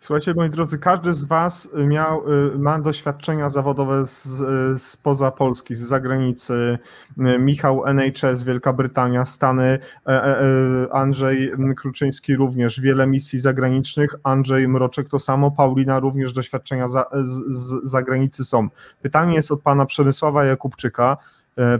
Słuchajcie, 0.00 0.34
moi 0.34 0.50
drodzy, 0.50 0.78
każdy 0.78 1.12
z 1.12 1.24
Was 1.24 1.68
miał, 1.86 2.32
y, 2.32 2.58
ma 2.58 2.78
doświadczenia 2.78 3.48
zawodowe 3.50 4.04
z, 4.04 4.82
spoza 4.82 5.30
Polski, 5.30 5.74
z 5.74 5.80
zagranicy. 5.80 6.78
Y, 7.18 7.38
Michał 7.38 7.86
NHS, 7.86 8.44
Wielka 8.44 8.72
Brytania, 8.72 9.24
Stany, 9.24 9.64
e, 9.64 9.78
e, 10.06 10.40
e, 10.40 10.92
Andrzej 10.92 11.52
Kruczyński 11.76 12.36
również, 12.36 12.80
wiele 12.80 13.06
misji 13.06 13.38
zagranicznych, 13.38 14.14
Andrzej 14.22 14.68
Mroczek 14.68 15.08
to 15.08 15.18
samo, 15.18 15.50
Paulina 15.50 15.98
również 15.98 16.32
doświadczenia 16.32 16.88
za, 16.88 17.06
z, 17.22 17.56
z 17.56 17.90
zagranicy 17.90 18.44
są. 18.44 18.68
Pytanie 19.02 19.34
jest 19.34 19.52
od 19.52 19.62
Pana 19.62 19.86
Przemysława 19.86 20.44
Jakubczyka. 20.44 21.16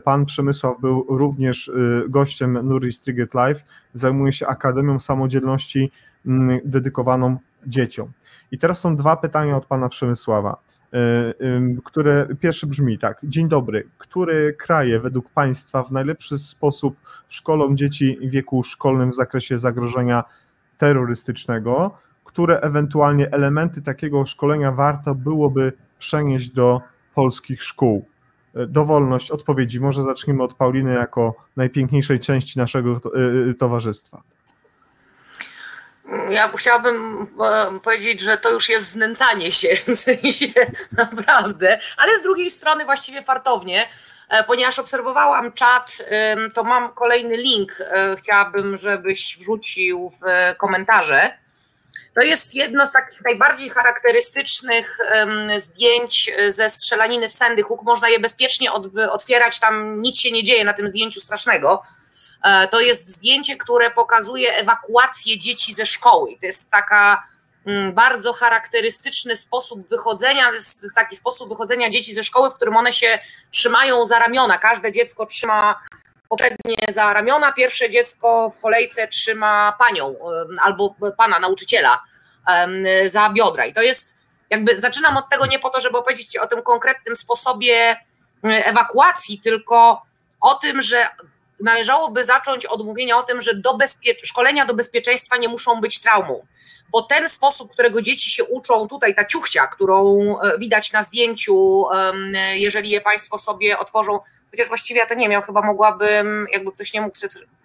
Pan 0.05 0.27
Przemysław 0.27 0.81
był 0.81 1.07
również 1.09 1.69
y, 1.69 2.05
gościem 2.09 2.69
Nuri 2.69 2.93
Striget 2.93 3.35
Live, 3.35 3.61
zajmuje 3.95 4.33
się 4.33 4.47
Akademią 4.47 5.01
Samodzielności 5.01 5.91
dedykowaną 6.65 7.37
dzieciom. 7.67 8.13
I 8.51 8.59
teraz 8.59 8.81
są 8.81 8.97
dwa 8.97 9.17
pytania 9.17 9.57
od 9.57 9.67
pana 9.67 9.89
Przemysława. 9.89 10.57
które 11.85 12.29
pierwsze 12.41 12.67
brzmi 12.67 12.99
tak. 12.99 13.19
Dzień 13.23 13.49
dobry. 13.49 13.89
Które 13.99 14.53
kraje 14.53 15.01
według 15.01 15.31
Państwa 15.31 15.83
w 15.83 15.93
najlepszy 15.93 16.39
sposób 16.39 16.97
szkolą 17.29 17.75
dzieci 17.75 18.19
w 18.23 18.31
wieku 18.31 18.63
szkolnym 18.65 19.11
w 19.11 19.15
zakresie 19.15 19.59
zagrożenia 19.59 20.25
terrorystycznego? 20.79 21.99
Które 22.25 22.61
ewentualnie 22.61 23.33
elementy 23.33 23.83
takiego 23.83 24.27
szkolenia 24.27 24.73
warto 24.73 25.15
byłoby 25.15 25.73
przenieść 25.99 26.51
do 26.51 26.81
polskich 27.15 27.63
szkół? 27.63 28.09
Dowolność 28.69 29.31
odpowiedzi. 29.31 29.81
Może 29.81 30.03
zacznijmy 30.03 30.43
od 30.43 30.55
Pauliny 30.55 30.95
jako 30.95 31.35
najpiękniejszej 31.57 32.21
części 32.21 32.59
naszego 32.59 33.01
towarzystwa. 33.59 34.23
Ja 36.29 36.53
chciałabym 36.57 37.27
e, 37.45 37.81
powiedzieć, 37.81 38.21
że 38.21 38.37
to 38.37 38.51
już 38.51 38.69
jest 38.69 38.91
znęcanie 38.91 39.53
się, 39.53 39.69
w 39.95 39.99
sensie 39.99 40.47
naprawdę, 40.93 41.79
ale 41.97 42.19
z 42.19 42.23
drugiej 42.23 42.51
strony 42.51 42.85
właściwie 42.85 43.23
fartownie, 43.23 43.89
e, 44.29 44.45
ponieważ 44.45 44.79
obserwowałam 44.79 45.53
czat, 45.53 46.03
to 46.55 46.65
mam 46.65 46.95
kolejny 46.95 47.37
link, 47.37 47.81
e, 47.81 48.17
chciałabym, 48.17 48.79
żebyś 48.79 49.39
wrzucił 49.39 50.13
w 50.21 50.57
komentarze. 50.59 51.39
To 52.15 52.23
jest 52.23 52.55
jedno 52.55 52.87
z 52.87 52.93
takich 52.93 53.25
najbardziej 53.25 53.71
charakterystycznych 53.71 54.99
zdjęć 55.57 56.31
ze 56.49 56.71
strzelaniny 56.71 57.29
w 57.29 57.33
Sandy 57.33 57.63
Hook. 57.63 57.83
Można 57.83 58.09
je 58.09 58.21
bezpiecznie 58.21 58.73
otwierać, 59.11 59.61
tam 59.61 60.03
nic 60.03 60.21
się 60.21 60.33
nie 60.33 60.43
dzieje 60.43 60.65
na 60.65 60.73
tym 60.73 60.89
zdjęciu 60.89 61.21
strasznego 61.21 61.83
to 62.71 62.81
jest 62.81 63.09
zdjęcie, 63.09 63.57
które 63.57 63.91
pokazuje 63.91 64.57
ewakuację 64.57 65.39
dzieci 65.39 65.75
ze 65.75 65.87
szkoły. 65.87 66.37
To 66.41 66.47
jest 66.47 66.71
taka 66.71 67.23
mm, 67.67 67.93
bardzo 67.93 68.33
charakterystyczny 68.33 69.37
sposób 69.37 69.89
wychodzenia, 69.89 70.53
taki 70.95 71.17
sposób 71.17 71.49
wychodzenia 71.49 71.91
dzieci 71.91 72.15
ze 72.15 72.25
szkoły, 72.25 72.51
w 72.51 72.55
którym 72.55 72.77
one 72.77 72.93
się 72.93 73.19
trzymają 73.51 74.07
za 74.07 74.19
ramiona. 74.19 74.59
Każde 74.59 74.93
dziecko 74.93 75.27
trzyma 75.27 75.81
poprzednie 76.29 76.77
za 76.89 77.13
ramiona, 77.13 77.53
pierwsze 77.53 77.91
dziecko 77.91 78.53
w 78.59 78.61
kolejce 78.61 79.09
trzyma 79.09 79.77
panią 79.79 80.15
albo 80.63 80.95
pana 81.17 81.39
nauczyciela 81.39 82.03
za 83.07 83.31
biodra. 83.31 83.67
I 83.67 83.73
to 83.73 83.83
jest 83.83 84.17
jakby, 84.51 84.81
zaczynam 84.81 85.17
od 85.17 85.29
tego 85.29 85.47
nie 85.47 85.59
po 85.59 85.71
to, 85.71 85.81
żeby 85.81 85.99
opowiedzieć 85.99 86.37
o 86.37 86.47
tym 86.47 86.63
konkretnym 86.63 87.17
sposobie 87.17 87.97
ewakuacji, 88.43 89.41
tylko 89.41 90.03
o 90.41 90.55
tym, 90.55 90.83
że 90.83 91.09
należałoby 91.61 92.25
zacząć 92.25 92.67
od 92.67 92.85
mówienia 92.85 93.19
o 93.19 93.23
tym, 93.23 93.43
że 93.43 93.55
do 93.55 93.79
szkolenia 94.23 94.67
do 94.67 94.75
bezpieczeństwa 94.75 95.37
nie 95.37 95.49
muszą 95.49 95.81
być 95.81 96.01
traumą, 96.01 96.47
bo 96.91 97.03
ten 97.03 97.29
sposób, 97.29 97.73
którego 97.73 98.03
dzieci 98.03 98.31
się 98.31 98.45
uczą, 98.45 98.89
tutaj 98.89 99.15
ta 99.15 99.25
ciuchcia, 99.25 99.67
którą 99.67 100.19
e, 100.41 100.59
widać 100.59 100.93
na 100.93 101.03
zdjęciu, 101.03 101.85
jeżeli 102.55 102.91
je 102.91 103.01
Państwo 103.01 103.39
sobie 103.39 103.79
otworzą, 103.79 104.19
chociaż 104.51 104.69
właściwie 104.69 105.01
ja 105.01 105.07
to 105.07 105.15
nie 105.15 105.29
wiem, 105.29 105.43
chyba 105.43 105.63
mogłabym, 105.63 106.47
jakby 106.53 106.73
ktoś 106.73 106.93
nie 106.93 107.01
mógł, 107.01 107.17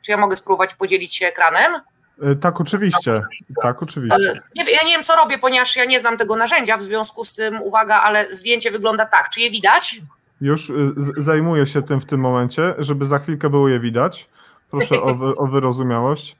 czy 0.01 0.11
ja 0.11 0.18
mogę 0.18 0.35
spróbować 0.35 0.76
podzielić 0.76 1.15
się 1.15 1.27
ekranem? 1.27 1.81
E, 2.22 2.35
tak, 2.35 2.61
oczywiście. 2.61 3.13
Tak, 3.61 3.84
oczywiście. 3.84 4.34
Nie, 4.55 4.63
ja 4.63 4.84
nie 4.84 4.91
wiem, 4.91 5.03
co 5.03 5.15
robię, 5.15 5.38
ponieważ 5.38 5.76
ja 5.76 5.85
nie 5.85 5.99
znam 5.99 6.18
tego 6.18 6.35
narzędzia, 6.35 6.77
w 6.77 6.84
związku 6.84 7.26
z 7.26 7.35
tym, 7.35 7.61
uwaga, 7.61 8.01
ale 8.01 8.34
zdjęcie 8.35 8.72
wygląda 8.72 9.05
tak. 9.05 9.30
Czy 9.30 9.41
je 9.41 9.51
widać? 9.51 10.01
Już 10.41 10.69
y, 10.69 10.93
zajmuję 11.18 11.68
się 11.68 11.81
tym 11.81 12.01
w 12.01 12.05
tym 12.05 12.19
momencie, 12.19 12.76
żeby 12.77 13.05
za 13.05 13.19
chwilkę 13.19 13.49
było 13.49 13.69
je 13.69 13.80
widać. 13.80 14.30
Proszę 14.72 15.01
o, 15.01 15.15
wy, 15.15 15.35
o 15.35 15.47
wyrozumiałość. 15.47 16.35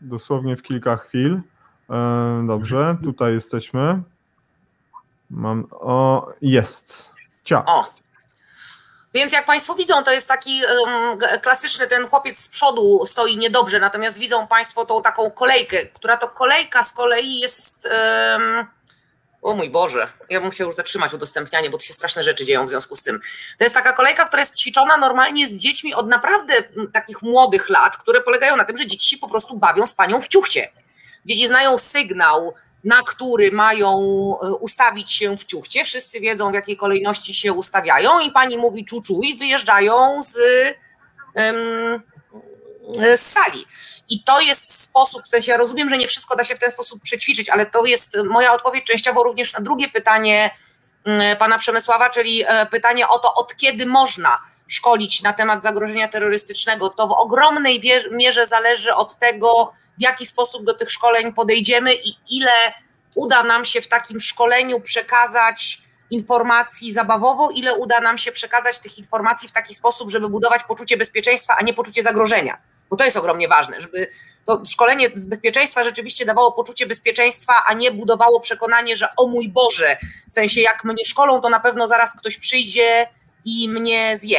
Dosłownie 0.00 0.56
w 0.56 0.62
kilka 0.62 0.96
chwil. 0.96 1.40
E, 1.90 2.44
dobrze, 2.46 2.96
tutaj 3.04 3.32
jesteśmy. 3.32 4.02
Mam. 5.30 5.66
O, 5.70 6.28
jest. 6.40 7.10
Cia. 7.44 7.64
O. 7.64 7.94
Więc 9.14 9.32
jak 9.32 9.46
Państwo 9.46 9.74
widzą, 9.74 10.04
to 10.04 10.12
jest 10.12 10.28
taki 10.28 10.60
um, 10.86 11.18
klasyczny, 11.42 11.86
ten 11.86 12.06
chłopiec 12.06 12.38
z 12.38 12.48
przodu 12.48 13.00
stoi 13.06 13.38
niedobrze, 13.38 13.80
natomiast 13.80 14.18
widzą 14.18 14.46
Państwo 14.46 14.84
tą 14.84 15.02
taką 15.02 15.30
kolejkę, 15.30 15.86
która 15.86 16.16
to 16.16 16.28
kolejka 16.28 16.82
z 16.82 16.92
kolei 16.92 17.40
jest. 17.40 17.88
Um, 18.32 18.66
o 19.42 19.54
mój 19.54 19.70
Boże, 19.70 20.08
ja 20.28 20.40
bym 20.40 20.52
się 20.52 20.64
już 20.64 20.74
zatrzymać 20.74 21.14
udostępnianie, 21.14 21.70
bo 21.70 21.78
tu 21.78 21.84
się 21.84 21.94
straszne 21.94 22.24
rzeczy 22.24 22.46
dzieją 22.46 22.66
w 22.66 22.68
związku 22.68 22.96
z 22.96 23.02
tym. 23.02 23.20
To 23.58 23.64
jest 23.64 23.74
taka 23.74 23.92
kolejka, 23.92 24.24
która 24.24 24.40
jest 24.40 24.58
ćwiczona 24.58 24.96
normalnie 24.96 25.46
z 25.46 25.52
dziećmi 25.52 25.94
od 25.94 26.08
naprawdę 26.08 26.54
takich 26.92 27.22
młodych 27.22 27.68
lat, 27.68 27.96
które 27.96 28.20
polegają 28.20 28.56
na 28.56 28.64
tym, 28.64 28.76
że 28.76 28.86
dzieci 28.86 29.08
się 29.08 29.18
po 29.18 29.28
prostu 29.28 29.56
bawią 29.56 29.86
z 29.86 29.94
panią 29.94 30.20
w 30.20 30.28
ciuchcie. 30.28 30.72
Dzieci 31.26 31.46
znają 31.46 31.78
sygnał, 31.78 32.54
na 32.84 33.02
który 33.02 33.52
mają 33.52 33.88
e, 34.42 34.52
ustawić 34.52 35.12
się 35.12 35.36
w 35.36 35.44
ciuchcie. 35.44 35.84
Wszyscy 35.84 36.20
wiedzą, 36.20 36.50
w 36.50 36.54
jakiej 36.54 36.76
kolejności 36.76 37.34
się 37.34 37.52
ustawiają, 37.52 38.20
i 38.20 38.30
pani 38.30 38.56
mówi 38.56 38.84
czuczu 38.84 39.20
i 39.22 39.38
wyjeżdżają 39.38 40.22
z, 40.22 40.38
um, 41.34 42.02
z 43.16 43.20
sali. 43.20 43.66
I 44.12 44.22
to 44.24 44.40
jest 44.40 44.82
sposób, 44.82 45.22
w 45.24 45.28
sensie 45.28 45.50
ja 45.50 45.56
rozumiem, 45.56 45.88
że 45.88 45.98
nie 45.98 46.08
wszystko 46.08 46.36
da 46.36 46.44
się 46.44 46.54
w 46.56 46.58
ten 46.58 46.70
sposób 46.70 47.02
przećwiczyć, 47.02 47.50
ale 47.50 47.66
to 47.66 47.84
jest 47.84 48.16
moja 48.24 48.52
odpowiedź 48.52 48.84
częściowo 48.84 49.22
również 49.22 49.52
na 49.52 49.60
drugie 49.60 49.88
pytanie 49.88 50.50
mm, 51.04 51.36
pana 51.36 51.58
Przemysława, 51.58 52.10
czyli 52.10 52.44
e, 52.46 52.66
pytanie 52.66 53.08
o 53.08 53.18
to, 53.18 53.34
od 53.34 53.56
kiedy 53.56 53.86
można 53.86 54.38
szkolić 54.68 55.22
na 55.22 55.32
temat 55.32 55.62
zagrożenia 55.62 56.08
terrorystycznego. 56.08 56.90
To 56.90 57.06
w 57.06 57.12
ogromnej 57.12 57.82
mierze 58.10 58.46
zależy 58.46 58.94
od 58.94 59.18
tego, 59.18 59.72
w 59.98 60.02
jaki 60.02 60.26
sposób 60.26 60.64
do 60.64 60.74
tych 60.74 60.90
szkoleń 60.90 61.32
podejdziemy 61.32 61.94
i 61.94 62.14
ile 62.30 62.52
uda 63.14 63.42
nam 63.42 63.64
się 63.64 63.80
w 63.80 63.88
takim 63.88 64.20
szkoleniu 64.20 64.80
przekazać 64.80 65.82
informacji 66.10 66.92
zabawowo, 66.92 67.50
ile 67.50 67.74
uda 67.74 68.00
nam 68.00 68.18
się 68.18 68.32
przekazać 68.32 68.78
tych 68.78 68.98
informacji 68.98 69.48
w 69.48 69.52
taki 69.52 69.74
sposób, 69.74 70.10
żeby 70.10 70.28
budować 70.28 70.62
poczucie 70.64 70.96
bezpieczeństwa, 70.96 71.56
a 71.58 71.64
nie 71.64 71.74
poczucie 71.74 72.02
zagrożenia 72.02 72.71
bo 72.92 72.96
to 72.96 73.04
jest 73.04 73.16
ogromnie 73.16 73.48
ważne, 73.48 73.80
żeby 73.80 74.08
to 74.46 74.62
szkolenie 74.66 75.10
z 75.14 75.24
bezpieczeństwa 75.24 75.84
rzeczywiście 75.84 76.24
dawało 76.24 76.52
poczucie 76.52 76.86
bezpieczeństwa, 76.86 77.52
a 77.66 77.74
nie 77.74 77.90
budowało 77.90 78.40
przekonanie, 78.40 78.96
że 78.96 79.08
o 79.16 79.26
mój 79.26 79.48
Boże, 79.48 79.96
w 80.30 80.32
sensie 80.32 80.60
jak 80.60 80.84
mnie 80.84 81.04
szkolą, 81.04 81.40
to 81.40 81.48
na 81.48 81.60
pewno 81.60 81.86
zaraz 81.86 82.18
ktoś 82.18 82.38
przyjdzie 82.38 83.08
i 83.44 83.68
mnie 83.68 84.16
zje. 84.16 84.38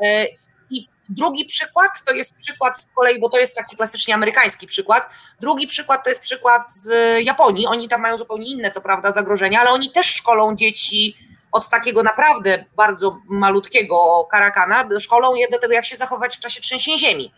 E, 0.00 0.26
I 0.70 0.88
drugi 1.08 1.44
przykład 1.44 1.90
to 2.06 2.14
jest 2.14 2.34
przykład 2.34 2.80
z 2.80 2.86
kolei, 2.96 3.20
bo 3.20 3.30
to 3.30 3.38
jest 3.38 3.56
taki 3.56 3.76
klasycznie 3.76 4.14
amerykański 4.14 4.66
przykład. 4.66 5.10
Drugi 5.40 5.66
przykład 5.66 6.04
to 6.04 6.08
jest 6.08 6.22
przykład 6.22 6.62
z 6.72 6.88
Japonii. 7.24 7.66
Oni 7.66 7.88
tam 7.88 8.00
mają 8.00 8.18
zupełnie 8.18 8.50
inne, 8.50 8.70
co 8.70 8.80
prawda, 8.80 9.12
zagrożenia, 9.12 9.60
ale 9.60 9.70
oni 9.70 9.90
też 9.90 10.06
szkolą 10.06 10.56
dzieci 10.56 11.16
od 11.52 11.68
takiego 11.68 12.02
naprawdę 12.02 12.64
bardzo 12.76 13.20
malutkiego 13.24 14.28
karakana, 14.30 14.88
szkolą 15.00 15.34
je 15.34 15.48
do 15.48 15.58
tego, 15.58 15.74
jak 15.74 15.84
się 15.84 15.96
zachować 15.96 16.36
w 16.36 16.40
czasie 16.40 16.60
trzęsień 16.60 16.98
ziemi. 16.98 17.32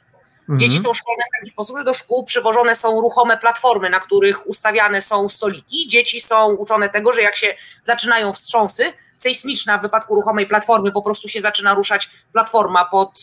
Dzieci 0.48 0.76
mhm. 0.76 0.82
są 0.82 0.94
szkolone 0.94 1.22
w 1.28 1.40
taki 1.40 1.50
sposób, 1.50 1.78
że 1.78 1.84
do 1.84 1.94
szkół 1.94 2.24
przywożone 2.24 2.76
są 2.76 3.00
ruchome 3.00 3.38
platformy, 3.38 3.90
na 3.90 4.00
których 4.00 4.46
ustawiane 4.46 5.02
są 5.02 5.28
stoliki. 5.28 5.86
Dzieci 5.86 6.20
są 6.20 6.54
uczone 6.54 6.88
tego, 6.88 7.12
że 7.12 7.22
jak 7.22 7.36
się 7.36 7.54
zaczynają 7.82 8.32
wstrząsy 8.32 8.84
sejsmiczne, 9.16 9.78
w 9.78 9.82
wypadku 9.82 10.14
ruchomej 10.14 10.46
platformy 10.46 10.92
po 10.92 11.02
prostu 11.02 11.28
się 11.28 11.40
zaczyna 11.40 11.74
ruszać 11.74 12.10
platforma 12.32 12.84
pod, 12.84 13.20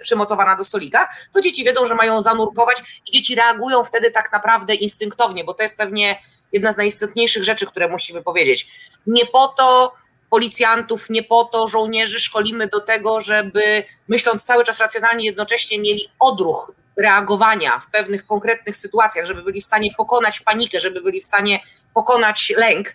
przymocowana 0.00 0.56
do 0.56 0.64
stolika, 0.64 1.08
to 1.32 1.40
dzieci 1.40 1.64
wiedzą, 1.64 1.86
że 1.86 1.94
mają 1.94 2.22
zanurkować 2.22 3.02
i 3.06 3.12
dzieci 3.12 3.34
reagują 3.34 3.84
wtedy 3.84 4.10
tak 4.10 4.32
naprawdę 4.32 4.74
instynktownie, 4.74 5.44
bo 5.44 5.54
to 5.54 5.62
jest 5.62 5.76
pewnie 5.76 6.22
jedna 6.52 6.72
z 6.72 6.76
najistotniejszych 6.76 7.44
rzeczy, 7.44 7.66
które 7.66 7.88
musimy 7.88 8.22
powiedzieć. 8.22 8.90
Nie 9.06 9.26
po 9.26 9.48
to 9.48 9.92
policjantów, 10.30 11.10
nie 11.10 11.22
po 11.22 11.44
to 11.44 11.68
żołnierzy 11.68 12.20
szkolimy 12.20 12.68
do 12.68 12.80
tego, 12.80 13.20
żeby 13.20 13.84
myśląc 14.08 14.44
cały 14.44 14.64
czas 14.64 14.80
racjonalnie, 14.80 15.24
jednocześnie 15.24 15.78
mieli 15.78 16.08
odruch 16.20 16.72
reagowania 16.96 17.78
w 17.78 17.90
pewnych 17.90 18.26
konkretnych 18.26 18.76
sytuacjach, 18.76 19.26
żeby 19.26 19.42
byli 19.42 19.60
w 19.60 19.64
stanie 19.64 19.90
pokonać 19.96 20.40
panikę, 20.40 20.80
żeby 20.80 21.00
byli 21.00 21.20
w 21.20 21.24
stanie 21.24 21.60
pokonać 21.94 22.52
lęk, 22.56 22.94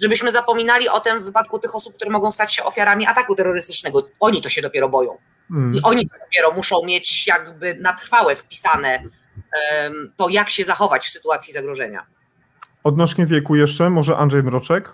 żebyśmy 0.00 0.32
zapominali 0.32 0.88
o 0.88 1.00
tym 1.00 1.20
w 1.20 1.24
wypadku 1.24 1.58
tych 1.58 1.74
osób, 1.74 1.94
które 1.94 2.10
mogą 2.10 2.32
stać 2.32 2.54
się 2.54 2.64
ofiarami 2.64 3.06
ataku 3.06 3.34
terrorystycznego. 3.34 4.08
Oni 4.20 4.42
to 4.42 4.48
się 4.48 4.62
dopiero 4.62 4.88
boją. 4.88 5.18
Hmm. 5.48 5.74
I 5.74 5.82
oni 5.82 6.06
dopiero 6.20 6.50
muszą 6.52 6.84
mieć 6.84 7.26
jakby 7.26 7.74
na 7.74 7.92
trwałe 7.92 8.36
wpisane 8.36 9.02
um, 9.82 10.12
to, 10.16 10.28
jak 10.28 10.50
się 10.50 10.64
zachować 10.64 11.04
w 11.04 11.10
sytuacji 11.10 11.52
zagrożenia. 11.52 12.06
Odnośnie 12.84 13.26
wieku 13.26 13.56
jeszcze, 13.56 13.90
może 13.90 14.16
Andrzej 14.16 14.42
Mroczek? 14.42 14.92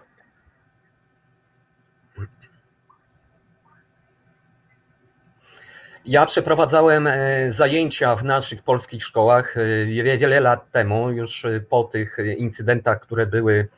Ja 6.06 6.26
przeprowadzałem 6.26 7.06
e, 7.06 7.52
zajęcia 7.52 8.16
w 8.16 8.24
naszych 8.24 8.62
polskich 8.62 9.04
szkołach 9.04 9.56
e, 9.56 10.16
wiele 10.18 10.40
lat 10.40 10.70
temu, 10.70 11.10
już 11.10 11.44
e, 11.44 11.60
po 11.60 11.84
tych 11.84 12.16
incydentach, 12.38 13.00
które 13.00 13.26
były 13.26 13.68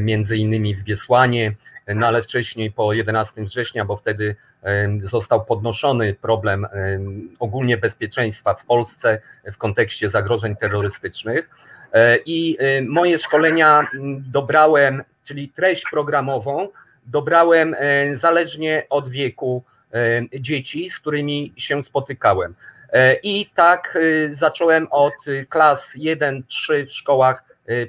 między 0.00 0.36
innymi 0.36 0.74
w 0.74 0.82
Biesłanie, 0.82 1.54
no 1.94 2.06
ale 2.06 2.22
wcześniej 2.22 2.72
po 2.72 2.92
11 2.92 3.44
września, 3.44 3.84
bo 3.84 3.96
wtedy 3.96 4.36
został 5.02 5.44
podnoszony 5.44 6.14
problem 6.14 6.66
ogólnie 7.38 7.76
bezpieczeństwa 7.76 8.54
w 8.54 8.64
Polsce 8.64 9.20
w 9.52 9.56
kontekście 9.56 10.10
zagrożeń 10.10 10.56
terrorystycznych. 10.56 11.50
I 12.26 12.58
moje 12.88 13.18
szkolenia 13.18 13.86
dobrałem 14.18 15.02
czyli 15.24 15.48
treść 15.48 15.84
programową, 15.90 16.68
dobrałem 17.06 17.76
zależnie 18.14 18.86
od 18.90 19.08
wieku 19.08 19.64
dzieci, 20.40 20.90
z 20.90 20.98
którymi 20.98 21.52
się 21.56 21.82
spotykałem. 21.82 22.54
I 23.22 23.46
tak 23.54 23.98
zacząłem 24.28 24.88
od 24.90 25.14
klas 25.48 25.96
1-3 25.96 26.86
w 26.86 26.92
szkołach 26.92 27.44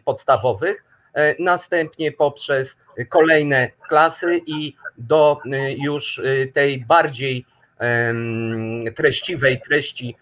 podstawowych, 0.05 0.83
następnie 1.39 2.11
poprzez 2.11 2.77
kolejne 3.09 3.69
klasy 3.87 4.41
i 4.47 4.75
do 4.97 5.39
już 5.77 6.21
tej 6.53 6.85
bardziej 6.85 7.45
treściwej 8.95 9.61
treści 9.61 10.15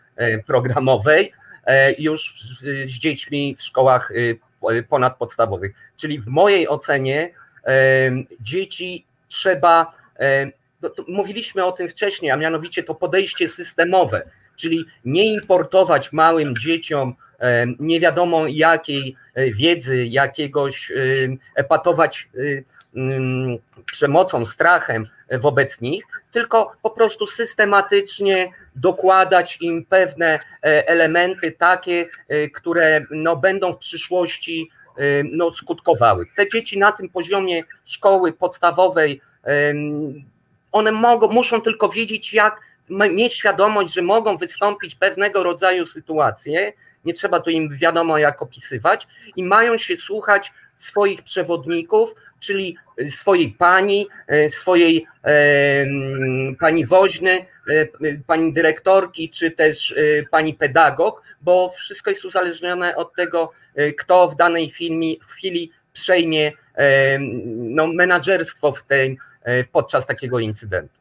programowej 0.47 1.31
już 1.97 2.33
z 2.85 2.89
dziećmi 2.89 3.55
w 3.55 3.63
szkołach 3.63 4.11
ponadpodstawowych. 4.89 5.73
Czyli 5.97 6.19
w 6.19 6.27
mojej 6.27 6.67
ocenie 6.67 7.29
dzieci 8.41 9.05
trzeba, 9.27 9.93
no 10.97 11.05
mówiliśmy 11.07 11.65
o 11.65 11.71
tym 11.71 11.89
wcześniej, 11.89 12.31
a 12.31 12.37
mianowicie 12.37 12.83
to 12.83 12.95
podejście 12.95 13.47
systemowe, 13.47 14.29
czyli 14.55 14.85
nie 15.05 15.33
importować 15.33 16.13
małym 16.13 16.55
dzieciom 16.55 17.15
nie 17.79 17.99
wiadomo 17.99 18.47
jakiej 18.47 19.15
wiedzy, 19.35 20.05
jakiegoś 20.05 20.91
epatować 21.55 22.29
przemocą, 23.91 24.45
strachem 24.45 25.07
wobec 25.31 25.81
nich, 25.81 26.03
tylko 26.31 26.71
po 26.81 26.89
prostu 26.89 27.27
systematycznie 27.27 28.51
dokładać 28.75 29.57
im 29.61 29.85
pewne 29.85 30.39
elementy 30.61 31.51
takie, 31.51 32.05
które 32.53 33.05
no, 33.11 33.35
będą 33.35 33.73
w 33.73 33.77
przyszłości 33.77 34.69
no, 35.31 35.51
skutkowały. 35.51 36.25
Te 36.35 36.49
dzieci 36.49 36.79
na 36.79 36.91
tym 36.91 37.09
poziomie 37.09 37.63
szkoły 37.85 38.33
podstawowej, 38.33 39.21
one 40.75 40.91
mogą, 40.91 41.27
muszą 41.27 41.61
tylko 41.61 41.89
wiedzieć, 41.89 42.33
jak 42.33 42.61
mieć 42.89 43.33
świadomość, 43.33 43.93
że 43.93 44.01
mogą 44.01 44.37
wystąpić 44.37 44.95
pewnego 44.95 45.43
rodzaju 45.43 45.85
sytuacje, 45.85 46.73
nie 47.05 47.13
trzeba 47.13 47.39
tu 47.39 47.49
im 47.49 47.69
wiadomo 47.77 48.17
jak 48.17 48.41
opisywać. 48.41 49.07
I 49.35 49.43
mają 49.43 49.77
się 49.77 49.97
słuchać 49.97 50.53
swoich 50.75 51.21
przewodników, 51.21 52.15
czyli 52.39 52.77
swojej 53.09 53.49
pani, 53.49 54.07
swojej 54.49 55.07
pani 56.59 56.85
woźny, 56.85 57.45
pani 58.27 58.53
dyrektorki, 58.53 59.29
czy 59.29 59.51
też 59.51 59.95
pani 60.31 60.53
pedagog, 60.53 61.21
bo 61.41 61.69
wszystko 61.69 62.09
jest 62.09 62.25
uzależnione 62.25 62.95
od 62.95 63.15
tego, 63.15 63.51
kto 63.97 64.29
w 64.29 64.35
danej 64.35 64.71
filmie, 64.71 65.15
w 65.27 65.31
chwili 65.31 65.71
przejmie 65.93 66.51
no, 67.47 67.87
menadżerstwo 67.87 68.71
w 68.71 68.83
tej, 68.83 69.17
podczas 69.71 70.05
takiego 70.05 70.39
incydentu. 70.39 70.93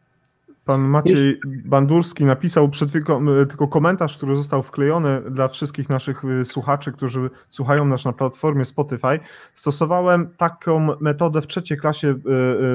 Pan 0.65 0.81
Maciej 0.81 1.41
Bandurski 1.47 2.25
napisał 2.25 2.69
przed 2.69 2.91
chwilą 2.91 3.27
tylko 3.49 3.69
komentarz, 3.69 4.17
który 4.17 4.37
został 4.37 4.63
wklejony 4.63 5.23
dla 5.31 5.49
wszystkich 5.49 5.89
naszych 5.89 6.23
słuchaczy, 6.45 6.93
którzy 6.93 7.31
słuchają 7.49 7.85
nas 7.85 8.05
na 8.05 8.13
platformie 8.13 8.65
Spotify. 8.65 9.21
Stosowałem 9.55 10.29
taką 10.37 10.97
metodę 11.01 11.41
w 11.41 11.47
trzeciej 11.47 11.79
klasie 11.79 12.15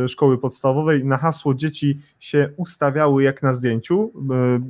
szkoły 0.08 0.38
podstawowej. 0.38 1.06
Na 1.06 1.18
hasło 1.18 1.54
dzieci 1.54 2.02
się 2.20 2.50
ustawiały 2.58 3.24
jak 3.24 3.44
na 3.44 3.54
zdjęciu. 3.54 4.12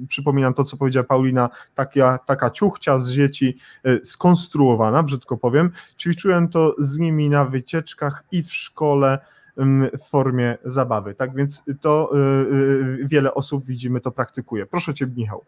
Przypominam 0.09 0.53
to, 0.53 0.63
co 0.63 0.77
powiedziała 0.77 1.03
Paulina, 1.03 1.49
taka, 1.75 2.17
taka 2.17 2.49
ciuchcia 2.49 2.99
z 2.99 3.11
dzieci 3.11 3.57
skonstruowana, 4.03 5.03
brzydko 5.03 5.37
powiem. 5.37 5.71
Ćwiczyłem 5.97 6.47
to 6.47 6.75
z 6.79 6.97
nimi 6.97 7.29
na 7.29 7.45
wycieczkach 7.45 8.23
i 8.31 8.43
w 8.43 8.53
szkole 8.53 9.19
w 9.99 10.09
formie 10.09 10.57
zabawy. 10.65 11.15
Tak 11.15 11.35
więc 11.35 11.63
to 11.81 12.11
y, 12.13 12.17
y, 13.03 13.07
wiele 13.07 13.33
osób 13.33 13.65
widzimy 13.65 14.01
to 14.01 14.11
praktykuje. 14.11 14.65
Proszę 14.65 14.93
Cię, 14.93 15.07
Michał. 15.17 15.41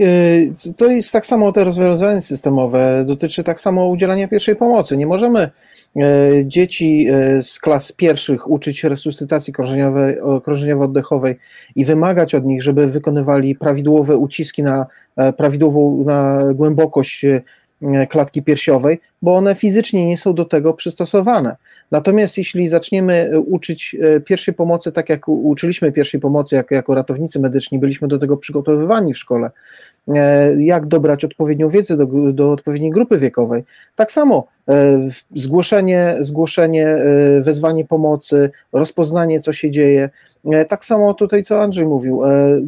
Y, 0.00 0.54
to 0.76 0.86
jest 0.86 1.12
tak 1.12 1.26
samo 1.26 1.52
te 1.52 1.64
rozwiązanie 1.64 2.20
systemowe, 2.20 3.04
dotyczy 3.06 3.44
tak 3.44 3.60
samo 3.60 3.86
udzielania 3.86 4.28
pierwszej 4.28 4.56
pomocy. 4.56 4.96
Nie 4.96 5.06
możemy 5.06 5.50
dzieci 6.44 7.06
z 7.42 7.58
klas 7.58 7.92
pierwszych 7.92 8.50
uczyć 8.50 8.84
resuscytacji 8.84 9.52
krążeniowo-oddechowej 10.42 11.34
i 11.76 11.84
wymagać 11.84 12.34
od 12.34 12.44
nich, 12.44 12.62
żeby 12.62 12.86
wykonywali 12.86 13.54
prawidłowe 13.54 14.16
uciski 14.16 14.62
na 14.62 14.86
prawidłową 15.36 16.04
na 16.04 16.38
głębokość 16.54 17.26
klatki 18.08 18.42
piersiowej, 18.42 19.00
bo 19.22 19.36
one 19.36 19.54
fizycznie 19.54 20.08
nie 20.08 20.16
są 20.16 20.34
do 20.34 20.44
tego 20.44 20.74
przystosowane. 20.74 21.56
Natomiast 21.90 22.38
jeśli 22.38 22.68
zaczniemy 22.68 23.30
e, 23.32 23.38
uczyć 23.38 23.96
e, 24.00 24.20
pierwszej 24.20 24.54
pomocy, 24.54 24.92
tak 24.92 25.08
jak 25.08 25.28
uczyliśmy 25.28 25.92
pierwszej 25.92 26.20
pomocy 26.20 26.56
jak, 26.56 26.70
jako 26.70 26.94
ratownicy 26.94 27.40
medyczni, 27.40 27.78
byliśmy 27.78 28.08
do 28.08 28.18
tego 28.18 28.36
przygotowywani 28.36 29.14
w 29.14 29.18
szkole, 29.18 29.50
e, 30.08 30.54
jak 30.62 30.86
dobrać 30.86 31.24
odpowiednią 31.24 31.68
wiedzę 31.68 31.96
do, 31.96 32.06
do 32.32 32.52
odpowiedniej 32.52 32.90
grupy 32.90 33.18
wiekowej. 33.18 33.64
Tak 33.96 34.12
samo 34.12 34.46
zgłoszenie, 35.34 36.16
zgłoszenie, 36.20 36.96
wezwanie 37.40 37.84
pomocy, 37.84 38.50
rozpoznanie, 38.72 39.40
co 39.40 39.52
się 39.52 39.70
dzieje, 39.70 40.10
E, 40.52 40.64
tak 40.64 40.84
samo 40.84 41.14
tutaj, 41.14 41.42
co 41.42 41.62
Andrzej 41.62 41.86
mówił, 41.86 42.24
e, 42.24 42.60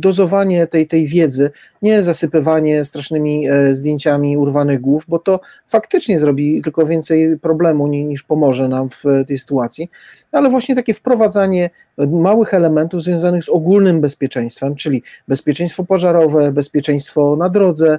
dozowanie 0.00 0.66
tej, 0.66 0.86
tej 0.86 1.06
wiedzy, 1.06 1.50
nie 1.82 2.02
zasypywanie 2.02 2.84
strasznymi 2.84 3.48
e, 3.48 3.74
zdjęciami 3.74 4.36
urwanych 4.36 4.80
głów, 4.80 5.04
bo 5.08 5.18
to 5.18 5.40
faktycznie 5.68 6.18
zrobi 6.18 6.62
tylko 6.62 6.86
więcej 6.86 7.38
problemu 7.38 7.86
niż 7.86 8.22
pomoże 8.22 8.68
nam 8.68 8.90
w 8.90 9.04
tej 9.26 9.38
sytuacji, 9.38 9.90
ale 10.32 10.50
właśnie 10.50 10.74
takie 10.74 10.94
wprowadzanie 10.94 11.70
małych 11.98 12.54
elementów 12.54 13.02
związanych 13.02 13.44
z 13.44 13.48
ogólnym 13.48 14.00
bezpieczeństwem, 14.00 14.74
czyli 14.74 15.02
bezpieczeństwo 15.28 15.84
pożarowe, 15.84 16.52
bezpieczeństwo 16.52 17.36
na 17.36 17.48
drodze, 17.48 17.98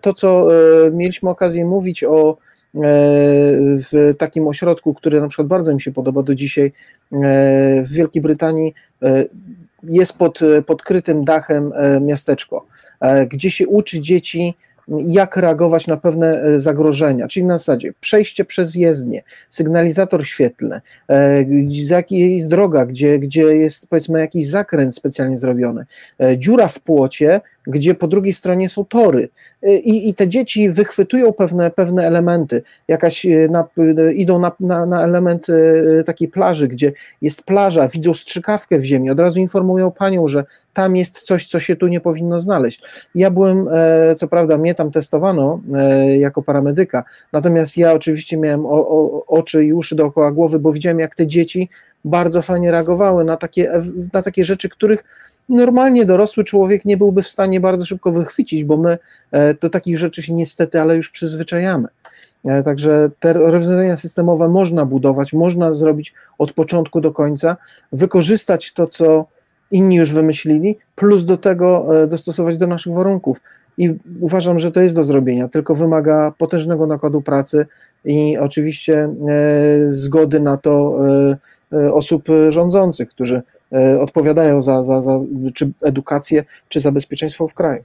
to 0.00 0.14
co 0.14 0.48
mieliśmy 0.92 1.30
okazję 1.30 1.64
mówić 1.64 2.04
o 2.04 2.36
w 2.74 4.14
takim 4.18 4.48
ośrodku, 4.48 4.94
który 4.94 5.20
na 5.20 5.28
przykład 5.28 5.48
bardzo 5.48 5.74
mi 5.74 5.80
się 5.80 5.92
podoba 5.92 6.22
do 6.22 6.34
dzisiaj 6.34 6.66
e, 6.66 6.72
w 7.82 7.92
Wielkiej 7.92 8.22
Brytanii, 8.22 8.74
e, 9.02 9.24
jest 9.82 10.18
pod, 10.18 10.40
pod 10.66 10.82
krytym 10.82 11.24
dachem 11.24 11.72
e, 11.76 12.00
miasteczko, 12.00 12.66
gdzie 13.28 13.50
się 13.50 13.68
uczy 13.68 14.00
dzieci 14.00 14.54
jak 14.88 15.36
reagować 15.36 15.86
na 15.86 15.96
pewne 15.96 16.42
e, 16.42 16.60
zagrożenia, 16.60 17.28
czyli 17.28 17.46
na 17.46 17.58
zasadzie 17.58 17.92
przejście 18.00 18.44
przez 18.44 18.74
jezdnię, 18.74 19.22
sygnalizator 19.50 20.26
świetlny, 20.26 20.80
e, 21.08 21.44
jest 22.10 22.48
droga, 22.48 22.86
gdzie, 22.86 23.18
gdzie 23.18 23.42
jest 23.42 23.88
powiedzmy 23.88 24.20
jakiś 24.20 24.48
zakręt 24.48 24.96
specjalnie 24.96 25.36
zrobiony, 25.36 25.86
e, 26.20 26.38
dziura 26.38 26.68
w 26.68 26.80
płocie, 26.80 27.40
gdzie 27.66 27.94
po 27.94 28.08
drugiej 28.08 28.32
stronie 28.32 28.68
są 28.68 28.84
tory. 28.84 29.28
I, 29.62 30.08
i 30.08 30.14
te 30.14 30.28
dzieci 30.28 30.70
wychwytują 30.70 31.32
pewne, 31.32 31.70
pewne 31.70 32.06
elementy, 32.06 32.62
jakaś 32.88 33.26
na, 33.50 33.64
idą 34.14 34.38
na, 34.38 34.52
na, 34.60 34.86
na 34.86 35.04
element 35.04 35.46
takiej 36.06 36.28
plaży, 36.28 36.68
gdzie 36.68 36.92
jest 37.22 37.42
plaża, 37.42 37.88
widzą 37.88 38.14
strzykawkę 38.14 38.78
w 38.78 38.84
ziemi, 38.84 39.10
od 39.10 39.20
razu 39.20 39.40
informują 39.40 39.90
panią, 39.90 40.28
że 40.28 40.44
tam 40.72 40.96
jest 40.96 41.20
coś, 41.20 41.48
co 41.48 41.60
się 41.60 41.76
tu 41.76 41.86
nie 41.86 42.00
powinno 42.00 42.40
znaleźć. 42.40 42.82
Ja 43.14 43.30
byłem, 43.30 43.68
e, 43.72 44.14
co 44.14 44.28
prawda, 44.28 44.58
mnie 44.58 44.74
tam 44.74 44.90
testowano 44.90 45.60
e, 45.74 46.16
jako 46.16 46.42
paramedyka, 46.42 47.04
natomiast 47.32 47.76
ja 47.76 47.92
oczywiście 47.92 48.36
miałem 48.36 48.66
o, 48.66 48.88
o, 48.88 49.26
oczy 49.26 49.64
i 49.64 49.72
uszy 49.72 49.94
dookoła 49.94 50.32
głowy, 50.32 50.58
bo 50.58 50.72
widziałem, 50.72 50.98
jak 50.98 51.14
te 51.14 51.26
dzieci 51.26 51.68
bardzo 52.04 52.42
fajnie 52.42 52.70
reagowały 52.70 53.24
na 53.24 53.36
takie, 53.36 53.72
na 54.12 54.22
takie 54.22 54.44
rzeczy, 54.44 54.68
których 54.68 55.04
normalnie 55.48 56.04
dorosły 56.04 56.44
człowiek 56.44 56.84
nie 56.84 56.96
byłby 56.96 57.22
w 57.22 57.28
stanie 57.28 57.60
bardzo 57.60 57.84
szybko 57.84 58.12
wychwycić, 58.12 58.64
bo 58.64 58.76
my 58.76 58.98
e, 59.30 59.54
do 59.54 59.70
takich 59.70 59.98
rzeczy 59.98 60.22
się 60.22 60.32
niestety, 60.32 60.80
ale 60.80 60.96
już 60.96 61.10
przyzwyczajamy. 61.10 61.88
Także 62.64 63.10
te 63.20 63.32
rozwiązania 63.32 63.96
systemowe 63.96 64.48
można 64.48 64.86
budować, 64.86 65.32
można 65.32 65.74
zrobić 65.74 66.14
od 66.38 66.52
początku 66.52 67.00
do 67.00 67.12
końca, 67.12 67.56
wykorzystać 67.92 68.72
to, 68.72 68.86
co 68.86 69.26
inni 69.70 69.96
już 69.96 70.12
wymyślili, 70.12 70.78
plus 70.94 71.24
do 71.24 71.36
tego 71.36 72.02
e, 72.02 72.06
dostosować 72.06 72.58
do 72.58 72.66
naszych 72.66 72.92
warunków. 72.94 73.40
I 73.78 73.94
uważam, 74.20 74.58
że 74.58 74.72
to 74.72 74.80
jest 74.80 74.94
do 74.94 75.04
zrobienia, 75.04 75.48
tylko 75.48 75.74
wymaga 75.74 76.32
potężnego 76.38 76.86
nakładu 76.86 77.22
pracy 77.22 77.66
i 78.04 78.38
oczywiście 78.38 78.98
e, 78.98 79.08
zgody 79.88 80.40
na 80.40 80.56
to 80.56 80.98
e, 81.72 81.92
osób 81.92 82.28
rządzących, 82.48 83.08
którzy 83.08 83.42
odpowiadają 84.00 84.62
za, 84.62 84.84
za, 84.84 85.02
za 85.02 85.20
czy 85.54 85.70
edukację, 85.82 86.44
czy 86.68 86.80
za 86.80 86.92
bezpieczeństwo 86.92 87.48
w 87.48 87.54
kraju. 87.54 87.82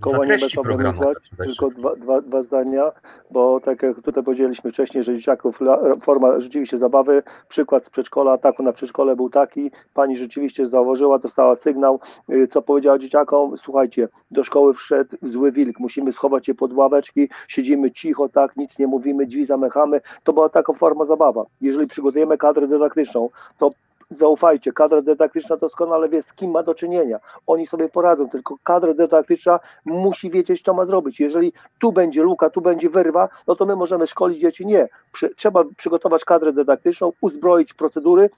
Koła 0.00 0.26
nie 0.26 0.38
będą 0.38 0.60
organizować, 0.60 1.18
tylko 1.38 1.68
dwa, 1.68 1.96
dwa, 1.96 2.20
dwa 2.20 2.42
zdania, 2.42 2.92
bo 3.30 3.60
tak 3.60 3.82
jak 3.82 3.96
tutaj 4.02 4.24
powiedzieliśmy 4.24 4.70
wcześniej, 4.70 5.02
że 5.02 5.14
dzieciaków 5.14 5.58
forma 6.02 6.40
rzeczywiście 6.40 6.78
zabawy, 6.78 7.22
przykład 7.48 7.84
z 7.84 7.90
przedszkola, 7.90 8.32
ataku 8.32 8.62
na 8.62 8.72
przedszkole 8.72 9.16
był 9.16 9.30
taki, 9.30 9.70
pani 9.94 10.16
rzeczywiście 10.16 10.66
zauważyła, 10.66 11.18
dostała 11.18 11.56
sygnał, 11.56 12.00
y, 12.30 12.48
co 12.48 12.62
powiedziała 12.62 12.98
dzieciakom, 12.98 13.58
słuchajcie, 13.58 14.08
do 14.30 14.44
szkoły 14.44 14.74
wszedł 14.74 15.16
zły 15.22 15.52
wilk, 15.52 15.78
musimy 15.78 16.12
schować 16.12 16.48
je 16.48 16.54
pod 16.54 16.72
ławeczki, 16.72 17.28
siedzimy 17.48 17.90
cicho, 17.90 18.28
tak, 18.28 18.56
nic 18.56 18.78
nie 18.78 18.86
mówimy, 18.86 19.26
drzwi 19.26 19.44
zamykamy, 19.44 20.00
to 20.24 20.32
była 20.32 20.48
taka 20.48 20.72
forma 20.72 21.04
zabawa. 21.04 21.44
Jeżeli 21.60 21.88
przygotujemy 21.88 22.38
kadrę 22.38 22.68
dydaktyczną, 22.68 23.30
to 23.58 23.70
zaufajcie, 24.10 24.72
kadra 24.72 25.02
dydaktyczna 25.02 25.56
doskonale 25.56 26.08
wie, 26.08 26.22
z 26.22 26.32
kim 26.32 26.50
ma 26.50 26.62
do 26.62 26.74
czynienia. 26.74 27.20
Oni 27.46 27.66
sobie 27.66 27.88
poradzą, 27.88 28.28
tylko 28.28 28.56
kadra 28.62 28.94
dydaktyczna 28.94 29.60
musi 29.84 30.30
wiedzieć, 30.30 30.62
co 30.62 30.74
ma 30.74 30.84
zrobić. 30.84 31.20
Jeżeli 31.20 31.52
tu 31.80 31.92
będzie 31.92 32.22
luka, 32.22 32.50
tu 32.50 32.60
będzie 32.60 32.88
wyrwa, 32.88 33.28
no 33.46 33.56
to 33.56 33.66
my 33.66 33.76
możemy 33.76 34.06
szkolić 34.06 34.40
dzieci. 34.40 34.66
Nie. 34.66 34.88
Trzeba 35.36 35.64
przygotować 35.76 36.24
kadrę 36.24 36.52
dydaktyczną, 36.52 37.12
uzbroić 37.20 37.74
procedury, 37.74 38.30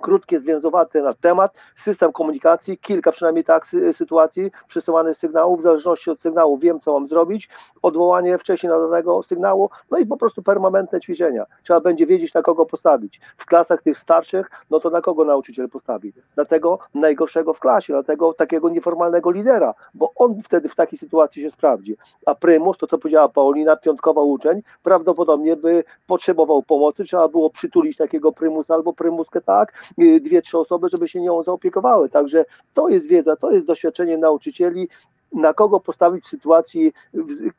krótkie, 0.00 0.40
zwięzowate 0.40 1.02
na 1.02 1.14
temat, 1.14 1.56
system 1.74 2.12
komunikacji, 2.12 2.78
kilka 2.78 3.12
przynajmniej 3.12 3.44
tak 3.44 3.66
sytuacji, 3.92 4.50
przesyłane 4.66 5.14
sygnałów, 5.14 5.60
w 5.60 5.62
zależności 5.62 6.10
od 6.10 6.22
sygnału 6.22 6.56
wiem, 6.56 6.80
co 6.80 6.92
mam 6.92 7.06
zrobić, 7.06 7.48
odwołanie 7.82 8.38
wcześniej 8.38 8.72
nadanego 8.72 9.22
sygnału, 9.22 9.70
no 9.90 9.98
i 9.98 10.06
po 10.06 10.16
prostu 10.16 10.42
permanentne 10.42 11.00
ćwiczenia. 11.00 11.46
Trzeba 11.62 11.80
będzie 11.80 12.06
wiedzieć, 12.06 12.34
na 12.34 12.42
kogo 12.42 12.66
postawić. 12.66 13.20
W 13.36 13.46
klasach 13.46 13.82
tych 13.82 13.98
starszych, 13.98 14.50
no 14.70 14.80
to 14.80 14.90
na 14.90 15.00
kogo 15.00 15.24
nauczyciel 15.24 15.68
postawi? 15.68 16.12
Na 16.36 16.44
tego 16.44 16.78
najgorszego 16.94 17.52
w 17.52 17.60
klasie, 17.60 17.92
na 17.92 18.02
tego 18.02 18.34
takiego 18.34 18.68
nieformalnego 18.68 19.30
lidera, 19.30 19.74
bo 19.94 20.12
on 20.16 20.40
wtedy 20.42 20.68
w 20.68 20.74
takiej 20.74 20.98
sytuacji 20.98 21.42
się 21.42 21.50
sprawdzi. 21.50 21.96
A 22.26 22.34
prymus, 22.34 22.78
to 22.78 22.86
co 22.86 22.98
powiedziała 22.98 23.28
Paulina, 23.28 23.76
piątkowa 23.76 24.22
uczeń, 24.22 24.62
prawdopodobnie 24.82 25.56
by 25.56 25.84
potrzebował 26.06 26.62
pomocy, 26.62 27.04
trzeba 27.04 27.28
było 27.28 27.50
przytulić 27.50 27.96
takiego 27.96 28.32
prymusa 28.32 28.74
albo 28.74 28.92
prymuskę 28.92 29.40
tak, 29.40 29.83
dwie, 30.20 30.42
trzy 30.42 30.58
osoby, 30.58 30.88
żeby 30.88 31.08
się 31.08 31.20
nią 31.20 31.42
zaopiekowały. 31.42 32.08
Także 32.08 32.44
to 32.74 32.88
jest 32.88 33.08
wiedza, 33.08 33.36
to 33.36 33.50
jest 33.50 33.66
doświadczenie 33.66 34.18
nauczycieli, 34.18 34.88
na 35.32 35.54
kogo 35.54 35.80
postawić 35.80 36.24
w 36.24 36.28
sytuacji 36.28 36.92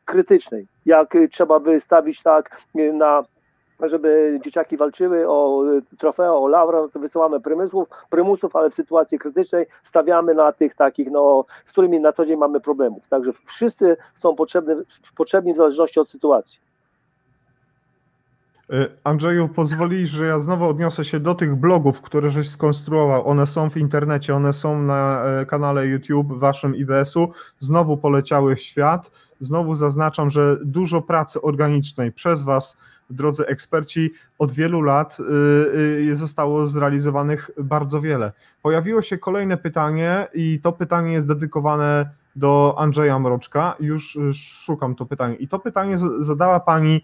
krytycznej. 0.06 0.68
Jak 0.86 1.16
y, 1.16 1.30
trzeba 1.30 1.60
wystawić 1.60 2.22
tak 2.22 2.62
y, 2.76 2.94
na 2.94 3.24
żeby 3.80 4.40
dzieciaki 4.44 4.78
walczyły 4.78 5.30
o 5.30 5.64
trofeo, 5.98 6.44
o 6.44 6.90
to 6.94 7.00
wysyłamy 7.00 7.40
prymusów, 7.42 7.88
prymusów, 8.10 8.56
ale 8.56 8.70
w 8.70 8.74
sytuacji 8.74 9.20
krytycznej 9.20 9.66
stawiamy 9.84 10.34
na 10.34 10.52
tych 10.52 10.76
takich, 10.76 11.12
no, 11.12 11.46
z 11.66 11.72
którymi 11.72 12.00
na 12.00 12.14
co 12.14 12.26
dzień 12.26 12.38
mamy 12.38 12.60
problemów. 12.60 13.08
Także 13.08 13.32
wszyscy 13.46 13.98
są 14.14 14.36
potrzebni, 14.36 14.76
potrzebni 15.16 15.54
w 15.54 15.58
zależności 15.58 16.00
od 16.00 16.10
sytuacji. 16.10 16.65
Y, 18.74 18.98
Andrzeju, 19.04 19.48
pozwoli, 19.48 20.08
że 20.08 20.26
ja 20.26 20.40
znowu 20.40 20.66
odniosę 20.66 21.06
się 21.06 21.20
do 21.20 21.36
tych 21.36 21.56
blogów, 21.56 22.02
które 22.02 22.30
żeś 22.30 22.50
skonstruował. 22.50 23.28
One 23.28 23.48
są 23.48 23.70
w 23.70 23.78
internecie, 23.78 24.36
one 24.36 24.54
są 24.54 24.82
na 24.82 25.24
e, 25.24 25.46
kanale 25.46 25.88
YouTube 25.88 26.40
waszym 26.40 26.76
IBS-u. 26.76 27.32
Znowu 27.60 27.98
poleciały 27.98 28.56
w 28.56 28.62
świat. 28.62 29.12
Znowu 29.40 29.76
zaznaczam, 29.76 30.30
że 30.30 30.58
dużo 30.66 31.02
pracy 31.02 31.42
organicznej 31.42 32.12
przez 32.12 32.44
was, 32.44 32.78
drodzy 33.10 33.46
eksperci, 33.46 34.14
od 34.40 34.52
wielu 34.52 34.82
lat 34.82 35.18
y, 35.20 36.10
y, 36.12 36.16
zostało 36.16 36.68
zrealizowanych 36.68 37.52
bardzo 37.58 38.02
wiele. 38.02 38.32
Pojawiło 38.62 39.02
się 39.02 39.18
kolejne 39.18 39.58
pytanie 39.58 40.28
i 40.34 40.60
to 40.64 40.72
pytanie 40.72 41.14
jest 41.14 41.28
dedykowane 41.28 42.10
do 42.36 42.76
Andrzeja 42.78 43.20
Mroczka. 43.20 43.76
Już 43.80 44.18
szukam 44.34 44.96
to 44.96 45.06
pytanie. 45.06 45.36
I 45.36 45.48
to 45.48 45.60
pytanie 45.60 45.96
zadała 46.20 46.60
pani 46.60 47.02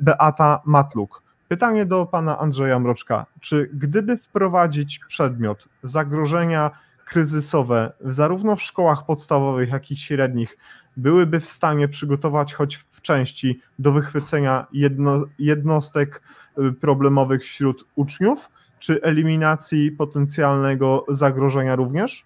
Beata 0.00 0.62
Matluk. 0.64 1.22
Pytanie 1.48 1.86
do 1.86 2.06
pana 2.06 2.38
Andrzeja 2.38 2.78
Mroczka. 2.78 3.26
Czy 3.40 3.70
gdyby 3.72 4.16
wprowadzić 4.16 5.00
przedmiot 5.08 5.68
zagrożenia 5.82 6.70
kryzysowe 7.04 7.92
zarówno 8.00 8.56
w 8.56 8.62
szkołach 8.62 9.06
podstawowych, 9.06 9.68
jak 9.68 9.90
i 9.90 9.96
średnich, 9.96 10.58
byłyby 10.96 11.40
w 11.40 11.48
stanie 11.48 11.88
przygotować 11.88 12.54
choć 12.54 12.76
w 12.76 13.00
części 13.02 13.60
do 13.78 13.92
wychwycenia 13.92 14.66
jedno, 14.72 15.24
jednostek 15.38 16.22
y, 16.58 16.72
problemowych 16.72 17.42
wśród 17.42 17.84
uczniów, 17.94 18.48
czy 18.78 19.02
eliminacji 19.02 19.90
potencjalnego 19.90 21.04
zagrożenia 21.08 21.76
również? 21.76 22.24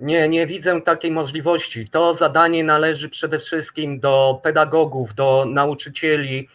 Nie, 0.00 0.28
nie 0.28 0.46
widzę 0.46 0.80
takiej 0.80 1.10
możliwości. 1.10 1.88
To 1.88 2.14
zadanie 2.14 2.64
należy 2.64 3.08
przede 3.08 3.38
wszystkim 3.38 4.00
do 4.00 4.40
pedagogów, 4.42 5.14
do 5.14 5.44
nauczycieli 5.48 6.48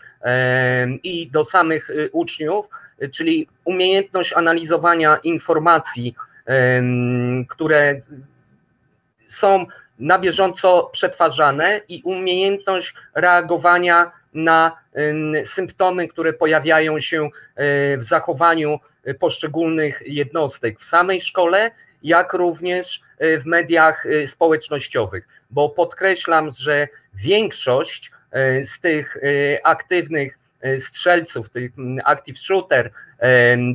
i 1.04 1.28
do 1.32 1.46
samych 1.46 1.90
y, 1.90 2.10
uczniów, 2.12 2.70
czyli 3.12 3.48
umiejętność 3.66 4.34
analizowania 4.34 5.18
informacji, 5.24 6.16
które 7.50 8.02
są 9.26 9.66
na 10.00 10.20
bieżąco 10.20 10.90
przetwarzane 10.94 11.82
i 11.90 12.02
umiejętność 12.04 12.94
reagowania 13.16 14.12
na 14.34 14.78
symptomy, 15.46 16.08
które 16.08 16.34
pojawiają 16.34 17.00
się 17.00 17.24
e, 17.24 17.30
w 17.98 18.04
zachowaniu 18.04 18.80
poszczególnych 19.20 20.02
jednostek 20.06 20.80
w 20.80 20.86
samej 20.86 21.22
szkole 21.22 21.72
jak 22.06 22.34
również 22.34 23.02
e, 23.18 23.38
w 23.38 23.46
mediach 23.46 24.06
e, 24.06 24.28
społecznościowych, 24.28 25.28
bo 25.52 25.70
podkreślam, 25.70 26.52
że 26.60 26.88
większość 27.14 28.12
e, 28.32 28.66
z 28.66 28.80
tych 28.80 29.18
aktywnych 29.64 30.40
strzelców, 30.80 31.50
tych 31.50 31.72
active 32.04 32.40
shooter, 32.40 32.92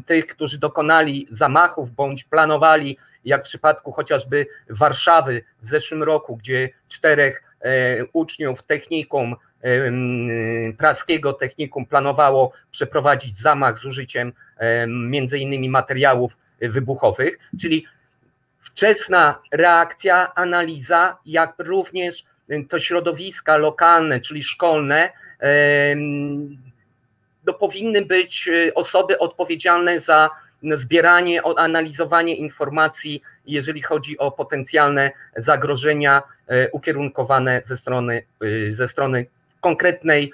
tych, 0.06 0.26
którzy 0.26 0.58
dokonali 0.58 1.26
zamachów 1.30 1.90
bądź 1.90 2.24
planowali, 2.24 2.98
jak 3.24 3.40
w 3.40 3.44
przypadku 3.44 3.92
chociażby 3.92 4.46
Warszawy 4.70 5.42
w 5.62 5.66
zeszłym 5.66 6.02
roku, 6.02 6.36
gdzie 6.36 6.68
czterech 6.88 7.42
uczniów 8.12 8.62
technikum, 8.62 9.36
praskiego 10.78 11.32
technikum 11.32 11.86
planowało 11.86 12.52
przeprowadzić 12.70 13.38
zamach 13.38 13.78
z 13.78 13.84
użyciem 13.84 14.32
między 14.88 15.38
innymi 15.38 15.68
materiałów 15.68 16.36
wybuchowych, 16.60 17.38
czyli 17.60 17.86
wczesna 18.60 19.38
reakcja, 19.52 20.34
analiza, 20.34 21.16
jak 21.26 21.54
również 21.58 22.24
to 22.68 22.80
środowiska 22.80 23.56
lokalne, 23.56 24.20
czyli 24.20 24.42
szkolne, 24.42 25.10
no, 27.46 27.52
powinny 27.54 28.04
być 28.04 28.48
e, 28.48 28.74
osoby 28.74 29.18
odpowiedzialne 29.18 30.00
za 30.00 30.30
zbieranie, 30.62 31.42
analizowanie 31.42 32.36
informacji, 32.36 33.22
jeżeli 33.46 33.82
chodzi 33.82 34.18
o 34.18 34.30
potencjalne 34.30 35.10
zagrożenia 35.36 36.22
e, 36.46 36.70
ukierunkowane 36.70 37.62
ze 37.64 37.76
strony, 37.76 38.22
e, 38.70 38.74
ze 38.74 38.88
strony 38.88 39.26
konkretnej, 39.60 40.32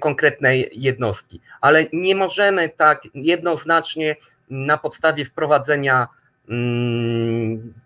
konkretnej 0.00 0.70
jednostki. 0.72 1.40
Ale 1.60 1.86
nie 1.92 2.14
możemy 2.14 2.68
tak 2.68 3.02
jednoznacznie 3.14 4.16
na 4.50 4.78
podstawie 4.78 5.24
wprowadzenia 5.24 6.08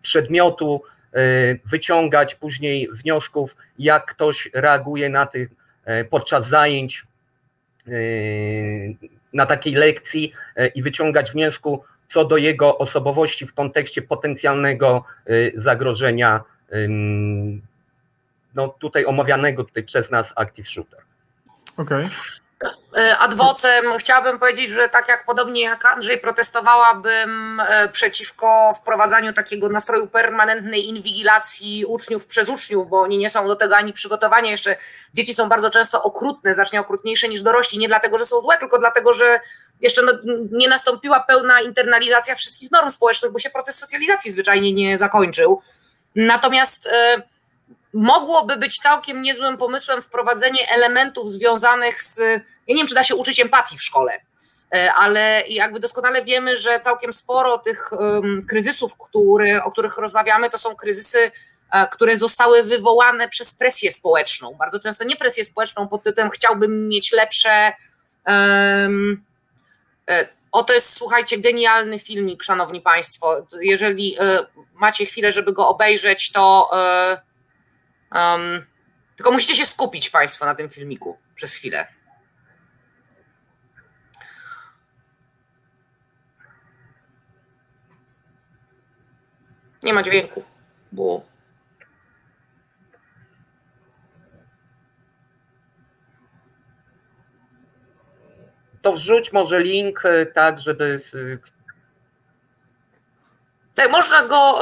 przedmiotu, 0.02 0.82
e, 1.12 1.18
wyciągać 1.64 2.34
później 2.34 2.88
wniosków, 2.92 3.56
jak 3.78 4.06
ktoś 4.06 4.50
reaguje 4.54 5.08
na 5.08 5.26
tych 5.26 5.48
e, 5.84 6.04
podczas 6.04 6.48
zajęć, 6.48 7.06
e, 7.86 7.90
na 9.32 9.46
takiej 9.46 9.74
lekcji 9.74 10.32
i 10.74 10.82
wyciągać 10.82 11.32
wniosku 11.32 11.84
co 12.08 12.24
do 12.24 12.36
jego 12.36 12.78
osobowości 12.78 13.46
w 13.46 13.54
kontekście 13.54 14.02
potencjalnego 14.02 15.04
zagrożenia 15.54 16.40
no 18.54 18.68
tutaj 18.68 19.04
omawianego 19.04 19.64
tutaj 19.64 19.82
przez 19.82 20.10
nas 20.10 20.32
Active 20.36 20.68
Shooter. 20.68 21.00
Okej. 21.76 22.04
Okay. 22.04 22.10
E, 22.96 23.18
adwocem 23.18 23.84
chciałabym 23.98 24.38
powiedzieć, 24.38 24.70
że 24.70 24.88
tak 24.88 25.08
jak 25.08 25.26
podobnie 25.26 25.62
jak 25.62 25.86
Andrzej, 25.86 26.18
protestowałabym 26.18 27.60
e, 27.60 27.88
przeciwko 27.88 28.74
wprowadzaniu 28.74 29.32
takiego 29.32 29.68
nastroju 29.68 30.06
permanentnej 30.06 30.88
inwigilacji 30.88 31.84
uczniów 31.84 32.26
przez 32.26 32.48
uczniów, 32.48 32.88
bo 32.88 33.00
oni 33.00 33.18
nie 33.18 33.30
są 33.30 33.46
do 33.46 33.56
tego 33.56 33.76
ani 33.76 33.92
przygotowani. 33.92 34.50
Jeszcze 34.50 34.76
dzieci 35.14 35.34
są 35.34 35.48
bardzo 35.48 35.70
często 35.70 36.02
okrutne, 36.02 36.54
znacznie 36.54 36.80
okrutniejsze 36.80 37.28
niż 37.28 37.42
dorośli. 37.42 37.78
Nie 37.78 37.88
dlatego, 37.88 38.18
że 38.18 38.24
są 38.24 38.40
złe, 38.40 38.58
tylko 38.58 38.78
dlatego, 38.78 39.12
że 39.12 39.40
jeszcze 39.80 40.02
no, 40.02 40.12
nie 40.52 40.68
nastąpiła 40.68 41.20
pełna 41.20 41.60
internalizacja 41.60 42.34
wszystkich 42.34 42.70
norm 42.70 42.90
społecznych, 42.90 43.32
bo 43.32 43.38
się 43.38 43.50
proces 43.50 43.78
socjalizacji 43.78 44.32
zwyczajnie 44.32 44.72
nie 44.72 44.98
zakończył. 44.98 45.62
Natomiast 46.14 46.86
e, 46.86 47.22
mogłoby 47.92 48.56
być 48.56 48.78
całkiem 48.78 49.22
niezłym 49.22 49.58
pomysłem 49.58 50.02
wprowadzenie 50.02 50.70
elementów 50.70 51.30
związanych 51.30 52.02
z, 52.02 52.18
ja 52.18 52.38
nie 52.68 52.76
wiem, 52.76 52.86
czy 52.86 52.94
da 52.94 53.04
się 53.04 53.14
uczyć 53.14 53.40
empatii 53.40 53.78
w 53.78 53.82
szkole, 53.82 54.12
ale 54.96 55.42
jakby 55.48 55.80
doskonale 55.80 56.24
wiemy, 56.24 56.56
że 56.56 56.80
całkiem 56.80 57.12
sporo 57.12 57.58
tych 57.58 57.90
kryzysów, 58.48 58.92
który, 58.98 59.62
o 59.62 59.72
których 59.72 59.98
rozmawiamy, 59.98 60.50
to 60.50 60.58
są 60.58 60.76
kryzysy, 60.76 61.30
które 61.90 62.16
zostały 62.16 62.62
wywołane 62.62 63.28
przez 63.28 63.54
presję 63.54 63.92
społeczną. 63.92 64.54
Bardzo 64.54 64.80
często 64.80 65.04
nie 65.04 65.16
presję 65.16 65.44
społeczną 65.44 65.88
pod 65.88 66.02
tytułem 66.02 66.30
chciałbym 66.30 66.88
mieć 66.88 67.12
lepsze. 67.12 67.72
Um, 68.26 69.24
o, 70.52 70.64
to 70.64 70.72
jest, 70.72 70.92
słuchajcie, 70.92 71.38
genialny 71.38 71.98
filmik, 71.98 72.42
szanowni 72.42 72.80
państwo. 72.80 73.46
Jeżeli 73.60 74.16
macie 74.74 75.06
chwilę, 75.06 75.32
żeby 75.32 75.52
go 75.52 75.68
obejrzeć, 75.68 76.32
to 76.32 76.70
um, 78.14 78.66
tylko 79.16 79.32
musicie 79.32 79.54
się 79.56 79.66
skupić 79.66 80.10
państwo 80.10 80.44
na 80.44 80.54
tym 80.54 80.68
filmiku 80.68 81.18
przez 81.34 81.54
chwilę. 81.54 81.86
Nie 89.82 89.92
ma 89.92 90.02
dźwięku, 90.02 90.44
bo. 90.92 91.30
To 98.82 98.92
wrzuć 98.92 99.32
może 99.32 99.60
link 99.60 100.04
e, 100.04 100.26
tak, 100.26 100.58
żeby. 100.58 101.00
Tak, 103.74 103.90
można 103.90 104.26
go. 104.26 104.58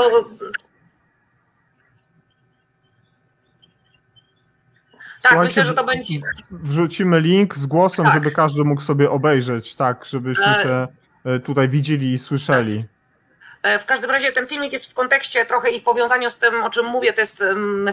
Tak, 5.22 5.32
Słuchajcie, 5.32 5.44
myślę, 5.44 5.64
że 5.64 5.74
to 5.74 5.84
będzie. 5.84 6.14
Wrzucimy 6.50 7.20
link 7.20 7.56
z 7.56 7.66
głosem, 7.66 8.04
tak. 8.04 8.14
żeby 8.14 8.30
każdy 8.30 8.64
mógł 8.64 8.80
sobie 8.80 9.10
obejrzeć, 9.10 9.74
tak, 9.74 10.04
żebyśmy 10.04 10.44
się 10.44 10.86
e, 11.24 11.40
tutaj 11.40 11.68
widzieli 11.68 12.12
i 12.12 12.18
słyszeli. 12.18 12.76
Tak. 12.78 12.98
E, 13.62 13.78
w 13.78 13.86
każdym 13.86 14.10
razie 14.10 14.32
ten 14.32 14.46
filmik 14.46 14.72
jest 14.72 14.90
w 14.90 14.94
kontekście 14.94 15.46
trochę 15.46 15.70
i 15.70 15.80
w 15.80 15.82
powiązaniu 15.82 16.30
z 16.30 16.38
tym, 16.38 16.64
o 16.64 16.70
czym 16.70 16.86
mówię. 16.86 17.12
To 17.12 17.20
jest 17.20 17.44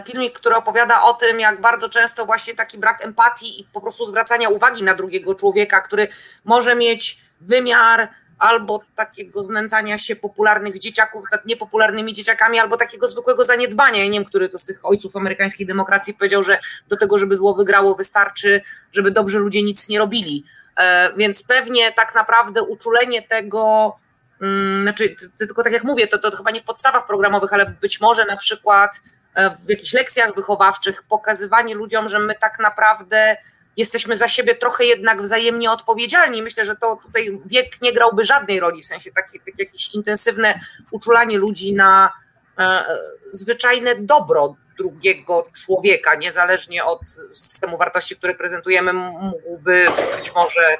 filmik, 0.06 0.38
który 0.38 0.56
opowiada 0.56 1.02
o 1.02 1.14
tym, 1.14 1.40
jak 1.40 1.60
bardzo 1.60 1.88
często 1.88 2.26
właśnie 2.26 2.54
taki 2.54 2.78
brak 2.78 3.04
empatii 3.04 3.60
i 3.60 3.64
po 3.64 3.80
prostu 3.80 4.06
zwracania 4.06 4.48
uwagi 4.48 4.82
na 4.82 4.94
drugiego 4.94 5.34
człowieka, 5.34 5.80
który 5.80 6.08
może 6.44 6.76
mieć 6.76 7.18
wymiar 7.40 8.08
albo 8.38 8.80
takiego 8.94 9.42
znęcania 9.42 9.98
się 9.98 10.16
popularnych 10.16 10.78
dzieciaków 10.78 11.24
nad 11.32 11.46
niepopularnymi 11.46 12.12
dzieciakami, 12.12 12.58
albo 12.58 12.76
takiego 12.76 13.08
zwykłego 13.08 13.44
zaniedbania. 13.44 13.98
Ja 13.98 14.04
nie 14.04 14.18
wiem, 14.18 14.24
który 14.24 14.48
to 14.48 14.58
z 14.58 14.64
tych 14.64 14.84
ojców 14.84 15.16
amerykańskiej 15.16 15.66
demokracji 15.66 16.14
powiedział, 16.14 16.42
że 16.42 16.58
do 16.88 16.96
tego, 16.96 17.18
żeby 17.18 17.36
zło 17.36 17.54
wygrało, 17.54 17.94
wystarczy, 17.94 18.60
żeby 18.92 19.10
dobrzy 19.10 19.38
ludzie 19.38 19.62
nic 19.62 19.88
nie 19.88 19.98
robili. 19.98 20.44
E, 20.76 21.12
więc 21.16 21.42
pewnie 21.42 21.92
tak 21.92 22.14
naprawdę 22.14 22.62
uczulenie 22.62 23.22
tego, 23.22 23.96
Mm, 24.40 24.82
znaczy, 24.82 25.16
tylko 25.38 25.62
tak 25.62 25.72
jak 25.72 25.84
mówię, 25.84 26.06
to, 26.06 26.18
to 26.18 26.36
chyba 26.36 26.50
nie 26.50 26.60
w 26.60 26.64
podstawach 26.64 27.06
programowych, 27.06 27.52
ale 27.52 27.66
być 27.66 28.00
może 28.00 28.24
na 28.24 28.36
przykład 28.36 29.00
e, 29.34 29.50
w 29.50 29.68
jakichś 29.68 29.92
lekcjach 29.92 30.34
wychowawczych 30.34 31.02
pokazywanie 31.02 31.74
ludziom, 31.74 32.08
że 32.08 32.18
my 32.18 32.34
tak 32.40 32.58
naprawdę 32.58 33.36
jesteśmy 33.76 34.16
za 34.16 34.28
siebie 34.28 34.54
trochę 34.54 34.84
jednak 34.84 35.22
wzajemnie 35.22 35.70
odpowiedzialni. 35.70 36.42
Myślę, 36.42 36.64
że 36.64 36.76
to 36.76 36.98
tutaj 37.02 37.40
wiek 37.46 37.82
nie 37.82 37.92
grałby 37.92 38.24
żadnej 38.24 38.60
roli, 38.60 38.82
w 38.82 38.86
sensie 38.86 39.10
takie, 39.10 39.38
takie 39.38 39.62
jakieś 39.62 39.94
intensywne 39.94 40.60
uczulanie 40.90 41.38
ludzi 41.38 41.74
na 41.74 42.12
e, 42.58 42.84
zwyczajne 43.32 43.94
dobro 44.00 44.56
drugiego 44.78 45.48
człowieka, 45.52 46.14
niezależnie 46.14 46.84
od 46.84 47.00
systemu 47.32 47.78
wartości, 47.78 48.16
który 48.16 48.34
prezentujemy, 48.34 48.92
mógłby 48.92 49.86
być 50.16 50.34
może 50.34 50.76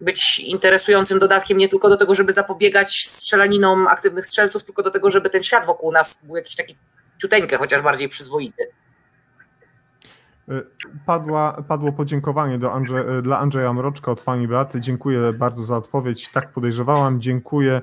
być 0.00 0.38
interesującym 0.38 1.18
dodatkiem 1.18 1.58
nie 1.58 1.68
tylko 1.68 1.88
do 1.88 1.96
tego, 1.96 2.14
żeby 2.14 2.32
zapobiegać 2.32 3.06
strzelaninom 3.06 3.86
aktywnych 3.86 4.26
strzelców, 4.26 4.64
tylko 4.64 4.82
do 4.82 4.90
tego, 4.90 5.10
żeby 5.10 5.30
ten 5.30 5.42
świat 5.42 5.66
wokół 5.66 5.92
nas 5.92 6.26
był 6.26 6.36
jakiś 6.36 6.56
taki 6.56 6.76
ciuteńkę, 7.20 7.56
chociaż 7.56 7.82
bardziej 7.82 8.08
przyzwoity. 8.08 8.66
Y, 10.50 10.66
padła, 11.06 11.62
padło 11.68 11.92
podziękowanie 11.92 12.58
do 12.58 12.72
Andrze, 12.72 13.18
y, 13.18 13.22
dla 13.22 13.38
Andrzeja 13.38 13.72
Mroczka 13.72 14.12
od 14.12 14.20
pani 14.20 14.48
Beaty. 14.48 14.80
Dziękuję 14.80 15.32
bardzo 15.32 15.64
za 15.64 15.76
odpowiedź. 15.76 16.32
Tak 16.32 16.52
podejrzewałam. 16.52 17.20
Dziękuję 17.20 17.82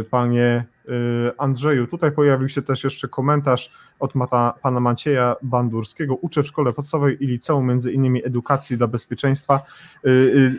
y, 0.00 0.04
panie 0.04 0.64
Andrzeju. 1.38 1.86
Tutaj 1.86 2.12
pojawił 2.12 2.48
się 2.48 2.62
też 2.62 2.84
jeszcze 2.84 3.08
komentarz 3.08 3.72
od 4.00 4.14
Mata, 4.14 4.54
pana 4.62 4.80
Macieja 4.80 5.36
Bandurskiego. 5.42 6.14
Uczę 6.14 6.42
w 6.42 6.46
szkole 6.46 6.72
podstawowej 6.72 7.24
i 7.24 7.26
liceum, 7.26 7.66
między 7.66 7.92
innymi 7.92 8.26
edukacji 8.26 8.76
dla 8.76 8.86
bezpieczeństwa. 8.86 9.60
Y, 10.06 10.08
y, 10.08 10.12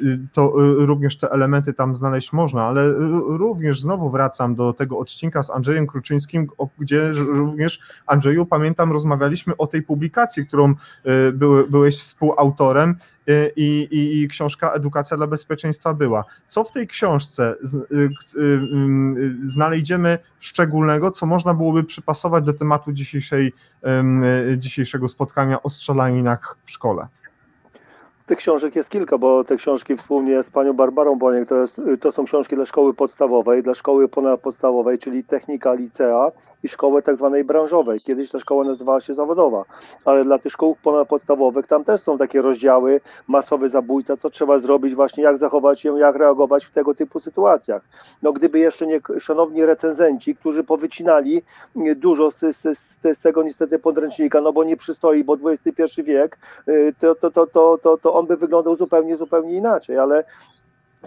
y, 0.07 0.19
to 0.33 0.53
również 0.77 1.17
te 1.17 1.31
elementy 1.31 1.73
tam 1.73 1.95
znaleźć 1.95 2.33
można, 2.33 2.63
ale 2.63 2.93
również 3.27 3.81
znowu 3.81 4.09
wracam 4.09 4.55
do 4.55 4.73
tego 4.73 4.99
odcinka 4.99 5.43
z 5.43 5.49
Andrzejem 5.49 5.87
Kruczyńskim, 5.87 6.47
gdzie 6.79 7.11
również 7.13 7.79
Andrzeju, 8.05 8.45
pamiętam, 8.45 8.91
rozmawialiśmy 8.91 9.57
o 9.57 9.67
tej 9.67 9.81
publikacji, 9.81 10.47
którą 10.47 10.73
były, 11.33 11.67
byłeś 11.67 11.97
współautorem 11.97 12.95
i, 13.55 13.87
i, 13.91 14.21
i, 14.21 14.27
książka 14.27 14.71
Edukacja 14.71 15.17
dla 15.17 15.27
bezpieczeństwa 15.27 15.93
była. 15.93 16.23
Co 16.47 16.63
w 16.63 16.71
tej 16.71 16.87
książce 16.87 17.55
znajdziemy 19.43 20.16
szczególnego, 20.39 21.11
co 21.11 21.25
można 21.25 21.53
byłoby 21.53 21.83
przypasować 21.83 22.43
do 22.43 22.53
tematu 22.53 22.91
dzisiejszej, 22.91 23.53
dzisiejszego 24.57 25.07
spotkania 25.07 25.63
o 25.63 25.69
strzelaninach 25.69 26.57
w 26.65 26.71
szkole? 26.71 27.07
Tych 28.25 28.37
książek 28.37 28.75
jest 28.75 28.89
kilka, 28.89 29.17
bo 29.17 29.43
te 29.43 29.57
książki 29.57 29.97
wspólnie 29.97 30.43
z 30.43 30.49
panią 30.49 30.73
Barbarą 30.73 31.15
Boniek 31.15 31.49
to, 31.49 31.55
jest, 31.55 31.81
to 32.01 32.11
są 32.11 32.25
książki 32.25 32.55
dla 32.55 32.65
szkoły 32.65 32.93
podstawowej, 32.93 33.63
dla 33.63 33.73
szkoły 33.73 34.09
ponadpodstawowej, 34.09 34.99
czyli 34.99 35.23
technika 35.23 35.73
licea 35.73 36.31
i 36.63 36.67
szkoły 36.67 37.03
tak 37.03 37.15
zwanej 37.15 37.43
branżowej. 37.43 38.01
Kiedyś 38.01 38.31
ta 38.31 38.39
szkoła 38.39 38.63
nazywała 38.63 39.01
się 39.01 39.13
zawodowa, 39.13 39.65
ale 40.05 40.25
dla 40.25 40.39
tych 40.39 40.51
szkół 40.51 40.75
ponadpodstawowych 40.83 41.67
tam 41.67 41.83
też 41.83 42.01
są 42.01 42.17
takie 42.17 42.41
rozdziały, 42.41 43.01
masowy 43.27 43.69
zabójca, 43.69 44.17
co 44.17 44.29
trzeba 44.29 44.59
zrobić 44.59 44.95
właśnie, 44.95 45.23
jak 45.23 45.37
zachować 45.37 45.81
się, 45.81 45.99
jak 45.99 46.15
reagować 46.15 46.65
w 46.65 46.71
tego 46.71 46.95
typu 46.95 47.19
sytuacjach. 47.19 47.81
No 48.21 48.33
gdyby 48.33 48.59
jeszcze 48.59 48.87
nie 48.87 48.99
szanowni 49.19 49.65
recenzenci, 49.65 50.35
którzy 50.35 50.63
powycinali 50.63 51.41
dużo 51.95 52.31
z, 52.31 52.39
z, 52.39 52.77
z, 52.77 53.17
z 53.17 53.21
tego 53.21 53.43
niestety 53.43 53.79
podręcznika, 53.79 54.41
no 54.41 54.53
bo 54.53 54.63
nie 54.63 54.77
przystoi, 54.77 55.23
bo 55.23 55.37
XXI 55.45 56.03
wiek, 56.03 56.37
to, 56.99 57.15
to, 57.15 57.31
to, 57.31 57.47
to, 57.47 57.77
to, 57.77 57.97
to 57.97 58.13
on 58.13 58.27
by 58.27 58.37
wyglądał 58.37 58.75
zupełnie, 58.75 59.15
zupełnie 59.15 59.53
inaczej, 59.53 59.97
ale 59.97 60.23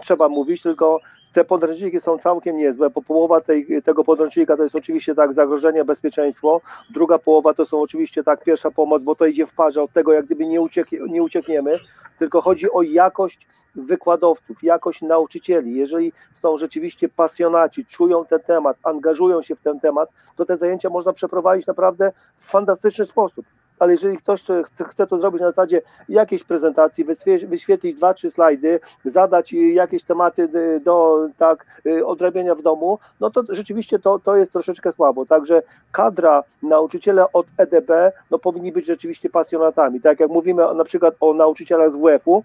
trzeba 0.01 0.29
mówić, 0.29 0.61
tylko 0.61 0.99
te 1.33 1.43
podręczniki 1.43 1.99
są 1.99 2.17
całkiem 2.17 2.57
niezłe, 2.57 2.89
bo 2.89 3.01
połowa 3.01 3.41
tej, 3.41 3.81
tego 3.83 4.03
podręcznika 4.03 4.57
to 4.57 4.63
jest 4.63 4.75
oczywiście 4.75 5.15
tak 5.15 5.33
zagrożenie, 5.33 5.85
bezpieczeństwo, 5.85 6.61
druga 6.89 7.19
połowa 7.19 7.53
to 7.53 7.65
są 7.65 7.81
oczywiście 7.81 8.23
tak 8.23 8.43
pierwsza 8.43 8.71
pomoc, 8.71 9.03
bo 9.03 9.15
to 9.15 9.25
idzie 9.25 9.47
w 9.47 9.53
parze 9.53 9.83
od 9.83 9.91
tego, 9.91 10.13
jak 10.13 10.25
gdyby 10.25 10.47
nie, 10.47 10.61
uciek, 10.61 10.87
nie 10.91 11.23
uciekniemy, 11.23 11.71
tylko 12.17 12.41
chodzi 12.41 12.71
o 12.71 12.81
jakość 12.81 13.47
wykładowców, 13.75 14.63
jakość 14.63 15.01
nauczycieli. 15.01 15.75
Jeżeli 15.75 16.11
są 16.33 16.57
rzeczywiście 16.57 17.09
pasjonaci, 17.09 17.85
czują 17.85 18.25
ten 18.25 18.39
temat, 18.39 18.77
angażują 18.83 19.41
się 19.41 19.55
w 19.55 19.61
ten 19.61 19.79
temat, 19.79 20.09
to 20.35 20.45
te 20.45 20.57
zajęcia 20.57 20.89
można 20.89 21.13
przeprowadzić 21.13 21.67
naprawdę 21.67 22.11
w 22.37 22.45
fantastyczny 22.45 23.05
sposób 23.05 23.45
ale 23.81 23.91
jeżeli 23.91 24.17
ktoś 24.17 24.43
chce 24.87 25.07
to 25.07 25.19
zrobić 25.19 25.41
na 25.41 25.47
zasadzie 25.47 25.81
jakiejś 26.09 26.43
prezentacji, 26.43 27.05
wyświetlić 27.47 27.97
dwa, 27.97 28.13
trzy 28.13 28.29
slajdy, 28.29 28.79
zadać 29.05 29.53
jakieś 29.53 30.03
tematy 30.03 30.49
do 30.83 31.27
tak, 31.37 31.65
y, 31.85 32.05
odrabiania 32.05 32.55
w 32.55 32.61
domu, 32.61 32.99
no 33.19 33.29
to 33.29 33.43
rzeczywiście 33.49 33.99
to, 33.99 34.19
to 34.19 34.35
jest 34.35 34.51
troszeczkę 34.51 34.91
słabo. 34.91 35.25
Także 35.25 35.61
kadra, 35.91 36.43
nauczyciele 36.63 37.31
od 37.33 37.45
EDB 37.57 37.91
no 38.31 38.39
powinni 38.39 38.71
być 38.71 38.85
rzeczywiście 38.85 39.29
pasjonatami. 39.29 40.01
Tak 40.01 40.19
jak 40.19 40.29
mówimy 40.29 40.63
na 40.75 40.83
przykład 40.83 41.15
o 41.19 41.33
nauczycielach 41.33 41.91
z 41.91 41.95
WF-u, 41.95 42.43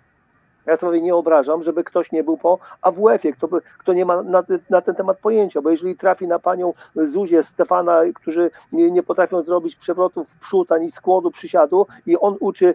ja 0.67 0.77
sobie 0.77 1.01
nie 1.01 1.15
obrażam, 1.15 1.63
żeby 1.63 1.85
ktoś 1.85 2.13
nie 2.13 2.25
był 2.25 2.37
po 2.39 2.59
AWF-ie, 2.83 3.35
kto, 3.35 3.49
kto 3.79 3.93
nie 3.93 4.05
ma 4.05 4.23
na, 4.23 4.45
na, 4.71 4.81
ten 4.81 4.95
temat 4.95 5.19
pojęcia, 5.19 5.63
bo 5.63 5.71
jeżeli 5.71 5.97
trafi 5.97 6.27
na 6.27 6.39
panią 6.39 6.73
Zuzię, 6.97 7.43
Stefana, 7.43 8.01
którzy 8.15 8.51
nie, 8.73 8.91
nie 8.91 9.03
potrafią 9.03 9.43
zrobić 9.43 9.77
przewrotów 9.77 10.29
w 10.29 10.39
przód 10.39 10.73
ani 10.73 10.91
składu, 10.91 11.31
przysiadu 11.31 11.87
i 12.07 12.19
on 12.19 12.37
uczy 12.41 12.67
y, 12.67 12.75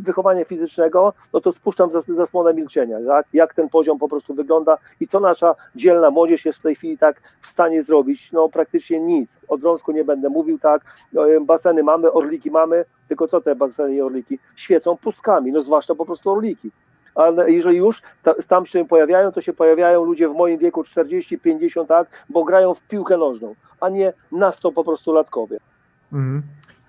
wychowania 0.00 0.44
fizycznego, 0.44 1.12
no 1.32 1.40
to 1.40 1.52
spuszczam 1.52 1.90
zas, 1.90 2.06
zasłonę 2.06 2.54
milczenia, 2.54 2.98
tak? 3.06 3.26
jak 3.32 3.54
ten 3.54 3.68
poziom 3.68 3.98
po 3.98 4.08
prostu 4.08 4.34
wygląda 4.34 4.78
i 5.00 5.08
co 5.08 5.20
nasza 5.20 5.54
dzielna 5.76 6.10
młodzież 6.10 6.44
jest 6.44 6.58
w 6.58 6.62
tej 6.62 6.74
chwili 6.74 6.98
tak 6.98 7.20
w 7.40 7.46
stanie 7.46 7.82
zrobić, 7.82 8.32
no 8.32 8.48
praktycznie 8.48 9.00
nic. 9.00 9.38
O 9.48 9.58
drążku 9.58 9.92
nie 9.92 10.04
będę 10.04 10.28
mówił, 10.28 10.58
tak, 10.58 10.82
y, 11.14 11.40
baseny 11.40 11.82
mamy, 11.82 12.12
orliki 12.12 12.50
mamy, 12.50 12.84
tylko 13.08 13.28
co 13.28 13.40
te 13.40 13.54
baseny 13.54 13.94
i 13.94 14.00
orliki? 14.00 14.38
Świecą 14.56 14.96
pustkami, 14.96 15.52
no 15.52 15.60
zwłaszcza 15.60 15.94
po 15.94 16.06
prostu 16.06 16.30
orliki 16.30 16.70
ale 17.14 17.52
jeżeli 17.52 17.78
już 17.78 18.02
tam 18.48 18.66
się 18.66 18.84
pojawiają, 18.84 19.32
to 19.32 19.40
się 19.40 19.52
pojawiają 19.52 20.04
ludzie 20.04 20.28
w 20.28 20.34
moim 20.34 20.58
wieku 20.58 20.84
40, 20.84 21.38
50 21.38 21.90
lat, 21.90 22.08
bo 22.28 22.44
grają 22.44 22.74
w 22.74 22.82
piłkę 22.82 23.16
nożną, 23.16 23.54
a 23.80 23.88
nie 23.88 24.12
na 24.32 24.52
po 24.74 24.84
prostu 24.84 25.12
latkowie. 25.12 25.58
Mhm. 26.12 26.42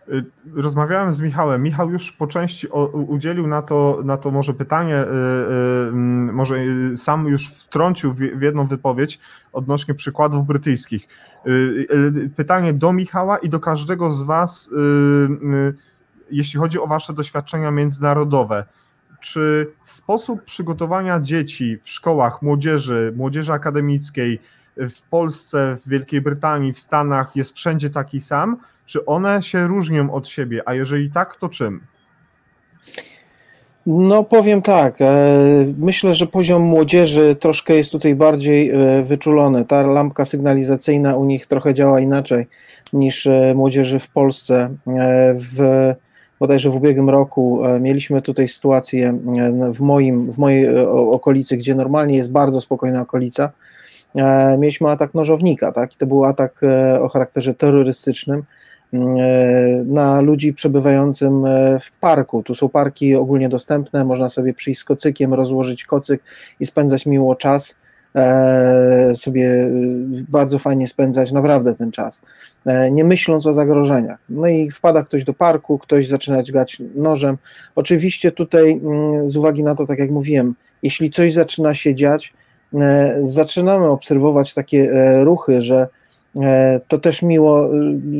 Y, 0.09 0.25
rozmawiałem 0.55 1.13
z 1.13 1.19
Michałem. 1.19 1.63
Michał 1.63 1.89
już 1.89 2.11
po 2.11 2.27
części 2.27 2.67
udzielił 3.07 3.47
na 3.47 3.61
to, 3.61 3.99
na 4.03 4.17
to 4.17 4.31
może 4.31 4.53
pytanie, 4.53 4.95
y, 4.95 5.05
y, 5.05 5.87
mm, 5.87 6.35
może 6.35 6.57
sam 6.95 7.27
już 7.27 7.47
wtrącił 7.47 8.13
w 8.13 8.41
jedną 8.41 8.67
wypowiedź 8.67 9.19
odnośnie 9.53 9.93
przykładów 9.93 10.47
brytyjskich. 10.47 11.07
Pytanie 12.35 12.73
do 12.73 12.93
Michała 12.93 13.37
i 13.37 13.49
do 13.49 13.59
każdego 13.59 14.11
z 14.11 14.23
Was, 14.23 14.71
jeśli 16.31 16.59
chodzi 16.59 16.79
o 16.79 16.87
Wasze 16.87 17.13
doświadczenia 17.13 17.71
międzynarodowe. 17.71 18.65
Czy 19.21 19.67
sposób 19.85 20.43
przygotowania 20.43 21.19
dzieci 21.19 21.77
w 21.83 21.89
szkołach, 21.89 22.41
młodzieży, 22.41 23.13
młodzieży 23.15 23.53
akademickiej 23.53 24.39
w 24.77 25.01
Polsce, 25.09 25.77
w 25.85 25.89
Wielkiej 25.89 26.21
Brytanii, 26.21 26.73
w 26.73 26.79
Stanach 26.79 27.35
jest 27.35 27.55
wszędzie 27.55 27.89
taki 27.89 28.21
sam? 28.21 28.57
Czy 28.85 29.05
one 29.05 29.43
się 29.43 29.67
różnią 29.67 30.13
od 30.13 30.27
siebie? 30.27 30.61
A 30.65 30.73
jeżeli 30.73 31.11
tak, 31.11 31.35
to 31.35 31.49
czym? 31.49 31.81
No 33.85 34.23
powiem 34.23 34.61
tak, 34.61 35.01
e, 35.01 35.05
myślę, 35.77 36.13
że 36.13 36.27
poziom 36.27 36.61
młodzieży 36.61 37.35
troszkę 37.35 37.75
jest 37.75 37.91
tutaj 37.91 38.15
bardziej 38.15 38.69
e, 38.69 39.03
wyczulony. 39.03 39.65
Ta 39.65 39.83
lampka 39.83 40.25
sygnalizacyjna 40.25 41.15
u 41.15 41.25
nich 41.25 41.47
trochę 41.47 41.73
działa 41.73 41.99
inaczej 41.99 42.47
niż 42.93 43.27
e, 43.27 43.53
młodzieży 43.55 43.99
w 43.99 44.09
Polsce. 44.09 44.75
W, 45.35 45.93
bodajże 46.39 46.69
w 46.69 46.75
ubiegłym 46.75 47.09
roku 47.09 47.61
mieliśmy 47.79 48.21
tutaj 48.21 48.47
sytuację 48.47 49.19
w, 49.73 49.79
moim, 49.79 50.31
w 50.31 50.37
mojej 50.37 50.85
okolicy, 50.87 51.57
gdzie 51.57 51.75
normalnie 51.75 52.17
jest 52.17 52.31
bardzo 52.31 52.61
spokojna 52.61 53.01
okolica. 53.01 53.51
Mieliśmy 54.57 54.89
atak 54.89 55.13
nożownika, 55.13 55.71
tak? 55.71 55.93
I 55.93 55.97
to 55.97 56.05
był 56.05 56.25
atak 56.25 56.61
o 56.99 57.09
charakterze 57.09 57.53
terrorystycznym 57.53 58.43
na 59.85 60.21
ludzi 60.21 60.53
przebywającym 60.53 61.45
e, 61.45 61.79
w 61.79 61.91
parku. 61.91 62.43
Tu 62.43 62.55
są 62.55 62.69
parki 62.69 63.15
ogólnie 63.15 63.49
dostępne, 63.49 64.05
można 64.05 64.29
sobie 64.29 64.53
przyjść 64.53 64.79
z 64.79 64.83
kocykiem, 64.83 65.33
rozłożyć 65.33 65.85
kocyk 65.85 66.21
i 66.59 66.65
spędzać 66.65 67.05
miło 67.05 67.35
czas, 67.35 67.75
e, 68.15 68.23
sobie 69.15 69.49
e, 69.49 69.69
bardzo 70.29 70.59
fajnie 70.59 70.87
spędzać 70.87 71.31
naprawdę 71.31 71.73
ten 71.73 71.91
czas, 71.91 72.21
nie 72.91 73.03
myśląc 73.03 73.45
o 73.45 73.53
zagrożeniach. 73.53 74.19
No 74.29 74.47
i 74.47 74.71
wpada 74.71 75.03
ktoś 75.03 75.23
do 75.23 75.33
parku, 75.33 75.79
ktoś 75.79 76.07
zaczyna 76.07 76.43
dźgać 76.43 76.81
nożem. 76.95 77.37
Oczywiście 77.75 78.31
tutaj 78.31 78.71
mm, 78.71 79.27
z 79.27 79.37
uwagi 79.37 79.63
na 79.63 79.75
to, 79.75 79.85
tak 79.85 79.99
jak 79.99 80.11
mówiłem, 80.11 80.55
jeśli 80.83 81.09
coś 81.09 81.33
zaczyna 81.33 81.73
się 81.73 81.95
dziać, 81.95 82.33
zaczynamy 83.23 83.87
obserwować 83.87 84.53
takie 84.53 84.91
ruchy, 85.23 85.61
że 85.61 85.87
E, 86.41 86.79
to 86.87 86.97
też 86.97 87.21
miło 87.21 87.65
e, 87.65 87.69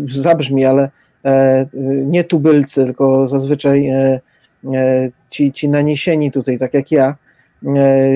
zabrzmi, 0.08 0.66
ale 0.66 0.90
e, 1.26 1.66
nie 2.06 2.24
tubylcy, 2.24 2.86
tylko 2.86 3.28
zazwyczaj 3.28 3.92
ci, 5.30 5.52
ci 5.52 5.70
naniesieni 5.70 6.32
tutaj, 6.32 6.60
tak 6.60 6.74
jak 6.74 6.92
ja, 6.92 7.16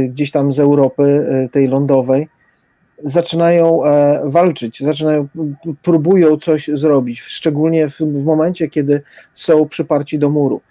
gdzieś 0.10 0.31
tam 0.31 0.53
z 0.53 0.60
Europy, 0.60 1.27
tej 1.51 1.68
lądowej, 1.68 2.27
zaczynają 3.04 3.82
walczyć, 4.24 4.84
zaczynają, 4.84 5.28
próbują 5.82 6.38
coś 6.38 6.70
zrobić, 6.74 7.22
szczególnie 7.22 7.90
w, 7.90 7.98
w 7.98 8.26
momencie, 8.26 8.70
kiedy 8.70 9.02
są 9.34 9.68
przyparci 9.68 10.20
do 10.20 10.30
muru. 10.30 10.62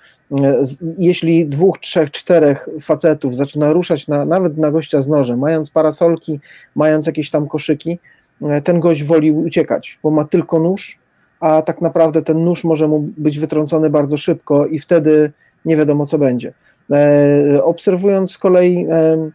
Jeśli 0.99 1.47
dwóch, 1.47 1.79
trzech, 1.79 2.11
czterech 2.11 2.69
facetów 2.81 3.37
zaczyna 3.37 3.73
ruszać 3.73 4.09
na, 4.09 4.25
nawet 4.25 4.59
na 4.59 4.71
gościa 4.71 5.03
z 5.03 5.09
nożem, 5.09 5.39
mając 5.39 5.71
parasolki, 5.71 6.41
mając 6.75 7.07
jakieś 7.07 7.31
tam 7.31 7.49
koszyki, 7.49 7.99
E, 8.43 8.61
ten 8.63 8.81
gość 8.81 9.05
woli 9.05 9.33
uciekać, 9.33 9.99
bo 10.03 10.11
ma 10.11 10.25
tylko 10.25 10.59
nóż, 10.59 10.99
a 11.41 11.63
tak 11.63 11.81
naprawdę 11.81 12.23
ten 12.23 12.45
nóż 12.45 12.65
może 12.65 12.89
mu 12.89 13.01
być 13.01 13.39
wytrącony 13.39 13.91
bardzo 13.91 14.17
szybko 14.17 14.67
i 14.67 14.79
wtedy 14.79 15.33
nie 15.65 15.77
wiadomo 15.77 16.07
co 16.07 16.19
będzie. 16.19 16.53
E, 16.93 17.65
obserwując 17.65 18.33
z 18.33 18.39
kolei, 18.39 18.87
e, 18.91 19.31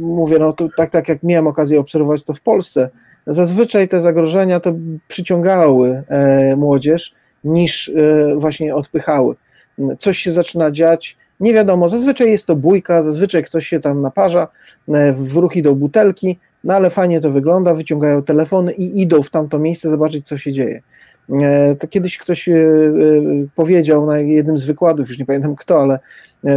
mówię, 0.00 0.38
no 0.38 0.52
to 0.52 0.68
tak, 0.76 0.90
tak 0.90 1.08
jak 1.08 1.22
miałem 1.22 1.46
okazję 1.46 1.80
obserwować 1.80 2.24
to 2.24 2.34
w 2.34 2.40
Polsce, 2.40 2.90
zazwyczaj 3.26 3.88
te 3.88 4.00
zagrożenia 4.00 4.60
to 4.60 4.74
przyciągały 5.08 6.02
młodzież 6.56 7.14
niż 7.44 7.92
właśnie 8.36 8.74
odpychały. 8.74 9.34
Coś 9.98 10.18
się 10.18 10.32
zaczyna 10.32 10.70
dziać, 10.70 11.16
nie 11.40 11.54
wiadomo, 11.54 11.88
zazwyczaj 11.88 12.30
jest 12.30 12.46
to 12.46 12.56
bójka, 12.56 13.02
zazwyczaj 13.02 13.44
ktoś 13.44 13.66
się 13.66 13.80
tam 13.80 14.02
naparza, 14.02 14.48
w 15.14 15.36
ruch 15.36 15.52
do 15.62 15.74
butelki, 15.74 16.38
no 16.64 16.74
ale 16.74 16.90
fajnie 16.90 17.20
to 17.20 17.30
wygląda, 17.30 17.74
wyciągają 17.74 18.22
telefony 18.22 18.72
i 18.72 19.02
idą 19.02 19.22
w 19.22 19.30
tamto 19.30 19.58
miejsce 19.58 19.90
zobaczyć, 19.90 20.26
co 20.26 20.38
się 20.38 20.52
dzieje. 20.52 20.82
E, 21.32 21.76
to 21.76 21.88
kiedyś 21.88 22.18
ktoś 22.18 22.48
e, 22.48 22.52
e, 22.52 22.62
powiedział 23.54 24.06
na 24.06 24.18
jednym 24.18 24.58
z 24.58 24.64
wykładów, 24.64 25.08
już 25.08 25.18
nie 25.18 25.26
pamiętam 25.26 25.56
kto, 25.56 25.82
ale 25.82 25.98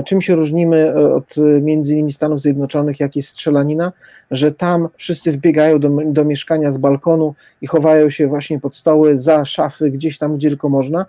czym 0.05 0.21
się 0.21 0.35
różnimy 0.35 0.93
od 1.13 1.35
między 1.61 1.93
innymi 1.93 2.11
Stanów 2.11 2.41
Zjednoczonych, 2.41 2.99
jak 2.99 3.15
jest 3.15 3.29
strzelanina, 3.29 3.91
że 4.31 4.51
tam 4.51 4.89
wszyscy 4.97 5.31
wbiegają 5.31 5.79
do, 5.79 5.89
do 6.05 6.25
mieszkania 6.25 6.71
z 6.71 6.77
balkonu 6.77 7.35
i 7.61 7.67
chowają 7.67 8.09
się 8.09 8.27
właśnie 8.27 8.59
pod 8.59 8.75
stoły, 8.75 9.17
za 9.17 9.45
szafy, 9.45 9.91
gdzieś 9.91 10.17
tam, 10.17 10.37
gdzie 10.37 10.49
tylko 10.49 10.69
można, 10.69 11.05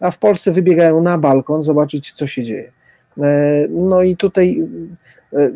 a 0.00 0.10
w 0.10 0.18
Polsce 0.18 0.52
wybiegają 0.52 1.02
na 1.02 1.18
balkon 1.18 1.62
zobaczyć, 1.62 2.12
co 2.12 2.26
się 2.26 2.44
dzieje. 2.44 2.72
No 3.70 4.02
i 4.02 4.16
tutaj 4.16 4.68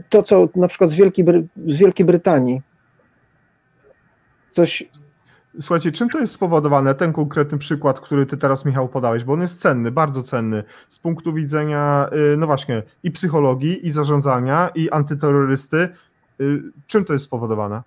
to, 0.09 0.23
co 0.23 0.49
na 0.57 0.69
przykład 0.69 0.91
z 0.91 0.95
Wielkiej, 0.95 1.25
z 1.67 1.77
Wielkiej 1.79 2.07
Brytanii, 2.07 2.63
coś. 4.51 4.85
Słuchajcie, 5.61 5.93
czym 5.93 6.11
to 6.11 6.19
jest 6.19 6.35
spowodowane, 6.35 6.95
ten 6.95 7.13
konkretny 7.13 7.59
przykład, 7.59 8.01
który 8.01 8.27
ty 8.27 8.37
teraz, 8.37 8.65
Michał, 8.65 8.89
podałeś, 8.89 9.25
bo 9.25 9.33
on 9.33 9.41
jest 9.41 9.61
cenny, 9.61 9.91
bardzo 9.91 10.23
cenny 10.23 10.65
z 10.89 10.99
punktu 10.99 11.33
widzenia, 11.33 12.09
y, 12.33 12.37
no 12.37 12.47
właśnie, 12.47 12.83
i 13.03 13.11
psychologii, 13.11 13.87
i 13.87 13.93
zarządzania, 13.93 14.71
i 14.75 14.91
antyterrorysty. 14.91 15.89
Y, 16.41 16.63
czym 16.87 17.05
to 17.05 17.13
jest 17.13 17.25
spowodowane? 17.25 17.83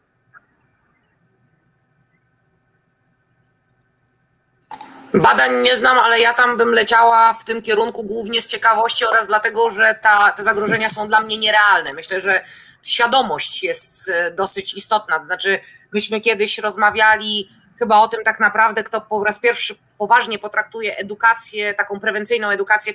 Badań 5.14 5.61
nie 5.61 5.76
znam, 5.76 5.98
ale 5.98 6.19
ja 6.19 6.34
tam 6.34 6.57
bym 6.57 6.69
leciała 6.69 7.34
w 7.34 7.45
tym 7.45 7.61
kierunku 7.61 8.03
głównie 8.03 8.41
z 8.41 8.48
ciekawości 8.48 9.06
oraz 9.06 9.27
dlatego, 9.27 9.72
że 9.72 9.99
ta, 10.02 10.31
te 10.31 10.43
zagrożenia 10.43 10.89
są 10.89 11.07
dla 11.07 11.22
mnie 11.22 11.38
nierealne. 11.38 11.93
Myślę, 11.93 12.22
że 12.22 12.43
świadomość 12.84 13.64
jest 13.64 14.07
y, 14.07 14.34
dosyć 14.35 14.73
istotna. 14.73 15.19
To 15.19 15.26
znaczy, 15.26 15.60
Myśmy 15.93 16.22
kiedyś 16.22 16.57
rozmawiali 16.57 17.49
chyba 17.82 18.02
o 18.02 18.08
tym 18.08 18.24
tak 18.24 18.40
naprawdę, 18.40 18.84
kto 18.84 19.02
po 19.02 19.24
raz 19.24 19.40
pierwszy 19.40 19.76
poważnie 19.98 20.40
potraktuje 20.40 20.98
edukację, 20.98 21.74
taką 21.74 21.99
prewencyjną 21.99 22.49
edukację 22.49 22.94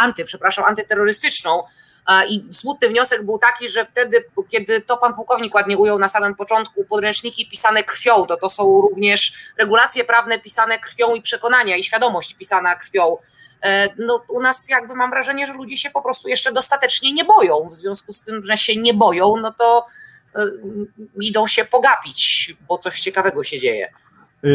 anty, 0.00 0.24
przepraszam, 0.24 0.64
antyterrorystyczną. 0.64 1.62
I 2.28 2.44
smutny 2.52 2.88
wniosek 2.88 3.24
był 3.24 3.38
taki, 3.38 3.68
że 3.68 3.84
wtedy, 3.84 4.24
kiedy 4.48 4.80
to 4.80 4.96
pan 4.96 5.14
pułkownik 5.14 5.54
ładnie 5.54 5.78
ujął 5.78 5.98
na 5.98 6.08
samym 6.08 6.34
początku, 6.34 6.84
podręczniki 6.84 7.48
pisane 7.50 7.84
krwią, 7.84 8.26
to 8.26 8.36
to 8.36 8.50
są 8.50 8.80
również 8.80 9.32
regulacje 9.58 10.04
prawne 10.04 10.38
pisane 10.38 10.78
krwią 10.78 11.14
i 11.14 11.22
przekonania 11.22 11.76
i 11.76 11.84
świadomość 11.84 12.34
pisana 12.34 12.74
krwią. 12.74 13.16
E, 13.62 13.88
no, 13.98 14.24
u 14.28 14.40
nas 14.40 14.68
jakby 14.68 14.94
mam 14.94 15.10
wrażenie, 15.10 15.46
że 15.46 15.52
ludzie 15.52 15.76
się 15.76 15.90
po 15.90 16.02
prostu 16.02 16.28
jeszcze 16.28 16.52
dostatecznie 16.52 17.12
nie 17.12 17.24
boją. 17.24 17.68
W 17.68 17.74
związku 17.74 18.12
z 18.12 18.20
tym, 18.20 18.44
że 18.44 18.56
się 18.56 18.76
nie 18.76 18.94
boją, 18.94 19.36
no 19.36 19.52
to 19.52 19.86
E, 20.36 20.46
idą 21.20 21.46
się 21.46 21.64
pogapić, 21.64 22.54
bo 22.68 22.78
coś 22.78 23.00
ciekawego 23.00 23.44
się 23.44 23.58
dzieje. 23.58 23.92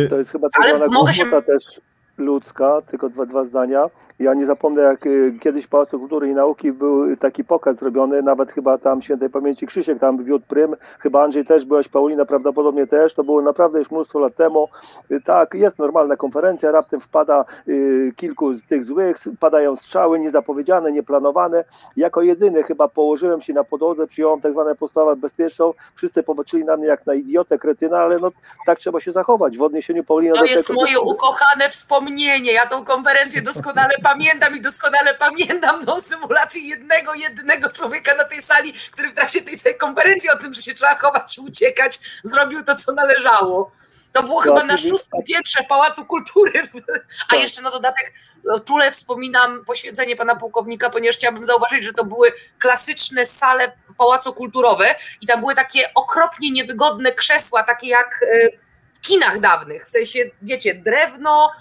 To 0.09 0.17
jest 0.17 0.31
chyba 0.31 0.49
tak 0.49 0.69
zwana 0.69 1.13
się... 1.13 1.41
też 1.41 1.81
ludzka, 2.17 2.81
tylko 2.81 3.09
dwa, 3.09 3.25
dwa 3.25 3.45
zdania. 3.45 3.85
Ja 4.21 4.33
nie 4.33 4.45
zapomnę, 4.45 4.81
jak 4.81 5.05
y, 5.05 5.37
kiedyś 5.39 5.65
w 5.65 5.69
Pałacu 5.69 5.99
Kultury 5.99 6.29
i 6.29 6.33
Nauki 6.33 6.71
był 6.71 7.17
taki 7.17 7.43
pokaz 7.43 7.75
zrobiony, 7.75 8.21
nawet 8.21 8.51
chyba 8.51 8.77
tam 8.77 9.01
świętej 9.01 9.29
pamięci 9.29 9.65
Krzysiek 9.65 9.99
tam 9.99 10.23
wiódł 10.23 10.45
prym, 10.47 10.75
chyba 10.99 11.23
Andrzej 11.23 11.45
też 11.45 11.65
byłeś, 11.65 11.87
Paulina 11.87 12.25
prawdopodobnie 12.25 12.87
też, 12.87 13.13
to 13.13 13.23
było 13.23 13.41
naprawdę 13.41 13.79
już 13.79 13.91
mnóstwo 13.91 14.19
lat 14.19 14.35
temu. 14.35 14.67
Y, 15.11 15.21
tak, 15.21 15.53
jest 15.53 15.79
normalna 15.79 16.15
konferencja, 16.15 16.71
raptem 16.71 16.99
wpada 16.99 17.45
y, 17.67 18.13
kilku 18.15 18.53
z 18.53 18.63
tych 18.63 18.83
złych, 18.83 19.17
padają 19.39 19.75
strzały 19.75 20.19
niezapowiedziane, 20.19 20.91
nieplanowane. 20.91 21.63
Jako 21.97 22.21
jedyny 22.21 22.63
chyba 22.63 22.87
położyłem 22.87 23.41
się 23.41 23.53
na 23.53 23.63
podłodze, 23.63 24.07
przyjąłem 24.07 24.41
tak 24.41 24.53
zwane 24.53 24.75
postawę 24.75 25.15
bezpieczną, 25.15 25.73
wszyscy 25.95 26.23
popatrzyli 26.23 26.65
na 26.65 26.77
mnie 26.77 26.87
jak 26.87 27.05
na 27.05 27.13
idiotę, 27.13 27.59
kretyna, 27.59 27.99
ale 27.99 28.19
no 28.19 28.31
tak 28.65 28.79
trzeba 28.79 28.99
się 28.99 29.11
zachować. 29.11 29.57
W 29.57 29.61
odniesieniu 29.61 30.03
Paulina 30.03 30.35
to 30.35 30.41
do 30.41 30.45
jest 30.45 30.73
moje 30.73 30.99
ukochane 30.99 31.69
wspomnienie, 31.69 32.53
ja 32.53 32.67
tą 32.67 32.85
konferencję 32.85 33.41
doskonale 33.41 33.93
pamiętam 34.03 34.10
pamiętam 34.11 34.57
i 34.57 34.61
doskonale 34.61 35.13
pamiętam 35.13 35.85
tą 35.85 36.01
symulację 36.01 36.61
jednego, 36.61 37.13
jednego 37.13 37.69
człowieka 37.69 38.15
na 38.15 38.23
tej 38.23 38.41
sali, 38.41 38.73
który 38.91 39.09
w 39.09 39.15
trakcie 39.15 39.41
tej 39.41 39.57
całej 39.57 39.77
konferencji 39.77 40.29
o 40.29 40.37
tym, 40.37 40.53
że 40.53 40.61
się 40.61 40.73
trzeba 40.73 40.95
chować 40.95 41.37
i 41.37 41.41
uciekać, 41.41 41.99
zrobił 42.23 42.63
to, 42.63 42.75
co 42.75 42.93
należało. 42.93 43.71
To 44.13 44.23
było 44.23 44.41
chyba 44.41 44.63
na 44.63 44.77
szóstym 44.77 45.23
piętrze 45.23 45.63
Pałacu 45.69 46.05
Kultury, 46.05 46.61
a 47.27 47.31
tak. 47.31 47.39
jeszcze 47.39 47.61
na 47.61 47.71
dodatek 47.71 48.13
no, 48.43 48.59
czule 48.59 48.91
wspominam 48.91 49.65
poświęcenie 49.65 50.15
pana 50.15 50.35
pułkownika, 50.35 50.89
ponieważ 50.89 51.15
chciałabym 51.15 51.45
zauważyć, 51.45 51.83
że 51.83 51.93
to 51.93 52.05
były 52.05 52.33
klasyczne 52.59 53.25
sale 53.25 53.71
Pałacu 53.97 54.33
Kulturowe 54.33 54.95
i 55.21 55.27
tam 55.27 55.39
były 55.39 55.55
takie 55.55 55.93
okropnie 55.95 56.51
niewygodne 56.51 57.11
krzesła, 57.11 57.63
takie 57.63 57.87
jak 57.87 58.19
e, 58.23 58.49
w 58.93 59.01
kinach 59.01 59.39
dawnych, 59.39 59.85
w 59.85 59.89
sensie, 59.89 60.19
wiecie, 60.41 60.75
drewno, 60.75 61.51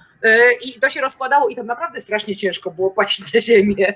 i 0.65 0.81
to 0.81 0.91
się 0.91 1.01
rozkładało 1.01 1.49
i 1.49 1.57
tam 1.57 1.67
naprawdę 1.67 2.01
strasznie 2.01 2.37
ciężko 2.37 2.71
było 2.71 2.91
paść 2.91 3.35
na 3.35 3.41
ziemię. 3.41 3.95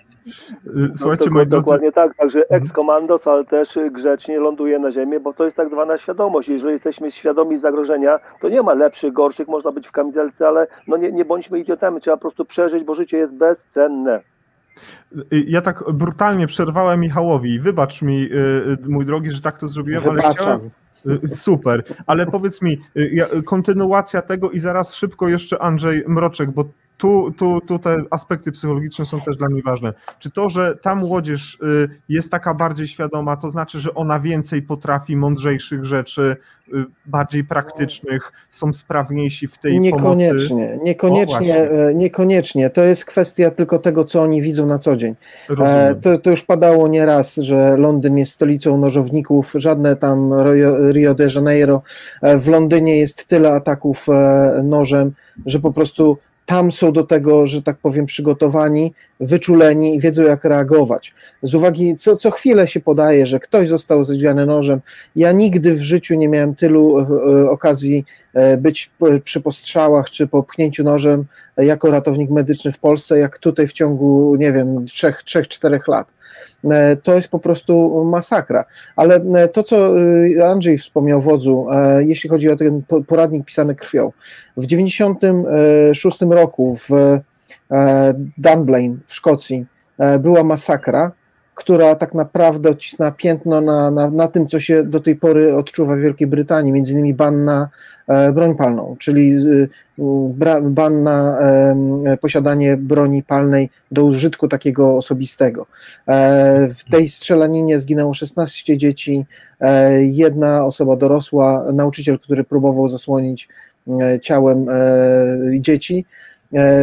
Słuchajcie, 0.96 1.24
no, 1.26 1.30
moi 1.34 1.46
drodzy... 1.46 1.64
Dokładnie 1.64 1.92
tak, 1.92 2.16
także 2.16 2.48
ex-komandos, 2.50 3.26
ale 3.26 3.44
też 3.44 3.78
grzecznie 3.90 4.40
ląduje 4.40 4.78
na 4.78 4.92
ziemię, 4.92 5.20
bo 5.20 5.32
to 5.32 5.44
jest 5.44 5.56
tak 5.56 5.70
zwana 5.70 5.98
świadomość. 5.98 6.48
Jeżeli 6.48 6.72
jesteśmy 6.72 7.10
świadomi 7.10 7.56
zagrożenia, 7.56 8.18
to 8.40 8.48
nie 8.48 8.62
ma 8.62 8.74
lepszych, 8.74 9.12
gorszych, 9.12 9.48
można 9.48 9.72
być 9.72 9.86
w 9.86 9.92
kamizelce, 9.92 10.48
ale 10.48 10.66
no 10.86 10.96
nie, 10.96 11.12
nie 11.12 11.24
bądźmy 11.24 11.58
idiotami, 11.58 12.00
trzeba 12.00 12.16
po 12.16 12.20
prostu 12.20 12.44
przeżyć, 12.44 12.84
bo 12.84 12.94
życie 12.94 13.18
jest 13.18 13.36
bezcenne. 13.36 14.20
Ja 15.30 15.62
tak 15.62 15.84
brutalnie 15.92 16.46
przerwałem 16.46 17.00
Michałowi. 17.00 17.60
Wybacz 17.60 18.02
mi, 18.02 18.28
mój 18.88 19.06
drogi, 19.06 19.30
że 19.30 19.40
tak 19.40 19.58
to 19.58 19.68
zrobiłem, 19.68 20.02
Wybaczam. 20.02 20.24
ale 20.26 20.34
chciałem, 20.34 20.70
Super, 21.28 21.84
ale 22.06 22.26
powiedz 22.26 22.62
mi, 22.62 22.80
kontynuacja 23.44 24.22
tego 24.22 24.50
i 24.50 24.58
zaraz 24.58 24.94
szybko 24.94 25.28
jeszcze 25.28 25.62
Andrzej 25.62 26.04
Mroczek, 26.08 26.50
bo 26.50 26.64
tu, 27.04 27.32
tu, 27.32 27.60
tu 27.60 27.78
te 27.78 28.02
aspekty 28.10 28.52
psychologiczne 28.52 29.06
są 29.06 29.20
też 29.20 29.36
dla 29.36 29.48
mnie 29.48 29.62
ważne. 29.62 29.92
Czy 30.18 30.30
to, 30.30 30.48
że 30.48 30.76
ta 30.82 30.94
młodzież 30.94 31.58
jest 32.08 32.30
taka 32.30 32.54
bardziej 32.54 32.88
świadoma, 32.88 33.36
to 33.36 33.50
znaczy, 33.50 33.80
że 33.80 33.94
ona 33.94 34.20
więcej 34.20 34.62
potrafi 34.62 35.16
mądrzejszych 35.16 35.84
rzeczy, 35.84 36.36
bardziej 37.06 37.44
praktycznych, 37.44 38.32
są 38.50 38.72
sprawniejsi 38.72 39.48
w 39.48 39.58
tej 39.58 39.80
niekoniecznie, 39.80 40.48
pomocy? 40.48 40.78
Niekoniecznie, 40.84 41.68
niekoniecznie. 41.94 42.70
To 42.70 42.84
jest 42.84 43.04
kwestia 43.04 43.50
tylko 43.50 43.78
tego, 43.78 44.04
co 44.04 44.22
oni 44.22 44.42
widzą 44.42 44.66
na 44.66 44.78
co 44.78 44.96
dzień. 44.96 45.14
Rozumiem. 45.48 46.00
To, 46.00 46.18
to 46.18 46.30
już 46.30 46.42
padało 46.42 46.88
nieraz, 46.88 47.36
że 47.36 47.76
Londyn 47.76 48.18
jest 48.18 48.32
stolicą 48.32 48.78
nożowników, 48.78 49.52
żadne 49.54 49.96
tam 49.96 50.32
Rio 50.92 51.14
de 51.14 51.28
Janeiro. 51.34 51.82
W 52.22 52.48
Londynie 52.48 52.98
jest 52.98 53.26
tyle 53.26 53.52
ataków 53.52 54.06
nożem, 54.62 55.12
że 55.46 55.60
po 55.60 55.72
prostu 55.72 56.18
tam 56.46 56.72
są 56.72 56.92
do 56.92 57.04
tego, 57.04 57.46
że 57.46 57.62
tak 57.62 57.76
powiem, 57.76 58.06
przygotowani, 58.06 58.92
wyczuleni 59.20 59.94
i 59.94 60.00
wiedzą, 60.00 60.22
jak 60.22 60.44
reagować. 60.44 61.14
Z 61.42 61.54
uwagi, 61.54 61.96
co, 61.96 62.16
co 62.16 62.30
chwilę 62.30 62.66
się 62.66 62.80
podaje, 62.80 63.26
że 63.26 63.40
ktoś 63.40 63.68
został 63.68 64.04
zdziany 64.04 64.46
nożem. 64.46 64.80
Ja 65.16 65.32
nigdy 65.32 65.74
w 65.74 65.82
życiu 65.82 66.14
nie 66.14 66.28
miałem 66.28 66.54
tylu 66.54 66.98
e, 66.98 67.50
okazji 67.50 68.04
e, 68.34 68.56
być 68.56 68.90
przy 69.24 69.40
postrzałach 69.40 70.10
czy 70.10 70.26
po 70.26 70.42
pchnięciu 70.42 70.84
nożem 70.84 71.24
jako 71.56 71.90
ratownik 71.90 72.30
medyczny 72.30 72.72
w 72.72 72.78
Polsce, 72.78 73.18
jak 73.18 73.38
tutaj 73.38 73.66
w 73.66 73.72
ciągu, 73.72 74.36
nie 74.36 74.52
wiem, 74.52 74.84
3-4 74.84 75.80
lat 75.88 76.08
to 77.02 77.14
jest 77.14 77.28
po 77.28 77.38
prostu 77.38 78.04
masakra. 78.04 78.64
Ale 78.96 79.20
to, 79.52 79.62
co 79.62 79.94
Andrzej 80.50 80.78
wspomniał 80.78 81.22
wodzu, 81.22 81.66
jeśli 81.98 82.30
chodzi 82.30 82.50
o 82.50 82.56
ten 82.56 82.82
poradnik 83.06 83.44
pisany 83.44 83.74
krwią. 83.74 84.12
W 84.56 84.66
96 84.66 86.20
roku 86.30 86.76
w 86.76 86.88
Dunblane 88.38 88.96
w 89.06 89.14
Szkocji 89.14 89.66
była 90.18 90.44
masakra, 90.44 91.12
która 91.54 91.94
tak 91.94 92.14
naprawdę 92.14 92.70
odcisnęła 92.70 93.12
piętno 93.12 93.60
na, 93.60 93.90
na, 93.90 94.10
na 94.10 94.28
tym, 94.28 94.46
co 94.46 94.60
się 94.60 94.84
do 94.84 95.00
tej 95.00 95.16
pory 95.16 95.54
odczuwa 95.54 95.96
w 95.96 95.98
Wielkiej 95.98 96.26
Brytanii, 96.26 96.72
między 96.72 96.92
innymi 96.92 97.14
ban 97.14 97.44
na 97.44 97.68
e, 98.08 98.32
broń 98.32 98.54
palną, 98.54 98.96
czyli 98.98 99.36
e, 100.40 100.60
ban 100.62 101.02
na 101.02 101.38
e, 101.40 102.16
posiadanie 102.20 102.76
broni 102.76 103.22
palnej 103.22 103.70
do 103.90 104.04
użytku 104.04 104.48
takiego 104.48 104.96
osobistego. 104.96 105.66
E, 106.08 106.68
w 106.68 106.84
tej 106.84 107.08
strzelaninie 107.08 107.80
zginęło 107.80 108.14
16 108.14 108.76
dzieci, 108.76 109.26
e, 109.60 110.04
jedna 110.04 110.64
osoba 110.64 110.96
dorosła, 110.96 111.64
nauczyciel, 111.72 112.18
który 112.18 112.44
próbował 112.44 112.88
zasłonić 112.88 113.48
e, 114.00 114.20
ciałem 114.20 114.66
dzieci. 115.60 116.06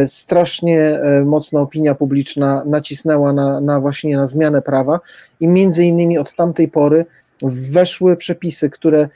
Strasznie 0.06 1.00
mocna 1.24 1.60
opinia 1.60 1.94
publiczna 1.94 2.62
nacisnęła 2.66 3.32
na, 3.32 3.60
na 3.60 3.80
właśnie 3.80 4.16
na 4.16 4.26
zmianę 4.26 4.62
prawa 4.62 5.00
i 5.40 5.48
między 5.48 5.84
innymi 5.84 6.18
od 6.18 6.34
tamtej 6.34 6.68
pory 6.68 7.06
weszły 7.42 8.16
przepisy, 8.16 8.70
które 8.70 9.08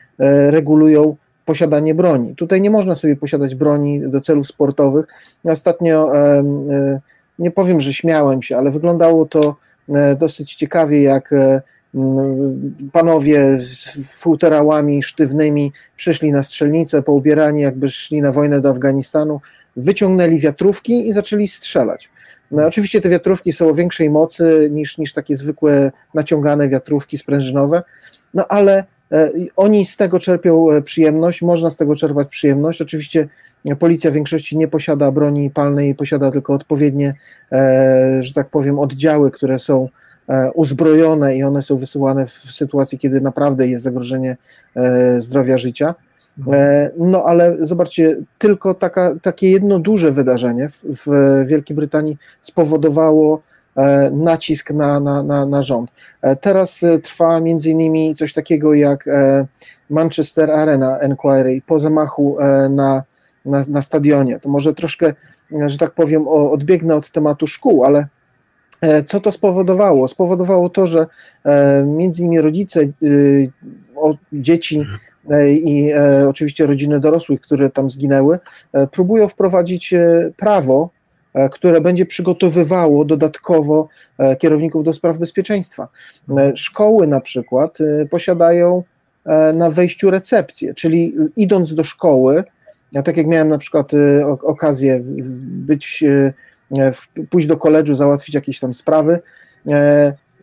regulują 0.51 1.17
posiadanie 1.45 1.95
broni. 1.95 2.35
Tutaj 2.35 2.61
nie 2.61 2.71
można 2.71 2.95
sobie 2.95 3.17
posiadać 3.17 3.55
broni 3.55 4.01
do 4.01 4.21
celów 4.21 4.47
sportowych. 4.47 5.07
Ostatnio 5.45 6.13
nie 7.39 7.51
powiem, 7.51 7.81
że 7.81 7.95
śmiałem 7.95 8.43
się, 8.43 8.57
ale 8.57 8.71
wyglądało 8.71 9.27
to 9.27 9.57
dosyć 10.19 10.55
ciekawie, 10.55 11.03
jak 11.03 11.35
panowie 12.93 13.59
z 13.61 13.99
futerałami 14.21 15.03
sztywnymi 15.03 15.73
przyszli 15.97 16.33
na 16.33 16.43
strzelnicę, 16.43 17.03
poubierani 17.03 17.61
jakby 17.61 17.91
szli 17.91 18.23
na 18.23 18.33
wojnę 18.33 18.61
do 18.61 18.71
Afganistanu, 18.71 19.41
wyciągnęli 19.77 20.41
wiatrówki 20.41 21.09
i 21.09 21.13
zaczęli 21.13 21.49
strzelać. 21.49 22.11
No, 22.51 22.67
oczywiście 22.67 23.01
te 23.01 23.09
wiatrówki 23.09 23.53
są 23.53 23.69
o 23.69 23.75
większej 23.75 24.11
mocy 24.11 24.69
niż, 24.71 24.99
niż 24.99 25.13
takie 25.13 25.37
zwykłe 25.37 25.93
naciągane 26.15 26.69
wiatrówki 26.69 27.19
sprężynowe, 27.19 27.83
no 28.35 28.47
ale 28.49 28.85
e, 29.13 29.31
oni 29.57 29.87
z 29.87 29.97
tego 29.97 30.19
czerpią 30.19 30.69
przyjemność, 30.85 31.43
można 31.43 31.71
z 31.71 31.77
tego 31.77 31.97
czerpać 31.97 32.29
przyjemność. 32.29 32.83
Oczywiście 32.83 33.29
policja 33.75 34.11
w 34.11 34.15
większości 34.15 34.57
nie 34.57 34.69
posiada 34.69 35.11
broni 35.11 35.51
palnej, 35.51 35.95
posiada 35.95 36.31
tylko 36.31 36.53
odpowiednie, 36.55 37.15
e, 37.53 38.19
że 38.21 38.35
tak 38.35 38.49
powiem, 38.49 38.79
oddziały, 38.79 39.31
które 39.31 39.59
są 39.59 39.89
e, 40.29 40.51
uzbrojone 40.53 41.37
i 41.37 41.43
one 41.43 41.63
są 41.63 41.77
wysyłane 41.77 42.27
w 42.27 42.31
sytuacji, 42.31 42.99
kiedy 42.99 43.21
naprawdę 43.21 43.69
jest 43.69 43.85
zagrożenie 43.85 44.37
e, 44.77 45.23
zdrowia 45.23 45.59
życia. 45.59 45.95
E, 46.53 46.91
no 46.99 47.25
ale 47.25 47.57
zobaczcie, 47.61 48.17
tylko 48.39 48.75
taka, 48.75 49.15
takie 49.23 49.51
jedno 49.51 49.79
duże 49.79 50.13
wydarzenie 50.13 50.69
w, 50.69 50.83
w 50.85 51.09
Wielkiej 51.47 51.77
Brytanii 51.77 52.17
spowodowało 52.41 53.43
e, 53.77 54.11
nacisk 54.11 54.71
na, 54.71 55.01
na, 55.01 55.23
na, 55.23 55.47
na 55.47 55.63
rząd. 55.63 55.91
E, 56.23 56.37
teraz 56.37 56.85
trwa 57.03 57.41
między 57.41 57.71
innymi 57.71 58.15
coś 58.15 58.33
takiego 58.33 58.75
jak 58.75 59.05
Manchester 59.91 60.51
Arena 60.51 60.99
Enquiry 60.99 61.63
po 61.67 61.79
zamachu 61.79 62.37
na, 62.71 63.03
na, 63.45 63.65
na 63.69 63.83
stadionie. 63.83 64.41
To 64.41 64.49
może 64.49 64.75
troszkę, 64.75 65.15
że 65.67 65.79
tak 65.79 65.91
powiem, 65.91 66.29
odbiegnę 66.29 66.97
od 66.97 67.11
tematu 67.11 67.47
szkół, 67.47 67.85
ale 67.85 68.07
co 69.07 69.21
to 69.21 69.33
spowodowało? 69.33 70.09
Spowodowało 70.09 70.71
to, 70.71 70.87
że 70.87 71.07
między 71.85 72.23
innymi 72.23 72.41
rodzice 72.41 72.81
dzieci 74.33 74.87
i 75.49 75.91
e, 75.93 76.29
oczywiście 76.29 76.67
rodziny 76.67 77.01
dorosłych, 77.01 77.41
które 77.41 77.71
tam 77.71 77.91
zginęły, 77.91 78.39
e, 78.73 78.87
próbują 78.87 79.29
wprowadzić 79.29 79.93
e, 79.93 80.31
prawo, 80.37 80.91
które 81.51 81.81
będzie 81.81 82.07
przygotowywało 82.07 83.05
dodatkowo 83.05 83.89
kierowników 84.39 84.85
do 84.85 84.93
spraw 84.93 85.19
bezpieczeństwa. 85.19 85.89
Szkoły 86.55 87.07
na 87.07 87.21
przykład 87.21 87.79
posiadają 88.11 88.83
na 89.55 89.71
wejściu 89.71 90.11
recepcję, 90.11 90.75
czyli 90.75 91.15
idąc 91.37 91.75
do 91.75 91.85
szkoły, 91.85 92.45
ja 92.93 93.03
tak 93.03 93.17
jak 93.17 93.27
miałem 93.27 93.49
na 93.49 93.59
przykład 93.59 93.91
okazję 94.43 95.01
być, 95.43 96.05
pójść 97.31 97.47
do 97.47 97.57
koledżu, 97.57 97.95
załatwić 97.95 98.35
jakieś 98.35 98.61
tam 98.61 98.75
sprawy, 98.75 99.21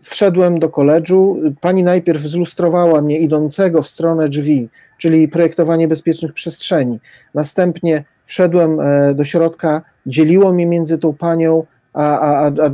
wszedłem 0.04 0.60
do 0.60 0.70
koledżu, 0.70 1.40
pani 1.62 1.84
najpierw 1.84 2.22
zlustrowała 2.22 3.02
mnie 3.02 3.20
idącego 3.20 3.82
w 3.82 3.88
stronę 3.88 4.30
drzwi, 4.30 4.70
czyli 4.98 5.28
projektowanie 5.28 5.88
bezpiecznych 5.88 6.34
przestrzeni. 6.34 7.00
Następnie 7.34 8.04
wszedłem 8.26 8.80
e, 8.80 9.14
do 9.14 9.26
środka, 9.26 9.82
dzieliło 10.06 10.54
mnie 10.54 10.66
między 10.66 10.98
tą 10.98 11.14
panią 11.14 11.66
a, 11.94 12.20
a, 12.20 12.48
a, 12.48 12.72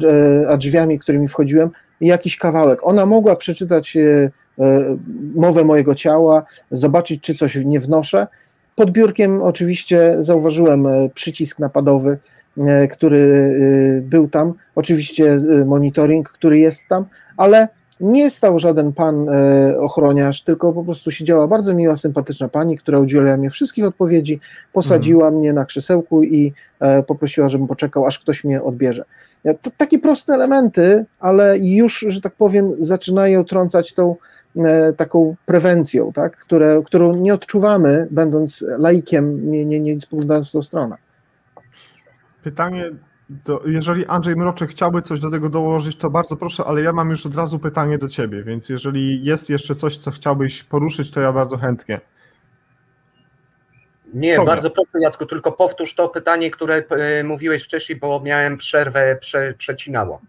a 0.49 0.57
drzwiami, 0.57 0.99
którymi 0.99 1.27
wchodziłem, 1.27 1.69
jakiś 2.01 2.37
kawałek. 2.37 2.79
Ona 2.83 3.05
mogła 3.05 3.35
przeczytać 3.35 3.97
e, 3.97 4.01
e, 4.59 4.97
mowę 5.35 5.63
mojego 5.63 5.95
ciała, 5.95 6.43
zobaczyć, 6.71 7.21
czy 7.21 7.35
coś 7.35 7.55
nie 7.55 7.79
wnoszę. 7.79 8.27
Pod 8.75 8.91
biurkiem 8.91 9.41
oczywiście 9.41 10.15
zauważyłem 10.19 10.87
przycisk 11.13 11.59
napadowy, 11.59 12.17
który 12.91 13.53
był 14.01 14.29
tam, 14.29 14.53
oczywiście 14.75 15.39
monitoring, 15.65 16.29
który 16.29 16.59
jest 16.59 16.87
tam, 16.89 17.05
ale 17.37 17.67
nie 17.99 18.29
stał 18.29 18.59
żaden 18.59 18.93
pan 18.93 19.29
ochroniarz, 19.79 20.43
tylko 20.43 20.73
po 20.73 20.83
prostu 20.83 21.11
siedziała 21.11 21.47
bardzo 21.47 21.73
miła, 21.73 21.95
sympatyczna 21.95 22.47
pani, 22.49 22.77
która 22.77 22.99
udzieliła 22.99 23.37
mi 23.37 23.49
wszystkich 23.49 23.85
odpowiedzi, 23.85 24.39
posadziła 24.73 25.25
mhm. 25.25 25.39
mnie 25.39 25.53
na 25.53 25.65
krzesełku 25.65 26.23
i 26.23 26.53
poprosiła, 27.07 27.49
żebym 27.49 27.67
poczekał, 27.67 28.05
aż 28.05 28.19
ktoś 28.19 28.43
mnie 28.43 28.63
odbierze. 28.63 29.05
To 29.61 29.71
takie 29.77 29.99
proste 29.99 30.33
elementy, 30.33 31.05
ale 31.19 31.57
już, 31.57 32.05
że 32.07 32.21
tak 32.21 32.33
powiem, 32.33 32.71
zaczynają 32.79 33.45
trącać 33.45 33.93
tą 33.93 34.15
taką 34.97 35.35
prewencją, 35.45 36.13
tak, 36.13 36.37
które, 36.37 36.81
którą 36.85 37.15
nie 37.15 37.33
odczuwamy, 37.33 38.07
będąc 38.11 38.65
laikiem, 38.77 39.51
nie, 39.51 39.65
nie, 39.65 39.79
nie 39.79 39.99
spoglądając 39.99 40.49
w 40.49 40.51
tą 40.51 40.63
stronę. 40.63 40.95
Pytanie, 42.43 42.91
do, 43.29 43.61
jeżeli 43.65 44.05
Andrzej 44.05 44.35
Mroczek 44.35 44.69
chciałby 44.69 45.01
coś 45.01 45.19
do 45.19 45.31
tego 45.31 45.49
dołożyć, 45.49 45.97
to 45.97 46.09
bardzo 46.09 46.35
proszę, 46.35 46.63
ale 46.65 46.81
ja 46.81 46.93
mam 46.93 47.09
już 47.09 47.25
od 47.25 47.35
razu 47.35 47.59
pytanie 47.59 47.97
do 47.97 48.07
Ciebie, 48.07 48.43
więc 48.43 48.69
jeżeli 48.69 49.23
jest 49.23 49.49
jeszcze 49.49 49.75
coś, 49.75 49.97
co 49.97 50.11
chciałbyś 50.11 50.63
poruszyć, 50.63 51.11
to 51.11 51.21
ja 51.21 51.33
bardzo 51.33 51.57
chętnie. 51.57 52.01
Nie, 54.13 54.35
Dobra. 54.35 54.53
bardzo 54.53 54.69
proszę 54.69 54.99
Jacku, 55.01 55.25
tylko 55.25 55.51
powtórz 55.51 55.95
to 55.95 56.09
pytanie, 56.09 56.51
które 56.51 56.83
mówiłeś 57.23 57.63
wcześniej, 57.63 57.99
bo 57.99 58.19
miałem 58.19 58.57
przerwę, 58.57 59.17
prze, 59.21 59.53
przecinało. 59.57 60.21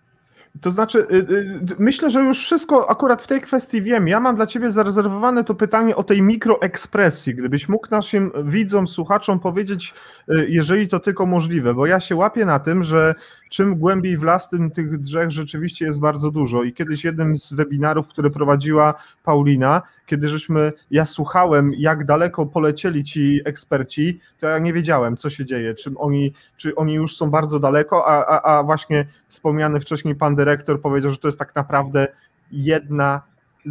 To 0.60 0.70
znaczy, 0.70 1.06
y, 1.10 1.14
y, 1.14 1.60
myślę, 1.78 2.10
że 2.10 2.20
już 2.20 2.38
wszystko 2.38 2.90
akurat 2.90 3.22
w 3.22 3.26
tej 3.26 3.40
kwestii 3.40 3.82
wiem. 3.82 4.08
Ja 4.08 4.20
mam 4.20 4.36
dla 4.36 4.46
Ciebie 4.46 4.70
zarezerwowane 4.70 5.44
to 5.44 5.54
pytanie 5.54 5.96
o 5.96 6.04
tej 6.04 6.22
mikroekspresji. 6.22 7.34
Gdybyś 7.34 7.68
mógł 7.68 7.86
naszym 7.90 8.32
widzom, 8.44 8.88
słuchaczom 8.88 9.40
powiedzieć, 9.40 9.94
y, 10.28 10.46
jeżeli 10.48 10.88
to 10.88 11.00
tylko 11.00 11.26
możliwe, 11.26 11.74
bo 11.74 11.86
ja 11.86 12.00
się 12.00 12.16
łapię 12.16 12.44
na 12.44 12.58
tym, 12.58 12.84
że 12.84 13.14
czym 13.50 13.76
głębiej 13.76 14.18
w 14.18 14.22
las, 14.22 14.48
tym 14.48 14.70
tych 14.70 15.00
drzew 15.00 15.32
rzeczywiście 15.32 15.84
jest 15.84 16.00
bardzo 16.00 16.30
dużo. 16.30 16.62
I 16.62 16.72
kiedyś 16.72 17.04
jednym 17.04 17.36
z 17.36 17.52
webinarów, 17.52 18.08
które 18.08 18.30
prowadziła 18.30 18.94
Paulina, 19.24 19.82
kiedy 20.06 20.28
żeśmy, 20.28 20.72
ja 20.90 21.04
słuchałem, 21.04 21.72
jak 21.78 22.04
daleko 22.04 22.46
polecieli 22.46 23.04
ci 23.04 23.40
eksperci, 23.44 24.20
to 24.38 24.46
ja 24.46 24.58
nie 24.58 24.72
wiedziałem, 24.72 25.16
co 25.16 25.30
się 25.30 25.44
dzieje, 25.44 25.74
czy 25.74 25.90
oni, 25.96 26.34
czy 26.56 26.74
oni 26.74 26.94
już 26.94 27.16
są 27.16 27.30
bardzo 27.30 27.60
daleko, 27.60 28.08
a, 28.08 28.26
a, 28.26 28.58
a 28.58 28.62
właśnie 28.62 29.06
wspomniany 29.28 29.80
wcześniej 29.80 30.14
pan 30.14 30.36
dyrektor 30.36 30.80
powiedział, 30.80 31.10
że 31.10 31.18
to 31.18 31.28
jest 31.28 31.38
tak 31.38 31.54
naprawdę 31.54 32.08
jedna 32.52 33.22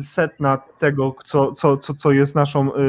setna 0.02 0.58
tego, 0.80 1.16
co, 1.26 1.52
co, 1.52 1.78
co, 1.78 1.94
co 1.94 2.12
jest 2.12 2.36
naszą 2.36 2.76
y, 2.76 2.80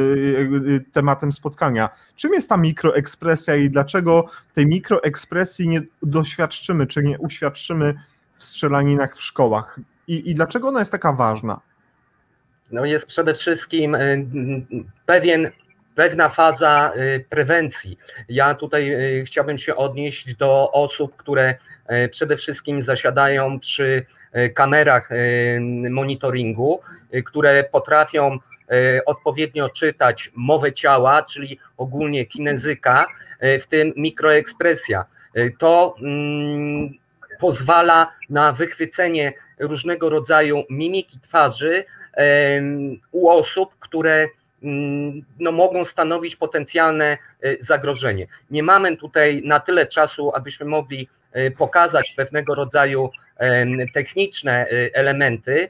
y, 0.69 0.85
tematem 0.93 1.33
spotkania. 1.33 1.89
Czym 2.17 2.33
jest 2.33 2.49
ta 2.49 2.57
mikroekspresja 2.57 3.57
i 3.57 3.71
dlaczego 3.71 4.25
tej 4.55 4.67
mikroekspresji 4.67 5.69
nie 5.69 5.83
doświadczymy, 6.03 6.87
czy 6.87 7.03
nie 7.03 7.19
uświadczymy 7.19 7.95
w 8.39 8.45
strzelaninach 8.45 9.17
w 9.17 9.23
szkołach? 9.23 9.81
I, 10.09 10.31
i 10.31 10.35
dlaczego 10.35 10.69
ona 10.69 10.79
jest 10.79 10.93
taka 10.93 11.13
ważna? 11.13 11.61
No 12.73 12.85
jest 12.85 13.07
przede 13.07 13.35
wszystkim 13.35 13.95
y, 13.95 14.27
pewien, 15.07 15.51
pewna 15.95 16.29
faza 16.29 16.93
prewencji. 17.29 17.99
Ja 18.29 18.55
tutaj 18.55 18.97
chciałbym 19.27 19.59
się 19.59 19.77
odnieść 19.77 20.37
do 20.37 20.73
osób, 20.73 21.17
które 21.17 21.55
przede 22.11 22.37
wszystkim 22.37 22.83
zasiadają 22.83 23.61
przy 23.61 24.07
kamerach 24.55 25.13
e, 25.13 25.61
monitoringu, 25.91 26.81
e, 27.11 27.23
które 27.23 27.65
potrafią 27.65 28.39
odpowiednio 29.07 29.69
czytać 29.69 30.31
mowę 30.35 30.73
ciała, 30.73 31.23
czyli 31.23 31.59
ogólnie 31.77 32.27
kinezyka, 32.27 33.07
w 33.41 33.67
tym 33.67 33.93
mikroekspresja. 33.97 35.05
To 35.59 35.97
mm, 36.03 36.91
pozwala 37.41 38.13
na 38.29 38.53
wychwycenie 38.53 39.33
różnego 39.59 40.11
rodzaju 40.11 40.65
mimiki 40.71 41.21
twarzy 41.21 41.85
u 43.13 43.29
osób, 43.29 43.75
które 43.81 44.29
no, 45.39 45.53
mogą 45.53 45.85
stanowić 45.85 46.37
potencjalne 46.37 47.19
zagrożenie. 47.61 48.27
Nie 48.51 48.63
mamy 48.63 48.97
tutaj 48.97 49.43
na 49.45 49.61
tyle 49.61 49.87
czasu, 49.87 50.33
abyśmy 50.35 50.67
mogli 50.67 51.09
pokazać 51.59 52.15
pewnego 52.17 52.55
rodzaju 52.55 53.11
techniczne 53.95 54.67
y, 54.73 54.91
elementy, 54.95 55.69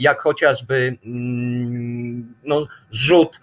jak 0.00 0.20
chociażby 0.20 0.96
mm, 1.06 2.34
no, 2.44 2.66
rzut 2.90 3.40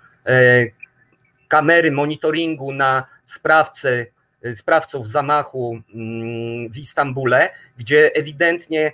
kamery 1.48 1.91
monitoringu 1.91 2.74
na 2.74 3.06
sprawcę, 3.26 4.06
y, 4.45 4.56
sprawców 4.56 5.10
zamachu 5.10 5.82
mm, 5.95 6.70
w 6.70 6.78
Istambule, 6.78 7.49
gdzie 7.78 8.11
ewidentnie 8.15 8.91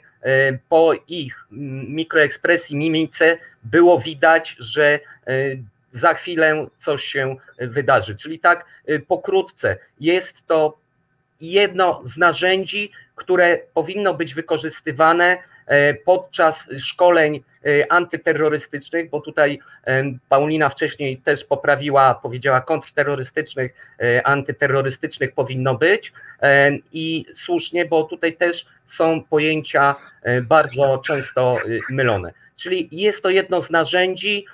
po 0.69 0.93
ich 1.07 1.47
mm, 1.51 1.95
mikroekspresji, 1.95 2.77
mimice 2.77 3.37
było 3.63 3.99
widać, 3.99 4.55
że 4.59 4.99
za 5.91 6.13
chwilę 6.13 6.67
coś 6.77 7.03
się 7.03 7.35
wydarzy. 7.57 8.15
Czyli 8.15 8.39
tak 8.39 8.65
pokrótce, 9.07 9.77
jest 9.99 10.47
to 10.47 10.77
jedno 11.41 12.01
z 12.03 12.17
narzędzi, 12.17 12.91
które 13.15 13.59
powinno 13.73 14.13
być 14.13 14.33
wykorzystywane 14.33 15.37
e, 15.65 15.93
podczas 15.93 16.65
szkoleń 16.79 17.43
e, 17.65 17.91
antyterrorystycznych, 17.91 19.09
bo 19.09 19.21
tutaj 19.21 19.59
e, 19.87 20.03
Paulina 20.29 20.69
wcześniej 20.69 21.17
też 21.17 21.45
poprawiła, 21.45 22.15
powiedziała 22.15 22.61
kontrterrorystycznych, 22.61 23.95
antyterrorystycznych 24.23 25.33
powinno 25.33 25.75
być 25.75 26.13
i 26.93 27.25
słusznie, 27.33 27.85
bo 27.85 28.03
tutaj 28.03 28.33
też 28.33 28.65
są 28.87 29.23
pojęcia 29.23 29.95
bardzo 30.43 31.01
często 31.05 31.57
mylone. 31.89 32.33
Czyli 32.55 32.89
jest 32.91 33.23
to 33.23 33.29
jedno 33.29 33.61
z 33.61 33.69
narzędzi 33.69 34.45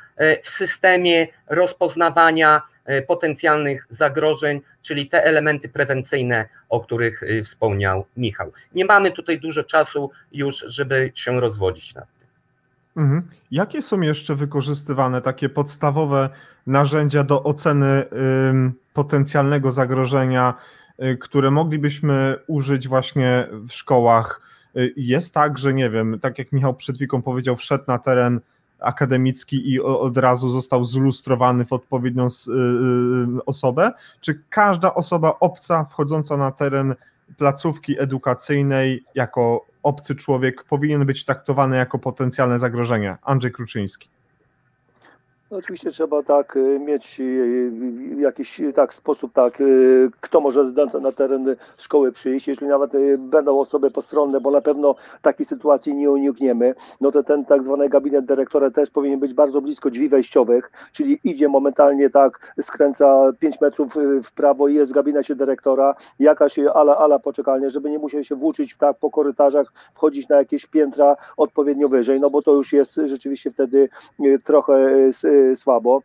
w 0.44 0.50
systemie 0.50 1.28
rozpoznawania 1.48 2.62
E, 2.86 3.02
potencjalnych 3.02 3.88
zagrożeń, 3.90 4.62
czyli 4.82 5.10
te 5.10 5.24
elementy 5.24 5.70
prewencyjne, 5.70 6.46
o 6.70 6.80
których 6.80 7.24
y, 7.24 7.44
wspomniał 7.44 8.06
Michał. 8.18 8.52
Nie 8.76 8.86
mamy 8.86 9.12
tutaj 9.12 9.40
dużo 9.40 9.64
czasu 9.64 10.12
już, 10.32 10.66
żeby 10.68 11.12
się 11.16 11.40
rozwodzić 11.40 11.96
nad 11.96 12.06
tym. 12.20 12.28
Mhm. 13.04 13.22
Jakie 13.52 13.82
są 13.82 14.02
jeszcze 14.02 14.36
wykorzystywane 14.36 15.22
takie 15.22 15.50
podstawowe 15.50 16.30
narzędzia 16.68 17.24
do 17.24 17.44
oceny 17.44 18.04
potencjalnego 18.94 19.72
zagrożenia, 19.72 20.54
y, 21.04 21.18
które 21.18 21.52
moglibyśmy 21.52 22.36
użyć 22.48 22.88
właśnie 22.88 23.48
w 23.70 23.74
szkołach? 23.74 24.42
Y, 24.78 24.94
jest 24.98 25.34
tak, 25.34 25.58
że 25.58 25.74
nie 25.74 25.90
wiem, 25.90 26.20
tak 26.22 26.40
jak 26.40 26.52
Michał 26.52 26.74
przed 26.74 26.96
chwilą 26.96 27.22
powiedział, 27.22 27.56
wszedł 27.56 27.84
na 27.88 28.00
teren 28.00 28.40
akademicki 28.80 29.72
i 29.72 29.82
od 29.82 30.18
razu 30.18 30.50
został 30.50 30.86
zlustrowany 30.86 31.66
w 31.66 31.74
odpowiednią 31.74 32.26
y, 32.26 32.52
y, 32.52 33.46
osobę? 33.46 33.92
Czy 34.22 34.42
każda 34.50 34.94
osoba 34.94 35.34
obca 35.40 35.84
wchodząca 35.84 36.38
na 36.38 36.52
teren 36.52 36.96
placówki 37.38 38.02
edukacyjnej 38.02 39.04
jako 39.16 39.66
obcy 39.84 40.16
człowiek 40.16 40.64
powinien 40.64 41.06
być 41.06 41.26
traktowany 41.26 41.78
jako 41.78 42.00
potencjalne 42.00 42.60
zagrożenie? 42.60 43.18
Andrzej 43.24 43.52
Kruczyński. 43.52 44.15
No 45.52 45.58
oczywiście 45.58 45.92
trzeba 45.92 46.24
tak 46.24 46.58
y, 46.58 46.80
mieć 46.80 47.20
y, 47.20 47.72
jakiś 48.20 48.62
tak 48.76 48.94
sposób, 48.94 49.34
tak, 49.34 49.62
y, 49.62 50.10
kto 50.22 50.42
może 50.42 50.72
na 51.02 51.12
teren 51.12 51.56
szkoły 51.78 52.12
przyjść, 52.12 52.48
jeśli 52.48 52.68
nawet 52.68 52.92
będą 53.18 53.60
osoby 53.60 53.92
postronne, 53.92 54.42
bo 54.42 54.52
na 54.52 54.62
pewno 54.62 54.96
takiej 55.22 55.46
sytuacji 55.46 55.96
nie 55.96 56.12
unikniemy, 56.12 56.76
no 57.02 57.12
to 57.12 57.24
ten 57.24 57.46
tak 57.46 57.64
zwany 57.64 57.90
gabinet 57.90 58.26
dyrektora 58.26 58.72
też 58.72 58.90
powinien 58.90 59.20
być 59.20 59.34
bardzo 59.34 59.62
blisko 59.62 59.90
drzwi 59.90 60.10
wejściowych, 60.10 60.72
czyli 60.92 61.20
idzie 61.24 61.50
momentalnie 61.50 62.10
tak, 62.10 62.54
skręca 62.62 63.32
5 63.40 63.62
metrów 63.62 63.96
w 64.24 64.32
prawo 64.32 64.68
i 64.68 64.76
jest 64.76 64.92
w 64.92 64.96
gabinecie 64.96 65.36
dyrektora, 65.36 65.96
jakaś 66.20 66.60
ala, 66.60 66.98
ala 66.98 67.20
poczekalnia, 67.20 67.70
żeby 67.70 67.90
nie 67.90 68.00
musiał 68.00 68.24
się 68.24 68.36
włóczyć 68.36 68.78
tak 68.78 68.98
po 68.98 69.12
korytarzach, 69.12 69.74
wchodzić 69.96 70.30
na 70.30 70.36
jakieś 70.36 70.66
piętra 70.66 71.16
odpowiednio 71.38 71.90
wyżej, 71.90 72.20
no 72.20 72.30
bo 72.30 72.42
to 72.42 72.54
już 72.54 72.74
jest 72.74 72.96
rzeczywiście 73.06 73.52
wtedy 73.52 73.90
trochę 74.44 75.12
słabo 75.56 76.02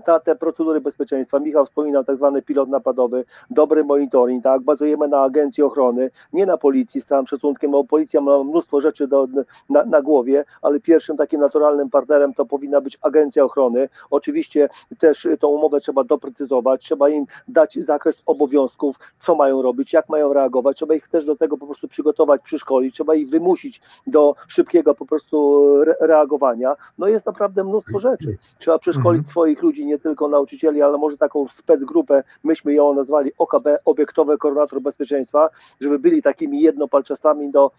ta, 0.00 0.20
te 0.20 0.36
procedury 0.36 0.80
bezpieczeństwa. 0.80 1.38
Michał 1.38 1.66
wspominał 1.66 2.04
tak 2.04 2.16
zwany 2.16 2.42
pilot 2.42 2.68
napadowy, 2.68 3.24
dobry 3.50 3.84
monitoring, 3.84 4.44
tak, 4.44 4.62
bazujemy 4.62 5.08
na 5.08 5.22
agencji 5.22 5.62
ochrony, 5.62 6.10
nie 6.32 6.46
na 6.46 6.58
policji 6.58 7.00
z 7.00 7.06
całym 7.06 7.26
szacunkiem, 7.26 7.70
bo 7.70 7.84
policja 7.84 8.20
ma 8.20 8.44
mnóstwo 8.44 8.80
rzeczy 8.80 9.08
do, 9.08 9.28
na, 9.70 9.84
na 9.84 10.02
głowie, 10.02 10.44
ale 10.62 10.80
pierwszym 10.80 11.16
takim 11.16 11.40
naturalnym 11.40 11.90
partnerem 11.90 12.34
to 12.34 12.46
powinna 12.46 12.80
być 12.80 12.98
agencja 13.02 13.44
ochrony. 13.44 13.88
Oczywiście 14.10 14.68
też 14.98 15.28
tą 15.40 15.48
umowę 15.48 15.80
trzeba 15.80 16.04
doprecyzować, 16.04 16.84
trzeba 16.84 17.08
im 17.08 17.26
dać 17.48 17.78
zakres 17.78 18.22
obowiązków, 18.26 18.96
co 19.20 19.34
mają 19.34 19.62
robić, 19.62 19.92
jak 19.92 20.08
mają 20.08 20.32
reagować, 20.32 20.76
trzeba 20.76 20.94
ich 20.94 21.08
też 21.08 21.24
do 21.24 21.36
tego 21.36 21.58
po 21.58 21.66
prostu 21.66 21.88
przygotować, 21.88 22.42
przyszkolić, 22.42 22.94
trzeba 22.94 23.14
ich 23.14 23.28
wymusić 23.28 23.80
do 24.06 24.34
szybkiego 24.48 24.94
po 24.94 25.06
prostu 25.06 25.66
reagowania. 26.00 26.76
No 26.98 27.08
jest 27.08 27.26
naprawdę 27.26 27.64
mnóstwo 27.64 27.98
rzeczy. 27.98 28.38
Trzeba 28.58 28.78
przeszkolić 28.78 29.18
mhm. 29.18 29.30
swoich 29.30 29.62
ludzi, 29.62 29.81
nie 29.86 29.98
tylko 29.98 30.28
nauczycieli, 30.28 30.82
ale 30.82 30.98
może 30.98 31.16
taką 31.16 31.48
specgrupę, 31.48 32.22
myśmy 32.44 32.74
ją 32.74 32.94
nazwali 32.94 33.30
OKB, 33.38 33.66
obiektowy 33.84 34.38
koordynator 34.38 34.80
bezpieczeństwa, 34.80 35.48
żeby 35.80 35.98
byli 35.98 36.22
takimi 36.22 36.60
jednopalczastami 36.60 37.50
do 37.50 37.70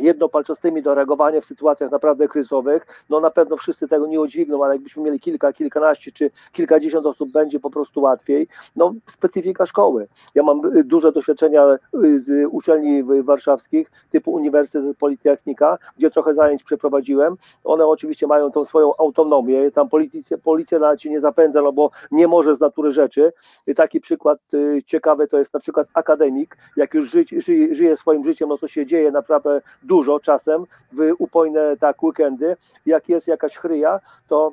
jednopalczostymi 0.00 0.82
do 0.82 0.94
reagowania 0.94 1.40
w 1.40 1.44
sytuacjach 1.44 1.90
naprawdę 1.90 2.28
kryzysowych. 2.28 2.86
No 3.10 3.20
na 3.20 3.30
pewno 3.30 3.56
wszyscy 3.56 3.88
tego 3.88 4.06
nie 4.06 4.20
udźwigną, 4.20 4.64
ale 4.64 4.74
jakbyśmy 4.74 5.02
mieli 5.02 5.20
kilka, 5.20 5.52
kilkanaście 5.52 6.12
czy 6.12 6.30
kilkadziesiąt 6.52 7.06
osób, 7.06 7.32
będzie 7.32 7.60
po 7.60 7.70
prostu 7.70 8.00
łatwiej. 8.00 8.48
No 8.76 8.94
specyfika 9.06 9.66
szkoły. 9.66 10.08
Ja 10.34 10.42
mam 10.42 10.76
y, 10.76 10.84
duże 10.84 11.12
doświadczenia 11.12 11.64
y, 12.04 12.20
z 12.20 12.48
uczelni 12.50 13.04
warszawskich, 13.22 13.90
typu 14.10 14.32
Uniwersytet 14.32 14.96
Politechnika, 14.96 15.78
gdzie 15.98 16.10
trochę 16.10 16.34
zajęć 16.34 16.62
przeprowadziłem. 16.62 17.36
One 17.64 17.86
oczywiście 17.86 18.26
mają 18.26 18.50
tą 18.50 18.64
swoją 18.64 18.92
autonomię, 18.98 19.70
tam 19.70 19.88
policja, 19.88 20.38
policja 20.38 20.78
na 20.78 20.96
cię 20.96 21.10
nie 21.10 21.20
zapędza, 21.20 21.62
no 21.62 21.72
bo 21.72 21.90
nie 22.10 22.28
może 22.28 22.56
z 22.56 22.60
natury 22.60 22.92
rzeczy. 22.92 23.32
Taki 23.76 24.00
przykład 24.00 24.38
y, 24.54 24.82
ciekawy 24.86 25.26
to 25.26 25.38
jest 25.38 25.54
na 25.54 25.60
przykład 25.60 25.88
akademik, 25.94 26.56
jak 26.76 26.94
już 26.94 27.10
ży, 27.10 27.24
ży, 27.36 27.74
żyje 27.74 27.96
swoim 27.96 28.24
życiem, 28.24 28.48
no 28.48 28.58
to 28.58 28.68
się 28.68 28.86
dzieje 28.86 29.10
naprawdę 29.10 29.60
dużo 29.88 30.20
czasem 30.20 30.64
w 30.92 31.12
upojne 31.18 31.76
tak 31.76 32.02
weekendy. 32.02 32.56
Jak 32.86 33.08
jest 33.08 33.28
jakaś 33.28 33.56
chryja, 33.56 34.00
to 34.28 34.52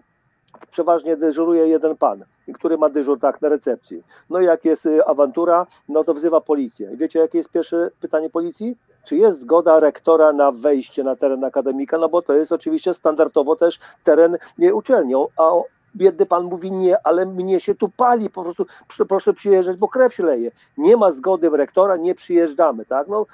przeważnie 0.71 1.17
dyżuruje 1.17 1.67
jeden 1.67 1.97
pan, 1.97 2.25
który 2.53 2.77
ma 2.77 2.89
dyżur 2.89 3.19
tak 3.19 3.41
na 3.41 3.49
recepcji. 3.49 4.03
No 4.29 4.39
i 4.41 4.45
jak 4.45 4.65
jest 4.65 4.87
awantura, 5.05 5.67
no 5.89 6.03
to 6.03 6.13
wzywa 6.13 6.41
policję. 6.41 6.91
Wiecie, 6.93 7.19
jakie 7.19 7.37
jest 7.37 7.49
pierwsze 7.49 7.91
pytanie 8.01 8.29
policji? 8.29 8.77
Czy 9.03 9.15
jest 9.15 9.39
zgoda 9.39 9.79
rektora 9.79 10.33
na 10.33 10.51
wejście 10.51 11.03
na 11.03 11.15
teren 11.15 11.43
akademika? 11.43 11.97
No 11.97 12.09
bo 12.09 12.21
to 12.21 12.33
jest 12.33 12.51
oczywiście 12.51 12.93
standardowo 12.93 13.55
też 13.55 13.79
teren 14.03 14.37
nie 14.57 14.75
uczelni, 14.75 15.13
a 15.37 15.51
biedny 15.95 16.25
pan 16.25 16.43
mówi 16.43 16.71
nie, 16.71 17.07
ale 17.07 17.25
mnie 17.25 17.59
się 17.59 17.75
tu 17.75 17.89
pali, 17.89 18.29
po 18.29 18.43
prostu 18.43 18.65
proszę 19.07 19.33
przyjeżdżać, 19.33 19.77
bo 19.77 19.87
krew 19.87 20.13
się 20.13 20.23
leje. 20.23 20.51
Nie 20.77 20.97
ma 20.97 21.11
zgody 21.11 21.49
rektora, 21.49 21.97
nie 21.97 22.15
przyjeżdżamy, 22.15 22.85
tak? 22.85 23.07
No, 23.07 23.25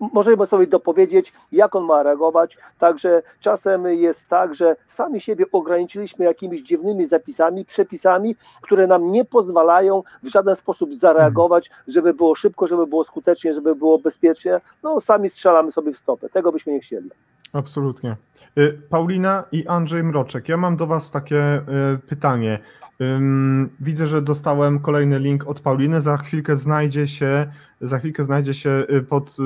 możemy 0.00 0.46
sobie 0.46 0.66
dopowiedzieć, 0.66 1.32
jak 1.52 1.76
on 1.76 1.84
ma 1.84 2.02
reagować. 2.02 2.58
Także 2.78 3.22
czasem 3.40 3.86
jest 3.86 4.28
tak, 4.28 4.54
że 4.54 4.76
sami 4.86 5.20
siebie 5.20 5.44
ograniczyliśmy 5.52 6.24
jakimiś 6.24 6.62
dziwnymi 6.62 7.04
zapisami, 7.04 7.64
przepisami, 7.64 8.36
które 8.62 8.86
nam 8.86 9.12
nie 9.12 9.24
pozwalają 9.24 10.02
w 10.22 10.28
żaden 10.28 10.56
sposób 10.56 10.94
zareagować, 10.94 11.70
żeby 11.88 12.14
było 12.14 12.34
szybko, 12.34 12.66
żeby 12.66 12.86
było 12.86 13.04
skutecznie, 13.04 13.52
żeby 13.54 13.74
było 13.74 13.98
bezpiecznie. 13.98 14.60
No, 14.82 15.00
sami 15.00 15.28
strzelamy 15.28 15.70
sobie 15.70 15.92
w 15.92 15.98
stopę. 15.98 16.28
Tego 16.28 16.52
byśmy 16.52 16.72
nie 16.72 16.80
chcieli. 16.80 17.10
Absolutnie. 17.52 18.16
Y, 18.58 18.78
Paulina 18.88 19.44
i 19.52 19.66
Andrzej 19.66 20.02
Mroczek, 20.02 20.48
ja 20.48 20.56
mam 20.56 20.76
do 20.76 20.86
Was 20.86 21.10
takie 21.10 21.56
y, 21.56 21.98
pytanie. 21.98 22.58
Widzę, 23.80 24.06
że 24.06 24.22
dostałem 24.22 24.80
kolejny 24.80 25.18
link 25.18 25.46
od 25.46 25.60
Pauliny. 25.60 26.00
Za 26.00 26.16
chwilkę 26.16 26.56
znajdzie 26.56 27.08
się, 27.08 27.46
za 27.80 27.98
chwilkę 27.98 28.24
znajdzie 28.24 28.54
się 28.54 28.70
y, 28.90 29.02
pod 29.02 29.36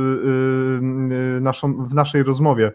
naszą, 1.41 1.89
w 1.89 1.95
naszej 1.95 2.23
rozmowie. 2.23 2.73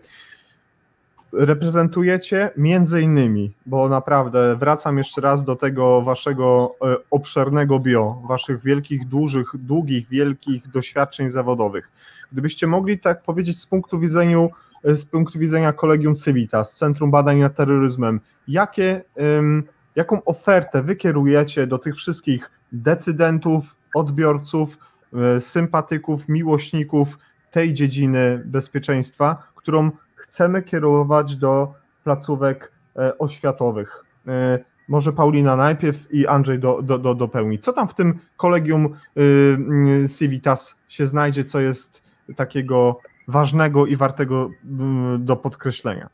Reprezentujecie 1.34 2.49
między 2.57 3.01
innymi, 3.01 3.51
bo 3.65 3.89
naprawdę 3.89 4.55
wracam 4.55 4.97
jeszcze 4.97 5.22
raz 5.22 5.43
do 5.43 5.55
tego 5.55 6.01
waszego 6.01 6.76
obszernego 7.11 7.80
bio, 7.80 8.22
waszych 8.27 8.64
wielkich, 8.64 9.07
dużych, 9.07 9.51
długich, 9.53 10.09
wielkich 10.09 10.68
doświadczeń 10.68 11.30
zawodowych. 11.30 11.89
Gdybyście 12.31 12.68
mogli 12.68 12.99
tak 12.99 13.23
powiedzieć 13.23 13.59
z 13.59 13.65
punktu 13.65 13.99
widzenia 13.99 14.47
z 14.83 15.05
punktu 15.05 15.39
widzenia 15.39 15.73
Kolegium 15.73 16.15
Civitas, 16.15 16.75
Centrum 16.75 17.11
Badań 17.11 17.39
nad 17.39 17.55
Terroryzmem, 17.55 18.19
jakie, 18.47 19.03
jaką 19.95 20.23
ofertę 20.23 20.83
wykierujecie 20.83 21.67
do 21.67 21.77
tych 21.77 21.95
wszystkich 21.95 22.49
decydentów, 22.71 23.75
odbiorców, 23.95 24.77
e, 25.13 25.41
sympatyków, 25.41 26.29
miłośników 26.29 27.17
tej 27.51 27.73
dziedziny 27.73 28.41
bezpieczeństwa, 28.45 29.43
którą 29.55 29.91
chcemy 30.15 30.61
kierować 30.61 31.35
do 31.35 31.73
placówek 32.03 32.71
e, 32.95 33.17
oświatowych. 33.17 34.03
E, 34.27 34.59
może 34.87 35.13
Paulina 35.13 35.55
najpierw 35.55 36.13
i 36.13 36.27
Andrzej 36.27 36.59
do, 36.59 36.81
do, 36.81 36.97
do, 36.99 37.15
dopełni. 37.15 37.59
Co 37.59 37.73
tam 37.73 37.87
w 37.87 37.93
tym 37.93 38.19
kolegium 38.37 38.95
Civitas 40.17 40.75
się 40.87 41.07
znajdzie, 41.07 41.43
co 41.43 41.59
jest 41.59 42.01
takiego 42.35 42.99
ważnego 43.27 43.85
i 43.85 43.95
wartego 43.95 44.49
mm, 44.65 45.25
do 45.25 45.35
podkreślenia. 45.35 46.09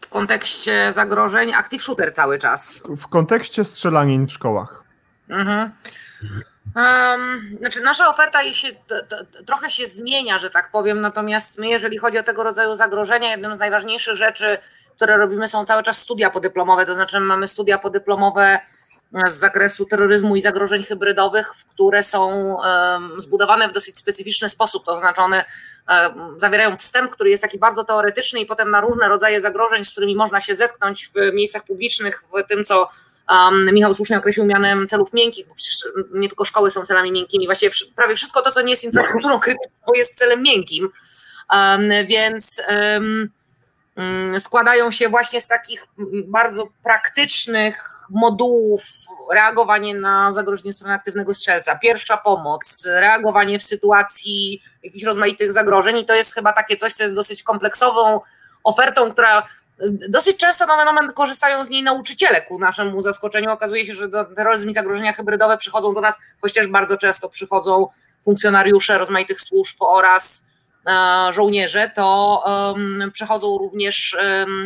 W 0.00 0.08
kontekście 0.08 0.92
zagrożeń 0.92 1.54
active 1.54 1.82
shooter 1.82 2.12
cały 2.12 2.38
czas. 2.38 2.84
W 2.98 3.08
kontekście 3.08 3.64
strzelanin 3.64 4.26
w 4.26 4.32
szkołach. 4.32 4.84
Mhm. 5.28 5.70
Um, 6.76 7.56
znaczy 7.58 7.80
nasza 7.80 8.08
oferta 8.08 8.52
się, 8.52 8.68
to, 8.86 8.94
to, 9.08 9.16
trochę 9.46 9.70
się 9.70 9.86
zmienia, 9.86 10.38
że 10.38 10.50
tak 10.50 10.70
powiem, 10.70 11.00
natomiast 11.00 11.58
my, 11.58 11.68
jeżeli 11.68 11.98
chodzi 11.98 12.18
o 12.18 12.22
tego 12.22 12.42
rodzaju 12.42 12.74
zagrożenia, 12.74 13.30
jedną 13.30 13.56
z 13.56 13.58
najważniejszych 13.58 14.14
rzeczy, 14.14 14.58
które 14.96 15.16
robimy, 15.16 15.48
są 15.48 15.64
cały 15.64 15.82
czas 15.82 15.98
studia 15.98 16.30
podyplomowe, 16.30 16.86
to 16.86 16.94
znaczy 16.94 17.20
mamy 17.20 17.48
studia 17.48 17.78
podyplomowe 17.78 18.60
z 19.26 19.34
zakresu 19.34 19.84
terroryzmu 19.84 20.36
i 20.36 20.42
zagrożeń 20.42 20.82
hybrydowych, 20.82 21.52
które 21.70 22.02
są 22.02 22.56
zbudowane 23.18 23.68
w 23.68 23.72
dosyć 23.72 23.98
specyficzny 23.98 24.48
sposób, 24.48 24.84
to 24.84 25.00
znaczy 25.00 25.20
one 25.20 25.44
zawierają 26.36 26.76
wstęp, 26.76 27.10
który 27.10 27.30
jest 27.30 27.42
taki 27.42 27.58
bardzo 27.58 27.84
teoretyczny 27.84 28.40
i 28.40 28.46
potem 28.46 28.70
na 28.70 28.80
różne 28.80 29.08
rodzaje 29.08 29.40
zagrożeń, 29.40 29.84
z 29.84 29.90
którymi 29.90 30.16
można 30.16 30.40
się 30.40 30.54
zetknąć 30.54 31.10
w 31.14 31.34
miejscach 31.34 31.64
publicznych, 31.64 32.24
w 32.44 32.48
tym, 32.48 32.64
co 32.64 32.88
Michał 33.72 33.94
słusznie 33.94 34.18
określił 34.18 34.46
mianem 34.46 34.88
celów 34.88 35.12
miękkich, 35.12 35.48
bo 35.48 35.54
przecież 35.54 35.88
nie 36.12 36.28
tylko 36.28 36.44
szkoły 36.44 36.70
są 36.70 36.84
celami 36.84 37.12
miękkimi, 37.12 37.46
właściwie 37.46 37.72
prawie 37.96 38.16
wszystko 38.16 38.42
to, 38.42 38.52
co 38.52 38.62
nie 38.62 38.70
jest 38.70 38.84
infrastrukturą 38.84 39.40
krytyczną, 39.40 39.94
jest 39.94 40.14
celem 40.14 40.42
miękkim, 40.42 40.88
więc 42.08 42.62
składają 44.38 44.90
się 44.90 45.08
właśnie 45.08 45.40
z 45.40 45.46
takich 45.46 45.86
bardzo 46.24 46.68
praktycznych 46.82 47.90
modułów 48.10 48.82
reagowanie 49.32 49.94
na 49.94 50.32
zagrożenie 50.32 50.72
strony 50.72 50.94
aktywnego 50.94 51.34
strzelca, 51.34 51.78
pierwsza 51.78 52.16
pomoc, 52.16 52.86
reagowanie 52.86 53.58
w 53.58 53.62
sytuacji 53.62 54.62
jakichś 54.82 55.04
rozmaitych 55.04 55.52
zagrożeń 55.52 55.96
i 55.98 56.06
to 56.06 56.14
jest 56.14 56.34
chyba 56.34 56.52
takie 56.52 56.76
coś, 56.76 56.92
co 56.92 57.02
jest 57.02 57.14
dosyć 57.14 57.42
kompleksową 57.42 58.20
ofertą, 58.64 59.12
która 59.12 59.46
dosyć 60.08 60.36
często 60.36 60.66
nomen 60.66 60.88
omen 60.88 61.12
korzystają 61.12 61.64
z 61.64 61.68
niej 61.68 61.82
nauczyciele 61.82 62.42
ku 62.42 62.58
naszemu 62.58 63.02
zaskoczeniu. 63.02 63.50
Okazuje 63.50 63.86
się, 63.86 63.94
że 63.94 64.08
terroryzm 64.36 64.68
i 64.68 64.72
zagrożenia 64.72 65.12
hybrydowe 65.12 65.56
przychodzą 65.56 65.94
do 65.94 66.00
nas, 66.00 66.18
chociaż 66.40 66.66
bardzo 66.66 66.96
często 66.96 67.28
przychodzą 67.28 67.88
funkcjonariusze 68.24 68.98
rozmaitych 68.98 69.40
służb 69.40 69.76
oraz 69.80 70.47
żołnierze, 71.30 71.90
to 71.94 72.44
przychodzą 73.12 73.58
również 73.58 74.16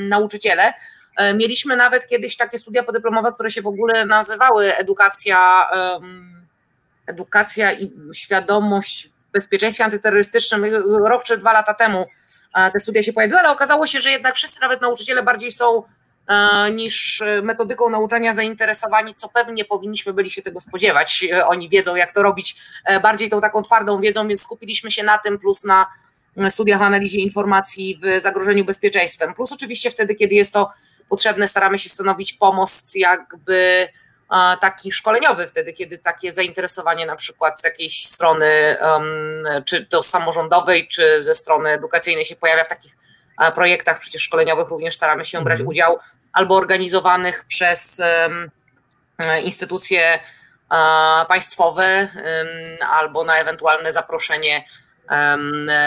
nauczyciele. 0.09 0.73
E, 1.16 1.35
mieliśmy 1.35 1.77
nawet 1.77 2.07
kiedyś 2.07 2.36
takie 2.36 2.59
studia 2.59 2.82
podyplomowe, 2.82 3.32
które 3.32 3.51
się 3.51 3.62
w 3.62 3.66
ogóle 3.66 4.07
nazywały 4.07 4.77
edukacja, 4.77 5.70
edukacja 7.07 7.73
i 7.73 7.93
świadomość 8.15 9.09
w 9.09 9.32
bezpieczeństwie 9.32 9.85
antyterrorystycznym. 9.85 10.65
Rok 11.05 11.24
czy 11.24 11.36
dwa 11.36 11.53
lata 11.53 11.74
temu 11.74 12.07
e, 12.55 12.70
te 12.70 12.81
studia 12.81 13.03
się 13.03 13.12
pojawiły, 13.12 13.40
ale 13.40 13.51
okazało 13.51 13.86
się, 13.86 14.01
że 14.01 14.11
jednak 14.11 14.35
wszyscy, 14.35 14.61
nawet 14.61 14.81
nauczyciele, 14.81 15.23
bardziej 15.23 15.53
są 15.53 15.82
e, 16.28 16.70
niż 16.70 17.23
metodyką 17.43 17.90
nauczania 17.90 18.35
zainteresowani, 18.35 19.15
co 19.15 19.28
pewnie 19.28 19.65
powinniśmy 19.65 20.12
byli 20.12 20.31
się 20.31 20.43
tego 20.43 20.61
spodziewać. 20.61 21.24
Oni 21.47 21.69
wiedzą, 21.69 21.94
jak 21.94 22.15
to 22.15 22.23
robić, 22.23 22.57
bardziej 23.03 23.31
tą 23.31 23.40
taką 23.40 23.62
twardą 23.62 24.01
wiedzą, 24.01 24.28
więc 24.28 24.43
skupiliśmy 24.43 24.90
się 24.90 25.03
na 25.03 25.19
tym, 25.19 25.39
plus 25.39 25.65
na 25.65 25.86
studiach 26.51 26.81
o 26.81 26.85
analizie 26.85 27.19
informacji 27.19 28.01
w 28.03 28.23
zagrożeniu 28.23 28.65
bezpieczeństwem. 28.65 29.35
Plus 29.35 29.53
oczywiście 29.53 29.91
wtedy, 29.91 30.15
kiedy 30.15 30.35
jest 30.35 30.53
to 30.53 30.71
potrzebne, 31.09 31.49
staramy 31.49 31.79
się 31.79 31.89
stanowić 31.89 32.33
pomoc 32.33 32.95
jakby 32.95 33.89
taki 34.61 34.93
szkoleniowy 34.93 35.49
wtedy, 35.49 35.73
kiedy 35.73 35.99
takie 35.99 36.33
zainteresowanie 36.33 37.07
na 37.07 37.17
przykład 37.17 37.61
z 37.61 37.65
jakiejś 37.65 38.07
strony, 38.07 38.77
czy 39.65 39.87
to 39.87 40.03
samorządowej, 40.03 40.89
czy 40.89 41.23
ze 41.23 41.35
strony 41.35 41.71
edukacyjnej 41.71 42.25
się 42.25 42.37
pojawia 42.37 42.65
w 42.65 42.69
takich 42.69 42.97
projektach 43.55 44.01
przecież 44.01 44.23
szkoleniowych 44.23 44.69
również 44.69 44.97
staramy 44.97 45.25
się 45.25 45.45
brać 45.45 45.61
mhm. 45.61 45.69
udział, 45.69 45.99
albo 46.33 46.57
organizowanych 46.57 47.45
przez 47.49 48.01
instytucje 49.45 50.19
państwowe, 51.29 52.09
albo 52.91 53.25
na 53.25 53.37
ewentualne 53.37 53.93
zaproszenie 53.93 54.65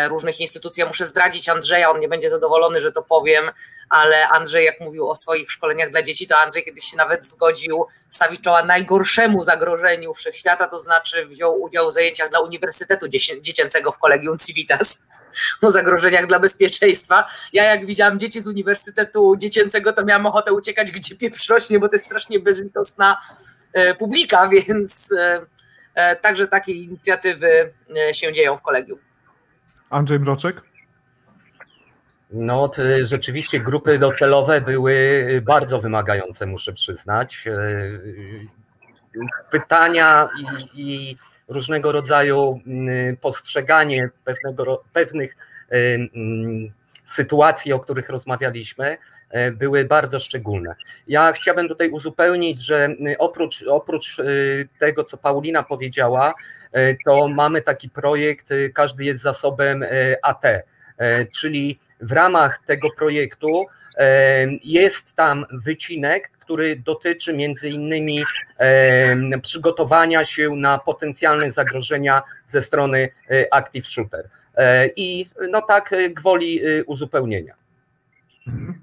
różnych 0.10 0.40
instytucji. 0.40 0.82
Ja 0.82 0.88
muszę 0.88 1.06
zdradzić 1.06 1.50
Andrzeja, 1.50 1.92
on 1.92 2.00
nie 2.00 2.08
będzie 2.08 2.30
zadowolony, 2.30 2.80
że 2.80 2.92
to 2.92 3.02
powiem, 3.02 3.52
ale 3.90 4.28
Andrzej, 4.30 4.66
jak 4.66 4.80
mówił 4.80 5.10
o 5.10 5.16
swoich 5.16 5.52
szkoleniach 5.52 5.92
dla 5.92 6.02
dzieci, 6.02 6.28
to 6.28 6.38
Andrzej 6.38 6.66
kiedyś 6.66 6.84
się 6.84 6.98
nawet 6.98 7.26
zgodził 7.26 7.86
stawić 8.10 8.42
czoła 8.42 8.64
najgorszemu 8.64 9.44
zagrożeniu 9.44 10.14
wszechświata, 10.14 10.68
to 10.68 10.80
znaczy 10.80 11.26
wziął 11.26 11.62
udział 11.62 11.90
w 11.90 11.94
zajęciach 11.94 12.30
dla 12.30 12.40
Uniwersytetu 12.40 13.08
Dziecięcego 13.42 13.92
w 13.92 13.98
Kolegium 13.98 14.38
Civitas 14.38 15.04
o 15.62 15.72
zagrożeniach 15.72 16.28
dla 16.28 16.40
bezpieczeństwa. 16.40 17.28
Ja 17.54 17.64
jak 17.64 17.86
widziałam 17.86 18.20
dzieci 18.20 18.42
z 18.42 18.48
Uniwersytetu 18.48 19.36
Dziecięcego, 19.38 19.94
to 19.94 20.06
miałam 20.06 20.26
ochotę 20.26 20.54
uciekać, 20.54 20.92
gdzie 20.92 21.16
pieprz 21.16 21.50
rośnie, 21.50 21.80
bo 21.80 21.90
to 21.90 21.96
jest 21.96 22.06
strasznie 22.06 22.40
bezlitosna 22.40 23.22
e, 23.74 23.96
publika, 23.96 24.48
więc 24.68 25.12
e, 25.12 25.46
także 26.22 26.48
takie 26.48 26.74
inicjatywy 26.74 27.74
się 28.14 28.34
dzieją 28.34 28.58
w 28.58 28.62
kolegium. 28.62 29.00
Andrzej 29.90 30.20
Mroczek? 30.20 30.62
No, 32.32 32.72
rzeczywiście 33.02 33.60
grupy 33.60 34.00
docelowe 34.00 34.62
były 34.62 35.42
bardzo 35.46 35.82
wymagające, 35.82 36.46
muszę 36.46 36.74
przyznać. 36.74 37.48
E, 37.48 37.56
pytania 39.52 40.30
i, 40.40 40.82
i 40.82 41.18
różnego 41.48 41.92
rodzaju 41.92 42.62
mm, 42.68 43.18
postrzeganie 43.18 44.10
pewnego, 44.24 44.84
pewnych 44.94 45.36
e, 45.72 45.76
mm, 45.96 46.74
sytuacji, 47.06 47.74
o 47.74 47.80
których 47.80 48.10
rozmawialiśmy, 48.10 48.86
e, 48.86 48.98
były 49.52 49.86
bardzo 49.86 50.20
szczególne. 50.20 50.76
Ja 51.08 51.34
chciałbym 51.34 51.68
tutaj 51.68 51.90
uzupełnić, 51.90 52.66
że 52.66 52.90
oprócz, 53.18 53.64
oprócz 53.68 54.18
tego, 54.80 55.04
co 55.04 55.18
Paulina 55.18 55.64
powiedziała, 55.64 56.34
to 57.06 57.28
mamy 57.28 57.62
taki 57.62 57.90
projekt, 57.90 58.50
każdy 58.74 59.04
jest 59.04 59.22
zasobem 59.22 59.86
AT 60.22 60.44
czyli 61.32 61.80
w 62.02 62.12
ramach 62.12 62.60
tego 62.66 62.90
projektu 62.98 63.66
jest 64.64 65.16
tam 65.16 65.46
wycinek, 65.52 66.30
który 66.30 66.76
dotyczy 66.76 67.34
między 67.34 67.70
innymi 67.70 68.24
przygotowania 69.42 70.26
się 70.26 70.56
na 70.56 70.78
potencjalne 70.78 71.52
zagrożenia 71.52 72.22
ze 72.48 72.62
strony 72.62 73.10
Active 73.52 73.88
Shooter. 73.88 74.30
I 74.96 75.30
no 75.50 75.62
tak 75.62 75.96
gwoli 76.10 76.62
uzupełnienia. 76.86 77.54
Mhm. 78.48 78.82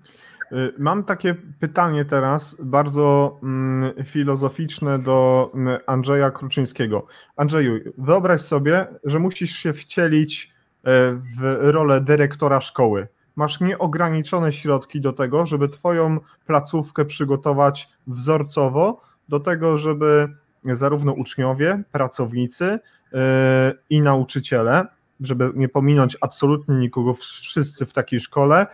Mam 0.78 1.04
takie 1.04 1.34
pytanie 1.60 2.04
teraz, 2.04 2.56
bardzo 2.62 3.38
mm, 3.42 4.04
filozoficzne 4.04 4.98
do 4.98 5.50
mm, 5.54 5.78
Andrzeja 5.86 6.30
Kruczyńskiego. 6.30 7.06
Andrzeju, 7.36 7.92
wyobraź 7.98 8.40
sobie, 8.40 8.86
że 9.04 9.18
musisz 9.18 9.50
się 9.50 9.72
wcielić 9.72 10.52
e, 10.84 11.12
w 11.12 11.58
rolę 11.60 12.00
dyrektora 12.00 12.60
szkoły. 12.60 13.08
Masz 13.36 13.60
nieograniczone 13.60 14.52
środki 14.52 15.00
do 15.00 15.12
tego, 15.12 15.46
żeby 15.46 15.68
Twoją 15.68 16.18
placówkę 16.46 17.04
przygotować 17.04 17.88
wzorcowo, 18.06 19.00
do 19.28 19.40
tego, 19.40 19.78
żeby 19.78 20.28
zarówno 20.64 21.12
uczniowie, 21.12 21.82
pracownicy 21.92 22.78
e, 23.12 23.72
i 23.90 24.00
nauczyciele, 24.00 24.86
żeby 25.20 25.50
nie 25.54 25.68
pominąć 25.68 26.16
absolutnie 26.20 26.74
nikogo, 26.74 27.14
wszyscy 27.14 27.86
w 27.86 27.92
takiej 27.92 28.20
szkole, 28.20 28.66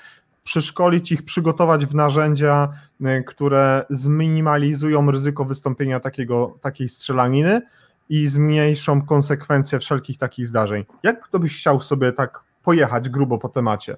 przeszkolić 0.49 1.13
ich, 1.13 1.23
przygotować 1.23 1.87
w 1.87 1.95
narzędzia, 1.95 2.69
y, 3.01 3.25
które 3.27 3.87
zminimalizują 3.91 5.11
ryzyko 5.11 5.45
wystąpienia 5.45 6.01
takiego, 6.01 6.59
takiej 6.61 6.89
strzelaniny 6.89 7.63
i 8.09 8.27
zmniejszą 8.27 9.03
konsekwencje 9.03 9.79
wszelkich 9.79 10.19
takich 10.19 10.47
zdarzeń. 10.47 10.85
Jak 11.03 11.29
to 11.29 11.39
byś 11.39 11.59
chciał 11.61 11.81
sobie 11.81 12.13
tak 12.13 12.41
pojechać 12.63 13.09
grubo 13.09 13.39
po 13.39 13.49
temacie? 13.49 13.97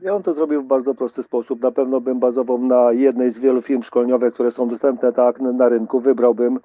Ja 0.00 0.12
bym 0.12 0.22
to 0.22 0.34
zrobił 0.34 0.62
w 0.62 0.66
bardzo 0.66 0.94
prosty 0.94 1.22
sposób. 1.22 1.62
Na 1.62 1.70
pewno 1.70 2.00
bym 2.00 2.18
bazował 2.20 2.58
na 2.58 2.92
jednej 2.92 3.30
z 3.30 3.38
wielu 3.38 3.62
firm 3.62 3.82
szkoleniowych, 3.82 4.34
które 4.34 4.50
są 4.50 4.68
dostępne 4.68 5.12
tak 5.12 5.40
na 5.40 5.68
rynku. 5.68 6.00
Wybrałbym 6.00 6.60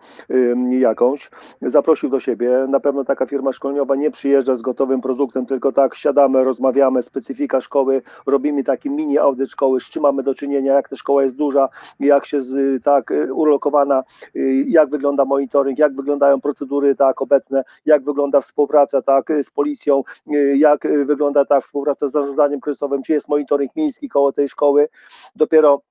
jakąś, 0.70 1.30
zaprosił 1.62 2.10
do 2.10 2.20
siebie. 2.20 2.66
Na 2.70 2.80
pewno 2.80 3.06
taka 3.06 3.26
firma 3.26 3.54
szkoleniowa 3.54 3.96
nie 3.96 4.12
przyjeżdża 4.12 4.56
z 4.56 4.62
gotowym 4.62 5.02
produktem, 5.02 5.46
tylko 5.46 5.72
tak 5.72 5.96
siadamy, 5.96 6.44
rozmawiamy, 6.44 7.02
specyfika 7.02 7.62
szkoły, 7.62 8.02
robimy 8.26 8.64
taki 8.64 8.90
mini 8.90 9.18
audyt 9.18 9.50
szkoły, 9.50 9.80
z 9.80 9.84
czym 9.84 10.04
mamy 10.04 10.24
do 10.24 10.34
czynienia, 10.34 10.74
jak 10.74 10.90
ta 10.90 10.96
szkoła 10.96 11.24
jest 11.24 11.36
duża, 11.36 11.70
jak 12.00 12.26
się 12.26 12.42
z, 12.42 12.84
tak 12.84 13.12
y, 13.12 13.34
ulokowana, 13.34 14.04
y, 14.36 14.66
jak 14.68 14.90
wygląda 14.90 15.26
monitoring, 15.26 15.80
jak 15.80 15.96
wyglądają 15.96 16.42
procedury 16.42 16.96
tak 16.96 17.22
obecne, 17.22 17.64
jak 17.86 18.04
wygląda 18.04 18.42
współpraca 18.42 19.02
tak 19.02 19.34
z 19.42 19.50
policją, 19.50 20.04
y, 20.34 20.58
jak 20.58 20.88
wygląda 21.06 21.46
ta 21.46 21.62
współpraca 21.62 22.08
z 22.08 22.12
zarządzaniem 22.12 22.62
kryzysowym, 22.62 23.04
czy 23.04 23.14
jest 23.14 23.29
monitoring 23.30 23.76
miejski 23.76 24.10
koło 24.10 24.32
tej 24.32 24.50
szkoły. 24.50 24.90
Dopiero 25.36 25.82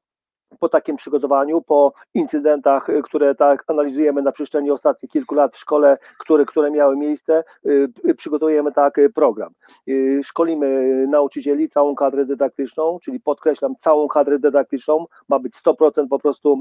po 0.59 0.69
takim 0.69 0.97
przygotowaniu, 0.97 1.63
po 1.63 1.93
incydentach, 2.15 2.89
y, 2.91 3.03
które 3.03 3.35
tak 3.35 3.65
analizujemy 3.67 4.23
na 4.23 4.33
przestrzeni 4.33 4.71
ostatnich 4.71 5.13
kilku 5.13 5.35
lat 5.35 5.57
w 5.57 5.59
szkole, 5.59 5.99
które, 6.19 6.45
które 6.45 6.71
miały 6.71 6.97
miejsce, 6.97 7.45
y, 7.67 8.15
przygotujemy 8.15 8.73
tak 8.73 9.01
program. 9.15 9.53
Y, 9.89 10.21
szkolimy 10.25 11.07
nauczycieli, 11.09 11.69
całą 11.69 11.95
kadrę 11.95 12.25
dydaktyczną, 12.25 12.99
czyli 13.03 13.21
podkreślam, 13.21 13.77
całą 13.77 14.09
kadrę 14.09 14.39
dydaktyczną, 14.39 15.07
ma 15.29 15.39
być 15.39 15.55
100% 15.55 16.09
po 16.09 16.19
prostu 16.19 16.59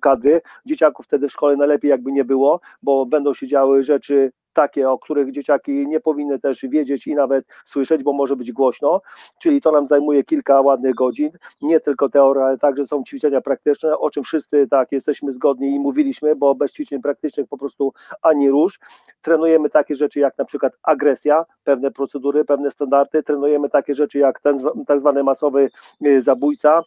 kadry. 0.00 0.40
Dzieciaków 0.66 1.06
wtedy 1.06 1.28
w 1.28 1.32
szkole 1.32 1.56
najlepiej 1.56 1.90
jakby 1.90 2.12
nie 2.12 2.24
było, 2.24 2.60
bo 2.82 3.06
będą 3.06 3.34
się 3.34 3.46
działy 3.46 3.82
rzeczy 3.82 4.30
takie, 4.52 4.90
o 4.90 4.98
których 4.98 5.30
dzieciaki 5.30 5.86
nie 5.86 6.00
powinny 6.00 6.38
też 6.38 6.60
wiedzieć 6.62 7.06
i 7.06 7.14
nawet 7.14 7.44
słyszeć, 7.64 8.02
bo 8.02 8.12
może 8.12 8.36
być 8.36 8.52
głośno, 8.52 9.00
czyli 9.40 9.60
to 9.60 9.72
nam 9.72 9.86
zajmuje 9.86 10.24
kilka 10.24 10.60
ładnych 10.60 10.94
godzin, 10.94 11.30
nie 11.60 11.80
tylko 11.80 12.08
teoria, 12.08 12.44
ale 12.44 12.58
także 12.58 12.86
są 12.86 13.04
ćwiczenia 13.04 13.40
praktyczne, 13.40 13.98
o 13.98 14.10
czym 14.10 14.24
wszyscy 14.24 14.66
tak 14.70 14.92
jesteśmy 14.92 15.32
zgodni 15.32 15.74
i 15.74 15.80
mówiliśmy, 15.80 16.36
bo 16.36 16.54
bez 16.54 16.72
ćwiczeń 16.72 17.02
praktycznych 17.02 17.48
po 17.48 17.58
prostu 17.58 17.92
ani 18.22 18.50
rusz. 18.50 18.78
Trenujemy 19.22 19.70
takie 19.70 19.94
rzeczy 19.94 20.20
jak 20.20 20.38
na 20.38 20.44
przykład 20.44 20.72
agresja, 20.82 21.44
pewne 21.64 21.90
procedury, 21.90 22.44
pewne 22.44 22.70
standardy, 22.70 23.22
trenujemy 23.22 23.68
takie 23.68 23.94
rzeczy 23.94 24.18
jak 24.18 24.40
ten 24.40 24.56
tak 24.86 25.00
zwany 25.00 25.24
masowy 25.24 25.70
y, 26.06 26.22
zabójca, 26.22 26.82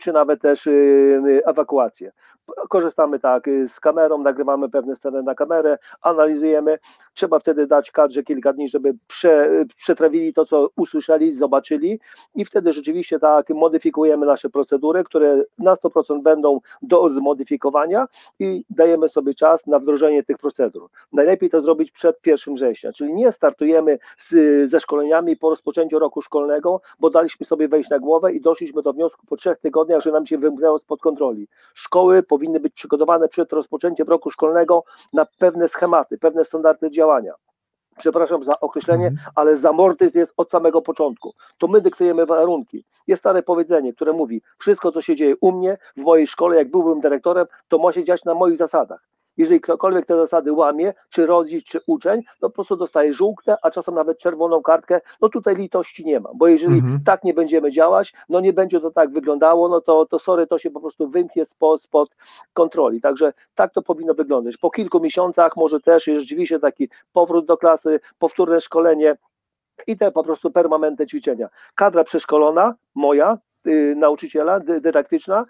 czy 0.00 0.12
nawet 0.12 0.40
też 0.40 0.66
y, 0.66 0.70
y, 1.26 1.42
ewakuację. 1.44 2.12
Korzystamy 2.68 3.18
tak 3.18 3.48
y, 3.48 3.68
z 3.68 3.80
kamerą, 3.80 4.18
nagrywamy 4.18 4.68
pewne 4.68 4.96
sceny 4.96 5.22
na 5.22 5.34
kamerę, 5.34 5.78
analizujemy. 6.02 6.78
Trzeba 7.14 7.38
wtedy 7.38 7.66
dać 7.66 7.90
kadrze 7.90 8.22
kilka 8.22 8.52
dni, 8.52 8.68
żeby 8.68 8.94
prze, 9.06 9.64
przetrawili 9.76 10.32
to, 10.32 10.44
co 10.44 10.68
usłyszeli, 10.76 11.32
zobaczyli 11.32 12.00
i 12.34 12.44
wtedy 12.44 12.72
rzeczywiście 12.72 13.18
tak 13.18 13.50
modyfikujemy 13.50 14.26
nasze 14.26 14.50
procedury, 14.50 15.04
które 15.04 15.42
na 15.58 15.74
100% 15.74 16.22
będą 16.22 16.60
do 16.82 17.08
zmodyfikowania 17.08 18.08
i 18.38 18.64
dajemy 18.70 19.08
sobie 19.08 19.34
czas 19.34 19.66
na 19.66 19.78
wdrożenie 19.78 20.22
tych 20.22 20.38
procedur. 20.38 20.90
Najlepiej 21.12 21.50
to 21.50 21.60
zrobić 21.60 21.90
przed 21.90 22.26
1 22.26 22.54
września, 22.54 22.92
czyli 22.92 23.14
nie 23.14 23.32
startujemy 23.32 23.98
z, 24.18 24.70
ze 24.70 24.80
szkoleniami 24.80 25.36
po 25.36 25.50
rozpoczęciu 25.50 25.98
roku 25.98 26.22
szkolnego, 26.22 26.80
bo 27.00 27.10
daliśmy 27.10 27.46
sobie 27.46 27.68
wejść 27.68 27.90
na 27.90 27.98
głowę 27.98 28.32
i 28.32 28.40
doszliśmy 28.40 28.82
do 28.82 28.92
wniosku 28.92 29.26
trzech 29.44 29.58
tygodniach, 29.58 30.00
że 30.00 30.12
nam 30.12 30.26
się 30.26 30.38
wymknęło 30.38 30.78
spod 30.78 31.00
kontroli. 31.00 31.48
Szkoły 31.74 32.22
powinny 32.22 32.60
być 32.60 32.74
przygotowane 32.74 33.28
przed 33.28 33.52
rozpoczęciem 33.52 34.08
roku 34.08 34.30
szkolnego 34.30 34.84
na 35.12 35.26
pewne 35.38 35.68
schematy, 35.68 36.18
pewne 36.18 36.44
standardy 36.44 36.90
działania 36.90 37.34
przepraszam 37.98 38.44
za 38.44 38.60
określenie, 38.60 39.06
mhm. 39.06 39.30
ale 39.34 39.56
zamortyzm 39.56 40.18
jest 40.18 40.34
od 40.36 40.50
samego 40.50 40.82
początku. 40.82 41.34
To 41.58 41.68
my 41.68 41.80
dyktujemy 41.80 42.26
warunki. 42.26 42.84
Jest 43.06 43.22
stare 43.22 43.42
powiedzenie, 43.42 43.92
które 43.92 44.12
mówi, 44.12 44.42
wszystko 44.58 44.92
co 44.92 45.02
się 45.02 45.16
dzieje 45.16 45.34
u 45.40 45.52
mnie, 45.52 45.78
w 45.96 46.00
mojej 46.00 46.26
szkole, 46.26 46.56
jak 46.56 46.70
byłbym 46.70 47.00
dyrektorem, 47.00 47.46
to 47.68 47.78
ma 47.78 47.92
się 47.92 48.04
dziać 48.04 48.24
na 48.24 48.34
moich 48.34 48.56
zasadach 48.56 49.13
jeżeli 49.36 49.60
ktokolwiek 49.60 50.06
te 50.06 50.16
zasady 50.16 50.52
łamie, 50.52 50.92
czy 51.08 51.26
rodzic, 51.26 51.64
czy 51.64 51.80
uczeń, 51.86 52.22
no 52.42 52.48
po 52.48 52.54
prostu 52.54 52.76
dostaje 52.76 53.14
żółtkę, 53.14 53.56
a 53.62 53.70
czasem 53.70 53.94
nawet 53.94 54.18
czerwoną 54.18 54.62
kartkę, 54.62 55.00
no 55.20 55.28
tutaj 55.28 55.56
litości 55.56 56.04
nie 56.04 56.20
ma, 56.20 56.30
bo 56.34 56.48
jeżeli 56.48 56.78
mhm. 56.78 57.00
tak 57.04 57.24
nie 57.24 57.34
będziemy 57.34 57.70
działać, 57.70 58.12
no 58.28 58.40
nie 58.40 58.52
będzie 58.52 58.80
to 58.80 58.90
tak 58.90 59.10
wyglądało, 59.10 59.68
no 59.68 59.80
to, 59.80 60.06
to 60.06 60.18
sorry, 60.18 60.46
to 60.46 60.58
się 60.58 60.70
po 60.70 60.80
prostu 60.80 61.08
wymknie 61.08 61.44
spod, 61.44 61.82
spod 61.82 62.16
kontroli, 62.52 63.00
także 63.00 63.32
tak 63.54 63.72
to 63.72 63.82
powinno 63.82 64.14
wyglądać. 64.14 64.56
Po 64.56 64.70
kilku 64.70 65.00
miesiącach 65.00 65.56
może 65.56 65.80
też 65.80 66.06
jest 66.06 66.20
rzeczywiście 66.20 66.58
taki 66.58 66.88
powrót 67.12 67.46
do 67.46 67.56
klasy, 67.56 68.00
powtórne 68.18 68.60
szkolenie, 68.60 69.16
i 69.86 69.96
te 69.96 70.12
po 70.12 70.24
prostu 70.24 70.50
permanentne 70.50 71.06
ćwiczenia. 71.06 71.48
Kadra 71.74 72.04
przeszkolona, 72.04 72.74
moja, 72.94 73.38
yy, 73.64 73.94
nauczyciela, 73.96 74.60
dydaktyczna 74.60 75.44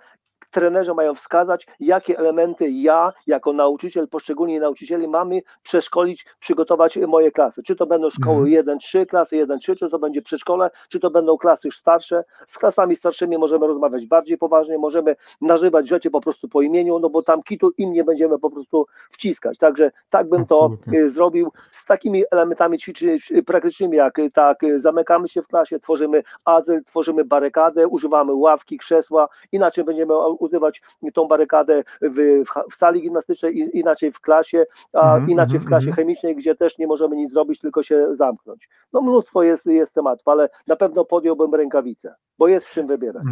trenerzy 0.54 0.94
mają 0.94 1.14
wskazać, 1.14 1.66
jakie 1.80 2.18
elementy 2.18 2.70
ja, 2.70 3.12
jako 3.26 3.52
nauczyciel, 3.52 4.08
poszczególni 4.08 4.60
nauczycieli 4.60 5.08
mamy 5.08 5.42
przeszkolić, 5.62 6.26
przygotować 6.38 6.96
moje 6.96 7.30
klasy. 7.30 7.62
Czy 7.62 7.76
to 7.76 7.86
będą 7.86 8.10
szkoły 8.10 8.48
1-3, 8.48 8.62
mhm. 8.64 9.06
klasy 9.06 9.46
1-3, 9.46 9.76
czy 9.76 9.90
to 9.90 9.98
będzie 9.98 10.22
przedszkole, 10.22 10.70
czy 10.88 11.00
to 11.00 11.10
będą 11.10 11.36
klasy 11.36 11.68
starsze. 11.72 12.24
Z 12.46 12.58
klasami 12.58 12.96
starszymi 12.96 13.38
możemy 13.38 13.66
rozmawiać 13.66 14.06
bardziej 14.06 14.38
poważnie, 14.38 14.78
możemy 14.78 15.16
nażywać 15.40 15.88
rzeczy 15.88 16.10
po 16.10 16.20
prostu 16.20 16.48
po 16.48 16.62
imieniu, 16.62 16.98
no 16.98 17.10
bo 17.10 17.22
tam 17.22 17.42
kitu 17.42 17.70
im 17.78 17.92
nie 17.92 18.04
będziemy 18.04 18.38
po 18.38 18.50
prostu 18.50 18.86
wciskać. 19.10 19.58
Także 19.58 19.90
tak 20.10 20.28
bym 20.28 20.46
to 20.46 20.70
y, 20.92 21.10
zrobił 21.10 21.52
z 21.70 21.84
takimi 21.84 22.24
elementami 22.30 22.78
ćwiczeń 22.78 23.18
praktycznymi, 23.46 23.96
jak 23.96 24.18
y, 24.18 24.30
tak, 24.30 24.62
y, 24.62 24.78
zamykamy 24.78 25.28
się 25.28 25.42
w 25.42 25.46
klasie, 25.46 25.78
tworzymy 25.78 26.22
azyl, 26.44 26.82
tworzymy 26.82 27.24
barykadę, 27.24 27.88
używamy 27.88 28.34
ławki, 28.34 28.78
krzesła, 28.78 29.28
inaczej 29.52 29.84
będziemy 29.84 30.14
używać 30.44 30.82
tą 31.14 31.28
barykadę 31.28 31.84
w, 32.02 32.44
w 32.70 32.74
sali 32.74 33.02
gimnastycznej, 33.02 33.70
inaczej 33.78 34.12
w 34.12 34.20
klasie, 34.20 34.64
a 34.92 35.16
mm, 35.16 35.30
inaczej 35.30 35.58
w 35.58 35.64
klasie 35.64 35.86
mm. 35.86 35.96
chemicznej, 35.96 36.36
gdzie 36.36 36.54
też 36.54 36.78
nie 36.78 36.86
możemy 36.86 37.16
nic 37.16 37.32
zrobić, 37.32 37.60
tylko 37.60 37.82
się 37.82 38.14
zamknąć. 38.14 38.68
No 38.92 39.00
mnóstwo 39.00 39.42
jest, 39.42 39.66
jest 39.66 39.94
tematów, 39.94 40.28
ale 40.28 40.48
na 40.66 40.76
pewno 40.76 41.04
podjąłbym 41.04 41.54
rękawice, 41.54 42.14
bo 42.38 42.48
jest 42.48 42.68
czym 42.68 42.86
wybierać. 42.86 43.24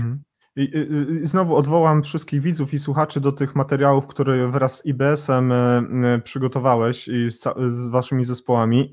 Znowu 1.22 1.56
odwołam 1.56 2.02
wszystkich 2.02 2.40
widzów 2.40 2.74
i 2.74 2.78
słuchaczy 2.78 3.20
do 3.20 3.32
tych 3.32 3.54
materiałów, 3.54 4.06
które 4.06 4.48
wraz 4.48 4.76
z 4.76 4.86
IBS-em 4.86 5.52
e, 5.52 5.82
e, 6.14 6.18
przygotowałeś 6.18 7.08
i 7.08 7.30
z, 7.30 7.44
z 7.66 7.88
waszymi 7.88 8.24
zespołami 8.24 8.92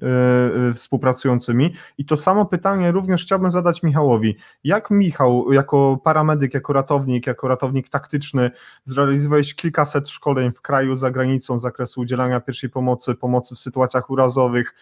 e, 0.70 0.74
współpracującymi. 0.74 1.74
I 1.98 2.06
to 2.06 2.18
samo 2.18 2.46
pytanie 2.46 2.92
również 2.92 3.24
chciałbym 3.24 3.52
zadać 3.52 3.84
Michałowi. 3.84 4.36
Jak 4.64 4.92
Michał, 4.92 5.54
jako 5.54 6.00
paramedyk, 6.04 6.54
jako 6.54 6.74
ratownik, 6.74 7.28
jako 7.28 7.48
ratownik 7.48 7.90
taktyczny, 7.90 8.52
zrealizowałeś 8.84 9.56
kilkaset 9.56 10.10
szkoleń 10.10 10.52
w 10.52 10.62
kraju, 10.62 10.96
za 10.96 11.12
granicą 11.12 11.60
z 11.60 11.62
zakresu 11.62 12.02
udzielania 12.02 12.40
pierwszej 12.40 12.70
pomocy, 12.70 13.16
pomocy 13.16 13.56
w 13.56 13.60
sytuacjach 13.60 14.10
urazowych, 14.10 14.76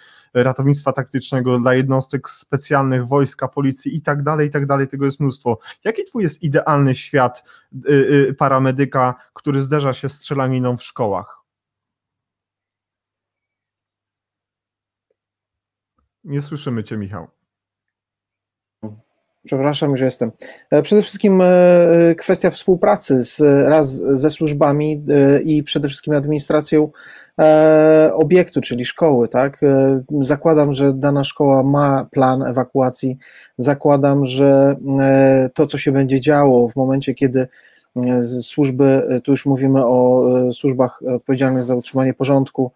ratownictwa 0.43 0.93
taktycznego 0.93 1.59
dla 1.59 1.73
jednostek 1.73 2.29
specjalnych, 2.29 3.07
wojska, 3.07 3.47
policji 3.47 3.95
i 3.95 4.01
tak 4.01 4.23
dalej, 4.23 4.47
i 4.47 4.51
tak 4.51 4.65
dalej, 4.65 4.87
tego 4.87 5.05
jest 5.05 5.19
mnóstwo. 5.19 5.59
Jaki 5.83 6.05
twój 6.05 6.23
jest 6.23 6.43
idealny 6.43 6.95
świat 6.95 7.43
y, 7.89 7.91
y, 8.29 8.33
paramedyka, 8.33 9.15
który 9.33 9.61
zderza 9.61 9.93
się 9.93 10.09
strzelaniną 10.09 10.77
w 10.77 10.83
szkołach? 10.83 11.37
Nie 16.23 16.41
słyszymy 16.41 16.83
Cię, 16.83 16.97
Michał. 16.97 17.27
Przepraszam, 19.45 19.97
że 19.97 20.05
jestem. 20.05 20.31
Przede 20.83 21.01
wszystkim 21.01 21.41
kwestia 22.17 22.49
współpracy 22.49 23.23
z, 23.23 23.39
raz 23.69 23.95
ze 23.95 24.29
służbami 24.29 25.03
i 25.45 25.63
przede 25.63 25.87
wszystkim 25.87 26.13
administracją 26.13 26.91
obiektu, 28.13 28.61
czyli 28.61 28.85
szkoły, 28.85 29.27
tak? 29.27 29.61
Zakładam, 30.21 30.73
że 30.73 30.93
dana 30.93 31.23
szkoła 31.23 31.63
ma 31.63 32.07
plan 32.11 32.43
ewakuacji. 32.43 33.17
Zakładam, 33.57 34.25
że 34.25 34.75
to, 35.53 35.67
co 35.67 35.77
się 35.77 35.91
będzie 35.91 36.21
działo 36.21 36.69
w 36.69 36.75
momencie, 36.75 37.13
kiedy 37.13 37.47
służby, 38.41 39.21
tu 39.23 39.31
już 39.31 39.45
mówimy 39.45 39.85
o 39.85 40.23
służbach 40.53 40.99
odpowiedzialnych 41.15 41.63
za 41.63 41.75
utrzymanie 41.75 42.13
porządku, 42.13 42.71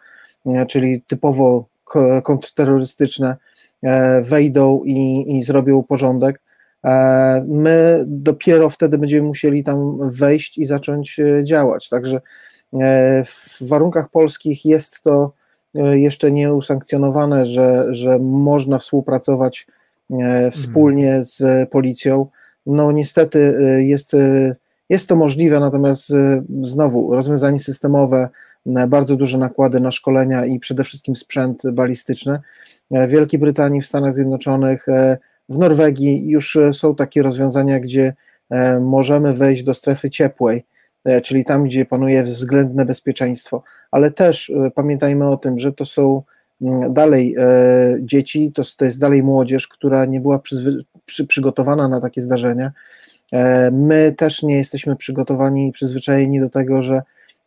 czyli 0.67 1.03
typowo 1.07 1.65
kontrterrorystyczne, 2.23 3.37
wejdą 4.23 4.81
i, 4.85 5.25
i 5.37 5.43
zrobią 5.43 5.83
porządek. 5.83 6.41
My 7.47 8.03
dopiero 8.07 8.69
wtedy 8.69 8.97
będziemy 8.97 9.27
musieli 9.27 9.63
tam 9.63 9.97
wejść 10.11 10.57
i 10.57 10.65
zacząć 10.65 11.19
działać. 11.43 11.89
Także 11.89 12.21
w 13.25 13.57
warunkach 13.61 14.09
polskich 14.09 14.65
jest 14.65 15.01
to 15.01 15.33
jeszcze 15.91 16.31
nie 16.31 16.53
usankcjonowane, 16.53 17.45
że, 17.45 17.85
że 17.91 18.19
można 18.19 18.79
współpracować 18.79 19.67
wspólnie 20.51 21.23
z 21.23 21.69
policją. 21.69 22.27
No 22.65 22.91
niestety 22.91 23.57
jest 23.79 24.15
jest 24.89 25.09
to 25.09 25.15
możliwe, 25.15 25.59
natomiast 25.59 26.13
znowu 26.61 27.15
rozwiązanie 27.15 27.59
systemowe, 27.59 28.29
bardzo 28.87 29.15
duże 29.15 29.37
nakłady 29.37 29.79
na 29.79 29.91
szkolenia 29.91 30.45
i 30.45 30.59
przede 30.59 30.83
wszystkim 30.83 31.15
sprzęt 31.15 31.63
balistyczny. 31.71 32.39
E, 32.91 33.07
w 33.07 33.09
Wielkiej 33.09 33.39
Brytanii, 33.39 33.81
w 33.81 33.85
Stanach 33.85 34.13
Zjednoczonych, 34.13 34.89
e, 34.89 35.17
w 35.49 35.57
Norwegii 35.57 36.29
już 36.29 36.55
e, 36.55 36.73
są 36.73 36.95
takie 36.95 37.23
rozwiązania, 37.23 37.79
gdzie 37.79 38.13
możemy 38.81 39.33
wejść 39.33 39.63
do 39.63 39.73
strefy 39.73 40.09
ciepłej, 40.09 40.65
czyli 41.23 41.45
tam, 41.45 41.63
gdzie 41.63 41.85
panuje 41.85 42.23
względne 42.23 42.85
bezpieczeństwo, 42.85 43.63
ale 43.91 44.11
też 44.11 44.51
pamiętajmy 44.75 45.29
o 45.29 45.37
tym, 45.37 45.59
że 45.59 45.73
to 45.73 45.85
są 45.85 46.23
dalej 46.89 47.35
dzieci, 47.99 48.51
to, 48.51 48.63
to 48.77 48.85
jest 48.85 48.99
dalej 48.99 49.23
młodzież, 49.23 49.67
która 49.67 50.05
nie 50.05 50.21
była 50.21 50.39
przy, 50.39 51.27
przygotowana 51.27 51.87
na 51.87 52.01
takie 52.01 52.21
zdarzenia. 52.21 52.71
E, 53.31 53.71
my 53.71 54.13
też 54.17 54.43
nie 54.43 54.57
jesteśmy 54.57 54.95
przygotowani 54.95 55.67
i 55.67 55.71
przyzwyczajeni 55.71 56.39
do 56.39 56.49
tego, 56.49 56.83
że 56.83 57.01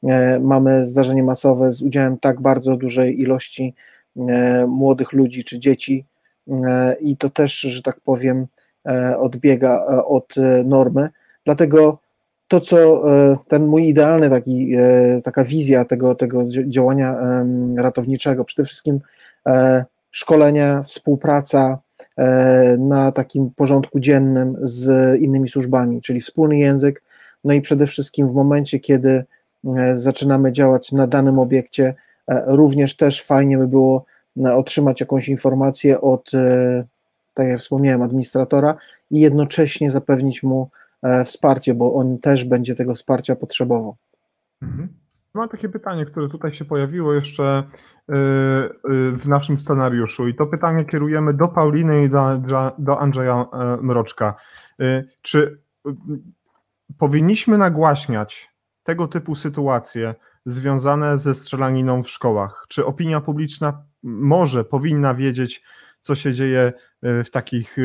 e, 0.04 0.40
mamy 0.40 0.86
zdarzenie 0.86 1.22
masowe 1.22 1.72
z 1.72 1.82
udziałem 1.82 2.18
tak 2.18 2.40
bardzo 2.40 2.76
dużej 2.76 3.20
ilości 3.20 3.74
e, 4.16 4.66
młodych 4.66 5.12
ludzi 5.12 5.44
czy 5.44 5.58
dzieci. 5.58 6.04
I 7.00 7.16
to 7.16 7.30
też, 7.30 7.60
że 7.60 7.82
tak 7.82 8.00
powiem, 8.00 8.46
odbiega 9.18 9.86
od 9.86 10.34
normy. 10.64 11.08
Dlatego 11.44 11.98
to, 12.48 12.60
co 12.60 13.04
ten 13.48 13.66
mój 13.66 13.88
idealny 13.88 14.30
taki, 14.30 14.72
taka 15.24 15.44
wizja 15.44 15.84
tego, 15.84 16.14
tego 16.14 16.44
działania 16.66 17.16
ratowniczego, 17.76 18.44
przede 18.44 18.66
wszystkim 18.66 19.00
szkolenia, 20.10 20.82
współpraca, 20.82 21.78
E, 22.18 22.76
na 22.78 23.12
takim 23.12 23.50
porządku 23.50 24.00
dziennym 24.00 24.56
z 24.60 25.16
innymi 25.20 25.48
służbami, 25.48 26.02
czyli 26.02 26.20
wspólny 26.20 26.58
język, 26.58 27.02
no 27.44 27.54
i 27.54 27.60
przede 27.60 27.86
wszystkim 27.86 28.28
w 28.28 28.34
momencie, 28.34 28.80
kiedy 28.80 29.24
e, 29.76 29.98
zaczynamy 29.98 30.52
działać 30.52 30.92
na 30.92 31.06
danym 31.06 31.38
obiekcie, 31.38 31.94
e, 32.28 32.44
również 32.46 32.96
też 32.96 33.22
fajnie 33.22 33.58
by 33.58 33.68
było 33.68 34.04
otrzymać 34.54 35.00
jakąś 35.00 35.28
informację 35.28 36.00
od, 36.00 36.30
tak 37.34 37.48
jak 37.48 37.60
wspomniałem, 37.60 38.02
administratora 38.02 38.76
i 39.10 39.20
jednocześnie 39.20 39.90
zapewnić 39.90 40.42
mu 40.42 40.68
wsparcie, 41.24 41.74
bo 41.74 41.94
on 41.94 42.18
też 42.18 42.44
będzie 42.44 42.74
tego 42.74 42.94
wsparcia 42.94 43.36
potrzebował. 43.36 43.96
Mhm. 44.62 44.88
Mam 45.34 45.48
takie 45.48 45.68
pytanie, 45.68 46.06
które 46.06 46.28
tutaj 46.28 46.54
się 46.54 46.64
pojawiło 46.64 47.12
jeszcze 47.12 47.62
y, 47.62 48.14
y, 48.14 49.12
w 49.12 49.26
naszym 49.26 49.60
scenariuszu 49.60 50.28
i 50.28 50.34
to 50.34 50.46
pytanie 50.46 50.84
kierujemy 50.84 51.34
do 51.34 51.48
Pauliny 51.48 52.04
i 52.04 52.10
do, 52.78 53.00
Andrzeja 53.00 53.46
e, 53.52 53.76
Mroczka. 53.82 54.34
Czy 55.22 55.60
powinniśmy 56.98 57.58
nagłaśniać 57.58 58.50
tego 58.82 59.08
typu 59.08 59.34
sytuacje 59.34 60.14
związane 60.46 61.18
ze 61.18 61.34
strzelaniną 61.34 62.02
w 62.02 62.10
szkołach? 62.10 62.64
Czy 62.68 62.86
opinia 62.86 63.20
publiczna 63.20 63.82
może, 64.02 64.64
powinna 64.64 65.14
wiedzieć, 65.14 65.62
co 66.00 66.14
się 66.14 66.32
dzieje 66.32 66.72
w 67.02 67.30
takich 67.32 67.76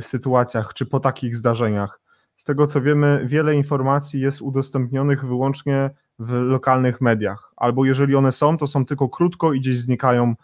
sytuacjach, 0.00 0.74
czy 0.74 0.86
po 0.86 1.00
takich 1.00 1.36
zdarzeniach? 1.36 2.03
Z 2.36 2.44
tego 2.44 2.66
co 2.66 2.80
wiemy, 2.80 3.22
wiele 3.26 3.54
informacji 3.54 4.20
jest 4.20 4.42
udostępnionych 4.42 5.24
wyłącznie 5.24 5.90
w 6.18 6.32
lokalnych 6.32 7.00
mediach, 7.00 7.52
albo 7.56 7.84
jeżeli 7.84 8.16
one 8.16 8.32
są, 8.32 8.58
to 8.58 8.66
są 8.66 8.86
tylko 8.86 9.08
krótko 9.08 9.52
i 9.52 9.60
gdzieś 9.60 9.78
znikają 9.78 10.34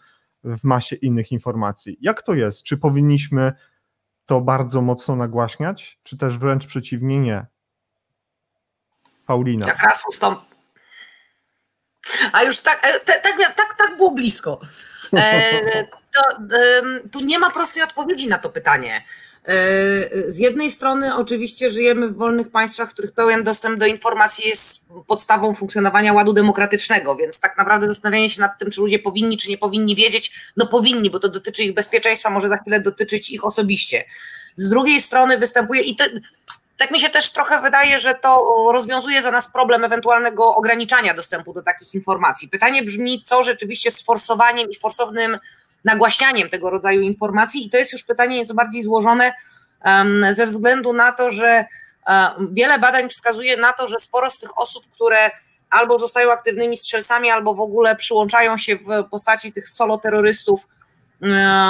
w 0.43 0.63
masie 0.63 0.95
innych 0.95 1.31
informacji. 1.31 1.97
Jak 2.01 2.21
to 2.21 2.33
jest? 2.33 2.63
Czy 2.63 2.77
powinniśmy 2.77 3.53
to 4.25 4.41
bardzo 4.41 4.81
mocno 4.81 5.15
nagłaśniać, 5.15 5.99
czy 6.03 6.17
też 6.17 6.37
wręcz 6.37 6.67
przeciwnie 6.67 7.19
nie? 7.19 7.45
Paulina. 9.25 9.67
Jak 9.67 9.83
raz 9.83 10.03
ustąp. 10.09 10.39
A 12.31 12.43
już 12.43 12.61
tak, 12.61 12.79
e, 12.83 12.99
tak, 12.99 13.21
tak, 13.55 13.75
tak 13.77 13.97
było 13.97 14.11
blisko. 14.11 14.61
E, 15.13 15.83
to, 16.13 16.21
tu 17.11 17.19
nie 17.19 17.39
ma 17.39 17.51
prostej 17.51 17.83
odpowiedzi 17.83 18.27
na 18.27 18.37
to 18.37 18.49
pytanie. 18.49 19.03
Z 20.27 20.39
jednej 20.39 20.71
strony 20.71 21.15
oczywiście 21.15 21.69
żyjemy 21.69 22.07
w 22.07 22.17
wolnych 22.17 22.51
państwach, 22.51 22.89
w 22.89 22.93
których 22.93 23.11
pełen 23.11 23.43
dostęp 23.43 23.79
do 23.79 23.85
informacji 23.85 24.49
jest 24.49 24.85
podstawą 25.07 25.55
funkcjonowania 25.55 26.13
ładu 26.13 26.33
demokratycznego, 26.33 27.15
więc 27.15 27.39
tak 27.39 27.57
naprawdę 27.57 27.87
zastanawianie 27.87 28.29
się 28.29 28.41
nad 28.41 28.59
tym, 28.59 28.71
czy 28.71 28.81
ludzie 28.81 28.99
powinni, 28.99 29.37
czy 29.37 29.49
nie 29.49 29.57
powinni 29.57 29.95
wiedzieć, 29.95 30.31
no 30.57 30.67
powinni, 30.67 31.09
bo 31.09 31.19
to 31.19 31.29
dotyczy 31.29 31.63
ich 31.63 31.73
bezpieczeństwa, 31.73 32.29
może 32.29 32.49
za 32.49 32.57
chwilę 32.57 32.79
dotyczyć 32.79 33.29
ich 33.29 33.45
osobiście. 33.45 34.05
Z 34.55 34.69
drugiej 34.69 35.01
strony 35.01 35.37
występuje 35.37 35.81
i 35.81 35.95
to, 35.95 36.03
tak 36.77 36.91
mi 36.91 36.99
się 36.99 37.09
też 37.09 37.31
trochę 37.31 37.61
wydaje, 37.61 37.99
że 37.99 38.13
to 38.13 38.55
rozwiązuje 38.73 39.21
za 39.21 39.31
nas 39.31 39.51
problem 39.51 39.83
ewentualnego 39.83 40.55
ograniczania 40.55 41.13
dostępu 41.13 41.53
do 41.53 41.61
takich 41.61 41.93
informacji. 41.93 42.49
Pytanie 42.49 42.83
brzmi, 42.83 43.23
co 43.23 43.43
rzeczywiście 43.43 43.91
z 43.91 44.03
forsowaniem 44.03 44.69
i 44.69 44.75
forsownym 44.75 45.37
nagłaśnianiem 45.83 46.49
tego 46.49 46.69
rodzaju 46.69 47.01
informacji 47.01 47.65
i 47.65 47.69
to 47.69 47.77
jest 47.77 47.93
już 47.93 48.03
pytanie 48.03 48.37
nieco 48.37 48.53
bardziej 48.53 48.83
złożone 48.83 49.33
ze 50.29 50.45
względu 50.45 50.93
na 50.93 51.11
to, 51.11 51.31
że 51.31 51.65
wiele 52.51 52.79
badań 52.79 53.09
wskazuje 53.09 53.57
na 53.57 53.73
to, 53.73 53.87
że 53.87 53.99
sporo 53.99 54.29
z 54.29 54.39
tych 54.39 54.59
osób, 54.59 54.89
które 54.89 55.31
albo 55.69 55.99
zostają 55.99 56.31
aktywnymi 56.31 56.77
strzelcami, 56.77 57.29
albo 57.29 57.55
w 57.55 57.59
ogóle 57.59 57.95
przyłączają 57.95 58.57
się 58.57 58.75
w 58.75 59.09
postaci 59.09 59.53
tych 59.53 59.69
solo 59.69 59.97
terrorystów, 59.97 60.67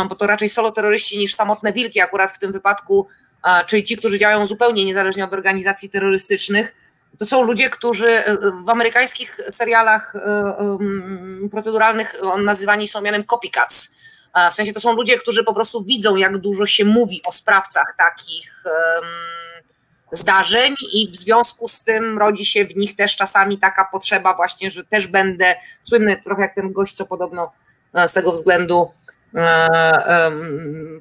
bo 0.09 0.15
to 0.15 0.27
raczej 0.27 0.49
solo 0.49 0.71
terroryści 0.71 1.17
niż 1.17 1.35
samotne 1.35 1.73
wilki 1.73 2.01
akurat 2.01 2.31
w 2.31 2.39
tym 2.39 2.51
wypadku, 2.51 3.07
czyli 3.67 3.83
ci, 3.83 3.97
którzy 3.97 4.19
działają 4.19 4.47
zupełnie 4.47 4.85
niezależnie 4.85 5.23
od 5.23 5.33
organizacji 5.33 5.89
terrorystycznych, 5.89 6.75
to 7.19 7.25
są 7.25 7.43
ludzie, 7.43 7.69
którzy 7.69 8.23
w 8.65 8.69
amerykańskich 8.69 9.39
serialach 9.49 10.13
proceduralnych 11.51 12.15
nazywani 12.43 12.87
są 12.87 13.01
mianem 13.01 13.23
copycats. 13.23 13.91
W 14.51 14.53
sensie 14.53 14.73
to 14.73 14.79
są 14.79 14.95
ludzie, 14.95 15.17
którzy 15.17 15.43
po 15.43 15.53
prostu 15.53 15.83
widzą, 15.83 16.15
jak 16.15 16.37
dużo 16.37 16.65
się 16.65 16.85
mówi 16.85 17.21
o 17.25 17.31
sprawcach 17.31 17.95
takich 17.97 18.63
zdarzeń 20.11 20.75
i 20.93 21.11
w 21.11 21.15
związku 21.15 21.67
z 21.67 21.83
tym 21.83 22.17
rodzi 22.17 22.45
się 22.45 22.65
w 22.65 22.75
nich 22.75 22.95
też 22.95 23.15
czasami 23.15 23.59
taka 23.59 23.85
potrzeba 23.91 24.33
właśnie, 24.33 24.71
że 24.71 24.85
też 24.85 25.07
będę 25.07 25.55
słynny 25.81 26.17
trochę 26.17 26.41
jak 26.41 26.55
ten 26.55 26.71
gość, 26.71 26.93
co 26.93 27.05
podobno 27.05 27.51
e, 27.93 28.09
z 28.09 28.13
tego 28.13 28.31
względu 28.31 28.91
e, 28.91 29.11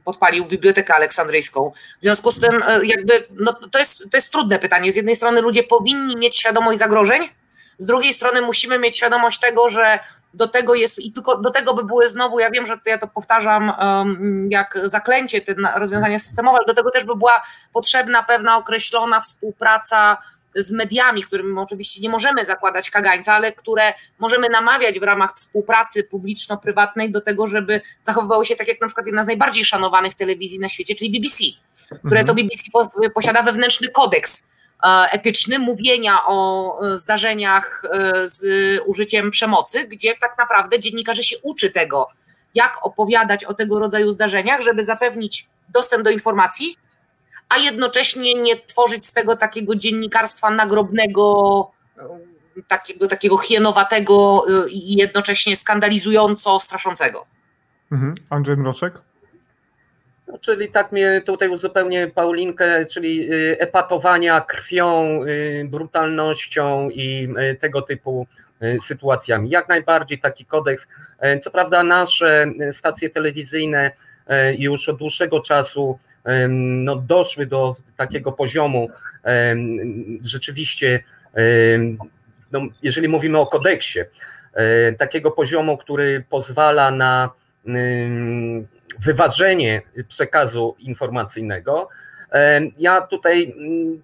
podpalił 0.04 0.44
Bibliotekę 0.44 0.94
Aleksandryjską. 0.94 1.72
W 1.98 2.02
związku 2.02 2.30
z 2.30 2.40
tym 2.40 2.62
e, 2.66 2.86
jakby 2.86 3.26
no, 3.30 3.52
to, 3.52 3.78
jest, 3.78 3.98
to 4.10 4.16
jest 4.16 4.30
trudne 4.30 4.58
pytanie. 4.58 4.92
Z 4.92 4.96
jednej 4.96 5.16
strony 5.16 5.40
ludzie 5.40 5.62
powinni 5.62 6.16
mieć 6.16 6.36
świadomość 6.36 6.78
zagrożeń, 6.78 7.28
z 7.78 7.86
drugiej 7.86 8.14
strony 8.14 8.40
musimy 8.40 8.78
mieć 8.78 8.96
świadomość 8.96 9.40
tego, 9.40 9.68
że 9.68 9.98
do 10.34 10.48
tego 10.48 10.74
jest 10.74 10.98
i 10.98 11.12
tylko 11.12 11.38
do 11.38 11.50
tego 11.50 11.74
by 11.74 11.84
były 11.84 12.08
znowu, 12.08 12.38
ja 12.38 12.50
wiem, 12.50 12.66
że 12.66 12.78
ja 12.86 12.98
to 12.98 13.06
powtarzam 13.08 13.72
jak 14.48 14.78
zaklęcie, 14.84 15.40
te 15.40 15.54
rozwiązania 15.76 16.18
systemowe, 16.18 16.56
ale 16.56 16.66
do 16.66 16.74
tego 16.74 16.90
też 16.90 17.04
by 17.04 17.16
była 17.16 17.42
potrzebna 17.72 18.22
pewna 18.22 18.56
określona 18.56 19.20
współpraca 19.20 20.18
z 20.56 20.72
mediami, 20.72 21.22
którym 21.22 21.58
oczywiście 21.58 22.00
nie 22.00 22.08
możemy 22.08 22.46
zakładać 22.46 22.90
kagańca, 22.90 23.34
ale 23.34 23.52
które 23.52 23.94
możemy 24.18 24.48
namawiać 24.48 25.00
w 25.00 25.02
ramach 25.02 25.34
współpracy 25.36 26.04
publiczno-prywatnej 26.04 27.12
do 27.12 27.20
tego, 27.20 27.46
żeby 27.46 27.80
zachowywały 28.02 28.46
się 28.46 28.56
tak 28.56 28.68
jak 28.68 28.80
na 28.80 28.86
przykład 28.86 29.06
jedna 29.06 29.22
z 29.22 29.26
najbardziej 29.26 29.64
szanowanych 29.64 30.14
telewizji 30.14 30.58
na 30.58 30.68
świecie, 30.68 30.94
czyli 30.94 31.10
BBC, 31.10 31.44
które 31.98 32.24
to 32.24 32.32
mhm. 32.32 32.36
BBC 32.36 32.62
posiada 33.14 33.42
wewnętrzny 33.42 33.88
kodeks 33.88 34.50
E, 34.82 35.12
etyczny 35.12 35.58
mówienia 35.58 36.26
o 36.26 36.78
e, 36.82 36.98
zdarzeniach 36.98 37.82
e, 37.84 38.28
z 38.28 38.44
użyciem 38.86 39.30
przemocy, 39.30 39.84
gdzie 39.84 40.14
tak 40.20 40.38
naprawdę 40.38 40.78
dziennikarze 40.78 41.22
się 41.22 41.36
uczy 41.42 41.70
tego, 41.70 42.08
jak 42.54 42.86
opowiadać 42.86 43.44
o 43.44 43.54
tego 43.54 43.78
rodzaju 43.78 44.12
zdarzeniach, 44.12 44.60
żeby 44.60 44.84
zapewnić 44.84 45.46
dostęp 45.68 46.04
do 46.04 46.10
informacji, 46.10 46.76
a 47.50 47.58
jednocześnie 47.58 48.34
nie 48.34 48.56
tworzyć 48.56 49.06
z 49.06 49.12
tego 49.12 49.36
takiego 49.36 49.76
dziennikarstwa 49.76 50.50
nagrobnego, 50.50 51.70
takiego, 52.68 53.06
takiego 53.06 53.38
hienowatego 53.38 54.44
i 54.70 54.94
jednocześnie 54.96 55.56
skandalizująco 55.56 56.60
straszącego. 56.60 57.26
Mhm. 57.92 58.14
Andrzej 58.30 58.56
Mroczek? 58.56 58.94
No, 60.26 60.38
czyli 60.38 60.68
tak 60.68 60.92
mnie 60.92 61.22
tutaj 61.26 61.48
uzupełnię 61.48 62.06
Paulinkę, 62.06 62.86
czyli 62.86 63.32
y, 63.32 63.56
epatowania 63.58 64.40
krwią, 64.40 65.22
y, 65.24 65.66
brutalnością 65.70 66.90
i 66.90 67.28
y, 67.52 67.54
tego 67.54 67.82
typu 67.82 68.26
sytuacjami. 68.80 69.50
Jak 69.50 69.68
najbardziej 69.68 70.18
taki 70.18 70.44
kodeks. 70.44 70.88
Co 71.42 71.50
prawda 71.50 71.82
nasze 71.82 72.46
stacje 72.72 73.10
telewizyjne 73.10 73.90
już 74.58 74.88
od 74.88 74.96
dłuższego 74.96 75.40
czasu 75.40 75.98
no, 76.48 76.96
doszły 76.96 77.46
do 77.46 77.76
takiego 77.96 78.32
poziomu 78.32 78.88
rzeczywiście, 80.20 81.04
no, 82.52 82.60
jeżeli 82.82 83.08
mówimy 83.08 83.38
o 83.38 83.46
kodeksie, 83.46 84.00
takiego 84.98 85.30
poziomu, 85.30 85.78
który 85.78 86.24
pozwala 86.30 86.90
na 86.90 87.30
wyważenie 88.98 89.82
przekazu 90.08 90.76
informacyjnego. 90.78 91.88
Ja 92.78 93.00
tutaj 93.00 93.54
mm, 93.56 94.02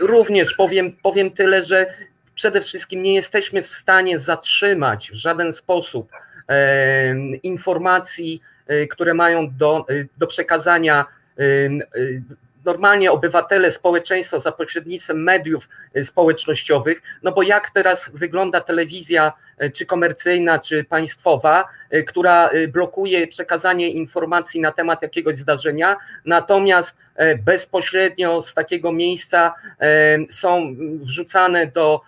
również 0.00 0.54
powiem, 0.54 0.92
powiem 1.02 1.30
tyle, 1.30 1.62
że 1.62 1.94
przede 2.34 2.60
wszystkim 2.60 3.02
nie 3.02 3.14
jesteśmy 3.14 3.62
w 3.62 3.68
stanie 3.68 4.18
zatrzymać 4.18 5.10
w 5.10 5.14
żaden 5.14 5.52
sposób 5.52 6.10
informacji, 7.42 8.42
e, 8.42 8.53
które 8.90 9.14
mają 9.14 9.50
do, 9.50 9.86
e, 9.88 9.92
do 10.18 10.26
przekazania 10.26 11.04
e, 11.38 11.42
normalnie 12.64 13.12
obywatele, 13.12 13.70
społeczeństwo 13.70 14.40
za 14.40 14.52
pośrednictwem 14.52 15.22
mediów 15.22 15.68
y, 15.96 16.04
społecznościowych, 16.04 17.02
no 17.22 17.32
bo 17.32 17.42
jak 17.42 17.70
teraz 17.70 18.10
wygląda 18.14 18.60
telewizja, 18.60 19.32
y, 19.62 19.70
czy 19.70 19.86
komercyjna, 19.86 20.58
czy 20.58 20.84
państwowa, 20.84 21.68
y, 21.94 22.04
która 22.04 22.50
blokuje 22.68 23.26
przekazanie 23.26 23.90
informacji 23.90 24.60
na 24.60 24.72
temat 24.72 25.02
jakiegoś 25.02 25.36
zdarzenia, 25.36 25.96
natomiast 26.24 26.96
bezpośrednio 27.44 28.42
z 28.42 28.54
takiego 28.54 28.92
miejsca 28.92 29.54
są 30.30 30.76
wrzucane 31.00 31.66
do 31.66 32.00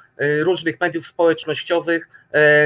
różnych 0.42 0.80
mediów 0.80 1.06
społecznościowych 1.06 2.08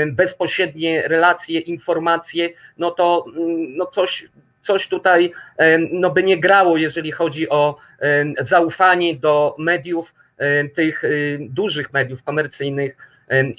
bezpośrednie 0.07 1.09
relacje, 1.09 1.61
informacje, 1.61 2.49
no 2.79 2.91
to 2.91 3.25
mm, 3.37 3.77
no 3.77 3.87
coś 3.87 4.29
coś 4.63 4.89
tutaj 4.89 5.33
no, 5.93 6.11
by 6.11 6.23
nie 6.23 6.41
grało, 6.41 6.77
jeżeli 6.77 7.13
chodzi 7.13 7.49
o 7.49 7.77
zaufanie 8.41 9.15
do 9.15 9.57
mediów, 9.59 10.15
tych 10.75 11.05
y, 11.05 11.39
dużych 11.41 11.93
mediów 11.93 12.23
komercyjnych 12.23 12.97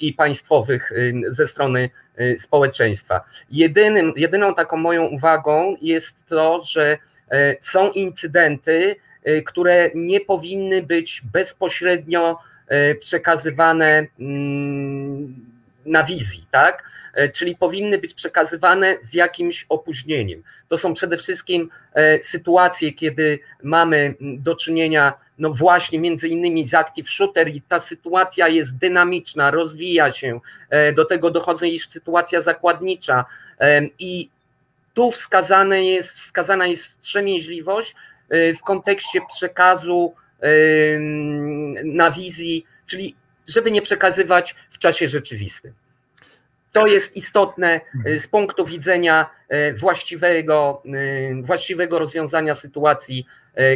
i 0.00 0.12
państwowych 0.12 0.92
ze 1.28 1.46
strony 1.46 1.90
społeczeństwa. 2.38 3.20
Jedynym, 3.50 4.12
jedyną 4.16 4.54
taką 4.54 4.76
moją 4.76 5.04
uwagą 5.04 5.76
jest 5.82 6.26
to, 6.26 6.60
że 6.64 6.98
e, 7.30 7.56
są 7.60 7.90
incydenty, 7.90 8.96
które 9.46 9.90
nie 9.94 10.20
powinny 10.20 10.82
być 10.82 11.22
bezpośrednio 11.32 12.38
e, 12.68 12.94
przekazywane 12.94 14.06
mm, 14.20 15.34
na 15.86 16.04
wizji, 16.04 16.46
tak? 16.50 16.90
E, 17.12 17.28
czyli 17.28 17.56
powinny 17.56 17.98
być 17.98 18.14
przekazywane 18.14 18.96
z 19.02 19.14
jakimś 19.14 19.66
opóźnieniem. 19.68 20.42
To 20.68 20.78
są 20.78 20.94
przede 20.94 21.16
wszystkim 21.16 21.70
e, 21.94 22.22
sytuacje, 22.22 22.92
kiedy 22.92 23.38
mamy 23.62 24.14
do 24.20 24.54
czynienia 24.54 25.12
no 25.38 25.52
właśnie 25.52 25.98
między 26.00 26.28
innymi 26.28 26.68
z 26.68 26.74
Active 26.74 27.10
Shooter 27.10 27.48
i 27.48 27.62
ta 27.62 27.80
sytuacja 27.80 28.48
jest 28.48 28.76
dynamiczna, 28.76 29.50
rozwija 29.50 30.10
się, 30.10 30.40
e, 30.70 30.92
do 30.92 31.04
tego 31.04 31.30
dochodzi 31.30 31.72
już 31.72 31.88
sytuacja 31.88 32.40
zakładnicza 32.40 33.24
i 33.98 34.28
tu 34.94 35.10
wskazane 35.10 35.84
jest, 35.84 36.12
wskazana 36.12 36.66
jest 36.66 36.84
wstrzemięźliwość 36.84 37.94
w 38.30 38.60
kontekście 38.64 39.20
przekazu 39.28 40.14
na 41.84 42.10
wizji, 42.10 42.66
czyli 42.86 43.14
żeby 43.48 43.70
nie 43.70 43.82
przekazywać 43.82 44.54
w 44.70 44.78
czasie 44.78 45.08
rzeczywistym. 45.08 45.72
To 46.72 46.86
jest 46.86 47.16
istotne 47.16 47.80
y, 48.06 48.20
z 48.20 48.26
punktu 48.26 48.64
widzenia 48.64 49.30
y, 49.52 49.74
właściwego, 49.74 50.82
y, 50.86 51.42
właściwego 51.42 51.98
rozwiązania 51.98 52.54
sytuacji 52.54 53.26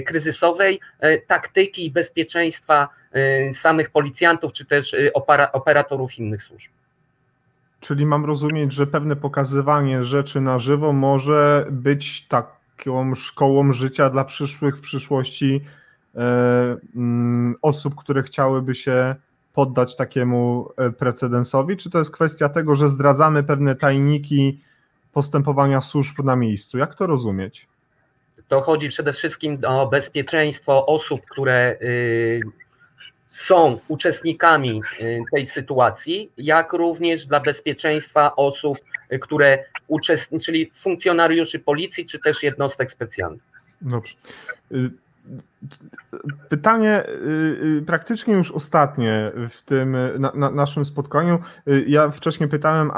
kryzysowej, 0.06 0.80
taktyki 1.26 1.86
i 1.86 1.90
bezpieczeństwa 1.90 2.88
samych 3.52 3.90
policjantów 3.90 4.52
czy 4.52 4.64
też 4.64 4.96
operatorów 5.52 6.18
innych 6.18 6.42
służb. 6.42 6.70
Czyli 7.80 8.06
mam 8.06 8.24
rozumieć, 8.24 8.72
że 8.72 8.86
pewne 8.86 9.16
pokazywanie 9.16 10.04
rzeczy 10.04 10.40
na 10.40 10.58
żywo 10.58 10.92
może 10.92 11.66
być 11.70 12.26
taką 12.26 13.14
szkołą 13.14 13.72
życia 13.72 14.10
dla 14.10 14.24
przyszłych 14.24 14.78
w 14.78 14.80
przyszłości 14.80 15.60
mm, 16.96 17.54
osób, 17.62 17.94
które 17.94 18.22
chciałyby 18.22 18.74
się 18.74 19.14
poddać 19.56 19.96
takiemu 19.96 20.70
e, 20.76 20.90
precedensowi, 20.90 21.76
czy 21.76 21.90
to 21.90 21.98
jest 21.98 22.10
kwestia 22.10 22.48
tego, 22.48 22.74
że 22.74 22.88
zdradzamy 22.88 23.42
pewne 23.42 23.76
tajniki 23.76 24.60
postępowania 25.12 25.80
służb 25.80 26.24
na 26.24 26.36
miejscu? 26.36 26.78
Jak 26.78 26.94
to 26.94 27.06
rozumieć? 27.06 27.66
To 28.48 28.60
chodzi 28.60 28.88
przede 28.88 29.12
wszystkim 29.12 29.58
o 29.66 29.86
bezpieczeństwo 29.86 30.86
osób, 30.86 31.20
które 31.30 31.76
y, 31.82 32.40
są 33.28 33.78
uczestnikami 33.88 34.82
y, 35.00 35.20
tej 35.32 35.46
sytuacji, 35.46 36.30
jak 36.38 36.72
również 36.72 37.26
dla 37.26 37.40
bezpieczeństwa 37.40 38.36
osób, 38.36 38.78
y, 39.12 39.18
które 39.18 39.64
uczestniczyli, 39.88 40.70
funkcjonariuszy 40.72 41.58
policji 41.58 42.06
czy 42.06 42.18
też 42.18 42.42
jednostek 42.42 42.90
specjalnych. 42.90 43.42
Dobrze. 43.80 44.14
Pytanie 46.48 47.04
y, 47.08 47.12
y, 47.78 47.82
praktycznie 47.86 48.34
już 48.34 48.52
ostatnie 48.52 49.32
w 49.50 49.62
tym 49.62 49.96
na, 50.18 50.32
na 50.34 50.50
naszym 50.50 50.84
spotkaniu. 50.84 51.38
Y, 51.68 51.84
ja 51.88 52.10
wcześniej 52.10 52.48
pytałem 52.48 52.90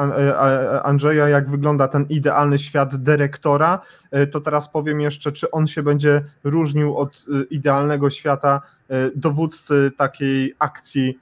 Andrzeja, 0.85 1.29
jak 1.29 1.51
wygląda 1.51 1.89
ten 1.89 2.07
idealny 2.09 2.59
świat 2.59 2.97
dyrektora. 2.97 3.81
To 4.33 4.41
teraz 4.41 4.69
powiem 4.69 5.01
jeszcze, 5.01 5.33
czy 5.33 5.51
on 5.51 5.67
się 5.67 5.83
będzie 5.83 6.25
różnił 6.45 6.99
od 6.99 7.27
idealnego 7.51 8.11
świata 8.11 8.63
dowódcy 9.17 9.93
takiej 9.97 10.55
akcji 10.59 11.19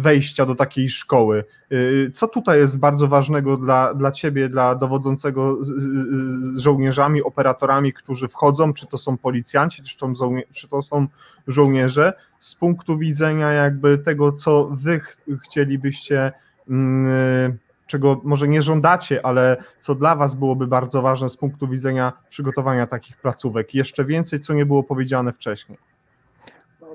wejścia 0.00 0.46
do 0.46 0.54
takiej 0.54 0.90
szkoły. 0.90 1.44
Y, 1.72 2.10
co 2.14 2.28
tutaj 2.28 2.58
jest 2.58 2.78
bardzo 2.78 3.08
ważnego 3.08 3.56
dla, 3.56 3.94
dla 3.94 4.12
Ciebie, 4.12 4.48
dla 4.48 4.74
dowodzącego 4.74 5.64
z, 5.64 5.68
z 5.68 6.58
żołnierzami, 6.58 7.22
operatorami, 7.22 7.92
którzy 7.92 8.28
wchodzą, 8.28 8.72
czy 8.72 8.86
to 8.86 8.98
są 8.98 9.16
policjanci, 9.16 9.82
czy 9.82 9.98
to, 9.98 10.14
są, 10.14 10.36
czy 10.52 10.68
to 10.68 10.82
są 10.82 11.06
żołnierze, 11.46 12.12
z 12.38 12.54
punktu 12.54 12.98
widzenia 12.98 13.52
jakby 13.52 13.98
tego, 13.98 14.32
co 14.32 14.68
Wy 14.72 15.00
chcielibyście, 15.42 16.32
mm, 16.68 17.58
czego 17.86 18.20
może 18.24 18.48
nie 18.48 18.62
żądacie, 18.62 19.26
ale 19.26 19.56
co 19.80 19.94
dla 19.94 20.16
Was 20.16 20.34
byłoby 20.34 20.66
bardzo 20.66 21.02
ważne 21.02 21.28
z 21.28 21.36
punktu 21.36 21.68
widzenia 21.68 22.12
przygotowania 22.28 22.86
takich 22.86 23.16
placówek. 23.16 23.74
Jeszcze 23.74 24.04
więcej, 24.04 24.40
co 24.40 24.54
nie 24.54 24.66
było 24.66 24.82
powiedziane 24.82 25.32
wcześniej. 25.32 25.78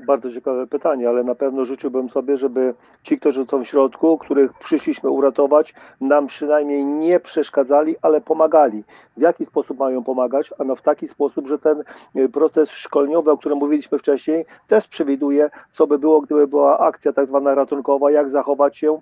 Bardzo 0.05 0.31
ciekawe 0.31 0.67
pytanie, 0.67 1.09
ale 1.09 1.23
na 1.23 1.35
pewno 1.35 1.65
życzyłbym 1.65 2.09
sobie, 2.09 2.37
żeby 2.37 2.73
ci, 3.03 3.19
którzy 3.19 3.45
są 3.45 3.63
w 3.63 3.67
środku, 3.67 4.17
których 4.17 4.53
przyszliśmy 4.53 5.09
uratować, 5.09 5.73
nam 6.01 6.27
przynajmniej 6.27 6.85
nie 6.85 7.19
przeszkadzali, 7.19 7.95
ale 8.01 8.21
pomagali. 8.21 8.83
W 9.17 9.21
jaki 9.21 9.45
sposób 9.45 9.79
mają 9.79 10.03
pomagać? 10.03 10.53
Ano 10.59 10.75
w 10.75 10.81
taki 10.81 11.07
sposób, 11.07 11.47
że 11.47 11.59
ten 11.59 11.83
e, 12.15 12.29
proces 12.29 12.71
szkoleniowy, 12.71 13.31
o 13.31 13.37
którym 13.37 13.57
mówiliśmy 13.57 13.99
wcześniej, 13.99 14.45
też 14.67 14.87
przewiduje, 14.87 15.49
co 15.71 15.87
by 15.87 15.99
było, 15.99 16.21
gdyby 16.21 16.47
była 16.47 16.79
akcja 16.79 17.13
tak 17.13 17.25
zwana 17.25 17.55
ratunkowa, 17.55 18.11
jak 18.11 18.29
zachować 18.29 18.77
się 18.77 19.01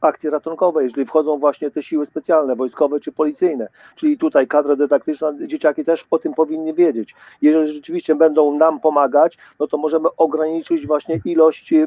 akcje 0.00 0.30
ratunkowe, 0.30 0.82
jeżeli 0.82 1.06
wchodzą 1.06 1.38
właśnie 1.38 1.70
te 1.70 1.82
siły 1.82 2.06
specjalne, 2.06 2.56
wojskowe 2.56 3.00
czy 3.00 3.12
policyjne. 3.12 3.68
Czyli 3.94 4.18
tutaj 4.18 4.48
kadra 4.48 4.76
dydaktyczna, 4.76 5.32
dzieciaki 5.46 5.84
też 5.84 6.06
o 6.10 6.18
tym 6.18 6.34
powinny 6.34 6.74
wiedzieć. 6.74 7.14
Jeżeli 7.42 7.68
rzeczywiście 7.68 8.14
będą 8.14 8.54
nam 8.54 8.80
pomagać, 8.80 9.38
no 9.60 9.66
to 9.66 9.78
możemy 9.78 10.08
ograniczyć 10.16 10.86
właśnie 10.86 11.20
ilość 11.24 11.72
y, 11.72 11.86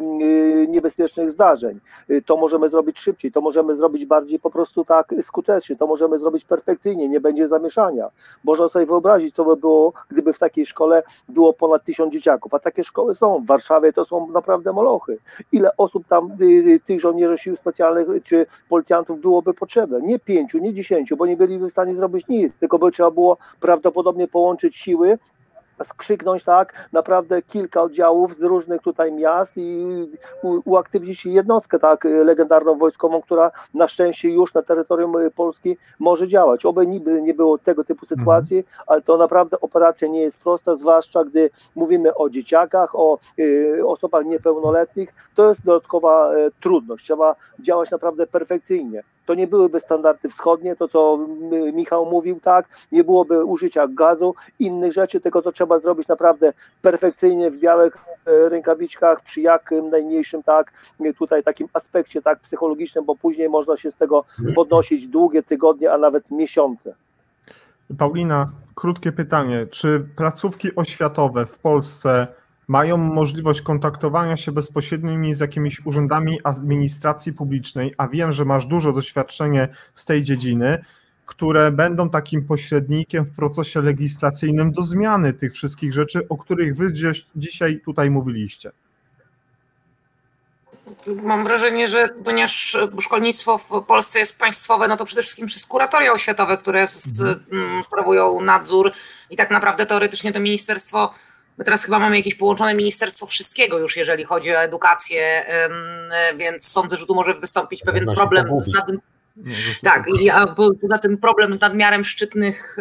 niebezpiecznych 0.69 1.32
zdarzeń. 1.32 1.80
Y, 2.10 2.22
to 2.22 2.38
możemy 2.38 2.69
zrobić 2.69 2.99
szybciej, 2.99 3.32
to 3.32 3.41
możemy 3.41 3.76
zrobić 3.76 4.06
bardziej 4.06 4.40
po 4.40 4.49
prostu 4.49 4.86
tak 4.86 5.14
skutecznie, 5.22 5.76
to 5.76 5.88
możemy 5.88 6.18
zrobić 6.18 6.45
perfekcyjnie, 6.45 7.10
nie 7.10 7.19
będzie 7.22 7.48
zamieszania. 7.48 8.10
Można 8.44 8.68
sobie 8.68 8.86
wyobrazić, 8.86 9.36
co 9.36 9.45
by 9.45 9.56
było, 9.57 9.94
gdyby 10.10 10.34
w 10.34 10.40
takiej 10.40 10.65
szkole 10.65 11.03
było 11.30 11.53
ponad 11.53 11.84
tysiąc 11.84 12.14
dzieciaków, 12.14 12.53
a 12.53 12.60
takie 12.60 12.84
szkoły 12.84 13.14
są. 13.14 13.38
W 13.40 13.45
Warszawie 13.45 13.94
to 13.94 14.06
są 14.06 14.28
naprawdę 14.28 14.73
molochy. 14.73 15.18
Ile 15.52 15.78
osób 15.78 16.07
tam, 16.07 16.32
y, 16.41 16.80
tych 16.86 16.99
żołnierzy 16.99 17.38
sił 17.38 17.56
specjalnych 17.56 17.90
specjalnych 17.91 18.23
czy 18.23 18.45
policjantów 18.69 19.22
byłoby 19.22 19.53
potrzebne. 19.53 20.01
Nie 20.01 20.19
pięciu, 20.19 20.57
nie 20.57 20.73
dziesięciu, 20.73 21.18
bo 21.18 21.26
nie 21.26 21.38
byliby 21.38 21.68
w 21.68 21.72
stanie 21.72 21.95
zrobić 21.95 22.27
nic, 22.27 22.59
tylko 22.59 22.80
by 22.80 22.91
trzeba 22.91 23.11
było 23.11 23.38
prawdopodobnie 23.59 24.27
połączyć 24.27 24.76
siły 24.76 25.18
skrzyknąć, 25.84 26.44
tak, 26.44 26.90
naprawdę 26.91 27.41
kilka 27.41 27.82
oddziałów 27.82 28.38
z 28.38 28.41
różnych 28.41 28.82
tutaj 28.82 29.12
miast 29.12 29.58
i 29.58 29.86
uaktywnić 30.66 31.26
jednostkę, 31.26 31.80
tak, 31.80 32.03
legendarną 32.03 32.78
wojskową, 32.78 33.22
która 33.22 33.52
na 33.74 33.88
szczęście 33.88 34.30
już 34.30 34.53
na 34.53 34.62
terytorium 34.62 35.14
Polski 35.36 35.78
może 35.99 36.28
działać. 36.28 36.66
Oby 36.66 36.88
niby 36.88 37.22
nie 37.22 37.34
było 37.34 37.58
tego 37.58 37.84
typu 37.84 38.06
sytuacji, 38.06 38.58
mhm. 38.58 38.84
ale 38.88 39.02
to 39.02 39.18
naprawdę 39.18 39.62
operacja 39.62 40.08
nie 40.08 40.22
jest 40.22 40.40
prosta, 40.40 40.76
zwłaszcza 40.76 41.24
gdy 41.24 41.49
mówimy 41.76 42.16
o 42.16 42.30
dzieciakach, 42.30 42.95
o 42.95 43.18
y, 43.40 43.82
osobach 43.86 44.26
niepełnoletnich, 44.26 45.14
to 45.36 45.49
jest 45.49 45.66
dodatkowa 45.66 46.36
y, 46.36 46.52
trudność. 46.62 47.06
Trzeba 47.06 47.36
działać 47.60 47.91
naprawdę 47.91 48.28
perfekcyjnie 48.28 49.03
to 49.26 49.34
nie 49.34 49.48
byłyby 49.48 49.80
standardy 49.80 50.30
wschodnie, 50.30 50.76
to 50.76 50.88
co 50.88 51.19
Michał 51.73 52.06
mówił, 52.06 52.39
tak, 52.39 52.69
nie 52.91 53.03
byłoby 53.03 53.45
użycia 53.45 53.88
gazu, 53.88 54.35
innych 54.60 54.93
rzeczy, 54.93 55.19
tylko 55.19 55.41
to 55.41 55.52
trzeba 55.52 55.80
zrobić 55.80 56.07
naprawdę 56.07 56.53
perfekcyjnie 56.81 57.52
w 57.52 57.57
białych 57.57 57.98
e, 57.98 58.49
rękawiczkach, 58.49 59.22
przy 59.22 59.41
jak 59.41 59.72
najmniejszym, 59.91 60.43
tak, 60.43 60.73
tutaj 61.18 61.43
takim 61.43 61.68
aspekcie, 61.73 62.22
tak, 62.22 62.39
psychologicznym, 62.39 63.06
bo 63.06 63.15
później 63.15 63.49
można 63.49 63.77
się 63.77 63.91
z 63.91 63.95
tego 63.95 64.26
podnosić 64.56 65.07
długie 65.07 65.43
tygodnie, 65.43 65.91
a 65.91 65.98
nawet 65.98 66.31
miesiące. 66.31 66.95
Paulina, 67.98 68.52
krótkie 68.76 69.11
pytanie. 69.11 69.68
Czy 69.72 70.06
placówki 70.15 70.76
oświatowe 70.76 71.45
w 71.45 71.57
Polsce 71.57 72.27
mają 72.72 72.98
możliwość 72.98 73.61
kontaktowania 73.61 74.38
się 74.38 74.52
bezpośrednio 74.52 75.35
z 75.35 75.39
jakimiś 75.39 75.85
urzędami 75.85 76.39
administracji 76.43 77.34
publicznej, 77.34 77.93
a 77.98 78.07
wiem, 78.07 78.34
że 78.34 78.45
masz 78.45 78.65
dużo 78.65 78.93
doświadczenie 78.93 79.68
z 79.95 80.06
tej 80.06 80.23
dziedziny, 80.23 80.85
które 81.26 81.72
będą 81.72 82.10
takim 82.10 82.45
pośrednikiem 82.48 83.26
w 83.26 83.35
procesie 83.35 83.81
legislacyjnym 83.81 84.72
do 84.72 84.84
zmiany 84.84 85.34
tych 85.34 85.53
wszystkich 85.53 85.93
rzeczy, 85.93 86.27
o 86.30 86.38
których 86.38 86.77
wy 86.77 86.93
dzisiaj 87.35 87.81
tutaj 87.85 88.10
mówiliście. 88.10 88.72
Mam 91.23 91.43
wrażenie, 91.43 91.88
że 91.88 92.10
ponieważ 92.26 92.77
szkolnictwo 92.99 93.57
w 93.57 93.85
Polsce 93.88 94.19
jest 94.19 94.39
państwowe, 94.39 94.88
no 94.88 94.98
to 94.98 95.06
przede 95.06 95.22
wszystkim 95.22 95.48
przez 95.48 95.65
kuratoria 95.65 96.11
oświatowe, 96.11 96.57
które 96.57 96.80
mhm. 96.81 97.84
sprawują 97.84 98.41
nadzór 98.41 98.91
i 99.30 99.38
tak 99.38 99.52
naprawdę 99.52 99.85
teoretycznie 99.85 100.31
to 100.31 100.39
ministerstwo 100.39 101.14
My 101.62 101.66
teraz 101.66 101.84
chyba 101.84 102.00
mamy 102.00 102.18
jakieś 102.18 102.36
połączone 102.36 102.74
ministerstwo 102.74 103.26
wszystkiego 103.26 103.80
już, 103.80 103.98
jeżeli 103.98 104.24
chodzi 104.24 104.56
o 104.56 104.62
edukację, 104.62 105.46
więc 106.38 106.68
sądzę, 106.68 106.98
że 106.98 107.06
tu 107.06 107.16
może 107.16 107.34
wystąpić 107.34 107.82
pewien 107.82 108.06
problem 108.16 108.62
z 108.62 108.74
nad... 108.74 108.90
No, 108.90 109.00
tak, 109.84 110.06
a 110.34 110.48
poza 110.82 110.98
tym 111.02 111.18
problem 111.18 111.54
z 111.54 111.62
nadmiarem 111.62 112.06
szczytnych 112.06 112.78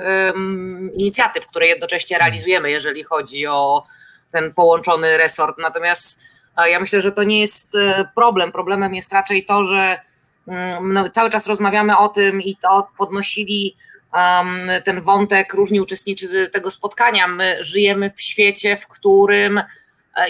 inicjatyw, 0.94 1.47
które 1.47 1.66
jednocześnie 1.66 2.16
hmm. 2.16 2.27
realizujemy, 2.27 2.70
jeżeli 2.70 3.02
chodzi 3.02 3.47
o 3.47 3.85
ten 4.32 4.55
połączony 4.55 5.16
resort. 5.16 5.59
Natomiast 5.59 6.20
ja 6.70 6.81
myślę, 6.81 7.01
że 7.01 7.12
to 7.12 7.23
nie 7.23 7.40
jest 7.40 7.74
e, 7.74 8.09
problem. 8.15 8.52
Problemem 8.52 8.94
jest 8.94 9.12
raczej 9.12 9.44
to, 9.44 9.65
że 9.65 10.01
um, 10.47 10.93
no, 10.93 11.09
cały 11.09 11.31
czas 11.31 11.47
rozmawiamy 11.47 11.97
o 11.97 12.09
tym 12.09 12.43
i 12.43 12.57
to 12.57 12.89
podnosili 12.98 13.77
ten 14.84 15.00
wątek 15.00 15.54
różni 15.54 15.80
uczestniczy 15.80 16.50
tego 16.52 16.70
spotkania. 16.70 17.28
My 17.28 17.56
żyjemy 17.60 18.10
w 18.16 18.20
świecie, 18.20 18.76
w 18.76 18.86
którym 18.86 19.58
e, 19.58 19.64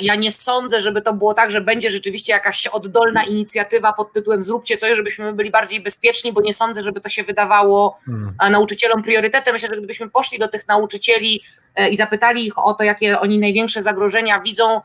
ja 0.00 0.14
nie 0.14 0.32
sądzę, 0.32 0.80
żeby 0.80 1.02
to 1.02 1.12
było 1.14 1.34
tak, 1.34 1.50
że 1.50 1.60
będzie 1.60 1.90
rzeczywiście 1.90 2.32
jakaś 2.32 2.66
oddolna 2.66 3.24
inicjatywa 3.24 3.92
pod 3.92 4.12
tytułem 4.12 4.42
zróbcie 4.42 4.76
coś, 4.76 4.96
żebyśmy 4.96 5.32
byli 5.32 5.50
bardziej 5.50 5.80
bezpieczni, 5.80 6.32
bo 6.32 6.40
nie 6.40 6.54
sądzę, 6.54 6.82
żeby 6.82 7.00
to 7.00 7.08
się 7.08 7.22
wydawało 7.22 7.98
hmm. 8.06 8.34
E, 8.40 8.50
nauczycielom 8.50 9.02
priorytetem. 9.02 9.52
Myślę, 9.52 9.68
że 9.68 9.76
gdybyśmy 9.76 10.10
poszli 10.10 10.38
do 10.38 10.48
tych 10.48 10.68
nauczycieli 10.68 11.42
e, 11.74 11.90
i 11.90 11.96
zapytali 11.96 12.46
ich 12.46 12.58
o 12.58 12.74
to, 12.74 12.84
jakie 12.84 13.20
oni 13.20 13.38
największe 13.38 13.82
zagrożenia 13.82 14.40
widzą, 14.40 14.80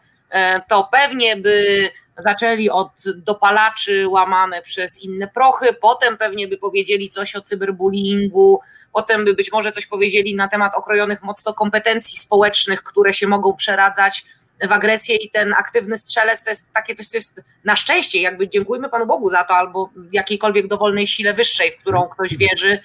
to 0.67 0.89
pewnie 0.91 1.37
by 1.37 1.89
zaczęli 2.17 2.69
od 2.69 3.03
dopalaczy 3.15 4.07
łamane 4.07 4.61
przez 4.61 5.03
inne 5.03 5.27
prochy, 5.27 5.73
potem 5.81 6.17
pewnie 6.17 6.47
by 6.47 6.57
powiedzieli 6.57 7.09
coś 7.09 7.35
o 7.35 7.41
cyberbullyingu, 7.41 8.59
potem 8.93 9.25
by 9.25 9.33
być 9.33 9.51
może 9.51 9.71
coś 9.71 9.87
powiedzieli 9.87 10.35
na 10.35 10.47
temat 10.47 10.75
okrojonych 10.75 11.23
mocno 11.23 11.53
kompetencji 11.53 12.19
społecznych, 12.19 12.83
które 12.83 13.13
się 13.13 13.27
mogą 13.27 13.55
przeradzać 13.55 14.25
w 14.61 14.71
agresję 14.71 15.15
i 15.15 15.29
ten 15.29 15.53
aktywny 15.53 15.97
strzelec 15.97 16.43
to 16.43 16.49
jest 16.49 16.73
takie 16.73 16.95
coś, 16.95 17.07
co 17.07 17.17
jest 17.17 17.43
na 17.63 17.75
szczęście, 17.75 18.21
jakby 18.21 18.49
dziękujmy 18.49 18.89
Panu 18.89 19.05
Bogu 19.05 19.29
za 19.29 19.43
to, 19.43 19.55
albo 19.55 19.89
jakiejkolwiek 20.11 20.67
dowolnej 20.67 21.07
sile 21.07 21.33
wyższej, 21.33 21.71
w 21.71 21.77
którą 21.77 22.07
ktoś 22.07 22.37
wierzy. 22.37 22.79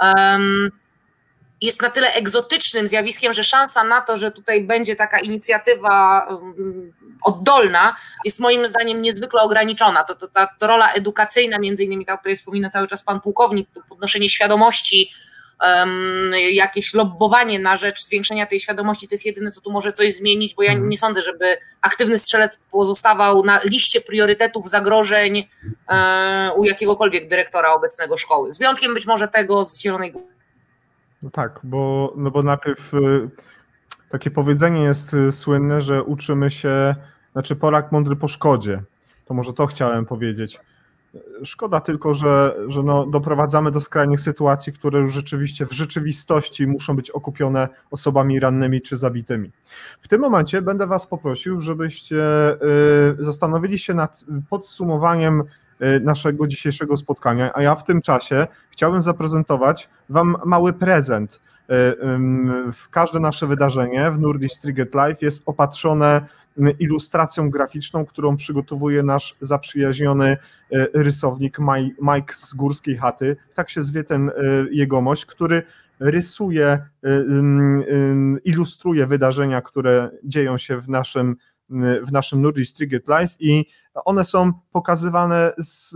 Um, 0.00 0.70
jest 1.60 1.82
na 1.82 1.90
tyle 1.90 2.12
egzotycznym 2.12 2.88
zjawiskiem, 2.88 3.32
że 3.32 3.44
szansa 3.44 3.84
na 3.84 4.00
to, 4.00 4.16
że 4.16 4.30
tutaj 4.30 4.64
będzie 4.64 4.96
taka 4.96 5.20
inicjatywa 5.20 6.26
oddolna, 7.24 7.96
jest 8.24 8.40
moim 8.40 8.68
zdaniem 8.68 9.02
niezwykle 9.02 9.42
ograniczona. 9.42 10.04
To, 10.04 10.14
to, 10.14 10.28
ta 10.28 10.48
to 10.58 10.66
rola 10.66 10.92
edukacyjna, 10.92 11.58
między 11.58 11.84
innymi 11.84 12.06
ta, 12.06 12.12
o 12.12 12.18
której 12.18 12.36
wspomina 12.36 12.70
cały 12.70 12.88
czas 12.88 13.02
pan 13.02 13.20
pułkownik, 13.20 13.68
to 13.74 13.80
podnoszenie 13.88 14.30
świadomości, 14.30 15.10
um, 15.62 16.32
jakieś 16.52 16.94
lobbowanie 16.94 17.58
na 17.58 17.76
rzecz 17.76 18.02
zwiększenia 18.04 18.46
tej 18.46 18.60
świadomości, 18.60 19.08
to 19.08 19.14
jest 19.14 19.26
jedyne, 19.26 19.50
co 19.50 19.60
tu 19.60 19.70
może 19.70 19.92
coś 19.92 20.14
zmienić, 20.14 20.54
bo 20.54 20.62
ja 20.62 20.72
mhm. 20.72 20.88
nie 20.88 20.98
sądzę, 20.98 21.22
żeby 21.22 21.44
aktywny 21.80 22.18
strzelec 22.18 22.62
pozostawał 22.70 23.44
na 23.44 23.60
liście 23.64 24.00
priorytetów 24.00 24.70
zagrożeń 24.70 25.48
um, 25.88 25.98
u 26.56 26.64
jakiegokolwiek 26.64 27.28
dyrektora 27.28 27.72
obecnego 27.72 28.16
szkoły. 28.16 28.52
Z 28.52 28.58
wyjątkiem 28.58 28.94
być 28.94 29.06
może 29.06 29.28
tego 29.28 29.64
z 29.64 29.80
Zielonej 29.80 30.12
Góry. 30.12 30.32
No 31.22 31.30
tak, 31.30 31.60
bo, 31.62 32.12
no 32.16 32.30
bo 32.30 32.42
najpierw 32.42 32.94
y, 32.94 33.30
takie 34.10 34.30
powiedzenie 34.30 34.82
jest 34.82 35.14
y, 35.14 35.32
słynne, 35.32 35.82
że 35.82 36.02
uczymy 36.02 36.50
się, 36.50 36.94
znaczy 37.32 37.56
Polak 37.56 37.92
mądry 37.92 38.16
po 38.16 38.28
szkodzie. 38.28 38.82
To 39.24 39.34
może 39.34 39.52
to 39.52 39.66
chciałem 39.66 40.06
powiedzieć. 40.06 40.60
Szkoda 41.44 41.80
tylko, 41.80 42.14
że, 42.14 42.56
że 42.68 42.82
no 42.82 43.06
doprowadzamy 43.06 43.70
do 43.70 43.80
skrajnych 43.80 44.20
sytuacji, 44.20 44.72
które 44.72 45.00
już 45.00 45.12
rzeczywiście 45.12 45.66
w 45.66 45.72
rzeczywistości 45.72 46.66
muszą 46.66 46.96
być 46.96 47.10
okupione 47.10 47.68
osobami 47.90 48.40
rannymi 48.40 48.82
czy 48.82 48.96
zabitymi. 48.96 49.50
W 50.00 50.08
tym 50.08 50.20
momencie 50.20 50.62
będę 50.62 50.86
Was 50.86 51.06
poprosił, 51.06 51.60
żebyście 51.60 52.16
y, 53.20 53.24
zastanowili 53.24 53.78
się 53.78 53.94
nad 53.94 54.24
podsumowaniem 54.50 55.42
naszego 56.00 56.46
dzisiejszego 56.46 56.96
spotkania, 56.96 57.50
a 57.54 57.62
ja 57.62 57.74
w 57.74 57.84
tym 57.84 58.02
czasie 58.02 58.46
chciałbym 58.70 59.02
zaprezentować 59.02 59.88
Wam 60.08 60.36
mały 60.44 60.72
prezent 60.72 61.40
w 62.72 62.88
każde 62.90 63.20
nasze 63.20 63.46
wydarzenie 63.46 64.10
w 64.10 64.20
Nordic 64.20 64.60
Triget 64.60 64.94
Live 64.94 65.22
jest 65.22 65.42
opatrzone 65.46 66.26
ilustracją 66.78 67.50
graficzną, 67.50 68.06
którą 68.06 68.36
przygotowuje 68.36 69.02
nasz 69.02 69.36
zaprzyjaźniony 69.40 70.36
e, 70.72 70.86
rysownik 70.94 71.58
Mike 72.02 72.34
z 72.34 72.54
Górskiej 72.54 72.96
Chaty. 72.96 73.36
Tak 73.54 73.70
się 73.70 73.82
zwie 73.82 74.04
ten 74.04 74.28
e, 74.28 74.32
jegomość, 74.70 75.26
który 75.26 75.62
rysuje, 76.00 76.78
ilustruje 78.44 79.06
wydarzenia, 79.06 79.62
które 79.62 80.10
dzieją 80.24 80.58
się 80.58 80.80
w 80.80 80.88
naszym 80.88 81.36
w 82.02 82.12
naszym 82.12 82.42
Nordic 82.42 82.74
Triget 82.74 83.08
Live 83.08 83.30
i 83.40 83.64
one 83.94 84.24
są 84.24 84.52
pokazywane 84.72 85.52
z, 85.58 85.94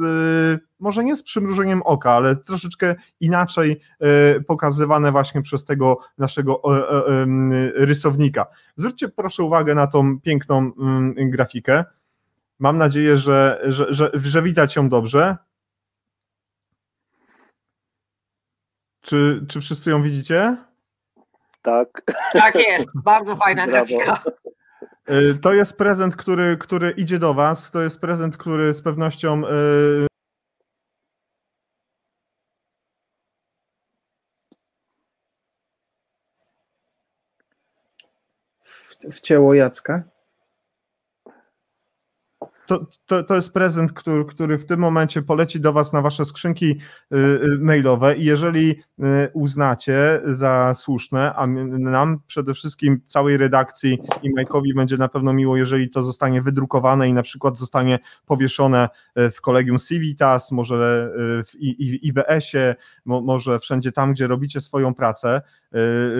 może 0.78 1.04
nie 1.04 1.16
z 1.16 1.22
przymrużeniem 1.22 1.82
oka, 1.82 2.12
ale 2.12 2.36
troszeczkę 2.36 2.94
inaczej 3.20 3.80
e, 4.00 4.40
pokazywane 4.40 5.12
właśnie 5.12 5.42
przez 5.42 5.64
tego 5.64 5.98
naszego 6.18 6.62
rysownika. 7.74 8.46
Zwróćcie 8.76 9.08
proszę 9.08 9.42
uwagę 9.42 9.74
na 9.74 9.86
tą 9.86 10.20
piękną 10.20 10.72
grafikę. 11.16 11.84
Mam 12.58 12.78
nadzieję, 12.78 13.18
że, 13.18 13.60
że, 13.64 13.86
że, 13.94 14.10
że 14.14 14.42
widać 14.42 14.76
ją 14.76 14.88
dobrze. 14.88 15.36
Czy, 19.00 19.46
czy 19.48 19.60
wszyscy 19.60 19.90
ją 19.90 20.02
widzicie? 20.02 20.56
Tak. 21.62 22.02
Tak 22.32 22.54
jest, 22.54 22.88
bardzo 23.04 23.36
fajna 23.36 23.66
Brawo. 23.66 23.86
grafika. 23.86 24.22
Y, 25.10 25.34
to 25.34 25.54
jest 25.54 25.76
prezent, 25.76 26.16
który, 26.16 26.56
który 26.56 26.90
idzie 26.90 27.18
do 27.18 27.34
Was. 27.34 27.70
To 27.70 27.82
jest 27.82 28.00
prezent, 28.00 28.36
który 28.36 28.74
z 28.74 28.82
pewnością. 28.82 29.42
Y, 29.46 30.06
w 39.10 39.20
ciało 39.20 39.54
Jacka? 39.54 40.15
To, 42.66 42.86
to, 43.06 43.22
to 43.22 43.34
jest 43.34 43.52
prezent, 43.52 43.92
który, 43.92 44.24
który 44.24 44.58
w 44.58 44.66
tym 44.66 44.80
momencie 44.80 45.22
poleci 45.22 45.60
do 45.60 45.72
Was 45.72 45.92
na 45.92 46.02
Wasze 46.02 46.24
skrzynki 46.24 46.70
y, 47.12 47.16
y, 47.16 47.58
mailowe 47.60 48.16
i 48.16 48.24
jeżeli 48.24 48.70
y, 48.70 49.04
uznacie 49.32 50.20
za 50.26 50.74
słuszne, 50.74 51.34
a 51.34 51.46
nam 51.46 52.20
przede 52.26 52.54
wszystkim 52.54 53.00
całej 53.06 53.36
redakcji 53.36 53.98
i 54.22 54.30
Majkowi 54.30 54.74
będzie 54.74 54.96
na 54.96 55.08
pewno 55.08 55.32
miło, 55.32 55.56
jeżeli 55.56 55.90
to 55.90 56.02
zostanie 56.02 56.42
wydrukowane 56.42 57.08
i 57.08 57.12
na 57.12 57.22
przykład 57.22 57.58
zostanie 57.58 57.98
powieszone 58.26 58.88
w 59.16 59.40
Kolegium 59.40 59.78
Civitas, 59.78 60.52
może 60.52 61.10
w 61.46 61.54
IBS-ie, 62.02 62.76
może 63.04 63.58
wszędzie 63.58 63.92
tam, 63.92 64.12
gdzie 64.12 64.26
robicie 64.26 64.60
swoją 64.60 64.94
pracę, 64.94 65.42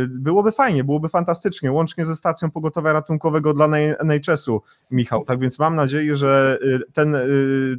Byłoby 0.09 0.53
fajnie, 0.53 0.85
byłoby 0.85 1.09
fantastycznie, 1.09 1.73
łącznie 1.73 2.05
ze 2.05 2.17
stacją 2.17 2.51
pogotowia 2.51 2.93
ratunkowego 2.93 3.55
dla 3.55 3.69
NHS-u, 3.99 4.63
Michał. 4.91 5.25
Tak 5.25 5.39
więc 5.39 5.59
mam 5.59 5.77
nadzieję, 5.77 6.17
że 6.17 6.59
ten, 6.93 7.17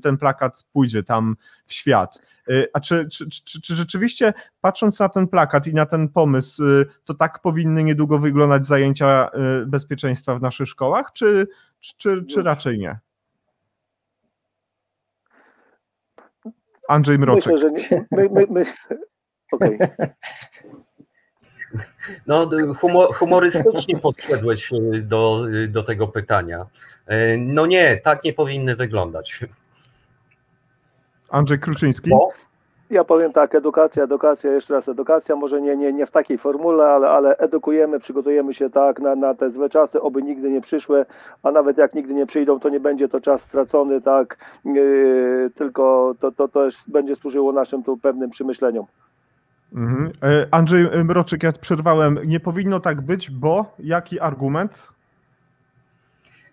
ten 0.04 0.18
plakat 0.18 0.66
pójdzie 0.74 1.04
tam 1.04 1.36
w 1.66 1.74
świat. 1.74 2.22
A 2.74 2.80
czy, 2.80 3.08
czy, 3.10 3.30
czy, 3.30 3.62
czy, 3.62 3.76
rzeczywiście, 3.76 4.34
patrząc 4.62 5.00
na 5.00 5.10
ten 5.10 5.28
plakat 5.28 5.68
i 5.68 5.74
na 5.74 5.86
ten 5.86 6.10
pomysł, 6.10 6.64
to 7.06 7.14
tak 7.14 7.42
powinny 7.42 7.84
niedługo 7.84 8.20
wyglądać 8.20 8.66
zajęcia 8.66 9.30
bezpieczeństwa 9.66 10.36
w 10.36 10.42
naszych 10.42 10.68
szkołach, 10.68 11.14
czy, 11.14 11.48
czy, 11.80 12.26
czy 12.26 12.44
raczej 12.44 12.80
nie? 12.80 13.00
Andrzej 16.88 17.20
Mroczek. 17.20 17.54
Myślę, 17.54 17.70
że 17.70 17.72
nie. 17.72 18.06
My, 18.12 18.30
my, 18.32 18.48
my... 18.50 18.66
Okay. 19.52 19.78
No, 22.28 22.50
humor, 22.80 23.14
humorystycznie 23.14 24.00
podszedłeś 24.00 24.72
y, 24.72 25.02
do, 25.02 25.48
y, 25.54 25.68
do 25.68 25.84
tego 25.84 26.08
pytania. 26.08 26.66
Y, 27.12 27.38
no 27.38 27.66
nie, 27.66 27.98
tak 27.98 28.24
nie 28.24 28.34
powinny 28.34 28.76
wyglądać. 28.76 29.40
Andrzej 31.30 31.60
Kruczyński. 31.60 32.10
Bo, 32.10 32.32
ja 32.90 33.04
powiem 33.04 33.34
tak, 33.34 33.56
edukacja, 33.56 34.04
edukacja, 34.04 34.52
jeszcze 34.52 34.74
raz 34.74 34.90
edukacja, 34.90 35.36
może 35.36 35.62
nie, 35.62 35.76
nie, 35.76 35.94
nie 35.94 36.06
w 36.06 36.12
takiej 36.12 36.38
formule, 36.38 36.86
ale, 36.86 37.10
ale 37.10 37.38
edukujemy, 37.38 38.00
przygotujemy 38.00 38.54
się 38.54 38.70
tak 38.70 39.00
na, 39.00 39.16
na 39.16 39.34
te 39.34 39.50
złe 39.50 39.70
czasy, 39.70 40.02
oby 40.02 40.24
nigdy 40.24 40.52
nie 40.52 40.62
przyszły, 40.62 41.06
a 41.44 41.52
nawet 41.52 41.78
jak 41.78 41.94
nigdy 41.94 42.14
nie 42.14 42.26
przyjdą, 42.26 42.60
to 42.60 42.70
nie 42.70 42.80
będzie 42.80 43.08
to 43.10 43.22
czas 43.22 43.42
stracony, 43.42 44.02
tak, 44.02 44.38
yy, 44.66 45.52
tylko 45.56 46.16
to, 46.20 46.32
to, 46.32 46.48
to 46.48 46.68
będzie 46.88 47.16
służyło 47.16 47.52
naszym 47.52 47.84
tu 47.84 47.98
pewnym 47.98 48.30
przemyśleniom. 48.30 48.86
Mhm. 49.76 50.12
E, 50.24 50.48
Andrzej 50.52 51.04
Mroczyk, 51.04 51.44
ja 51.44 51.52
przerwałem, 51.52 52.20
nie 52.26 52.40
powinno 52.40 52.80
tak 52.80 53.02
być, 53.02 53.32
bo 53.32 53.76
jaki 53.80 54.20
argument? 54.20 54.88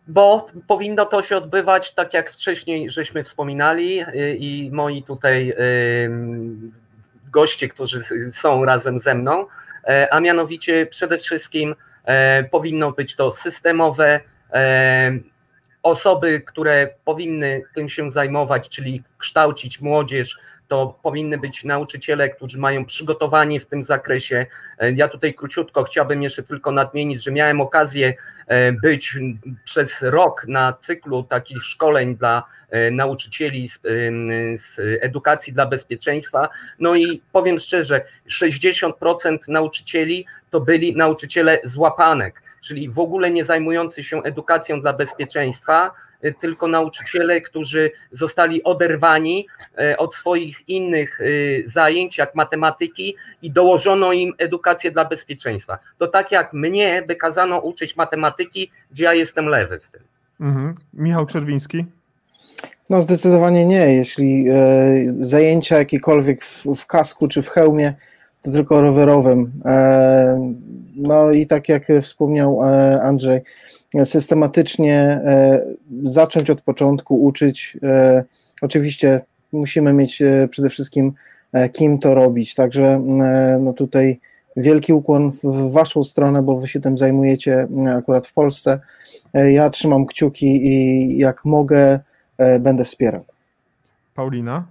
bo 0.08 0.46
powinno 0.66 1.06
to 1.06 1.22
się 1.22 1.36
odbywać 1.36 1.94
tak 1.94 2.14
jak 2.14 2.30
wcześniej 2.30 2.90
żeśmy 2.90 3.24
wspominali 3.24 4.00
y, 4.00 4.36
i 4.40 4.70
moi 4.72 5.02
tutaj 5.02 5.54
goście, 7.34 7.68
którzy 7.68 8.02
są 8.30 8.64
razem 8.64 8.98
ze 8.98 9.14
mną, 9.14 9.46
e, 9.84 10.08
a 10.12 10.20
mianowicie 10.20 10.86
przede 10.86 11.18
wszystkim 11.18 11.74
e, 12.04 12.44
powinno 12.44 12.92
być 12.92 13.16
to 13.16 13.32
systemowe, 13.32 14.20
e, 14.52 15.12
osoby, 15.82 16.40
które 16.40 16.88
powinny 17.04 17.62
tym 17.74 17.88
się 17.88 18.10
zajmować, 18.10 18.68
czyli 18.68 19.02
kształcić 19.18 19.80
młodzież, 19.80 20.38
to 20.68 20.98
powinny 21.02 21.38
być 21.38 21.64
nauczyciele, 21.64 22.28
którzy 22.28 22.58
mają 22.58 22.84
przygotowanie 22.84 23.60
w 23.60 23.66
tym 23.66 23.84
zakresie. 23.84 24.46
E, 24.78 24.92
ja 24.92 25.08
tutaj 25.08 25.34
króciutko 25.34 25.84
chciałbym 25.84 26.22
jeszcze 26.22 26.42
tylko 26.42 26.72
nadmienić, 26.72 27.24
że 27.24 27.32
miałem 27.32 27.60
okazję 27.60 28.14
e, 28.46 28.72
być 28.72 29.18
przez 29.64 30.02
rok 30.02 30.44
na 30.48 30.72
cyklu 30.72 31.22
takich 31.22 31.64
szkoleń 31.64 32.16
dla 32.16 32.42
e, 32.70 32.90
nauczycieli 32.90 33.68
z, 33.68 33.80
z 34.62 34.78
edukacji 35.00 35.52
dla 35.52 35.66
bezpieczeństwa. 35.66 36.48
No 36.78 36.94
i 36.94 37.22
powiem 37.32 37.58
szczerze, 37.58 38.04
60% 38.28 39.38
nauczycieli 39.48 40.26
to 40.50 40.60
byli 40.60 40.96
nauczyciele 40.96 41.58
z 41.64 41.76
łapanek, 41.76 42.42
czyli 42.60 42.90
w 42.90 42.98
ogóle 42.98 43.30
nie 43.30 43.44
zajmujący 43.44 44.02
się 44.02 44.22
edukacją 44.22 44.80
dla 44.80 44.92
bezpieczeństwa, 44.92 45.90
tylko 46.38 46.68
nauczyciele, 46.68 47.40
którzy 47.40 47.90
zostali 48.12 48.62
oderwani 48.62 49.46
y, 49.92 49.96
od 49.96 50.14
swoich 50.14 50.68
innych 50.68 51.20
y, 51.20 51.64
zajęć, 51.66 52.18
jak 52.18 52.34
matematyki, 52.34 53.16
i 53.42 53.50
dołożono 53.50 54.12
im 54.12 54.32
edukację 54.38 54.90
dla 54.90 55.04
bezpieczeństwa. 55.04 55.78
To 55.98 56.06
tak 56.06 56.32
jak 56.32 56.52
mnie 56.52 57.02
by 57.08 57.16
kazano 57.16 57.58
uczyć 57.58 57.96
matematyki, 57.96 58.70
gdzie 58.90 59.04
ja 59.04 59.14
jestem 59.14 59.46
lewy 59.46 59.80
w 59.80 59.90
tym. 59.90 60.02
Mhm. 60.40 60.74
Michał 60.94 61.26
Czerwiński. 61.26 61.84
No 62.90 63.02
zdecydowanie 63.02 63.64
nie. 63.64 63.94
Jeśli 63.94 64.48
e, 64.48 64.56
zajęcia 65.16 65.78
jakiekolwiek 65.78 66.44
w, 66.44 66.66
w, 66.76 66.86
kasku 66.86 67.28
czy 67.28 67.42
w 67.42 67.48
hełmie, 67.48 67.94
tylko 68.52 68.80
rowerowym. 68.80 69.52
E, 69.64 70.54
no 70.96 71.30
i 71.30 71.46
tak 71.46 71.68
jak 71.68 71.86
wspomniał 72.02 72.62
e, 72.62 73.02
Andrzej, 73.02 73.40
systematycznie 74.04 75.00
e, 75.00 75.60
zacząć 76.02 76.50
od 76.50 76.60
początku 76.60 77.24
uczyć. 77.24 77.76
Oczywiście 78.62 79.20
musimy 79.52 79.92
mieć 79.92 80.22
przede 80.50 80.70
wszystkim 80.70 81.12
kim 81.72 81.98
to 81.98 82.14
robić, 82.14 82.54
także 82.54 83.02
no 83.60 83.72
tutaj 83.72 84.20
wielki 84.56 84.92
ukłon 84.92 85.30
w 85.44 85.72
waszą 85.72 86.04
stronę, 86.04 86.42
bo 86.42 86.60
wy 86.60 86.68
się 86.68 86.80
tym 86.80 86.98
zajmujecie 86.98 87.68
akurat 87.96 88.26
w 88.26 88.32
Polsce. 88.32 88.80
Ja 89.34 89.70
trzymam 89.70 90.06
kciuki 90.06 90.66
i 90.66 91.18
jak 91.18 91.44
mogę, 91.44 92.00
będę 92.60 92.84
wspierał. 92.84 93.24
Paulina? 94.14 94.66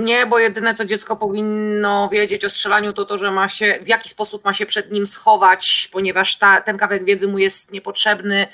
Nie, 0.00 0.26
bo 0.26 0.38
jedyne 0.38 0.74
co 0.74 0.84
dziecko 0.84 1.16
powinno 1.16 2.08
wiedzieć 2.08 2.44
o 2.44 2.50
strzelaniu 2.50 2.92
to 2.92 3.04
to, 3.04 3.18
że 3.18 3.30
ma 3.30 3.48
się, 3.48 3.78
w 3.82 3.88
jaki 3.88 4.08
sposób 4.08 4.44
ma 4.44 4.52
się 4.54 4.66
przed 4.66 4.92
nim 4.92 5.06
schować, 5.06 5.88
ponieważ 5.92 6.38
ta, 6.38 6.60
ten 6.60 6.78
kawałek 6.78 7.04
wiedzy 7.04 7.28
mu 7.28 7.38
jest 7.38 7.72
niepotrzebny, 7.72 8.46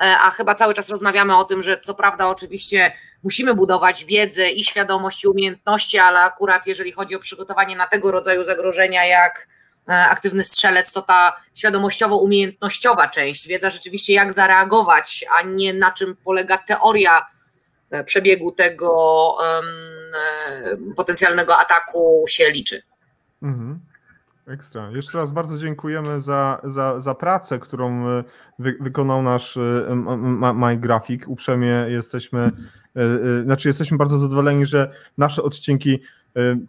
e, 0.00 0.18
a 0.18 0.30
chyba 0.30 0.54
cały 0.54 0.74
czas 0.74 0.88
rozmawiamy 0.88 1.36
o 1.36 1.44
tym, 1.44 1.62
że 1.62 1.80
co 1.80 1.94
prawda 1.94 2.28
oczywiście 2.28 2.92
musimy 3.22 3.54
budować 3.54 4.04
wiedzę 4.04 4.50
i 4.50 4.64
świadomość 4.64 5.24
i 5.24 5.28
umiejętności, 5.28 5.98
ale 5.98 6.18
akurat 6.20 6.66
jeżeli 6.66 6.92
chodzi 6.92 7.16
o 7.16 7.18
przygotowanie 7.18 7.76
na 7.76 7.86
tego 7.86 8.10
rodzaju 8.10 8.44
zagrożenia 8.44 9.06
jak 9.06 9.48
e, 9.88 9.92
aktywny 9.92 10.44
strzelec, 10.44 10.92
to 10.92 11.02
ta 11.02 11.36
świadomościowo-umiejętnościowa 11.54 13.08
część, 13.08 13.48
wiedza 13.48 13.70
rzeczywiście 13.70 14.12
jak 14.12 14.32
zareagować, 14.32 15.24
a 15.38 15.42
nie 15.42 15.74
na 15.74 15.92
czym 15.92 16.16
polega 16.24 16.58
teoria 16.58 17.26
przebiegu 18.04 18.52
tego 18.52 18.92
um, 19.40 20.94
potencjalnego 20.96 21.58
ataku 21.58 22.24
się 22.28 22.50
liczy. 22.50 22.82
Mhm. 23.42 23.80
Ekstra. 24.48 24.90
Jeszcze 24.90 25.18
raz 25.18 25.32
bardzo 25.32 25.58
dziękujemy 25.58 26.20
za, 26.20 26.60
za, 26.64 27.00
za 27.00 27.14
pracę, 27.14 27.58
którą 27.58 28.08
e, 28.08 28.24
wy, 28.58 28.76
wykonał 28.80 29.22
nasz 29.22 29.58
MyGraphic. 30.54 31.22
Uprzejmie 31.26 31.86
jesteśmy, 31.88 32.50
znaczy 33.44 33.68
jesteśmy 33.68 33.98
bardzo 33.98 34.16
zadowoleni, 34.16 34.66
że 34.66 34.92
nasze 35.18 35.42
odcinki 35.42 36.00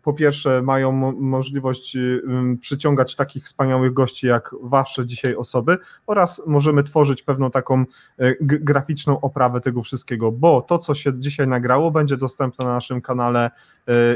po 0.01 0.13
pierwsze 0.13 0.61
mają 0.61 0.91
możliwość 1.11 1.95
y, 1.95 2.21
przyciągać 2.61 3.15
takich 3.15 3.43
wspaniałych 3.43 3.93
gości 3.93 4.27
jak 4.27 4.55
wasze 4.61 5.05
dzisiaj 5.05 5.35
osoby 5.35 5.77
oraz 6.07 6.47
możemy 6.47 6.83
tworzyć 6.83 7.23
pewną 7.23 7.51
taką 7.51 7.85
y, 8.21 8.37
graficzną 8.41 9.21
oprawę 9.21 9.61
tego 9.61 9.83
wszystkiego, 9.83 10.31
bo 10.31 10.61
to, 10.61 10.77
co 10.77 10.93
się 10.93 11.19
dzisiaj 11.19 11.47
nagrało, 11.47 11.91
będzie 11.91 12.17
dostępne 12.17 12.65
na 12.65 12.73
naszym 12.73 13.01
kanale 13.01 13.51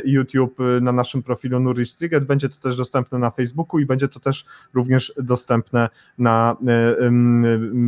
YouTube, 0.06 0.58
na 0.82 0.92
naszym 0.92 1.24
profilu 1.24 1.60
Nuri 1.60 1.86
Striget, 1.86 2.26
będzie 2.26 2.50
to 2.50 2.56
też 2.56 2.76
dostępne 2.76 3.20
na 3.20 3.32
Facebooku 3.32 3.80
i 3.80 3.86
będzie 3.86 4.08
to 4.08 4.20
też 4.20 4.46
również 4.74 5.14
dostępne 5.18 5.90
na 6.18 6.58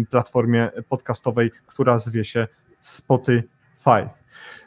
platformie 0.10 0.72
podcastowej, 0.90 1.52
która 1.68 1.98
zwie 1.98 2.26
się 2.26 2.48
Spotify. 2.80 4.17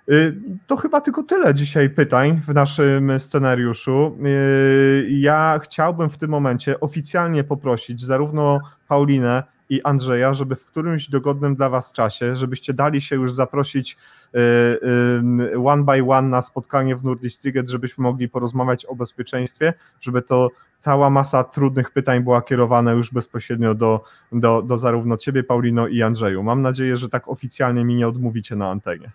Y, 0.09 0.37
to 0.67 0.77
chyba 0.77 1.01
tylko 1.01 1.23
tyle 1.23 1.55
dzisiaj 1.55 1.91
pytań 1.91 2.41
w 2.47 2.55
naszym 2.55 3.21
scenariuszu. 3.21 4.17
Y, 4.27 5.09
ja 5.11 5.61
chciałbym 5.63 6.11
w 6.11 6.19
tym 6.19 6.31
momencie 6.31 6.81
oficjalnie 6.81 7.45
poprosić 7.45 8.01
zarówno 8.01 8.61
Paulinę 8.89 9.43
i 9.69 9.83
Andrzeja, 9.83 10.35
żeby 10.35 10.57
w 10.57 10.67
którymś 10.67 11.09
dogodnym 11.09 11.55
dla 11.55 11.69
Was 11.69 11.93
czasie, 11.93 12.37
żebyście 12.37 12.75
dali 12.75 13.01
się 13.01 13.17
już 13.17 13.33
zaprosić 13.33 13.97
y, 14.35 15.59
one 15.65 15.85
by 15.85 16.13
one 16.13 16.29
na 16.29 16.43
spotkanie 16.43 16.97
w 16.97 17.05
Nurdistriget, 17.05 17.71
żebyśmy 17.71 18.03
mogli 18.03 18.29
porozmawiać 18.29 18.85
o 18.87 18.95
bezpieczeństwie, 18.95 19.75
żeby 20.01 20.23
to 20.23 20.49
cała 20.79 21.11
masa 21.11 21.45
trudnych 21.45 21.91
pytań 21.91 22.21
była 22.21 22.43
kierowana 22.43 22.93
już 22.93 23.13
bezpośrednio 23.13 23.75
do, 23.75 24.05
do, 24.33 24.63
do 24.63 24.79
zarówno 24.79 25.17
Ciebie, 25.17 25.43
Paulino 25.43 25.89
i 25.89 26.03
Andrzeju. 26.03 26.43
Mam 26.43 26.63
nadzieję, 26.63 26.97
że 26.97 27.09
tak 27.09 27.29
oficjalnie 27.29 27.85
mi 27.85 27.95
nie 27.95 28.09
odmówicie 28.09 28.57
na 28.57 28.71
antenie. 28.71 29.11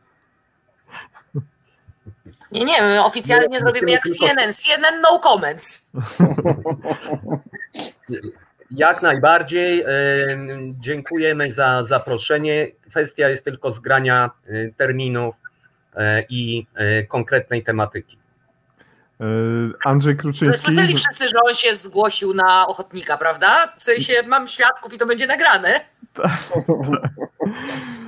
Nie, 2.51 2.65
nie, 2.65 2.81
my 2.81 3.03
oficjalnie 3.03 3.47
nie, 3.47 3.59
zrobimy 3.59 3.91
jak 3.91 4.03
CNN. 4.03 4.53
CNN 4.53 5.01
no 5.01 5.19
comments. 5.19 5.85
Jak 8.71 9.01
najbardziej. 9.01 9.85
Dziękujemy 10.81 11.51
za 11.51 11.83
zaproszenie. 11.83 12.67
Kwestia 12.89 13.29
jest 13.29 13.45
tylko 13.45 13.71
zgrania 13.71 14.31
y, 14.49 14.73
terminów 14.77 15.35
y, 15.93 15.99
i 16.29 16.67
y, 17.01 17.07
konkretnej 17.07 17.63
tematyki. 17.63 18.17
Andrzej 19.85 20.17
Kruczyński. 20.17 20.65
Słyszeli 20.65 20.95
wszyscy, 20.95 21.27
że 21.29 21.37
on 21.45 21.53
się 21.53 21.75
zgłosił 21.75 22.33
na 22.33 22.67
ochotnika, 22.67 23.17
prawda? 23.17 23.73
W 23.77 23.83
sensie 23.83 24.13
mam 24.27 24.47
świadków 24.47 24.93
i 24.93 24.97
to 24.97 25.05
będzie 25.05 25.27
nagrane. 25.27 25.79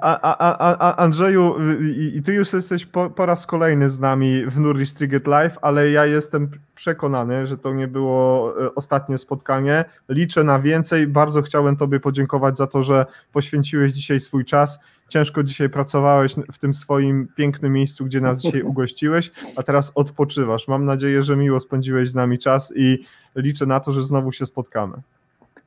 A, 0.00 0.20
a, 0.20 0.78
a, 0.78 0.96
Andrzeju, 0.96 1.54
i, 1.96 2.22
ty 2.22 2.34
już 2.34 2.52
jesteś 2.52 2.86
po, 2.86 3.10
po, 3.10 3.26
raz 3.26 3.46
kolejny 3.46 3.90
z 3.90 4.00
nami 4.00 4.46
w 4.46 4.60
Nurri 4.60 4.86
Striget 4.86 5.26
Live, 5.26 5.58
ale 5.62 5.90
ja 5.90 6.06
jestem 6.06 6.50
przekonany, 6.74 7.46
że 7.46 7.58
to 7.58 7.74
nie 7.74 7.88
było 7.88 8.54
e, 8.64 8.74
ostatnie 8.74 9.18
spotkanie. 9.18 9.84
Liczę 10.08 10.44
na 10.44 10.60
więcej. 10.60 11.06
Bardzo 11.06 11.42
chciałem 11.42 11.76
Tobie 11.76 12.00
podziękować 12.00 12.56
za 12.56 12.66
to, 12.66 12.82
że 12.82 13.06
poświęciłeś 13.32 13.92
dzisiaj 13.92 14.20
swój 14.20 14.44
czas. 14.44 14.80
Ciężko 15.08 15.42
dzisiaj 15.42 15.70
pracowałeś 15.70 16.34
w 16.52 16.58
tym 16.58 16.74
swoim 16.74 17.28
pięknym 17.36 17.72
miejscu, 17.72 18.04
gdzie 18.04 18.20
nas 18.20 18.42
dzisiaj 18.42 18.62
ugościłeś, 18.72 19.32
a 19.56 19.62
teraz 19.62 19.92
odpoczywasz. 19.94 20.68
Mam 20.68 20.84
nadzieję, 20.84 21.22
że 21.22 21.36
miło 21.36 21.60
spędziłeś 21.60 22.10
z 22.10 22.14
nami 22.14 22.38
czas 22.38 22.72
i 22.76 22.98
liczę 23.36 23.66
na 23.66 23.80
to, 23.80 23.92
że 23.92 24.02
znowu 24.02 24.32
się 24.32 24.46
spotkamy. 24.46 24.94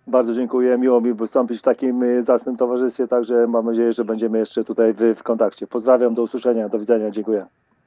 Bardzo 0.08 0.34
dziękuję. 0.34 0.78
Miło 0.78 1.02
mi 1.02 1.14
wystąpić 1.14 1.60
w 1.60 1.62
takim 1.62 2.04
y, 2.04 2.24
zacnym 2.24 2.58
towarzystwie, 2.58 3.08
także 3.08 3.48
mam 3.48 3.66
nadzieję, 3.66 3.94
że 3.94 4.06
będziemy 4.06 4.38
jeszcze 4.38 4.64
tutaj 4.64 4.94
w, 4.94 5.16
w 5.18 5.24
kontakcie. 5.24 5.68
Pozdrawiam, 5.68 6.14
do 6.14 6.24
usłyszenia, 6.24 6.70
do 6.70 6.80
widzenia, 6.80 7.12
dziękuję. 7.12 7.46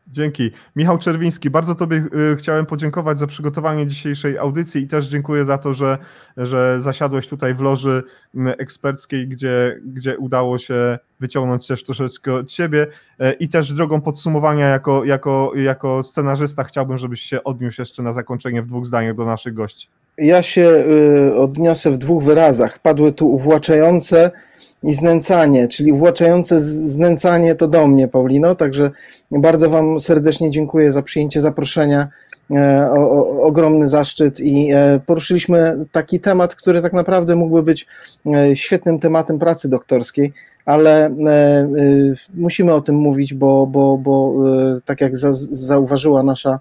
Dzięki. 0.08 0.50
Michał 0.76 0.98
Czerwiński, 0.98 1.50
bardzo 1.50 1.74
Tobie 1.74 2.04
y, 2.32 2.36
chciałem 2.36 2.66
podziękować 2.66 3.18
za 3.18 3.26
przygotowanie 3.26 3.86
dzisiejszej 3.86 4.38
audycji 4.38 4.82
i 4.82 4.88
też 4.88 5.06
dziękuję 5.06 5.44
za 5.44 5.58
to, 5.58 5.74
że, 5.74 5.98
że 6.36 6.80
zasiadłeś 6.80 7.28
tutaj 7.28 7.54
w 7.54 7.60
loży 7.60 8.02
eksperckiej, 8.58 9.28
gdzie, 9.28 9.80
gdzie 9.84 10.18
udało 10.18 10.58
się 10.58 10.98
wyciągnąć 11.20 11.66
też 11.66 11.84
troszeczkę 11.84 12.34
od 12.34 12.48
Ciebie 12.48 12.86
e, 13.18 13.32
i 13.32 13.48
też 13.48 13.72
drogą 13.72 14.00
podsumowania 14.00 14.68
jako, 14.68 15.04
jako, 15.04 15.52
jako 15.54 16.02
scenarzysta 16.02 16.64
chciałbym, 16.64 16.98
żebyś 16.98 17.20
się 17.20 17.44
odniósł 17.44 17.80
jeszcze 17.80 18.02
na 18.02 18.12
zakończenie 18.12 18.62
w 18.62 18.66
dwóch 18.66 18.86
zdaniach 18.86 19.16
do 19.16 19.24
naszych 19.24 19.54
gości. 19.54 19.88
Ja 20.18 20.42
się 20.42 20.84
y, 21.30 21.36
odniosę 21.36 21.90
w 21.90 21.98
dwóch 21.98 22.22
wyrazach. 22.22 22.78
Padły 22.78 23.12
tu 23.12 23.32
uwłaczające 23.32 24.30
i 24.82 24.94
znęcanie, 24.94 25.68
czyli 25.68 25.92
uwłaczające 25.92 26.60
znęcanie 26.60 27.54
to 27.54 27.68
do 27.68 27.86
mnie, 27.86 28.08
Paulino, 28.08 28.54
także 28.54 28.90
bardzo 29.30 29.70
Wam 29.70 30.00
serdecznie 30.00 30.50
dziękuję 30.50 30.92
za 30.92 31.02
przyjęcie 31.02 31.40
zaproszenia. 31.40 32.08
E, 32.50 32.90
o, 32.90 33.10
o, 33.10 33.42
ogromny 33.42 33.88
zaszczyt 33.88 34.40
i 34.40 34.72
e, 34.72 35.00
poruszyliśmy 35.06 35.84
taki 35.92 36.20
temat, 36.20 36.54
który 36.54 36.82
tak 36.82 36.92
naprawdę 36.92 37.36
mógłby 37.36 37.62
być 37.62 37.86
e, 38.26 38.56
świetnym 38.56 38.98
tematem 38.98 39.38
pracy 39.38 39.68
doktorskiej, 39.68 40.32
ale 40.64 41.10
musimy 42.34 42.74
o 42.74 42.80
tym 42.80 42.94
mówić, 42.94 43.34
bo, 43.34 43.66
bo, 43.66 43.98
bo 43.98 44.34
tak 44.84 45.00
jak 45.00 45.16
za, 45.16 45.28
zauważyła 45.34 46.22
nasza 46.22 46.58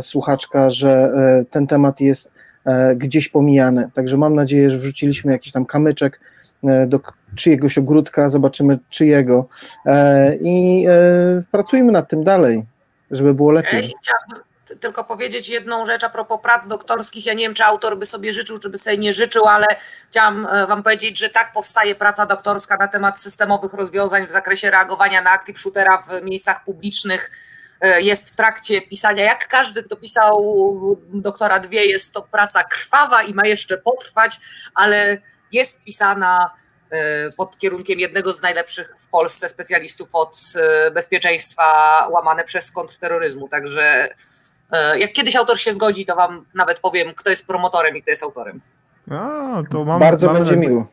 słuchaczka, 0.00 0.70
że 0.70 1.12
ten 1.50 1.66
temat 1.66 2.00
jest 2.00 2.32
gdzieś 2.96 3.28
pomijany. 3.28 3.90
Także 3.94 4.16
mam 4.16 4.34
nadzieję, 4.34 4.70
że 4.70 4.78
wrzuciliśmy 4.78 5.32
jakiś 5.32 5.52
tam 5.52 5.66
kamyczek 5.66 6.20
do 6.86 7.00
czyjegoś 7.36 7.78
ogródka, 7.78 8.30
zobaczymy 8.30 8.78
czyjego 8.90 9.48
i 10.40 10.86
pracujmy 11.50 11.92
nad 11.92 12.08
tym 12.08 12.24
dalej, 12.24 12.64
żeby 13.10 13.34
było 13.34 13.50
lepiej. 13.50 13.94
Tylko 14.80 15.04
powiedzieć 15.04 15.48
jedną 15.48 15.86
rzecz 15.86 16.04
a 16.04 16.10
propos 16.10 16.40
prac 16.42 16.66
doktorskich. 16.66 17.26
Ja 17.26 17.34
nie 17.34 17.44
wiem, 17.44 17.54
czy 17.54 17.64
autor 17.64 17.98
by 17.98 18.06
sobie 18.06 18.32
życzył, 18.32 18.58
czy 18.58 18.68
by 18.68 18.78
sobie 18.78 18.98
nie 18.98 19.12
życzył, 19.12 19.46
ale 19.46 19.66
chciałam 20.10 20.46
e, 20.46 20.66
Wam 20.66 20.82
powiedzieć, 20.82 21.18
że 21.18 21.28
tak 21.28 21.52
powstaje 21.52 21.94
praca 21.94 22.26
doktorska 22.26 22.76
na 22.76 22.88
temat 22.88 23.20
systemowych 23.20 23.72
rozwiązań 23.72 24.26
w 24.26 24.30
zakresie 24.30 24.70
reagowania 24.70 25.22
na 25.22 25.30
active 25.30 25.58
shootera 25.58 26.02
w 26.02 26.22
miejscach 26.22 26.64
publicznych. 26.64 27.30
E, 27.80 28.00
jest 28.00 28.32
w 28.32 28.36
trakcie 28.36 28.82
pisania, 28.82 29.24
jak 29.24 29.48
każdy, 29.48 29.82
kto 29.82 29.96
pisał 29.96 30.56
doktora 31.12 31.60
dwie, 31.60 31.84
jest 31.84 32.12
to 32.12 32.22
praca 32.22 32.64
krwawa 32.64 33.22
i 33.22 33.34
ma 33.34 33.46
jeszcze 33.46 33.78
potrwać, 33.78 34.40
ale 34.74 35.18
jest 35.52 35.84
pisana 35.84 36.50
e, 36.90 37.30
pod 37.30 37.58
kierunkiem 37.58 38.00
jednego 38.00 38.32
z 38.32 38.42
najlepszych 38.42 38.94
w 38.98 39.08
Polsce 39.08 39.48
specjalistów 39.48 40.08
od 40.12 40.38
bezpieczeństwa 40.94 41.64
łamane 42.10 42.44
przez 42.44 42.70
kontrterroryzmu. 42.70 43.48
Także 43.48 44.08
E, 44.72 44.98
jak 44.98 45.12
kiedyś 45.12 45.36
autor 45.36 45.60
się 45.60 45.72
zgodzi, 45.72 46.06
to 46.06 46.16
wam 46.16 46.44
nawet 46.54 46.78
powiem, 46.78 47.14
kto 47.16 47.30
jest 47.30 47.46
promotorem 47.46 47.96
i 47.96 48.02
kto 48.02 48.10
jest 48.10 48.22
autorem. 48.22 48.60
A, 49.10 49.62
to 49.70 49.84
mamy, 49.84 50.00
Bardzo 50.00 50.26
mamy 50.26 50.38
będzie 50.38 50.56
miło. 50.56 50.86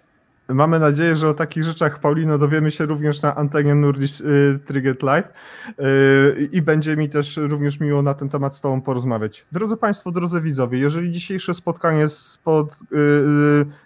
Mamy 0.47 0.79
nadzieję, 0.79 1.15
że 1.15 1.29
o 1.29 1.33
takich 1.33 1.63
rzeczach, 1.63 1.99
Paulino, 1.99 2.37
dowiemy 2.37 2.71
się 2.71 2.85
również 2.85 3.21
na 3.21 3.35
antenie 3.35 3.75
Nurdis 3.75 4.21
y, 4.21 4.59
Triget 4.65 5.03
Live 5.03 5.25
y, 5.25 6.49
i 6.51 6.61
będzie 6.61 6.97
mi 6.97 7.09
też 7.09 7.37
również 7.37 7.79
miło 7.79 8.01
na 8.01 8.13
ten 8.13 8.29
temat 8.29 8.55
z 8.55 8.61
Tobą 8.61 8.81
porozmawiać. 8.81 9.45
Drodzy 9.51 9.77
Państwo, 9.77 10.11
drodzy 10.11 10.41
widzowie, 10.41 10.79
jeżeli 10.79 11.11
dzisiejsze 11.11 11.53
spotkanie 11.53 12.03
y, 12.03 12.07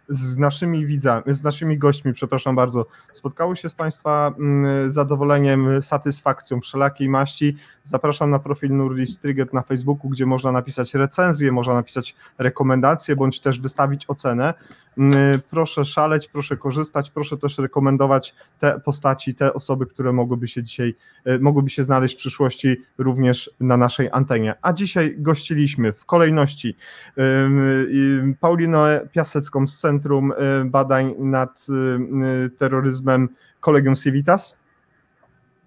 z 0.09 0.37
naszymi 0.37 0.85
widzami, 0.85 1.23
z 1.27 1.43
naszymi 1.43 1.77
gośćmi, 1.77 2.13
przepraszam 2.13 2.55
bardzo, 2.55 2.85
spotkało 3.13 3.55
się 3.55 3.69
z 3.69 3.73
Państwa 3.73 4.33
mm, 4.39 4.91
zadowoleniem, 4.91 5.81
satysfakcją 5.81 6.61
wszelakiej 6.61 7.09
maści, 7.09 7.57
zapraszam 7.83 8.29
na 8.29 8.39
profil 8.39 8.75
Nurdis 8.75 9.19
Triget 9.19 9.53
na 9.53 9.61
Facebooku, 9.61 10.09
gdzie 10.09 10.25
można 10.25 10.51
napisać 10.51 10.93
recenzję, 10.93 11.51
można 11.51 11.73
napisać 11.73 12.15
rekomendacje, 12.37 13.15
bądź 13.15 13.39
też 13.39 13.59
wystawić 13.59 14.05
ocenę. 14.09 14.53
Mm, 14.99 15.41
proszę 15.49 15.85
szaleć, 15.85 16.27
proszę 16.27 16.57
korzystać, 16.57 17.09
proszę 17.09 17.37
też 17.37 17.57
rekomendować 17.57 18.35
te 18.59 18.79
postaci, 18.79 19.35
te 19.35 19.53
osoby, 19.53 19.85
które 19.85 20.13
mogłyby 20.13 20.47
się 20.47 20.63
dzisiaj, 20.63 20.95
e, 21.25 21.39
mogłyby 21.39 21.69
się 21.69 21.83
znaleźć 21.83 22.15
w 22.15 22.17
przyszłości 22.17 22.77
również 22.97 23.51
na 23.59 23.77
naszej 23.77 24.09
antenie. 24.11 24.55
A 24.61 24.73
dzisiaj 24.73 25.15
gościliśmy 25.17 25.93
w 25.93 26.05
kolejności 26.05 26.77
Paulinę 28.39 29.07
Piasecką 29.11 29.67
z 29.67 29.79
Centrum 29.79 30.33
Badań 30.65 31.15
nad 31.19 31.67
Terroryzmem 32.57 33.29
Kolegium 33.59 33.95
Civitas. 33.95 34.59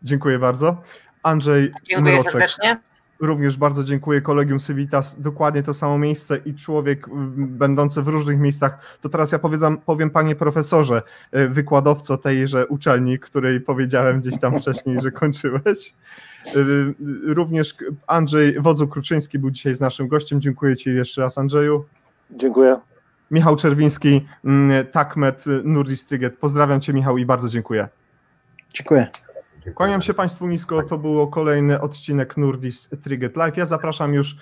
Dziękuję 0.02 0.39
bardzo. 0.39 0.83
Andrzej 1.23 1.70
Dziękuję 1.85 2.15
Mroczek. 2.15 2.33
serdecznie. 2.33 2.92
Również 3.23 3.57
bardzo 3.57 3.84
dziękuję 3.84 4.20
Kolegium 4.20 4.59
Civitas. 4.59 5.20
Dokładnie 5.20 5.62
to 5.62 5.75
samo 5.75 5.99
miejsce 5.99 6.39
i 6.44 6.55
człowiek 6.55 7.07
będący 7.36 8.02
w 8.02 8.09
różnych 8.09 8.39
miejscach. 8.39 8.78
To 9.01 9.09
teraz 9.09 9.33
ja 9.33 9.39
powiedzam, 9.39 9.78
powiem 9.78 10.10
panie 10.10 10.36
profesorze, 10.36 11.02
e, 11.33 11.49
wykładowco 11.49 12.18
tejże 12.18 12.67
uczelni, 12.67 13.18
której 13.18 13.60
powiedziałem 13.60 14.20
gdzieś 14.20 14.41
tam 14.41 14.60
wcześniej, 14.60 15.01
że 15.02 15.10
kończyłeś. 15.10 15.94
E, 16.47 16.51
również 17.34 17.76
Andrzej 18.07 18.60
Wodzu 18.60 18.89
Kruczyński 18.89 19.39
był 19.39 19.51
dzisiaj 19.51 19.75
z 19.75 19.81
naszym 19.81 20.09
gościem. 20.09 20.41
Dziękuję 20.41 20.76
ci 20.76 20.91
jeszcze 20.91 21.20
raz 21.20 21.39
Andrzeju. 21.39 21.84
Dziękuję. 22.31 22.76
Michał 23.31 23.57
Czerwiński, 23.57 24.26
Takmet, 24.92 25.44
Nurdis 25.65 26.07
Tryget. 26.07 26.39
Pozdrawiam 26.39 26.81
cię 26.81 26.92
Michał 26.92 27.18
i 27.18 27.26
bardzo 27.26 27.49
dziękuję. 27.49 27.89
Dziękuję. 28.75 29.07
Kłaniam 29.75 30.03
się 30.03 30.15
Państwu 30.15 30.47
nisko. 30.47 30.83
To 30.83 30.99
było 30.99 31.27
kolejny 31.27 31.81
odcinek 31.81 32.37
Nurdis 32.37 32.89
Triget 33.03 33.37
Live. 33.37 33.57
Ja 33.57 33.67
zapraszam 33.67 34.15
już 34.15 34.37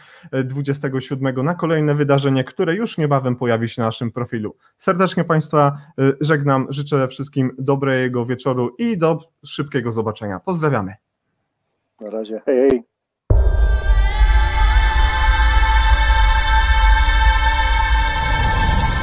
27 0.45 1.27
e, 1.27 1.43
na 1.43 1.55
kolejne 1.55 1.95
wydarzenie, 1.95 2.45
które 2.45 2.75
już 2.75 2.99
niebawem 2.99 3.37
pojawi 3.37 3.69
się 3.69 3.83
na 3.83 3.89
naszym 3.89 4.13
profilu. 4.13 4.57
Serdecznie 4.77 5.25
Państwa 5.25 5.79
e, 5.99 6.13
żegnam. 6.21 6.67
Życzę 6.71 7.09
wszystkim 7.09 7.51
dobrego 7.59 8.27
wieczoru 8.27 8.75
i 8.79 8.99
do 8.99 9.19
szybkiego 9.45 9.93
zobaczenia. 9.93 10.41
Pozdrawiamy. 10.41 10.95
Na 12.01 12.11
razie. 12.11 12.41
Hej, 12.47 12.71
hej. 12.71 12.90